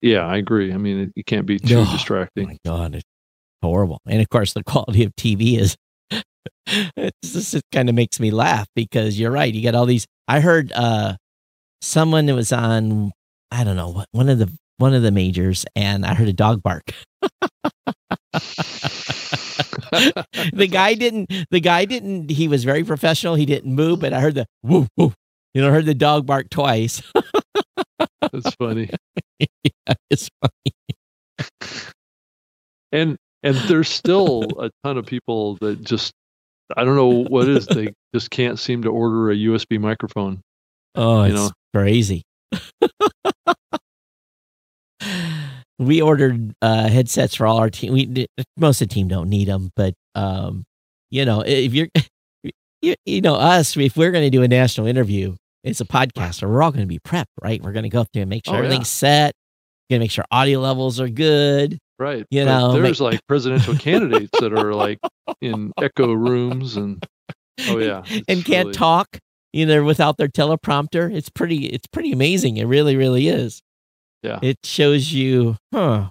yeah, 0.00 0.20
I 0.24 0.36
agree. 0.38 0.72
I 0.72 0.76
mean, 0.78 1.00
it, 1.00 1.12
you 1.16 1.24
can't 1.24 1.44
be 1.44 1.58
too 1.58 1.78
Oh, 1.78 1.86
Oh 1.88 1.92
distracting. 1.92 2.46
my 2.46 2.56
God, 2.64 2.94
it's 2.94 3.04
horrible. 3.62 3.98
And 4.06 4.22
of 4.22 4.28
course, 4.30 4.52
the 4.54 4.62
quality 4.64 5.02
of 5.04 5.12
TV 5.16 5.58
is. 5.58 5.76
it's 6.96 7.32
just, 7.32 7.54
it 7.54 7.62
kind 7.72 7.88
of 7.88 7.94
makes 7.96 8.20
me 8.20 8.30
laugh 8.30 8.66
because 8.76 9.18
you're 9.18 9.30
right. 9.32 9.52
You 9.52 9.62
got 9.62 9.74
all 9.74 9.86
these. 9.86 10.06
I 10.28 10.38
heard 10.40 10.70
uh, 10.72 11.16
someone 11.82 12.26
that 12.26 12.34
was 12.36 12.52
on. 12.52 13.10
I 13.50 13.64
don't 13.64 13.76
know 13.76 13.88
what 13.90 14.06
one 14.12 14.28
of 14.28 14.38
the 14.38 14.50
one 14.78 14.94
of 14.94 15.02
the 15.02 15.10
majors, 15.10 15.64
and 15.74 16.06
I 16.06 16.14
heard 16.14 16.28
a 16.28 16.32
dog 16.32 16.62
bark. 16.62 16.92
the 20.52 20.68
guy 20.70 20.94
didn't. 20.94 21.30
The 21.50 21.60
guy 21.60 21.84
didn't. 21.84 22.30
He 22.30 22.48
was 22.48 22.64
very 22.64 22.84
professional. 22.84 23.34
He 23.34 23.46
didn't 23.46 23.74
move, 23.74 24.00
but 24.00 24.12
I 24.12 24.20
heard 24.20 24.34
the 24.34 24.46
woo 24.62 24.86
woo. 24.96 25.12
You 25.54 25.62
know, 25.62 25.68
I 25.68 25.72
heard 25.72 25.86
the 25.86 25.94
dog 25.94 26.26
bark 26.26 26.48
twice. 26.50 27.02
That's 28.32 28.54
funny. 28.56 28.90
yeah, 29.38 29.94
it's 30.10 30.28
funny. 30.40 30.74
and 32.92 33.16
and 33.42 33.56
there's 33.56 33.88
still 33.88 34.44
a 34.60 34.70
ton 34.84 34.98
of 34.98 35.06
people 35.06 35.56
that 35.60 35.82
just 35.82 36.12
I 36.76 36.84
don't 36.84 36.96
know 36.96 37.24
what 37.24 37.48
it 37.48 37.56
is 37.56 37.66
they 37.66 37.92
just 38.14 38.30
can't 38.30 38.58
seem 38.58 38.82
to 38.82 38.90
order 38.90 39.30
a 39.30 39.34
USB 39.34 39.80
microphone. 39.80 40.40
Oh, 40.94 41.24
You 41.24 41.32
it's 41.32 41.34
know? 41.34 41.50
crazy. 41.74 42.22
We 45.80 46.00
ordered 46.02 46.54
uh, 46.62 46.88
headsets 46.88 47.34
for 47.34 47.46
all 47.46 47.58
our 47.58 47.70
team. 47.70 47.92
We 47.92 48.26
most 48.56 48.80
of 48.82 48.88
the 48.88 48.94
team 48.94 49.08
don't 49.08 49.28
need 49.28 49.48
them, 49.48 49.70
but 49.74 49.94
um, 50.14 50.64
you 51.10 51.24
know, 51.24 51.40
if 51.44 51.72
you're, 51.74 51.88
you, 52.82 52.94
you 53.06 53.20
know, 53.22 53.34
us, 53.34 53.76
if 53.76 53.96
we're 53.96 54.10
going 54.12 54.24
to 54.24 54.30
do 54.30 54.42
a 54.42 54.48
national 54.48 54.86
interview, 54.86 55.34
it's 55.64 55.80
a 55.80 55.84
podcast, 55.84 56.34
so 56.36 56.48
we're 56.48 56.62
all 56.62 56.70
going 56.70 56.82
to 56.82 56.86
be 56.86 56.98
prepped, 56.98 57.26
right? 57.42 57.62
We're 57.62 57.72
going 57.72 57.82
to 57.84 57.88
go 57.88 58.04
through 58.04 58.22
and 58.22 58.30
make 58.30 58.44
sure 58.44 58.54
Oh, 58.54 58.58
yeah. 58.58 58.64
everything's 58.64 58.88
set. 58.88 59.32
Going 59.90 59.98
to 60.00 60.04
make 60.04 60.10
sure 60.10 60.24
audio 60.30 60.60
levels 60.60 61.00
are 61.00 61.08
good. 61.08 61.78
Right. 61.98 62.24
You 62.30 62.44
But 62.44 62.58
know, 62.60 62.80
there's 62.80 63.00
like 63.00 63.20
presidential 63.26 63.74
candidates 63.74 64.30
that 64.40 64.52
are 64.52 64.72
like 64.72 64.98
in 65.40 65.72
echo 65.82 66.12
rooms 66.12 66.76
and 66.76 67.04
oh 67.68 67.78
yeah. 67.78 68.02
and 68.28 68.44
can't 68.44 68.66
really- 68.68 68.72
talk, 68.72 69.18
you 69.52 69.66
know, 69.66 69.82
without 69.82 70.16
their 70.16 70.28
teleprompter. 70.28 71.12
It's 71.14 71.28
pretty. 71.28 71.66
It's 71.66 71.86
pretty 71.88 72.12
amazing. 72.12 72.56
It 72.58 72.64
really, 72.66 72.96
really 72.96 73.28
is. 73.28 73.60
Yeah. 74.22 74.38
It 74.42 74.58
shows 74.64 75.12
you, 75.12 75.56
huh? 75.72 76.10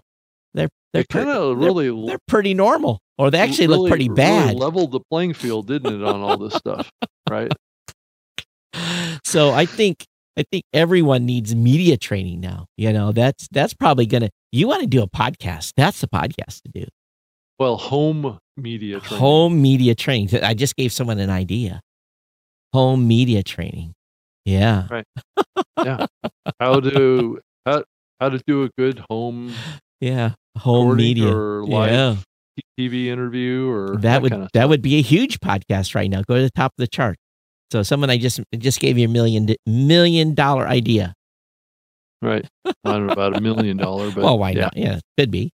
They're 0.54 0.70
they're 0.94 1.04
kind 1.04 1.30
of 1.30 1.60
they're- 1.60 1.68
really 1.68 2.08
they're 2.08 2.20
pretty 2.28 2.54
normal, 2.54 3.00
or 3.18 3.30
they 3.32 3.40
actually 3.40 3.68
look 3.68 3.78
really- 3.80 3.90
pretty 3.92 4.10
really 4.10 4.16
bad. 4.16 4.56
leveled 4.56 4.92
the 4.92 5.02
playing 5.12 5.34
field, 5.34 5.68
didn't 5.68 6.02
it, 6.02 6.04
on 6.04 6.22
all 6.22 6.38
this 6.38 6.54
stuff? 6.56 6.90
Right. 7.30 7.52
so 9.24 9.52
I 9.52 9.66
think 9.66 10.06
I 10.38 10.44
think 10.52 10.64
everyone 10.74 11.26
needs 11.26 11.54
media 11.56 11.98
training 11.98 12.40
now. 12.40 12.66
You 12.78 12.94
know, 12.94 13.12
that's 13.12 13.48
that's 13.52 13.74
probably 13.74 14.06
gonna. 14.06 14.30
You 14.52 14.68
want 14.68 14.82
to 14.82 14.88
do 14.88 15.02
a 15.04 15.08
podcast? 15.10 15.74
That's 15.78 16.02
the 16.02 16.08
podcast 16.08 16.62
to 16.64 16.72
do. 16.74 16.86
Well, 17.60 17.78
home 17.78 18.40
media 18.58 19.00
training. 19.00 19.20
Home 19.20 19.62
media 19.62 19.94
training. 19.96 20.44
I 20.44 20.54
just 20.54 20.76
gave 20.76 20.92
someone 20.92 21.20
an 21.20 21.30
idea. 21.30 21.82
Home 22.74 23.08
media 23.08 23.44
training. 23.44 23.94
Yeah. 24.46 24.88
Right. 24.90 25.06
Yeah. 25.84 26.08
how 26.60 26.80
do 26.82 27.40
how 27.66 27.84
how 28.20 28.30
to 28.30 28.42
do 28.46 28.64
a 28.64 28.70
good 28.78 29.04
home 29.10 29.54
yeah 30.02 30.34
home 30.58 30.96
media 30.96 31.34
or 31.34 31.64
live 31.66 31.92
yeah. 31.92 32.16
TV 32.80 33.06
interview 33.08 33.70
or 33.70 33.98
that 33.98 34.22
would 34.22 34.32
kind 34.32 34.44
of 34.44 34.50
that 34.54 34.70
would 34.70 34.82
be 34.82 34.98
a 34.98 35.02
huge 35.02 35.40
podcast 35.40 35.96
right 35.96 36.10
now. 36.10 36.22
Go 36.22 36.36
to 36.36 36.42
the 36.42 36.52
top 36.52 36.72
of 36.72 36.78
the 36.78 36.88
chart. 36.88 37.18
So 37.72 37.84
someone 37.84 38.10
I 38.10 38.18
just 38.18 38.40
just 38.58 38.80
gave 38.80 38.98
you 38.98 39.06
a 39.06 39.12
million 39.12 39.48
million 39.66 40.34
dollar 40.34 40.68
idea. 40.68 41.14
right. 42.22 42.46
I 42.66 42.74
don't 42.84 43.08
know 43.08 43.14
about 43.14 43.38
a 43.38 43.42
million 43.42 43.78
dollar, 43.78 44.12
but 44.16 44.24
well, 44.24 44.38
why 44.38 44.52
yeah, 44.52 44.62
not? 44.62 44.78
Yeah, 44.78 45.00
could 45.18 45.32
be. 45.32 45.52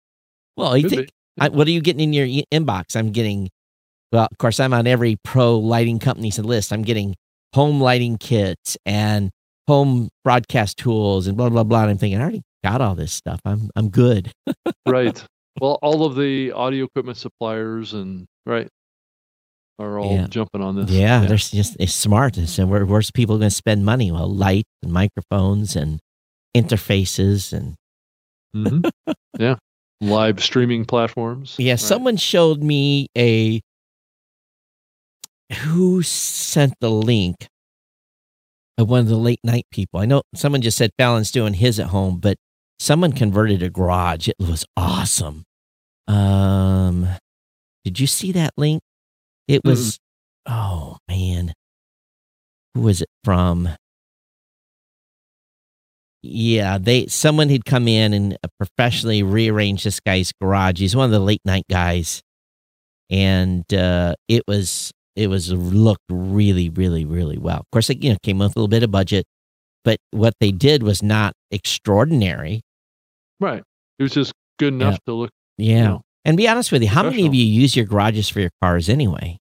Well, 0.58 0.76
you 0.78 0.90
think 0.90 1.08
be. 1.08 1.10
I, 1.40 1.50
what 1.50 1.68
are 1.68 1.72
you 1.72 1.82
getting 1.82 2.02
in 2.02 2.14
your 2.14 2.26
e- 2.26 2.46
inbox? 2.52 2.96
I'm 2.96 3.12
getting. 3.12 3.50
Well, 4.12 4.28
of 4.30 4.38
course, 4.40 4.60
I'm 4.60 4.74
on 4.74 4.88
every 4.88 5.18
pro 5.24 5.58
lighting 5.58 6.00
company's 6.00 6.40
list. 6.40 6.74
I'm 6.74 6.82
getting 6.82 7.16
home 7.54 7.80
lighting 7.80 8.18
kits 8.18 8.76
and 8.86 9.30
home 9.68 10.10
broadcast 10.24 10.78
tools 10.78 11.28
and 11.28 11.38
blah 11.38 11.50
blah 11.50 11.64
blah. 11.64 11.84
And 11.84 11.92
I'm 11.92 11.98
thinking, 11.98 12.20
I 12.20 12.24
already 12.24 12.42
got 12.64 12.82
all 12.82 12.96
this 12.96 13.14
stuff. 13.14 13.40
I'm 13.46 13.70
I'm 13.76 13.90
good. 13.90 14.32
right. 14.88 15.24
Well, 15.60 15.78
all 15.82 16.06
of 16.06 16.16
the 16.16 16.52
audio 16.52 16.86
equipment 16.86 17.18
suppliers 17.18 17.94
and 17.94 18.26
right 18.46 18.68
are 19.78 20.00
all 20.00 20.14
Yeah. 20.14 20.28
jumping 20.28 20.62
on 20.62 20.76
this. 20.76 20.90
Yeah, 20.92 21.20
they're 21.26 21.38
just 21.38 21.76
it's 21.80 21.94
smart. 21.94 22.38
And 22.38 22.50
so 22.50 22.66
where, 22.66 22.86
where's 22.86 23.12
people 23.12 23.38
going 23.38 23.50
to 23.50 23.56
spend 23.56 23.86
money? 23.86 24.12
Well, 24.12 24.28
light 24.34 24.66
and 24.84 24.92
microphones 24.92 25.76
and 25.76 26.00
interfaces 26.56 27.54
and 27.54 27.76
Mhm. 28.56 28.90
yeah. 29.40 29.56
Live 30.02 30.42
streaming 30.42 30.86
platforms. 30.86 31.56
yeah. 31.60 31.74
Right. 31.74 31.80
Someone 31.80 32.18
showed 32.18 32.64
me 32.64 33.08
a 33.18 33.62
who 35.64 36.02
sent 36.04 36.74
the 36.80 36.90
link 36.92 37.48
of 38.78 38.90
one 38.90 39.02
of 39.02 39.08
the 39.08 39.18
late 39.18 39.40
night 39.44 39.66
people. 39.72 40.00
I 40.00 40.06
know 40.06 40.22
someone 40.36 40.62
just 40.62 40.78
said 40.78 40.92
Fallon's 40.98 41.32
doing 41.32 41.54
his 41.56 41.80
at 41.80 41.88
home, 41.88 42.20
but 42.20 42.38
someone 42.80 43.12
converted 43.12 43.62
a 43.62 43.70
garage. 43.70 44.28
It 44.28 44.36
was 44.40 44.66
awesome. 44.76 45.44
Um, 46.08 47.08
did 47.84 48.00
you 48.00 48.08
see 48.08 48.32
that 48.32 48.52
link? 48.58 48.82
It 49.48 49.62
was. 49.64 50.00
Oh 50.46 50.98
man, 51.08 51.54
who 52.74 52.82
was 52.82 53.02
it 53.02 53.10
from? 53.24 53.70
Yeah, 56.22 56.78
they 56.80 57.08
someone 57.08 57.50
had 57.50 57.66
come 57.66 57.88
in 57.88 58.14
and 58.14 58.34
uh, 58.44 58.48
professionally 58.58 59.24
rearranged 59.24 59.86
this 59.86 60.00
guy's 60.00 60.32
garage. 60.42 60.80
He's 60.80 60.96
one 60.96 61.06
of 61.06 61.12
the 61.12 61.20
late 61.20 61.42
night 61.46 61.66
guys, 61.70 62.22
and 63.10 63.72
uh, 63.74 64.16
it 64.28 64.44
was 64.48 64.92
it 65.16 65.28
was 65.28 65.52
looked 65.52 66.04
really, 66.10 66.70
really, 66.70 67.06
really 67.06 67.38
well. 67.38 67.60
Of 67.60 67.72
course, 67.72 67.90
it 67.90 68.04
you 68.04 68.12
know 68.12 68.18
came 68.24 68.40
with 68.40 68.56
a 68.56 68.60
little 68.60 68.68
bit 68.68 68.84
of 68.84 68.92
budget, 68.92 69.26
but 69.86 69.98
what 70.12 70.34
they 70.40 70.52
did 70.52 70.84
was 70.84 71.02
not 71.02 71.34
extraordinary. 71.52 72.62
Right. 73.40 73.64
It 74.00 74.04
was 74.04 74.14
just 74.14 74.34
good 74.58 74.74
enough 74.74 75.00
to 75.06 75.14
look. 75.14 75.32
Yeah. 75.58 75.84
know, 75.84 76.02
And 76.26 76.38
be 76.38 76.48
honest 76.48 76.72
with 76.72 76.82
you, 76.82 76.90
how 76.90 77.04
many 77.04 77.26
of 77.26 77.34
you 77.34 77.46
use 77.46 77.76
your 77.76 77.86
garages 77.86 78.30
for 78.30 78.40
your 78.40 78.52
cars 78.62 78.90
anyway? 78.90 79.38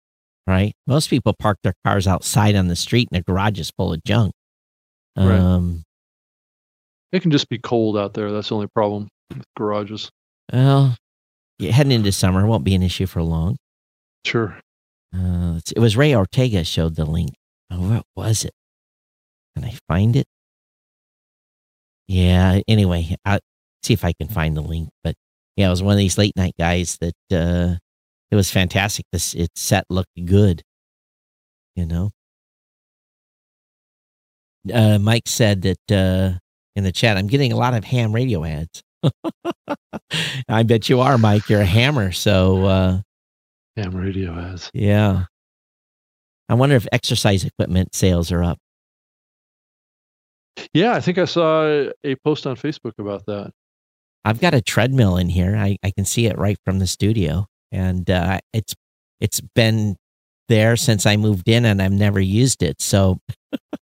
Right? 0.48 0.74
Most 0.88 1.10
people 1.10 1.34
park 1.40 1.58
their 1.64 1.74
cars 1.86 2.08
outside 2.08 2.56
on 2.56 2.68
the 2.68 2.76
street 2.76 3.08
and 3.12 3.20
the 3.20 3.24
garage 3.24 3.60
is 3.60 3.72
full 3.78 3.94
of 3.94 4.04
junk. 4.04 4.34
Right. 5.18 5.40
Um, 5.40 5.84
It 7.12 7.22
can 7.22 7.32
just 7.32 7.50
be 7.50 7.60
cold 7.60 7.98
out 7.98 8.14
there. 8.14 8.32
That's 8.32 8.50
the 8.50 8.56
only 8.56 8.68
problem 8.74 9.08
with 9.30 9.44
garages. 9.56 10.10
well, 10.52 10.96
yeah, 11.60 11.72
heading 11.72 11.92
into 11.92 12.12
summer 12.12 12.46
won't 12.46 12.64
be 12.64 12.74
an 12.76 12.84
issue 12.84 13.06
for 13.06 13.22
long. 13.22 13.58
Sure. 14.26 14.60
Uh, 15.16 15.60
it 15.76 15.80
was 15.80 15.96
Ray 15.96 16.16
Ortega 16.16 16.64
showed 16.64 16.96
the 16.96 17.06
link. 17.06 17.32
Oh, 17.70 17.80
what 17.90 18.04
was 18.16 18.44
it? 18.44 18.52
Can 19.56 19.64
I 19.66 19.78
find 19.88 20.16
it? 20.16 20.26
Yeah. 22.08 22.60
Anyway, 22.68 23.16
I'll 23.24 23.40
see 23.84 23.94
if 23.94 24.04
I 24.06 24.14
can 24.14 24.28
find 24.28 24.56
the 24.56 24.62
link. 24.62 24.90
But 25.04 25.16
yeah, 25.56 25.68
it 25.68 25.70
was 25.70 25.84
one 25.84 25.94
of 25.94 25.98
these 26.00 26.18
late 26.18 26.36
night 26.36 26.56
guys 26.60 26.98
that 27.02 27.16
uh, 27.32 27.76
it 28.32 28.36
was 28.36 28.50
fantastic. 28.52 29.06
This 29.12 29.34
its 29.34 29.62
set 29.62 29.86
looked 29.90 30.26
good. 30.26 30.62
You 31.76 31.86
know. 31.86 32.12
Uh, 34.74 34.98
Mike 34.98 35.28
said 35.28 35.64
that 35.64 35.92
uh, 35.92 36.38
in 36.76 36.84
the 36.84 36.92
chat, 36.92 37.18
I'm 37.18 37.28
getting 37.28 37.52
a 37.52 37.58
lot 37.58 37.74
of 37.74 37.84
ham 37.84 38.14
radio 38.14 38.46
ads. 38.46 38.82
I 40.48 40.64
bet 40.64 40.88
you 40.88 41.02
are, 41.02 41.18
Mike. 41.18 41.50
You're 41.50 41.62
a 41.62 41.66
hammer, 41.66 42.12
so. 42.12 42.66
Uh, 42.66 43.02
Ham 43.76 43.96
radio 43.96 44.38
ads. 44.40 44.70
yeah. 44.74 45.26
I 46.48 46.54
wonder 46.54 46.76
if 46.76 46.86
exercise 46.92 47.44
equipment 47.44 47.96
sales 47.96 48.32
are 48.32 48.44
up. 48.44 48.60
Yeah, 50.74 50.94
I 50.94 51.02
think 51.02 51.18
I 51.18 51.26
saw 51.26 51.90
a 52.04 52.16
post 52.24 52.46
on 52.46 52.56
Facebook 52.56 52.94
about 53.00 53.26
that. 53.26 53.52
I've 54.26 54.40
got 54.40 54.54
a 54.54 54.62
treadmill 54.62 55.18
in 55.18 55.30
here. 55.30 55.56
I, 55.56 55.78
I 55.84 55.92
can 55.92 56.06
see 56.06 56.28
it 56.28 56.38
right 56.38 56.58
from 56.66 56.80
the 56.80 56.88
studio. 56.88 57.48
And 57.72 58.10
uh, 58.10 58.40
it's 58.54 58.74
it's 59.20 59.42
been 59.56 59.98
there 60.50 60.76
since 60.76 61.06
I 61.06 61.18
moved 61.18 61.48
in 61.48 61.66
and 61.66 61.82
I've 61.82 61.92
never 61.92 62.20
used 62.20 62.62
it. 62.62 62.82
So 62.82 63.20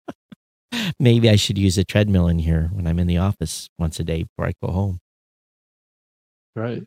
maybe 1.00 1.30
I 1.30 1.36
should 1.36 1.58
use 1.58 1.78
a 1.78 1.84
treadmill 1.84 2.28
in 2.28 2.40
here 2.40 2.70
when 2.72 2.88
I'm 2.88 3.00
in 3.00 3.08
the 3.08 3.18
office 3.18 3.70
once 3.78 4.00
a 4.00 4.04
day 4.04 4.24
before 4.24 4.48
I 4.48 4.54
go 4.64 4.72
home. 4.72 5.00
Right. 6.56 6.84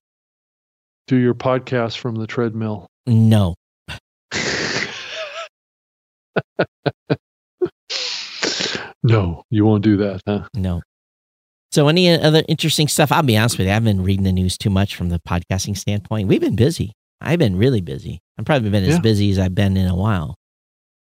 Do 1.06 1.16
your 1.16 1.34
podcast 1.34 1.98
from 1.98 2.16
the 2.16 2.26
treadmill. 2.26 2.88
No. 3.06 3.54
no, 9.02 9.42
you 9.50 9.64
won't 9.64 9.84
do 9.84 9.96
that, 9.98 10.20
huh? 10.26 10.48
No. 10.54 10.82
So 11.70 11.88
any 11.88 12.08
other 12.10 12.42
interesting 12.48 12.88
stuff? 12.88 13.12
I'll 13.12 13.22
be 13.22 13.36
honest 13.36 13.58
with 13.58 13.66
you. 13.66 13.72
I've 13.72 13.84
been 13.84 14.02
reading 14.02 14.24
the 14.24 14.32
news 14.32 14.56
too 14.56 14.70
much 14.70 14.96
from 14.96 15.10
the 15.10 15.20
podcasting 15.20 15.76
standpoint. 15.76 16.28
We've 16.28 16.40
been 16.40 16.56
busy. 16.56 16.92
I've 17.20 17.38
been 17.38 17.56
really 17.56 17.80
busy. 17.82 18.20
I've 18.38 18.44
probably 18.46 18.70
been 18.70 18.84
as 18.84 18.94
Yeah. 18.94 19.00
busy 19.00 19.30
as 19.30 19.38
I've 19.38 19.54
been 19.54 19.76
in 19.76 19.86
a 19.86 19.94
while. 19.94 20.34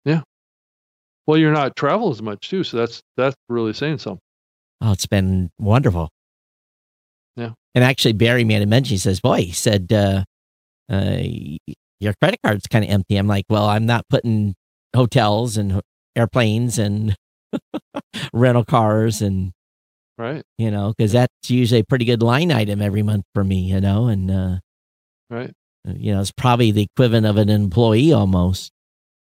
Yeah. 0.05 0.21
Well, 1.27 1.37
you're 1.37 1.53
not 1.53 1.75
travel 1.75 2.09
as 2.11 2.21
much 2.21 2.49
too, 2.49 2.63
so 2.63 2.77
that's 2.77 3.01
that's 3.15 3.35
really 3.47 3.73
saying 3.73 3.99
something. 3.99 4.19
Oh, 4.81 4.91
it's 4.91 5.05
been 5.05 5.49
wonderful. 5.59 6.09
Yeah. 7.35 7.51
And 7.75 7.83
actually, 7.83 8.13
Barry 8.13 8.43
made 8.43 8.61
a 8.61 8.65
mention. 8.65 8.95
He 8.95 8.97
says, 8.97 9.19
"Boy," 9.21 9.43
he 9.43 9.51
said, 9.51 9.93
uh, 9.93 10.23
uh, 10.91 11.19
"Your 11.99 12.13
credit 12.21 12.39
card's 12.43 12.65
kind 12.67 12.83
of 12.83 12.89
empty." 12.91 13.15
I'm 13.17 13.27
like, 13.27 13.45
"Well, 13.49 13.65
I'm 13.65 13.85
not 13.85 14.03
putting 14.09 14.55
hotels 14.95 15.55
and 15.57 15.79
airplanes 16.15 16.79
and 16.79 17.15
rental 18.33 18.65
cars 18.65 19.21
and 19.21 19.51
Right. 20.19 20.43
you 20.57 20.69
know, 20.69 20.93
because 20.95 21.13
that's 21.13 21.33
usually 21.47 21.79
a 21.79 21.85
pretty 21.85 22.03
good 22.05 22.21
line 22.21 22.51
item 22.51 22.81
every 22.81 23.03
month 23.03 23.23
for 23.33 23.43
me, 23.43 23.61
you 23.61 23.79
know, 23.79 24.07
and 24.07 24.29
uh, 24.29 24.57
Right. 25.29 25.53
you 25.87 26.13
know, 26.13 26.19
it's 26.19 26.31
probably 26.31 26.71
the 26.71 26.83
equivalent 26.93 27.25
of 27.25 27.37
an 27.37 27.49
employee 27.49 28.11
almost. 28.11 28.71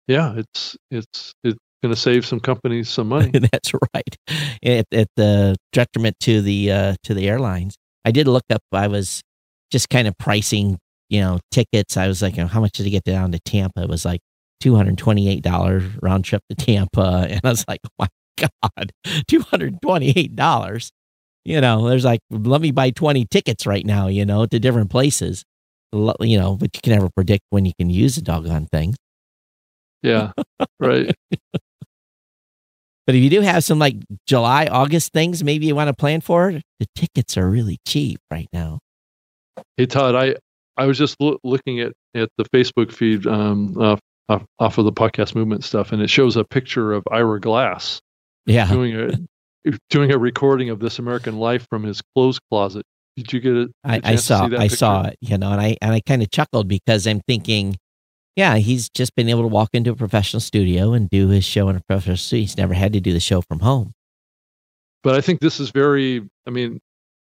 Yeah, 0.06 0.34
it's 0.36 0.76
it's 0.90 1.32
it's 1.42 1.58
going 1.82 1.94
to 1.94 1.96
save 2.00 2.26
some 2.26 2.40
companies 2.40 2.90
some 2.90 3.08
money. 3.08 3.30
That's 3.52 3.72
right. 3.94 4.16
At, 4.62 4.84
at 4.92 5.08
the 5.16 5.56
detriment 5.72 6.16
to 6.20 6.42
the 6.42 6.70
uh, 6.70 6.94
to 7.04 7.14
the 7.14 7.26
airlines. 7.28 7.76
I 8.04 8.10
did 8.10 8.28
look 8.28 8.44
up. 8.50 8.60
I 8.72 8.88
was 8.88 9.22
just 9.70 9.88
kind 9.88 10.06
of 10.06 10.18
pricing, 10.18 10.78
you 11.08 11.20
know, 11.20 11.38
tickets. 11.52 11.96
I 11.96 12.06
was 12.08 12.20
like, 12.20 12.36
you 12.36 12.42
know, 12.42 12.48
how 12.48 12.60
much 12.60 12.72
did 12.72 12.86
it 12.86 12.90
get 12.90 13.04
down 13.04 13.32
to 13.32 13.38
Tampa? 13.40 13.82
It 13.82 13.88
was 13.88 14.04
like 14.04 14.20
two 14.60 14.74
hundred 14.76 14.98
twenty 14.98 15.28
eight 15.30 15.42
dollars 15.42 15.84
round 16.02 16.24
trip 16.26 16.42
to 16.50 16.54
Tampa, 16.56 17.26
and 17.30 17.40
I 17.42 17.48
was 17.48 17.64
like, 17.66 17.80
oh 17.86 17.90
my 17.98 18.08
god, 18.36 18.92
two 19.28 19.40
hundred 19.40 19.80
twenty 19.82 20.10
eight 20.16 20.36
dollars. 20.36 20.90
You 21.44 21.60
know, 21.60 21.88
there's 21.88 22.04
like, 22.04 22.20
let 22.30 22.60
me 22.60 22.70
buy 22.70 22.90
twenty 22.90 23.24
tickets 23.24 23.66
right 23.66 23.84
now. 23.84 24.08
You 24.08 24.24
know, 24.24 24.46
to 24.46 24.58
different 24.58 24.90
places. 24.90 25.44
You 25.92 26.38
know, 26.38 26.56
but 26.56 26.70
you 26.74 26.80
can 26.82 26.94
never 26.94 27.10
predict 27.10 27.44
when 27.50 27.66
you 27.66 27.72
can 27.78 27.90
use 27.90 28.16
a 28.16 28.22
doggone 28.22 28.66
thing. 28.66 28.94
yeah. 30.02 30.32
Right. 30.80 31.14
But 33.06 33.16
if 33.16 33.22
you 33.24 33.30
do 33.30 33.40
have 33.40 33.64
some 33.64 33.80
like 33.80 33.96
July, 34.28 34.66
August 34.66 35.12
things, 35.12 35.42
maybe 35.42 35.66
you 35.66 35.74
want 35.74 35.88
to 35.88 35.92
plan 35.92 36.20
for, 36.20 36.52
the 36.52 36.86
tickets 36.94 37.36
are 37.36 37.50
really 37.50 37.78
cheap 37.86 38.20
right 38.30 38.46
now. 38.52 38.78
Hey 39.76 39.86
Todd, 39.86 40.14
I 40.14 40.36
I 40.76 40.86
was 40.86 40.98
just 40.98 41.20
loo- 41.20 41.38
looking 41.42 41.80
at 41.80 41.92
at 42.14 42.28
the 42.38 42.44
Facebook 42.54 42.92
feed 42.92 43.26
um 43.26 43.76
off, 43.76 43.98
off 44.28 44.44
off 44.60 44.78
of 44.78 44.84
the 44.84 44.92
podcast 44.92 45.34
movement 45.34 45.64
stuff, 45.64 45.90
and 45.90 46.00
it 46.00 46.10
shows 46.10 46.36
a 46.36 46.44
picture 46.44 46.92
of 46.92 47.02
Ira 47.10 47.40
Glass 47.40 48.00
Yeah. 48.46 48.68
doing 48.70 48.96
a 48.96 49.72
doing 49.90 50.10
a 50.12 50.18
recording 50.18 50.70
of 50.70 50.80
This 50.80 50.98
American 50.98 51.38
Life 51.38 51.66
from 51.70 51.82
his 51.84 52.02
clothes 52.14 52.40
closet. 52.50 52.84
Did 53.16 53.32
you 53.32 53.40
get 53.40 53.56
it? 53.56 53.70
I, 53.84 54.00
I 54.02 54.16
saw 54.16 54.48
I 54.58 54.68
saw 54.68 55.04
it, 55.04 55.16
you 55.20 55.36
know, 55.38 55.52
and 55.52 55.60
I 55.60 55.76
and 55.82 55.92
I 55.92 56.00
kind 56.00 56.22
of 56.22 56.30
chuckled 56.30 56.66
because 56.66 57.06
I'm 57.06 57.20
thinking, 57.20 57.76
yeah, 58.36 58.56
he's 58.56 58.88
just 58.88 59.14
been 59.14 59.28
able 59.28 59.42
to 59.42 59.48
walk 59.48 59.68
into 59.74 59.90
a 59.90 59.96
professional 59.96 60.40
studio 60.40 60.94
and 60.94 61.10
do 61.10 61.28
his 61.28 61.44
show 61.44 61.68
in 61.68 61.76
a 61.76 61.80
professional 61.80 62.16
studio. 62.16 62.42
He's 62.42 62.56
never 62.56 62.74
had 62.74 62.92
to 62.94 63.00
do 63.00 63.12
the 63.12 63.20
show 63.20 63.42
from 63.42 63.60
home. 63.60 63.92
but 65.02 65.14
I 65.14 65.20
think 65.20 65.40
this 65.40 65.60
is 65.60 65.70
very. 65.70 66.28
I 66.46 66.50
mean, 66.50 66.80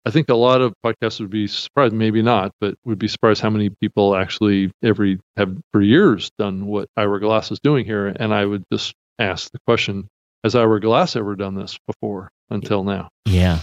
I 0.05 0.11
think 0.11 0.29
a 0.29 0.35
lot 0.35 0.61
of 0.61 0.73
podcasts 0.85 1.19
would 1.19 1.29
be 1.29 1.47
surprised, 1.47 1.93
maybe 1.93 2.21
not, 2.21 2.51
but 2.61 2.75
would 2.85 2.99
be 2.99 3.07
surprised 3.07 3.41
how 3.41 3.49
many 3.49 3.69
people 3.69 4.15
actually 4.15 4.71
every 4.83 5.19
have 5.35 5.57
for 5.71 5.81
years 5.81 6.31
done 6.37 6.67
what 6.67 6.87
Ira 6.95 7.19
Glass 7.19 7.51
is 7.51 7.59
doing 7.59 7.85
here. 7.85 8.07
And 8.07 8.33
I 8.33 8.45
would 8.45 8.63
just 8.71 8.93
ask 9.19 9.51
the 9.51 9.59
question: 9.67 10.07
Has 10.45 10.53
Ira 10.53 10.79
Glass 10.79 11.15
ever 11.15 11.35
done 11.35 11.55
this 11.55 11.75
before 11.87 12.29
until 12.51 12.83
now? 12.83 13.09
Yeah. 13.25 13.61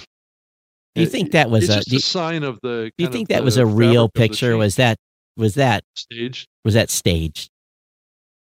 Do 0.96 1.02
you 1.02 1.06
think 1.06 1.30
that 1.30 1.48
was 1.48 1.70
a? 1.70 1.78
a 1.78 2.00
sign 2.00 2.42
of 2.42 2.58
the? 2.60 2.90
do 2.98 3.04
you 3.04 3.08
think 3.08 3.28
that 3.28 3.44
was 3.44 3.56
a 3.56 3.64
real 3.64 3.76
fabric 3.76 3.94
of 4.08 4.12
the 4.14 4.18
picture? 4.20 4.56
Was 4.56 4.74
that 4.74 4.96
was 5.36 5.54
that 5.54 5.84
staged? 5.94 6.48
was 6.64 6.74
that 6.74 6.90
staged? 6.90 7.50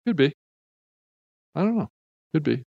Could 0.07 0.15
be. 0.15 0.33
I 1.57 1.63
don't 1.63 1.79
know. 1.79 1.89
Could 2.33 2.45
be. 2.45 2.63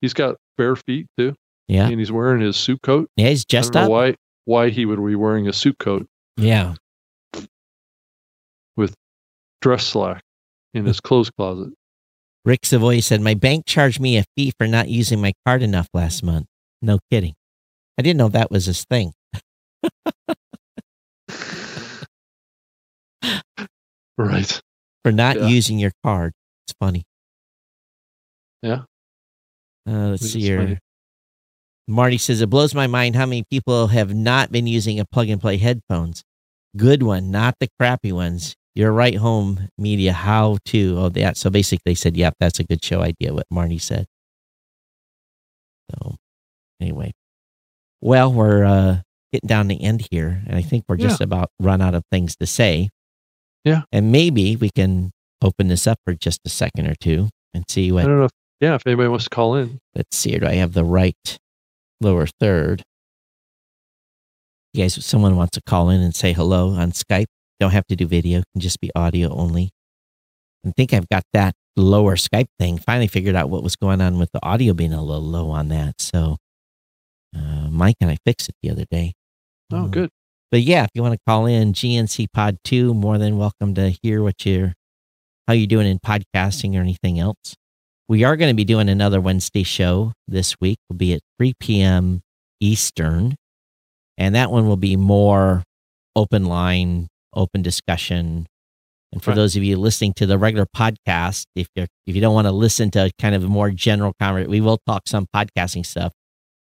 He's 0.00 0.14
got 0.14 0.36
bare 0.56 0.76
feet 0.76 1.06
too, 1.18 1.34
Yeah. 1.68 1.86
and 1.86 1.98
he's 1.98 2.10
wearing 2.10 2.40
his 2.40 2.56
suit 2.56 2.80
coat. 2.80 3.10
Yeah, 3.16 3.28
he's 3.28 3.44
just 3.44 3.76
up. 3.76 3.90
why 3.90 4.14
why 4.46 4.70
he 4.70 4.86
would 4.86 5.04
be 5.04 5.14
wearing 5.14 5.46
a 5.46 5.52
suit 5.52 5.76
coat 5.78 6.06
Yeah. 6.38 6.76
With 8.78 8.94
dress 9.60 9.86
slack 9.86 10.22
in 10.72 10.86
his 10.86 11.00
clothes 11.00 11.28
closet. 11.28 11.74
Rick 12.44 12.64
Savoy 12.64 13.00
said, 13.00 13.20
My 13.20 13.34
bank 13.34 13.66
charged 13.66 14.00
me 14.00 14.16
a 14.16 14.24
fee 14.36 14.52
for 14.58 14.66
not 14.66 14.88
using 14.88 15.20
my 15.20 15.32
card 15.46 15.62
enough 15.62 15.88
last 15.92 16.22
month. 16.22 16.46
No 16.80 16.98
kidding. 17.10 17.34
I 17.98 18.02
didn't 18.02 18.16
know 18.18 18.28
that 18.28 18.50
was 18.50 18.66
his 18.66 18.84
thing. 18.84 19.12
Right. 24.18 24.60
For 25.04 25.12
not 25.12 25.36
Yeah. 25.36 25.46
using 25.48 25.78
your 25.78 25.92
card. 26.04 26.32
It's 26.66 26.74
funny. 26.78 27.04
Yeah. 28.62 28.84
Uh, 29.86 30.08
let's 30.10 30.22
It's 30.24 30.32
see 30.32 30.40
here. 30.42 30.58
funny. 30.62 30.78
Marty 31.88 32.18
says, 32.18 32.40
It 32.40 32.50
blows 32.50 32.74
my 32.74 32.86
mind 32.86 33.16
how 33.16 33.26
many 33.26 33.44
people 33.50 33.88
have 33.88 34.14
not 34.14 34.52
been 34.52 34.66
using 34.66 35.00
a 35.00 35.04
plug 35.06 35.28
and 35.28 35.40
play 35.40 35.56
headphones. 35.56 36.22
Good 36.76 37.02
one, 37.02 37.30
not 37.30 37.56
the 37.58 37.68
crappy 37.78 38.12
ones. 38.12 38.54
Your 38.74 38.92
right 38.92 39.16
home 39.16 39.68
media, 39.76 40.12
how 40.12 40.58
to. 40.66 40.96
Oh, 40.98 41.08
that. 41.10 41.36
So 41.36 41.50
basically, 41.50 41.82
they 41.84 41.94
said, 41.94 42.16
Yep, 42.16 42.34
that's 42.38 42.60
a 42.60 42.64
good 42.64 42.84
show 42.84 43.02
idea, 43.02 43.34
what 43.34 43.46
Marty 43.50 43.78
said. 43.78 44.06
So, 45.90 46.16
anyway. 46.80 47.12
Well, 48.00 48.32
we're 48.32 48.64
uh, 48.64 49.00
getting 49.32 49.48
down 49.48 49.68
the 49.68 49.82
end 49.82 50.06
here, 50.10 50.42
and 50.46 50.56
I 50.56 50.62
think 50.62 50.84
we're 50.88 50.96
just 50.96 51.20
about 51.20 51.50
run 51.60 51.82
out 51.82 51.94
of 51.94 52.04
things 52.10 52.36
to 52.36 52.46
say. 52.46 52.90
Yeah. 53.64 53.82
And 53.92 54.10
maybe 54.10 54.56
we 54.56 54.70
can 54.70 55.10
open 55.42 55.68
this 55.68 55.86
up 55.86 55.98
for 56.04 56.14
just 56.14 56.40
a 56.46 56.48
second 56.48 56.86
or 56.86 56.94
two 56.94 57.28
and 57.52 57.64
see 57.68 57.92
what. 57.92 58.04
I 58.04 58.06
don't 58.06 58.18
know. 58.18 58.24
If, 58.24 58.30
yeah, 58.60 58.74
if 58.74 58.86
anybody 58.86 59.08
wants 59.08 59.24
to 59.24 59.30
call 59.30 59.56
in. 59.56 59.78
Let's 59.94 60.16
see. 60.16 60.38
Do 60.38 60.46
I 60.46 60.54
have 60.54 60.72
the 60.72 60.84
right 60.84 61.38
lower 62.00 62.26
third? 62.26 62.82
You 64.72 64.84
guys, 64.84 64.96
if 64.96 65.04
someone 65.04 65.36
wants 65.36 65.52
to 65.56 65.62
call 65.62 65.90
in 65.90 66.00
and 66.00 66.14
say 66.14 66.32
hello 66.32 66.70
on 66.70 66.92
Skype, 66.92 67.26
don't 67.60 67.70
have 67.72 67.86
to 67.88 67.96
do 67.96 68.06
video, 68.06 68.40
it 68.40 68.44
can 68.54 68.60
just 68.60 68.80
be 68.80 68.90
audio 68.96 69.32
only. 69.34 69.70
I 70.66 70.72
think 70.76 70.92
I've 70.92 71.08
got 71.08 71.22
that 71.32 71.54
lower 71.76 72.16
Skype 72.16 72.48
thing. 72.58 72.78
Finally 72.78 73.06
figured 73.06 73.36
out 73.36 73.48
what 73.50 73.62
was 73.62 73.76
going 73.76 74.00
on 74.00 74.18
with 74.18 74.30
the 74.32 74.40
audio 74.44 74.74
being 74.74 74.92
a 74.92 75.02
little 75.02 75.22
low 75.22 75.50
on 75.50 75.68
that. 75.68 76.00
So, 76.00 76.36
uh, 77.36 77.68
Mike 77.70 77.96
and 78.00 78.10
I 78.10 78.16
fixed 78.26 78.48
it 78.48 78.56
the 78.62 78.70
other 78.70 78.84
day. 78.90 79.12
Oh, 79.72 79.84
Uh, 79.84 79.86
good. 79.88 80.10
But 80.50 80.62
yeah, 80.62 80.82
if 80.82 80.90
you 80.94 81.02
want 81.02 81.14
to 81.14 81.20
call 81.28 81.46
in 81.46 81.72
GNC 81.72 82.26
Pod 82.34 82.58
2, 82.64 82.92
more 82.92 83.18
than 83.18 83.38
welcome 83.38 83.72
to 83.76 83.90
hear 84.02 84.20
what 84.22 84.44
you're, 84.44 84.74
how 85.46 85.54
you're 85.54 85.68
doing 85.68 85.86
in 85.86 86.00
podcasting 86.00 86.76
or 86.76 86.80
anything 86.80 87.20
else. 87.20 87.54
We 88.08 88.24
are 88.24 88.36
going 88.36 88.50
to 88.50 88.56
be 88.56 88.64
doing 88.64 88.88
another 88.88 89.20
Wednesday 89.20 89.62
show 89.62 90.12
this 90.26 90.56
week. 90.60 90.78
We'll 90.88 90.96
be 90.96 91.14
at 91.14 91.20
3 91.38 91.54
p.m. 91.60 92.22
Eastern. 92.58 93.36
And 94.18 94.34
that 94.34 94.50
one 94.50 94.66
will 94.66 94.76
be 94.76 94.96
more 94.96 95.62
open 96.16 96.44
line, 96.46 97.06
open 97.34 97.62
discussion. 97.62 98.46
And 99.12 99.22
for 99.22 99.30
Right. 99.30 99.36
those 99.36 99.56
of 99.56 99.64
you 99.64 99.76
listening 99.76 100.12
to 100.14 100.26
the 100.26 100.38
regular 100.38 100.66
podcast, 100.66 101.46
if 101.56 101.68
you 101.74 101.86
if 102.06 102.14
you 102.14 102.20
don't 102.20 102.34
want 102.34 102.46
to 102.46 102.52
listen 102.52 102.90
to 102.92 103.10
kind 103.18 103.34
of 103.34 103.42
a 103.44 103.48
more 103.48 103.70
general 103.70 104.12
conversation, 104.20 104.50
we 104.50 104.60
will 104.60 104.78
talk 104.86 105.02
some 105.06 105.26
podcasting 105.34 105.84
stuff. 105.84 106.12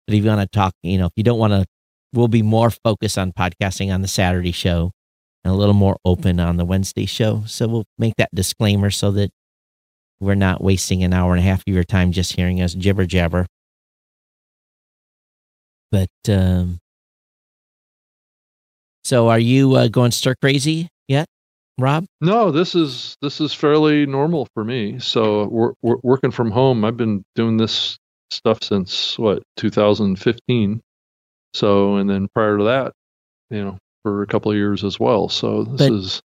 But 0.08 0.16
if 0.16 0.24
you 0.24 0.30
want 0.30 0.41
to 0.41 0.48
talk, 0.58 0.74
you 0.82 0.98
know, 0.98 1.06
if 1.06 1.14
you 1.16 1.24
don't 1.24 1.40
want 1.40 1.54
to 1.54 1.66
we'll 2.12 2.28
be 2.28 2.41
more 2.41 2.72
focused 2.72 3.18
on 3.20 3.32
podcasting 3.32 3.94
on 3.94 4.02
the 4.02 4.08
Saturday 4.08 4.52
show 4.52 4.91
and 5.44 5.54
a 5.54 5.56
little 5.56 5.76
more 5.76 5.98
open 6.04 6.40
on 6.40 6.58
the 6.58 6.66
Wednesday 6.66 7.06
show. 7.06 7.44
So 7.46 7.68
we'll 7.68 7.86
make 8.00 8.16
that 8.18 8.34
disclaimer 8.34 8.90
so 8.90 9.12
that 9.12 9.30
we're 10.20 10.34
not 10.36 10.60
wasting 10.62 11.04
an 11.04 11.14
hour 11.14 11.34
and 11.34 11.40
a 11.40 11.44
half 11.44 11.60
of 11.60 11.72
your 11.74 11.84
time 11.84 12.12
just 12.12 12.34
hearing 12.36 12.62
us 12.62 12.74
jibber 12.74 13.06
jabber. 13.06 13.46
But 15.91 16.10
um, 16.28 16.80
so 19.04 19.30
are 19.30 19.40
you 19.40 19.76
uh, 19.76 19.88
going 19.88 20.12
stir 20.12 20.36
crazy 20.42 20.88
yet, 21.08 21.28
Rob? 21.78 22.06
No, 22.22 22.52
this 22.52 22.76
is 22.76 23.16
this 23.22 23.40
is 23.42 23.54
fairly 23.54 24.06
normal 24.06 24.48
for 24.54 24.64
me. 24.64 25.00
So 25.00 25.48
we're, 25.48 25.74
we're 25.82 25.98
working 26.04 26.32
from 26.32 26.52
home. 26.52 26.84
I've 26.86 26.98
been 26.98 27.24
doing 27.36 27.58
this 27.58 27.98
stuff 28.32 28.60
since 28.64 29.18
what 29.18 29.42
2015. 29.58 30.82
So 31.54 31.96
and 31.96 32.10
then 32.10 32.28
prior 32.34 32.58
to 32.58 32.64
that, 32.66 32.94
you 33.50 33.64
know, 33.64 33.78
for 34.04 34.22
a 34.22 34.28
couple 34.28 34.52
of 34.52 34.58
years 34.58 34.84
as 34.84 35.00
well. 35.00 35.30
So 35.30 35.64
this 35.64 35.90
But 35.90 35.94
is 35.96 36.22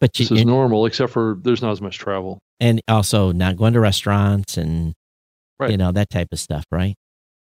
But 0.00 0.18
you, 0.18 0.26
this 0.26 0.38
is 0.40 0.44
normal, 0.46 0.86
except 0.86 1.12
for 1.12 1.36
there's 1.42 1.62
not 1.62 1.72
as 1.72 1.80
much 1.80 1.98
travel. 1.98 2.38
and 2.60 2.80
also 2.88 3.32
not 3.32 3.56
going 3.56 3.72
to 3.74 3.80
restaurants 3.80 4.56
and 4.56 4.94
Right. 5.60 5.72
you 5.72 5.76
know 5.76 5.90
that 5.90 6.08
type 6.08 6.28
of 6.30 6.38
stuff, 6.38 6.64
right? 6.70 6.94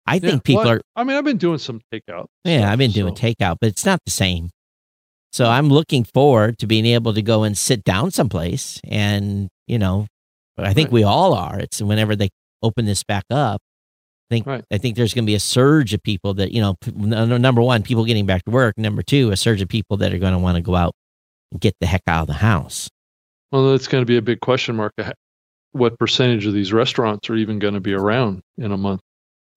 I 0.06 0.14
Yeah, 0.14 0.20
think 0.30 0.44
people 0.44 0.62
well, 0.64 0.72
are 0.76 0.80
I 0.96 1.04
mean, 1.04 1.18
I've 1.18 1.24
been 1.24 1.36
doing 1.36 1.58
some 1.58 1.82
takeout. 1.92 2.24
Yeah, 2.44 2.60
stuff, 2.60 2.70
I've 2.72 2.78
been 2.78 2.90
doing 2.92 3.14
so- 3.14 3.22
takeout, 3.22 3.56
but 3.60 3.68
it's 3.68 3.84
not 3.84 3.98
the 4.06 4.10
same. 4.10 4.48
So 5.32 5.46
I'm 5.46 5.68
looking 5.68 6.04
forward 6.04 6.58
to 6.58 6.66
being 6.66 6.86
able 6.86 7.14
to 7.14 7.22
go 7.22 7.42
and 7.44 7.56
sit 7.56 7.84
down 7.84 8.10
someplace 8.10 8.80
and, 8.84 9.48
you 9.66 9.78
know, 9.78 10.06
I 10.56 10.72
think 10.74 10.86
Right. 10.88 10.92
we 10.94 11.02
all 11.04 11.34
are. 11.34 11.58
It's 11.60 11.80
whenever 11.80 12.16
they 12.16 12.30
open 12.62 12.86
this 12.86 13.04
back 13.04 13.24
up. 13.30 13.60
I 14.30 14.34
think 14.34 14.46
Right. 14.46 14.64
I 14.72 14.78
think 14.78 14.96
there's 14.96 15.14
going 15.14 15.24
to 15.24 15.30
be 15.30 15.34
a 15.34 15.40
surge 15.40 15.94
of 15.94 16.02
people 16.02 16.34
that, 16.34 16.52
you 16.52 16.60
know, 16.60 16.74
number 17.38 17.62
1, 17.62 17.82
people 17.82 18.04
getting 18.04 18.26
back 18.26 18.44
to 18.44 18.50
work, 18.50 18.76
number 18.76 19.02
2, 19.02 19.30
a 19.30 19.36
surge 19.36 19.60
of 19.62 19.68
people 19.68 19.96
that 19.98 20.12
are 20.12 20.18
going 20.18 20.32
to 20.32 20.38
want 20.38 20.56
to 20.56 20.62
go 20.62 20.74
out 20.74 20.92
and 21.52 21.60
get 21.60 21.74
the 21.80 21.86
heck 21.86 22.02
out 22.06 22.22
of 22.22 22.26
the 22.26 22.34
house. 22.34 22.88
Well, 23.52 23.70
that's 23.70 23.86
going 23.86 24.02
to 24.02 24.06
be 24.06 24.16
a 24.16 24.22
big 24.22 24.40
question 24.40 24.76
mark. 24.76 24.92
uh, 24.98 25.12
What 25.72 25.98
percentage 25.98 26.44
of 26.46 26.52
these 26.54 26.72
restaurants 26.72 27.30
are 27.30 27.36
even 27.36 27.58
going 27.58 27.74
to 27.74 27.80
be 27.80 27.92
around 27.94 28.40
in 28.58 28.72
a 28.72 28.76
month? 28.76 29.00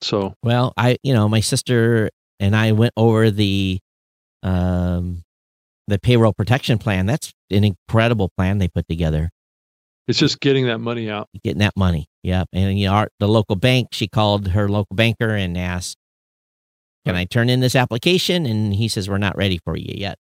So 0.02 0.34
Well, 0.44 0.74
I, 0.78 0.98
you 1.04 1.14
know, 1.14 1.28
my 1.28 1.40
sister 1.42 2.10
and 2.40 2.56
I 2.56 2.72
went 2.74 2.94
over 2.98 3.32
the 3.32 3.80
um 4.44 5.24
the 5.88 6.00
payroll 6.00 6.34
protection 6.34 6.78
plan. 6.78 7.06
That's 7.06 7.32
an 7.50 7.64
incredible 7.64 8.32
plan 8.38 8.58
they 8.58 8.68
put 8.68 8.88
together. 8.88 9.30
it's 10.08 10.20
just 10.20 10.40
getting 10.40 10.66
that 10.68 10.80
money 10.80 11.10
out. 11.10 11.28
getting 11.44 11.60
that 11.60 11.76
money. 11.76 12.08
Yep. 12.24 12.48
And 12.54 12.78
you 12.80 12.88
know, 12.88 12.94
our, 12.94 13.10
the 13.20 13.28
local 13.28 13.56
bank, 13.56 13.90
she 13.92 14.08
called 14.08 14.50
her 14.50 14.70
local 14.70 14.96
banker 14.96 15.30
and 15.30 15.58
asked, 15.58 15.98
"Can 17.06 17.16
I 17.16 17.26
turn 17.26 17.50
in 17.50 17.60
this 17.60 17.76
application?" 17.76 18.46
And 18.46 18.76
he 18.76 18.88
says, 18.88 19.10
"We're 19.10 19.18
not 19.18 19.38
ready 19.38 19.60
for 19.64 19.76
you 19.76 19.94
yet." 19.96 20.18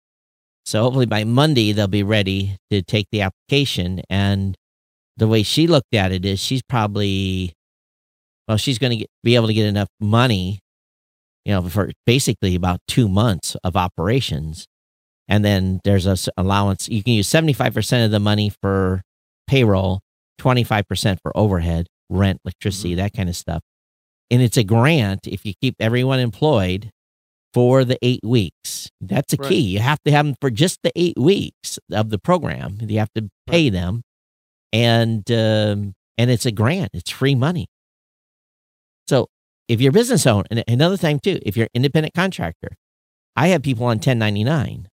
So 0.65 0.83
hopefully 0.83 1.07
by 1.07 1.23
Monday 1.23 1.71
they'll 1.71 1.87
be 1.87 2.03
ready 2.03 2.57
to 2.69 2.81
take 2.81 3.07
the 3.11 3.21
application. 3.21 4.01
And 4.09 4.55
the 5.17 5.27
way 5.27 5.43
she 5.43 5.65
looked 5.65 5.93
at 5.93 6.11
it 6.11 6.25
is, 6.25 6.39
she's 6.39 6.61
probably, 6.61 7.53
well, 8.47 8.57
she's 8.57 8.77
going 8.77 8.99
to 8.99 9.07
be 9.23 9.35
able 9.35 9.47
to 9.47 9.53
get 9.53 9.65
enough 9.65 9.89
money, 9.99 10.59
you 11.43 11.53
know, 11.53 11.63
for 11.63 11.91
basically 12.05 12.55
about 12.55 12.79
two 12.87 13.09
months 13.09 13.55
of 13.63 13.75
operations. 13.75 14.67
And 15.29 15.45
then 15.45 15.79
there's 15.85 16.05
a 16.07 16.17
allowance. 16.35 16.89
You 16.89 17.03
can 17.03 17.13
use 17.13 17.27
seventy 17.29 17.53
five 17.53 17.73
percent 17.73 18.03
of 18.03 18.11
the 18.11 18.19
money 18.19 18.51
for 18.61 19.01
payroll, 19.47 20.01
25% 20.41 21.17
for 21.23 21.35
overhead, 21.37 21.87
rent, 22.09 22.39
electricity, 22.45 22.95
that 22.95 23.13
kind 23.13 23.29
of 23.29 23.35
stuff. 23.35 23.61
And 24.31 24.41
it's 24.41 24.57
a 24.57 24.63
grant 24.63 25.25
if 25.27 25.45
you 25.45 25.53
keep 25.61 25.75
everyone 25.79 26.19
employed 26.19 26.91
for 27.53 27.83
the 27.85 27.97
eight 28.03 28.19
weeks. 28.23 28.89
That's 29.01 29.33
a 29.33 29.37
Right. 29.37 29.49
key. 29.49 29.59
You 29.61 29.79
have 29.79 29.99
to 30.05 30.11
have 30.11 30.25
them 30.27 30.35
for 30.41 30.49
just 30.51 30.79
the 30.83 30.91
eight 30.95 31.17
weeks 31.17 31.79
of 31.91 32.09
the 32.11 32.19
program. 32.19 32.77
You 32.81 32.99
have 32.99 33.11
to 33.15 33.29
pay 33.47 33.69
them. 33.69 34.01
And 34.71 35.23
um, 35.31 35.93
and 36.17 36.29
it's 36.29 36.45
a 36.45 36.51
grant. 36.51 36.89
It's 36.93 37.09
free 37.09 37.33
money. 37.33 37.67
So 39.07 39.27
if 39.67 39.81
you're 39.81 39.89
a 39.89 39.93
business 39.93 40.27
owner, 40.27 40.45
and 40.51 40.63
another 40.67 40.97
thing 40.97 41.19
too, 41.19 41.39
if 41.43 41.57
you're 41.57 41.65
an 41.65 41.69
independent 41.75 42.13
contractor, 42.13 42.75
I 43.35 43.47
have 43.47 43.63
people 43.63 43.85
on 43.85 43.97
1099. 43.97 44.88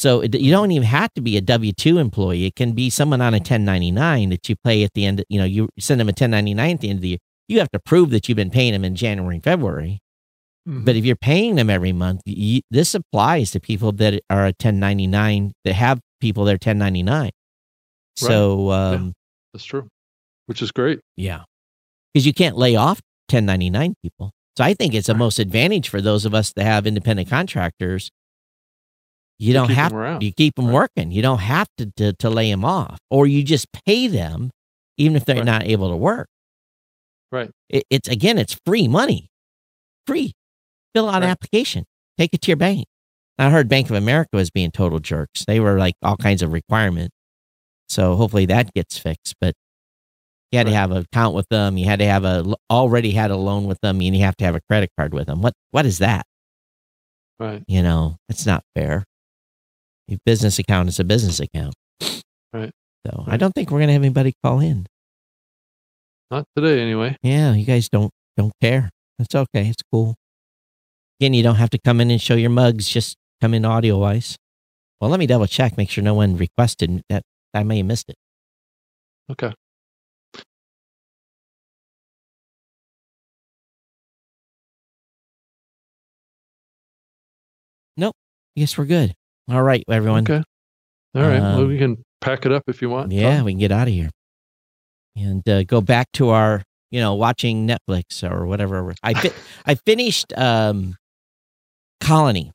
So 0.00 0.22
it, 0.22 0.34
you 0.34 0.50
don't 0.50 0.70
even 0.70 0.86
have 0.86 1.12
to 1.12 1.20
be 1.20 1.36
a 1.36 1.42
W 1.42 1.72
two 1.72 1.98
employee. 1.98 2.46
It 2.46 2.56
can 2.56 2.72
be 2.72 2.88
someone 2.88 3.20
on 3.20 3.34
a 3.34 3.36
1099 3.36 4.30
that 4.30 4.48
you 4.48 4.56
pay 4.64 4.82
at 4.82 4.94
the 4.94 5.04
end. 5.04 5.22
You 5.28 5.38
know, 5.38 5.44
you 5.44 5.68
send 5.78 6.00
them 6.00 6.08
a 6.08 6.16
1099 6.16 6.74
at 6.74 6.80
the 6.80 6.88
end 6.88 6.96
of 6.96 7.02
the 7.02 7.08
year. 7.08 7.18
You 7.48 7.58
have 7.58 7.70
to 7.72 7.78
prove 7.78 8.08
that 8.10 8.26
you've 8.26 8.36
been 8.36 8.50
paying 8.50 8.72
them 8.72 8.82
in 8.82 8.94
January 8.96 9.34
and 9.34 9.44
February. 9.44 10.00
But 10.64 10.96
if 10.96 11.04
you're 11.04 11.16
paying 11.16 11.56
them 11.56 11.68
every 11.68 11.92
month, 11.92 12.22
you, 12.24 12.62
this 12.70 12.94
applies 12.94 13.50
to 13.50 13.60
people 13.60 13.92
that 13.92 14.22
are 14.30 14.44
a 14.44 14.54
1099 14.56 15.52
that 15.64 15.74
have 15.74 16.00
people 16.20 16.44
that 16.44 16.52
are 16.52 16.54
1099. 16.54 17.30
So 18.16 18.70
um, 18.70 19.12
that's 19.52 19.64
true, 19.64 19.86
which 20.46 20.62
is 20.62 20.70
great. 20.70 21.00
yeah, 21.16 21.42
because 22.14 22.26
you 22.26 22.32
can't 22.32 22.56
lay 22.56 22.74
off 22.74 23.00
1099 23.30 23.94
people. 24.02 24.32
So 24.56 24.64
I 24.64 24.72
think 24.72 24.94
it's 24.94 25.08
a 25.08 25.14
most 25.14 25.38
advantage 25.38 25.88
for 25.88 26.00
those 26.00 26.24
of 26.24 26.34
us 26.34 26.52
that 26.54 26.64
have 26.64 26.86
independent 26.86 27.28
contractors. 27.28 28.10
You 29.40 29.52
don't 29.54 29.70
have 29.70 29.92
around. 29.92 30.22
you 30.22 30.32
keep 30.32 30.54
them 30.56 30.66
Right. 30.66 30.74
working. 30.74 31.10
You 31.10 31.22
don't 31.22 31.38
have 31.38 31.66
to, 31.78 31.90
to 31.96 32.12
to 32.12 32.28
lay 32.30 32.50
them 32.50 32.64
off, 32.64 32.98
or 33.10 33.26
you 33.26 33.42
just 33.42 33.66
pay 33.86 34.06
them 34.06 34.50
even 34.98 35.16
if 35.16 35.24
they're 35.24 35.36
Right. 35.36 35.44
not 35.44 35.64
able 35.64 35.88
to 35.90 35.96
work. 35.96 36.28
Right. 37.32 37.50
It, 37.68 37.84
it's 37.90 38.08
again, 38.08 38.38
it's 38.38 38.58
free 38.66 38.86
money, 38.86 39.28
free. 40.06 40.32
Fill 40.94 41.08
out 41.08 41.22
an 41.22 41.28
application, 41.30 41.84
take 42.18 42.34
it 42.34 42.42
to 42.42 42.48
your 42.50 42.56
bank. 42.56 42.86
I 43.38 43.48
heard 43.48 43.68
Bank 43.68 43.88
of 43.88 43.96
America 43.96 44.30
was 44.34 44.50
being 44.50 44.70
total 44.70 44.98
jerks. 44.98 45.44
They 45.46 45.60
were 45.60 45.78
like 45.78 45.94
all 46.02 46.16
kinds 46.18 46.42
of 46.42 46.52
requirements. 46.52 47.14
So 47.88 48.16
hopefully 48.16 48.44
that 48.46 48.74
gets 48.74 48.98
fixed. 48.98 49.34
But 49.40 49.54
you 50.52 50.58
had 50.58 50.66
to 50.66 50.74
have 50.74 50.90
an 50.90 50.98
account 50.98 51.34
with 51.34 51.48
them. 51.48 51.78
You 51.78 51.86
had 51.86 52.00
to 52.00 52.04
have 52.06 52.24
a 52.24 52.44
already 52.68 53.12
had 53.12 53.30
a 53.30 53.36
loan 53.36 53.64
with 53.66 53.80
them, 53.80 54.00
and 54.02 54.14
you 54.14 54.22
have 54.24 54.36
to 54.38 54.44
have 54.44 54.54
a 54.56 54.60
credit 54.68 54.90
card 54.98 55.14
with 55.14 55.28
them. 55.28 55.40
What 55.40 55.54
what 55.70 55.86
is 55.86 55.98
that? 55.98 56.26
Right. 57.38 57.62
You 57.66 57.82
know, 57.82 58.16
it's 58.28 58.44
not 58.44 58.62
fair. 58.74 59.04
Business 60.24 60.58
account 60.58 60.88
is 60.88 60.98
a 60.98 61.04
business 61.04 61.40
account. 61.40 61.74
Right. 62.52 62.70
So 63.06 63.24
I 63.26 63.36
don't 63.36 63.52
think 63.54 63.70
we're 63.70 63.80
gonna 63.80 63.92
have 63.92 64.02
anybody 64.02 64.34
call 64.42 64.60
in. 64.60 64.86
Not 66.30 66.46
today, 66.56 66.80
anyway. 66.80 67.16
Yeah, 67.22 67.54
you 67.54 67.64
guys 67.64 67.88
don't 67.88 68.10
don't 68.36 68.52
care. 68.60 68.90
It's 69.18 69.34
okay. 69.34 69.68
It's 69.68 69.82
cool. 69.92 70.16
Again, 71.20 71.34
you 71.34 71.42
don't 71.42 71.56
have 71.56 71.70
to 71.70 71.78
come 71.78 72.00
in 72.00 72.10
and 72.10 72.20
show 72.20 72.34
your 72.34 72.50
mugs. 72.50 72.88
Just 72.88 73.16
come 73.40 73.54
in 73.54 73.64
audio 73.64 73.98
wise. 73.98 74.36
Well, 75.00 75.10
let 75.10 75.18
me 75.18 75.26
double 75.26 75.46
check, 75.46 75.76
make 75.76 75.90
sure 75.90 76.04
no 76.04 76.14
one 76.14 76.36
requested 76.36 77.02
that. 77.08 77.22
I 77.52 77.62
may 77.62 77.78
have 77.78 77.86
missed 77.86 78.08
it. 78.08 78.16
Okay. 79.30 79.52
Nope. 87.96 88.14
I 88.56 88.60
guess 88.60 88.78
we're 88.78 88.84
good. 88.84 89.14
All 89.50 89.62
right, 89.62 89.82
everyone. 89.88 90.24
Okay. 90.24 90.42
All 91.14 91.22
right. 91.22 91.40
well, 91.40 91.60
Um, 91.62 91.68
we 91.68 91.78
can 91.78 92.02
pack 92.20 92.46
it 92.46 92.52
up 92.52 92.64
if 92.68 92.80
you 92.80 92.88
want. 92.90 93.10
Yeah, 93.12 93.36
Tom. 93.38 93.44
we 93.46 93.52
can 93.52 93.58
get 93.58 93.72
out 93.72 93.88
of 93.88 93.94
here 93.94 94.10
and 95.16 95.46
uh, 95.48 95.64
go 95.64 95.80
back 95.80 96.06
to 96.14 96.28
our, 96.30 96.62
you 96.90 97.00
know, 97.00 97.14
watching 97.14 97.66
Netflix 97.66 98.22
or 98.28 98.46
whatever. 98.46 98.94
I 99.02 99.14
fi- 99.14 99.32
I 99.66 99.74
finished 99.74 100.32
um, 100.36 100.96
Colony. 102.00 102.52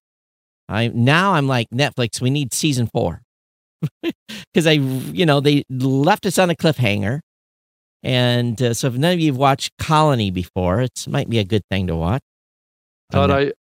I 0.69 0.87
now 0.87 1.33
I'm 1.33 1.47
like 1.47 1.67
Netflix. 1.73 2.21
We 2.21 2.29
need 2.29 2.53
season 2.53 2.87
four 2.93 3.21
because 4.01 4.65
I, 4.65 4.71
you 4.71 5.25
know, 5.25 5.39
they 5.41 5.63
left 5.69 6.25
us 6.25 6.39
on 6.39 6.49
a 6.49 6.55
cliffhanger, 6.55 7.19
and 8.03 8.59
uh, 8.61 8.73
so 8.73 8.87
if 8.87 8.95
none 8.95 9.13
of 9.13 9.19
you've 9.19 9.37
watched 9.37 9.71
Colony 9.79 10.31
before, 10.31 10.81
it 10.81 11.05
might 11.07 11.29
be 11.29 11.39
a 11.39 11.43
good 11.43 11.61
thing 11.69 11.87
to 11.87 11.95
watch. 11.95 12.21
Todd, 13.11 13.29
Um, 13.29 13.37
I 13.37 13.51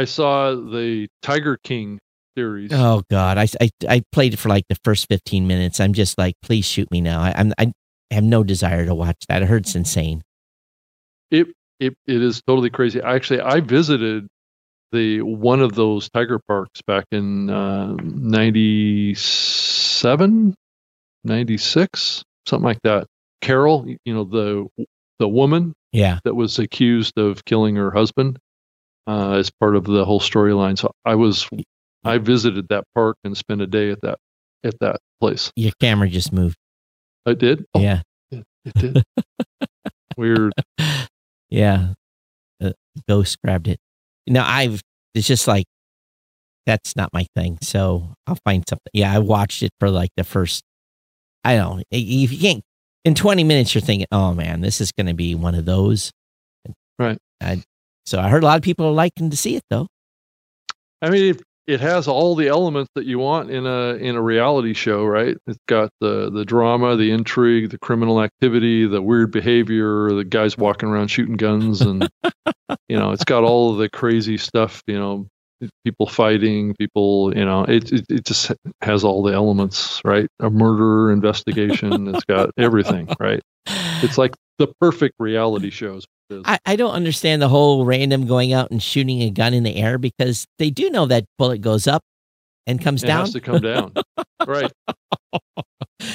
I 0.00 0.04
saw 0.04 0.54
the 0.54 1.08
Tiger 1.22 1.56
King 1.64 1.98
series. 2.36 2.70
Oh 2.72 3.02
God, 3.10 3.38
I, 3.38 3.46
I 3.60 3.70
I 3.88 4.02
played 4.12 4.34
it 4.34 4.38
for 4.38 4.48
like 4.48 4.66
the 4.68 4.76
first 4.84 5.08
fifteen 5.08 5.46
minutes. 5.46 5.80
I'm 5.80 5.92
just 5.92 6.18
like, 6.18 6.34
please 6.42 6.64
shoot 6.64 6.90
me 6.90 7.00
now. 7.00 7.20
I, 7.20 7.34
I'm 7.36 7.52
I 7.58 7.72
have 8.10 8.24
no 8.24 8.44
desire 8.44 8.86
to 8.86 8.94
watch 8.94 9.16
that. 9.28 9.42
It 9.42 9.48
hurts 9.48 9.74
insane. 9.74 10.22
It 11.30 11.48
it 11.78 11.94
it 12.06 12.22
is 12.22 12.42
totally 12.46 12.70
crazy. 12.70 13.00
Actually, 13.00 13.40
I 13.40 13.60
visited 13.60 14.26
the 14.92 15.22
one 15.22 15.60
of 15.60 15.74
those 15.74 16.10
tiger 16.10 16.40
parks 16.48 16.82
back 16.82 17.04
in 17.12 17.48
uh, 17.48 17.94
97, 17.94 20.54
96, 21.24 22.22
something 22.46 22.64
like 22.64 22.80
that. 22.82 23.06
Carol, 23.40 23.86
you 24.04 24.14
know 24.14 24.24
the 24.24 24.66
the 25.18 25.28
woman 25.28 25.74
Yeah, 25.92 26.18
that 26.24 26.34
was 26.34 26.58
accused 26.58 27.18
of 27.18 27.44
killing 27.44 27.76
her 27.76 27.90
husband 27.90 28.38
uh, 29.06 29.32
as 29.32 29.50
part 29.50 29.76
of 29.76 29.84
the 29.84 30.04
whole 30.04 30.20
storyline. 30.20 30.78
So 30.78 30.90
I 31.04 31.14
was 31.14 31.48
I 32.04 32.18
visited 32.18 32.68
that 32.68 32.84
park 32.94 33.16
and 33.24 33.36
spent 33.36 33.60
a 33.60 33.66
day 33.66 33.90
at 33.90 34.00
that 34.02 34.18
at 34.64 34.78
that 34.80 35.00
place. 35.20 35.52
your 35.56 35.72
camera 35.80 36.08
just 36.08 36.32
moved. 36.32 36.56
I 37.26 37.34
did. 37.34 37.64
Oh, 37.74 37.80
Yeah, 37.80 38.02
it, 38.30 38.44
it 38.64 38.74
did. 38.74 39.02
Weird. 40.16 40.52
yeah. 41.50 41.94
Uh, 42.62 42.72
ghost 43.08 43.38
grabbed 43.42 43.68
it. 43.68 43.78
No, 44.26 44.42
I've. 44.42 44.80
It's 45.14 45.26
just 45.26 45.48
like 45.48 45.64
that's 46.66 46.94
not 46.94 47.10
my 47.12 47.26
thing. 47.34 47.58
So 47.62 48.14
I'll 48.26 48.38
find 48.44 48.64
something. 48.68 48.90
Yeah, 48.92 49.12
I 49.12 49.18
watched 49.18 49.62
it 49.62 49.70
for 49.80 49.90
like 49.90 50.10
the 50.16 50.24
first. 50.24 50.62
I 51.44 51.56
don't. 51.56 51.82
If 51.90 52.32
you 52.32 52.38
can't 52.38 52.62
in 53.04 53.14
twenty 53.14 53.44
minutes, 53.44 53.74
you're 53.74 53.80
thinking, 53.82 54.06
oh 54.12 54.34
man, 54.34 54.60
this 54.60 54.80
is 54.80 54.92
going 54.92 55.06
to 55.06 55.14
be 55.14 55.34
one 55.34 55.54
of 55.54 55.64
those. 55.64 56.10
Right. 56.98 57.18
I, 57.40 57.62
so 58.04 58.20
I 58.20 58.28
heard 58.28 58.42
a 58.42 58.46
lot 58.46 58.56
of 58.58 58.62
people 58.62 58.86
are 58.86 58.92
liking 58.92 59.30
to 59.30 59.36
see 59.36 59.56
it 59.56 59.62
though. 59.70 59.86
I 61.00 61.08
mean, 61.08 61.34
it, 61.34 61.42
it 61.70 61.80
has 61.80 62.08
all 62.08 62.34
the 62.34 62.48
elements 62.48 62.90
that 62.96 63.06
you 63.06 63.20
want 63.20 63.48
in 63.48 63.64
a 63.64 63.94
in 63.94 64.16
a 64.16 64.22
reality 64.22 64.74
show, 64.74 65.04
right? 65.04 65.36
It's 65.46 65.58
got 65.68 65.90
the 66.00 66.28
the 66.28 66.44
drama, 66.44 66.96
the 66.96 67.12
intrigue, 67.12 67.70
the 67.70 67.78
criminal 67.78 68.20
activity, 68.20 68.88
the 68.88 69.00
weird 69.00 69.30
behavior, 69.30 70.12
the 70.12 70.24
guys 70.24 70.58
walking 70.58 70.88
around 70.88 71.08
shooting 71.08 71.36
guns, 71.36 71.80
and 71.80 72.08
you 72.88 72.98
know, 72.98 73.12
it's 73.12 73.22
got 73.22 73.44
all 73.44 73.70
of 73.70 73.78
the 73.78 73.88
crazy 73.88 74.36
stuff. 74.36 74.82
You 74.88 74.98
know, 74.98 75.26
people 75.84 76.08
fighting, 76.08 76.74
people. 76.74 77.32
You 77.36 77.44
know, 77.44 77.62
it 77.62 77.92
it, 77.92 78.04
it 78.08 78.24
just 78.24 78.50
has 78.82 79.04
all 79.04 79.22
the 79.22 79.32
elements, 79.32 80.00
right? 80.04 80.26
A 80.40 80.50
murder 80.50 81.12
investigation. 81.12 82.08
it's 82.08 82.24
got 82.24 82.50
everything, 82.58 83.08
right? 83.20 83.40
It's 84.02 84.18
like 84.18 84.34
the 84.58 84.66
perfect 84.80 85.14
reality 85.20 85.70
shows. 85.70 86.04
I, 86.44 86.58
I 86.66 86.76
don't 86.76 86.92
understand 86.92 87.42
the 87.42 87.48
whole 87.48 87.84
random 87.84 88.26
going 88.26 88.52
out 88.52 88.70
and 88.70 88.82
shooting 88.82 89.22
a 89.22 89.30
gun 89.30 89.54
in 89.54 89.62
the 89.62 89.76
air 89.76 89.98
because 89.98 90.46
they 90.58 90.70
do 90.70 90.90
know 90.90 91.06
that 91.06 91.24
bullet 91.38 91.60
goes 91.60 91.86
up 91.86 92.02
and 92.66 92.80
comes 92.80 93.02
It 93.02 93.08
down. 93.08 93.20
has 93.20 93.32
to 93.32 93.40
come 93.40 93.60
down, 93.60 93.92
right? 94.46 94.70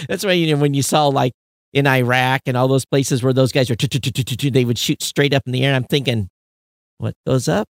That's 0.07 0.25
why 0.25 0.33
you 0.33 0.53
know 0.55 0.61
when 0.61 0.73
you 0.73 0.81
saw 0.81 1.07
like 1.07 1.33
in 1.73 1.87
Iraq 1.87 2.41
and 2.45 2.55
all 2.55 2.67
those 2.67 2.85
places 2.85 3.21
where 3.21 3.33
those 3.33 3.51
guys 3.51 3.69
are 3.69 3.75
they 3.75 4.65
would 4.65 4.77
shoot 4.77 5.03
straight 5.03 5.33
up 5.33 5.43
in 5.45 5.51
the 5.51 5.65
air. 5.65 5.75
I'm 5.75 5.83
thinking, 5.83 6.29
what 6.97 7.13
goes 7.27 7.47
up 7.47 7.67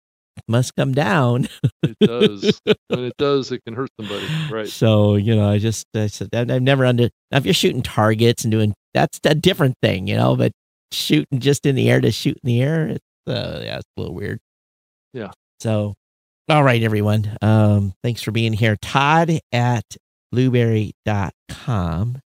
must 0.48 0.76
come 0.76 0.94
down. 0.94 1.48
It 1.82 1.96
does. 2.02 2.60
when 2.90 3.06
it 3.06 3.16
does, 3.18 3.52
it 3.52 3.62
can 3.66 3.74
hurt 3.74 3.90
somebody, 4.00 4.26
right? 4.52 4.68
So 4.68 5.16
you 5.16 5.36
know, 5.36 5.50
I 5.50 5.58
just 5.58 5.86
I 5.96 6.08
said 6.08 6.30
I've 6.34 6.50
I've 6.52 6.62
never 6.62 6.86
under 6.86 7.10
now 7.32 7.38
if 7.38 7.46
you're 7.46 7.54
shooting 7.54 7.82
targets 7.82 8.44
and 8.44 8.52
doing 8.52 8.74
that's 8.94 9.20
a 9.26 9.34
different 9.36 9.76
thing, 9.82 10.08
you 10.08 10.16
know. 10.16 10.36
But 10.36 10.52
shooting 10.96 11.40
just 11.40 11.66
in 11.66 11.76
the 11.76 11.90
air 11.90 12.02
to 12.02 12.12
shoot 12.12 12.38
in 12.44 12.48
the 12.48 12.62
air, 12.62 12.88
it's 12.88 13.06
uh, 13.28 13.62
yeah, 13.64 13.78
it's 13.78 13.88
a 13.98 14.02
little 14.02 14.16
weird. 14.16 14.40
Yeah. 15.14 15.32
So, 15.60 15.96
all 16.50 16.64
right, 16.64 16.82
everyone. 16.84 17.38
Um, 17.42 17.94
thanks 18.04 18.22
for 18.22 18.32
being 18.32 18.54
here. 18.54 18.76
Todd 18.82 19.40
at 19.52 19.86
blubrry.com. 20.32 22.20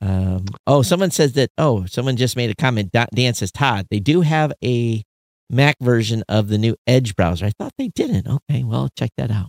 Um, 0.00 0.44
oh, 0.66 0.82
someone 0.82 1.10
says 1.10 1.32
that. 1.34 1.50
Oh, 1.58 1.86
someone 1.86 2.16
just 2.16 2.36
made 2.36 2.50
a 2.50 2.54
comment. 2.54 2.92
Da- 2.92 3.06
Dan 3.14 3.34
says, 3.34 3.50
Todd, 3.50 3.86
they 3.90 3.98
do 4.00 4.20
have 4.20 4.52
a 4.64 5.02
Mac 5.50 5.76
version 5.80 6.22
of 6.28 6.48
the 6.48 6.58
new 6.58 6.76
Edge 6.86 7.16
browser. 7.16 7.46
I 7.46 7.52
thought 7.58 7.72
they 7.78 7.88
didn't. 7.88 8.28
Okay, 8.28 8.62
well, 8.64 8.90
check 8.98 9.10
that 9.16 9.30
out 9.30 9.48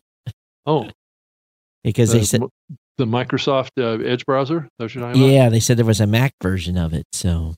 Oh, 0.66 0.90
because 1.84 2.12
the, 2.12 2.20
they 2.20 2.26
said, 2.26 2.42
the 3.00 3.06
Microsoft 3.06 3.70
uh, 3.80 4.04
Edge 4.04 4.24
browser. 4.28 4.70
That's 4.78 4.94
what 4.96 5.02
you're 5.02 5.10
about? 5.12 5.18
yeah, 5.18 5.50
they 5.50 5.60
said 5.60 5.78
there 5.78 5.86
was 5.86 6.00
a 6.02 6.06
Mac 6.08 6.34
version 6.44 6.78
of 6.78 6.94
it. 6.94 7.06
So 7.14 7.56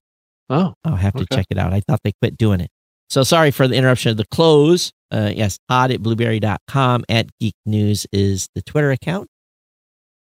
Oh, 0.50 0.74
I'll 0.86 0.96
have 0.96 1.14
to 1.14 1.24
Okay. 1.24 1.36
check 1.36 1.46
it 1.50 1.58
out. 1.58 1.74
I 1.74 1.82
thought 1.82 2.00
they 2.04 2.14
quit 2.22 2.38
doing 2.38 2.60
it. 2.62 2.70
So 3.10 3.24
sorry 3.24 3.52
for 3.52 3.68
the 3.68 3.76
interruption 3.76 4.12
of 4.12 4.18
the 4.18 4.26
close. 4.32 4.92
Uh, 5.12 5.32
yes, 5.36 5.58
Todd 5.70 5.92
at 5.92 6.02
blubrry.com 6.02 7.04
at 7.10 7.28
Geek 7.40 7.56
News 7.66 8.08
is 8.14 8.48
the 8.56 8.62
Twitter 8.62 8.92
account. 8.92 9.28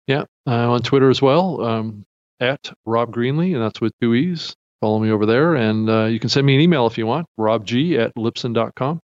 yeah. 0.06 0.24
I'm 0.46 0.70
on 0.70 0.82
Twitter 0.82 1.10
as 1.10 1.20
well. 1.20 1.60
Um, 1.64 2.04
at 2.38 2.70
Rob 2.84 3.12
Greenlee, 3.14 3.54
and 3.54 3.62
that's 3.62 3.80
with 3.80 3.92
two 4.00 4.14
E's. 4.14 4.54
Follow 4.80 4.98
me 5.00 5.10
over 5.10 5.26
there, 5.26 5.54
and 5.56 5.88
uh, 5.88 6.04
you 6.04 6.20
can 6.20 6.28
send 6.28 6.46
me 6.46 6.54
an 6.54 6.60
email 6.60 6.86
if 6.86 6.96
you 6.98 7.06
want. 7.06 7.26
RobG 7.40 7.98
at 7.98 8.14
Libsyn.com. 8.14 9.00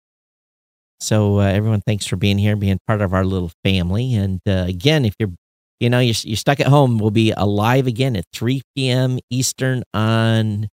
So 1.00 1.38
uh, 1.40 1.44
everyone, 1.44 1.80
thanks 1.86 2.04
for 2.06 2.16
being 2.16 2.36
here, 2.38 2.56
being 2.56 2.78
part 2.86 3.00
of 3.00 3.14
our 3.14 3.24
little 3.24 3.50
family. 3.64 4.14
And 4.14 4.40
uh, 4.46 4.64
again, 4.68 5.04
if 5.06 5.14
you're, 5.18 5.30
you 5.80 5.90
know, 5.90 5.98
you're, 5.98 6.14
you're 6.22 6.36
stuck 6.36 6.60
at 6.60 6.66
home, 6.68 6.98
we'll 6.98 7.10
be 7.10 7.32
alive 7.36 7.86
again 7.86 8.14
at 8.16 8.24
3 8.32 8.62
p.m. 8.76 9.18
Eastern 9.30 9.82
on 9.94 10.68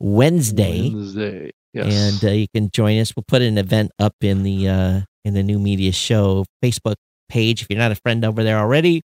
Wednesday, 0.00 0.90
Wednesday. 0.90 1.50
Yes. 1.72 2.20
and 2.22 2.30
uh, 2.30 2.32
you 2.34 2.46
can 2.54 2.70
join 2.70 2.98
us. 3.00 3.14
We'll 3.16 3.24
put 3.26 3.40
an 3.42 3.56
event 3.58 3.92
up 3.98 4.14
in 4.20 4.42
the 4.42 4.68
uh, 4.68 5.00
in 5.24 5.34
the 5.34 5.42
new 5.42 5.58
media 5.58 5.92
show 5.92 6.44
Facebook 6.62 6.96
page. 7.28 7.62
If 7.62 7.68
you're 7.70 7.78
not 7.78 7.92
a 7.92 7.96
friend 7.96 8.24
over 8.24 8.42
there 8.44 8.58
already, 8.58 9.02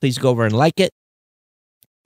please 0.00 0.18
go 0.18 0.28
over 0.30 0.44
and 0.44 0.54
like 0.54 0.78
it. 0.80 0.90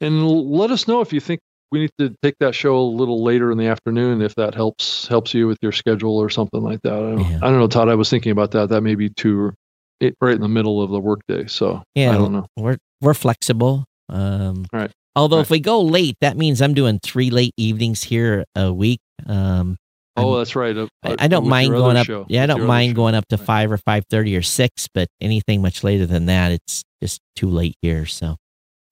and 0.00 0.26
let 0.28 0.70
us 0.70 0.86
know 0.86 1.00
if 1.00 1.12
you 1.12 1.20
think 1.20 1.40
we 1.72 1.80
need 1.80 1.90
to 1.98 2.14
take 2.22 2.36
that 2.38 2.54
show 2.54 2.76
a 2.78 2.80
little 2.80 3.24
later 3.24 3.50
in 3.50 3.58
the 3.58 3.66
afternoon 3.66 4.22
if 4.22 4.34
that 4.36 4.54
helps 4.54 5.08
helps 5.08 5.34
you 5.34 5.48
with 5.48 5.58
your 5.62 5.72
schedule 5.72 6.16
or 6.16 6.30
something 6.30 6.62
like 6.62 6.80
that. 6.82 6.92
I 6.92 6.96
don't, 6.98 7.18
Yeah. 7.30 7.36
I 7.42 7.48
don't 7.50 7.58
know, 7.58 7.66
Todd. 7.66 7.88
I 7.88 7.94
was 7.96 8.08
thinking 8.08 8.30
about 8.32 8.52
that. 8.52 8.68
That 8.68 8.82
may 8.82 8.94
be 8.94 9.08
too 9.08 9.52
it, 9.98 10.14
right 10.20 10.34
in 10.34 10.40
the 10.42 10.48
middle 10.48 10.80
of 10.82 10.90
the 10.90 11.00
workday. 11.00 11.46
So 11.46 11.82
Yeah, 11.94 12.10
I 12.12 12.14
don't 12.14 12.32
know. 12.32 12.46
we're 12.56 12.76
we're 13.00 13.14
flexible. 13.14 13.84
Um, 14.08 14.66
Right. 14.72 14.90
Although 15.14 15.36
Right. 15.36 15.42
if 15.42 15.50
we 15.50 15.60
go 15.60 15.80
late, 15.80 16.16
that 16.20 16.36
means 16.36 16.60
I'm 16.60 16.74
doing 16.74 16.98
three 17.02 17.30
late 17.30 17.52
evenings 17.56 18.02
here 18.04 18.44
a 18.54 18.72
week. 18.72 19.00
Um, 19.26 19.76
Oh, 20.18 20.30
I'm- 20.32 20.38
that's 20.38 20.56
right. 20.56 20.76
Uh, 20.76 20.86
I, 21.02 21.10
uh, 21.12 21.16
I 21.20 21.28
don't 21.28 21.46
mind 21.46 21.72
going 21.72 21.96
up. 21.96 22.06
show, 22.06 22.24
yeah, 22.28 22.42
I 22.42 22.46
don't 22.46 22.66
mind 22.66 22.94
going 22.94 23.14
up 23.14 23.26
to 23.28 23.36
Right. 23.36 23.46
five 23.46 23.72
or 23.72 23.76
five 23.78 24.04
thirty 24.10 24.34
or 24.36 24.40
six, 24.42 24.88
but 24.92 25.08
anything 25.20 25.60
much 25.60 25.84
later 25.84 26.06
than 26.06 26.26
that, 26.26 26.52
it's 26.52 26.82
just 27.02 27.20
too 27.34 27.48
late 27.50 27.74
here. 27.82 28.06
So, 28.06 28.36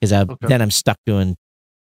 because 0.01 0.13
Okay. 0.13 0.47
then 0.49 0.61
I'm 0.61 0.71
stuck 0.71 0.97
doing 1.07 1.37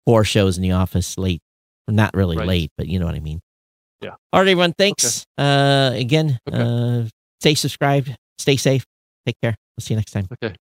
four 0.07 0.23
shows 0.25 0.57
in 0.57 0.63
the 0.63 0.71
office 0.73 1.17
late. 1.19 1.41
Not 1.89 2.13
really 2.15 2.37
Right. 2.37 2.47
late, 2.47 2.71
but 2.79 2.87
you 2.89 2.99
know 3.01 3.07
what 3.07 3.15
I 3.17 3.21
mean. 3.21 3.41
Yeah. 4.01 4.11
All 4.33 4.41
right, 4.41 4.43
everyone. 4.43 4.73
Thanks. 4.79 5.25
Uh, 5.39 5.91
again, 5.95 6.39
Okay. 6.49 6.61
uh, 6.61 7.09
stay 7.41 7.55
subscribed. 7.55 8.15
Stay 8.39 8.57
safe. 8.57 8.85
Take 9.27 9.37
care. 9.43 9.57
We'll 9.77 9.83
see 9.83 9.95
you 9.95 9.99
next 9.99 10.13
time. 10.13 10.27
Okay. 10.43 10.55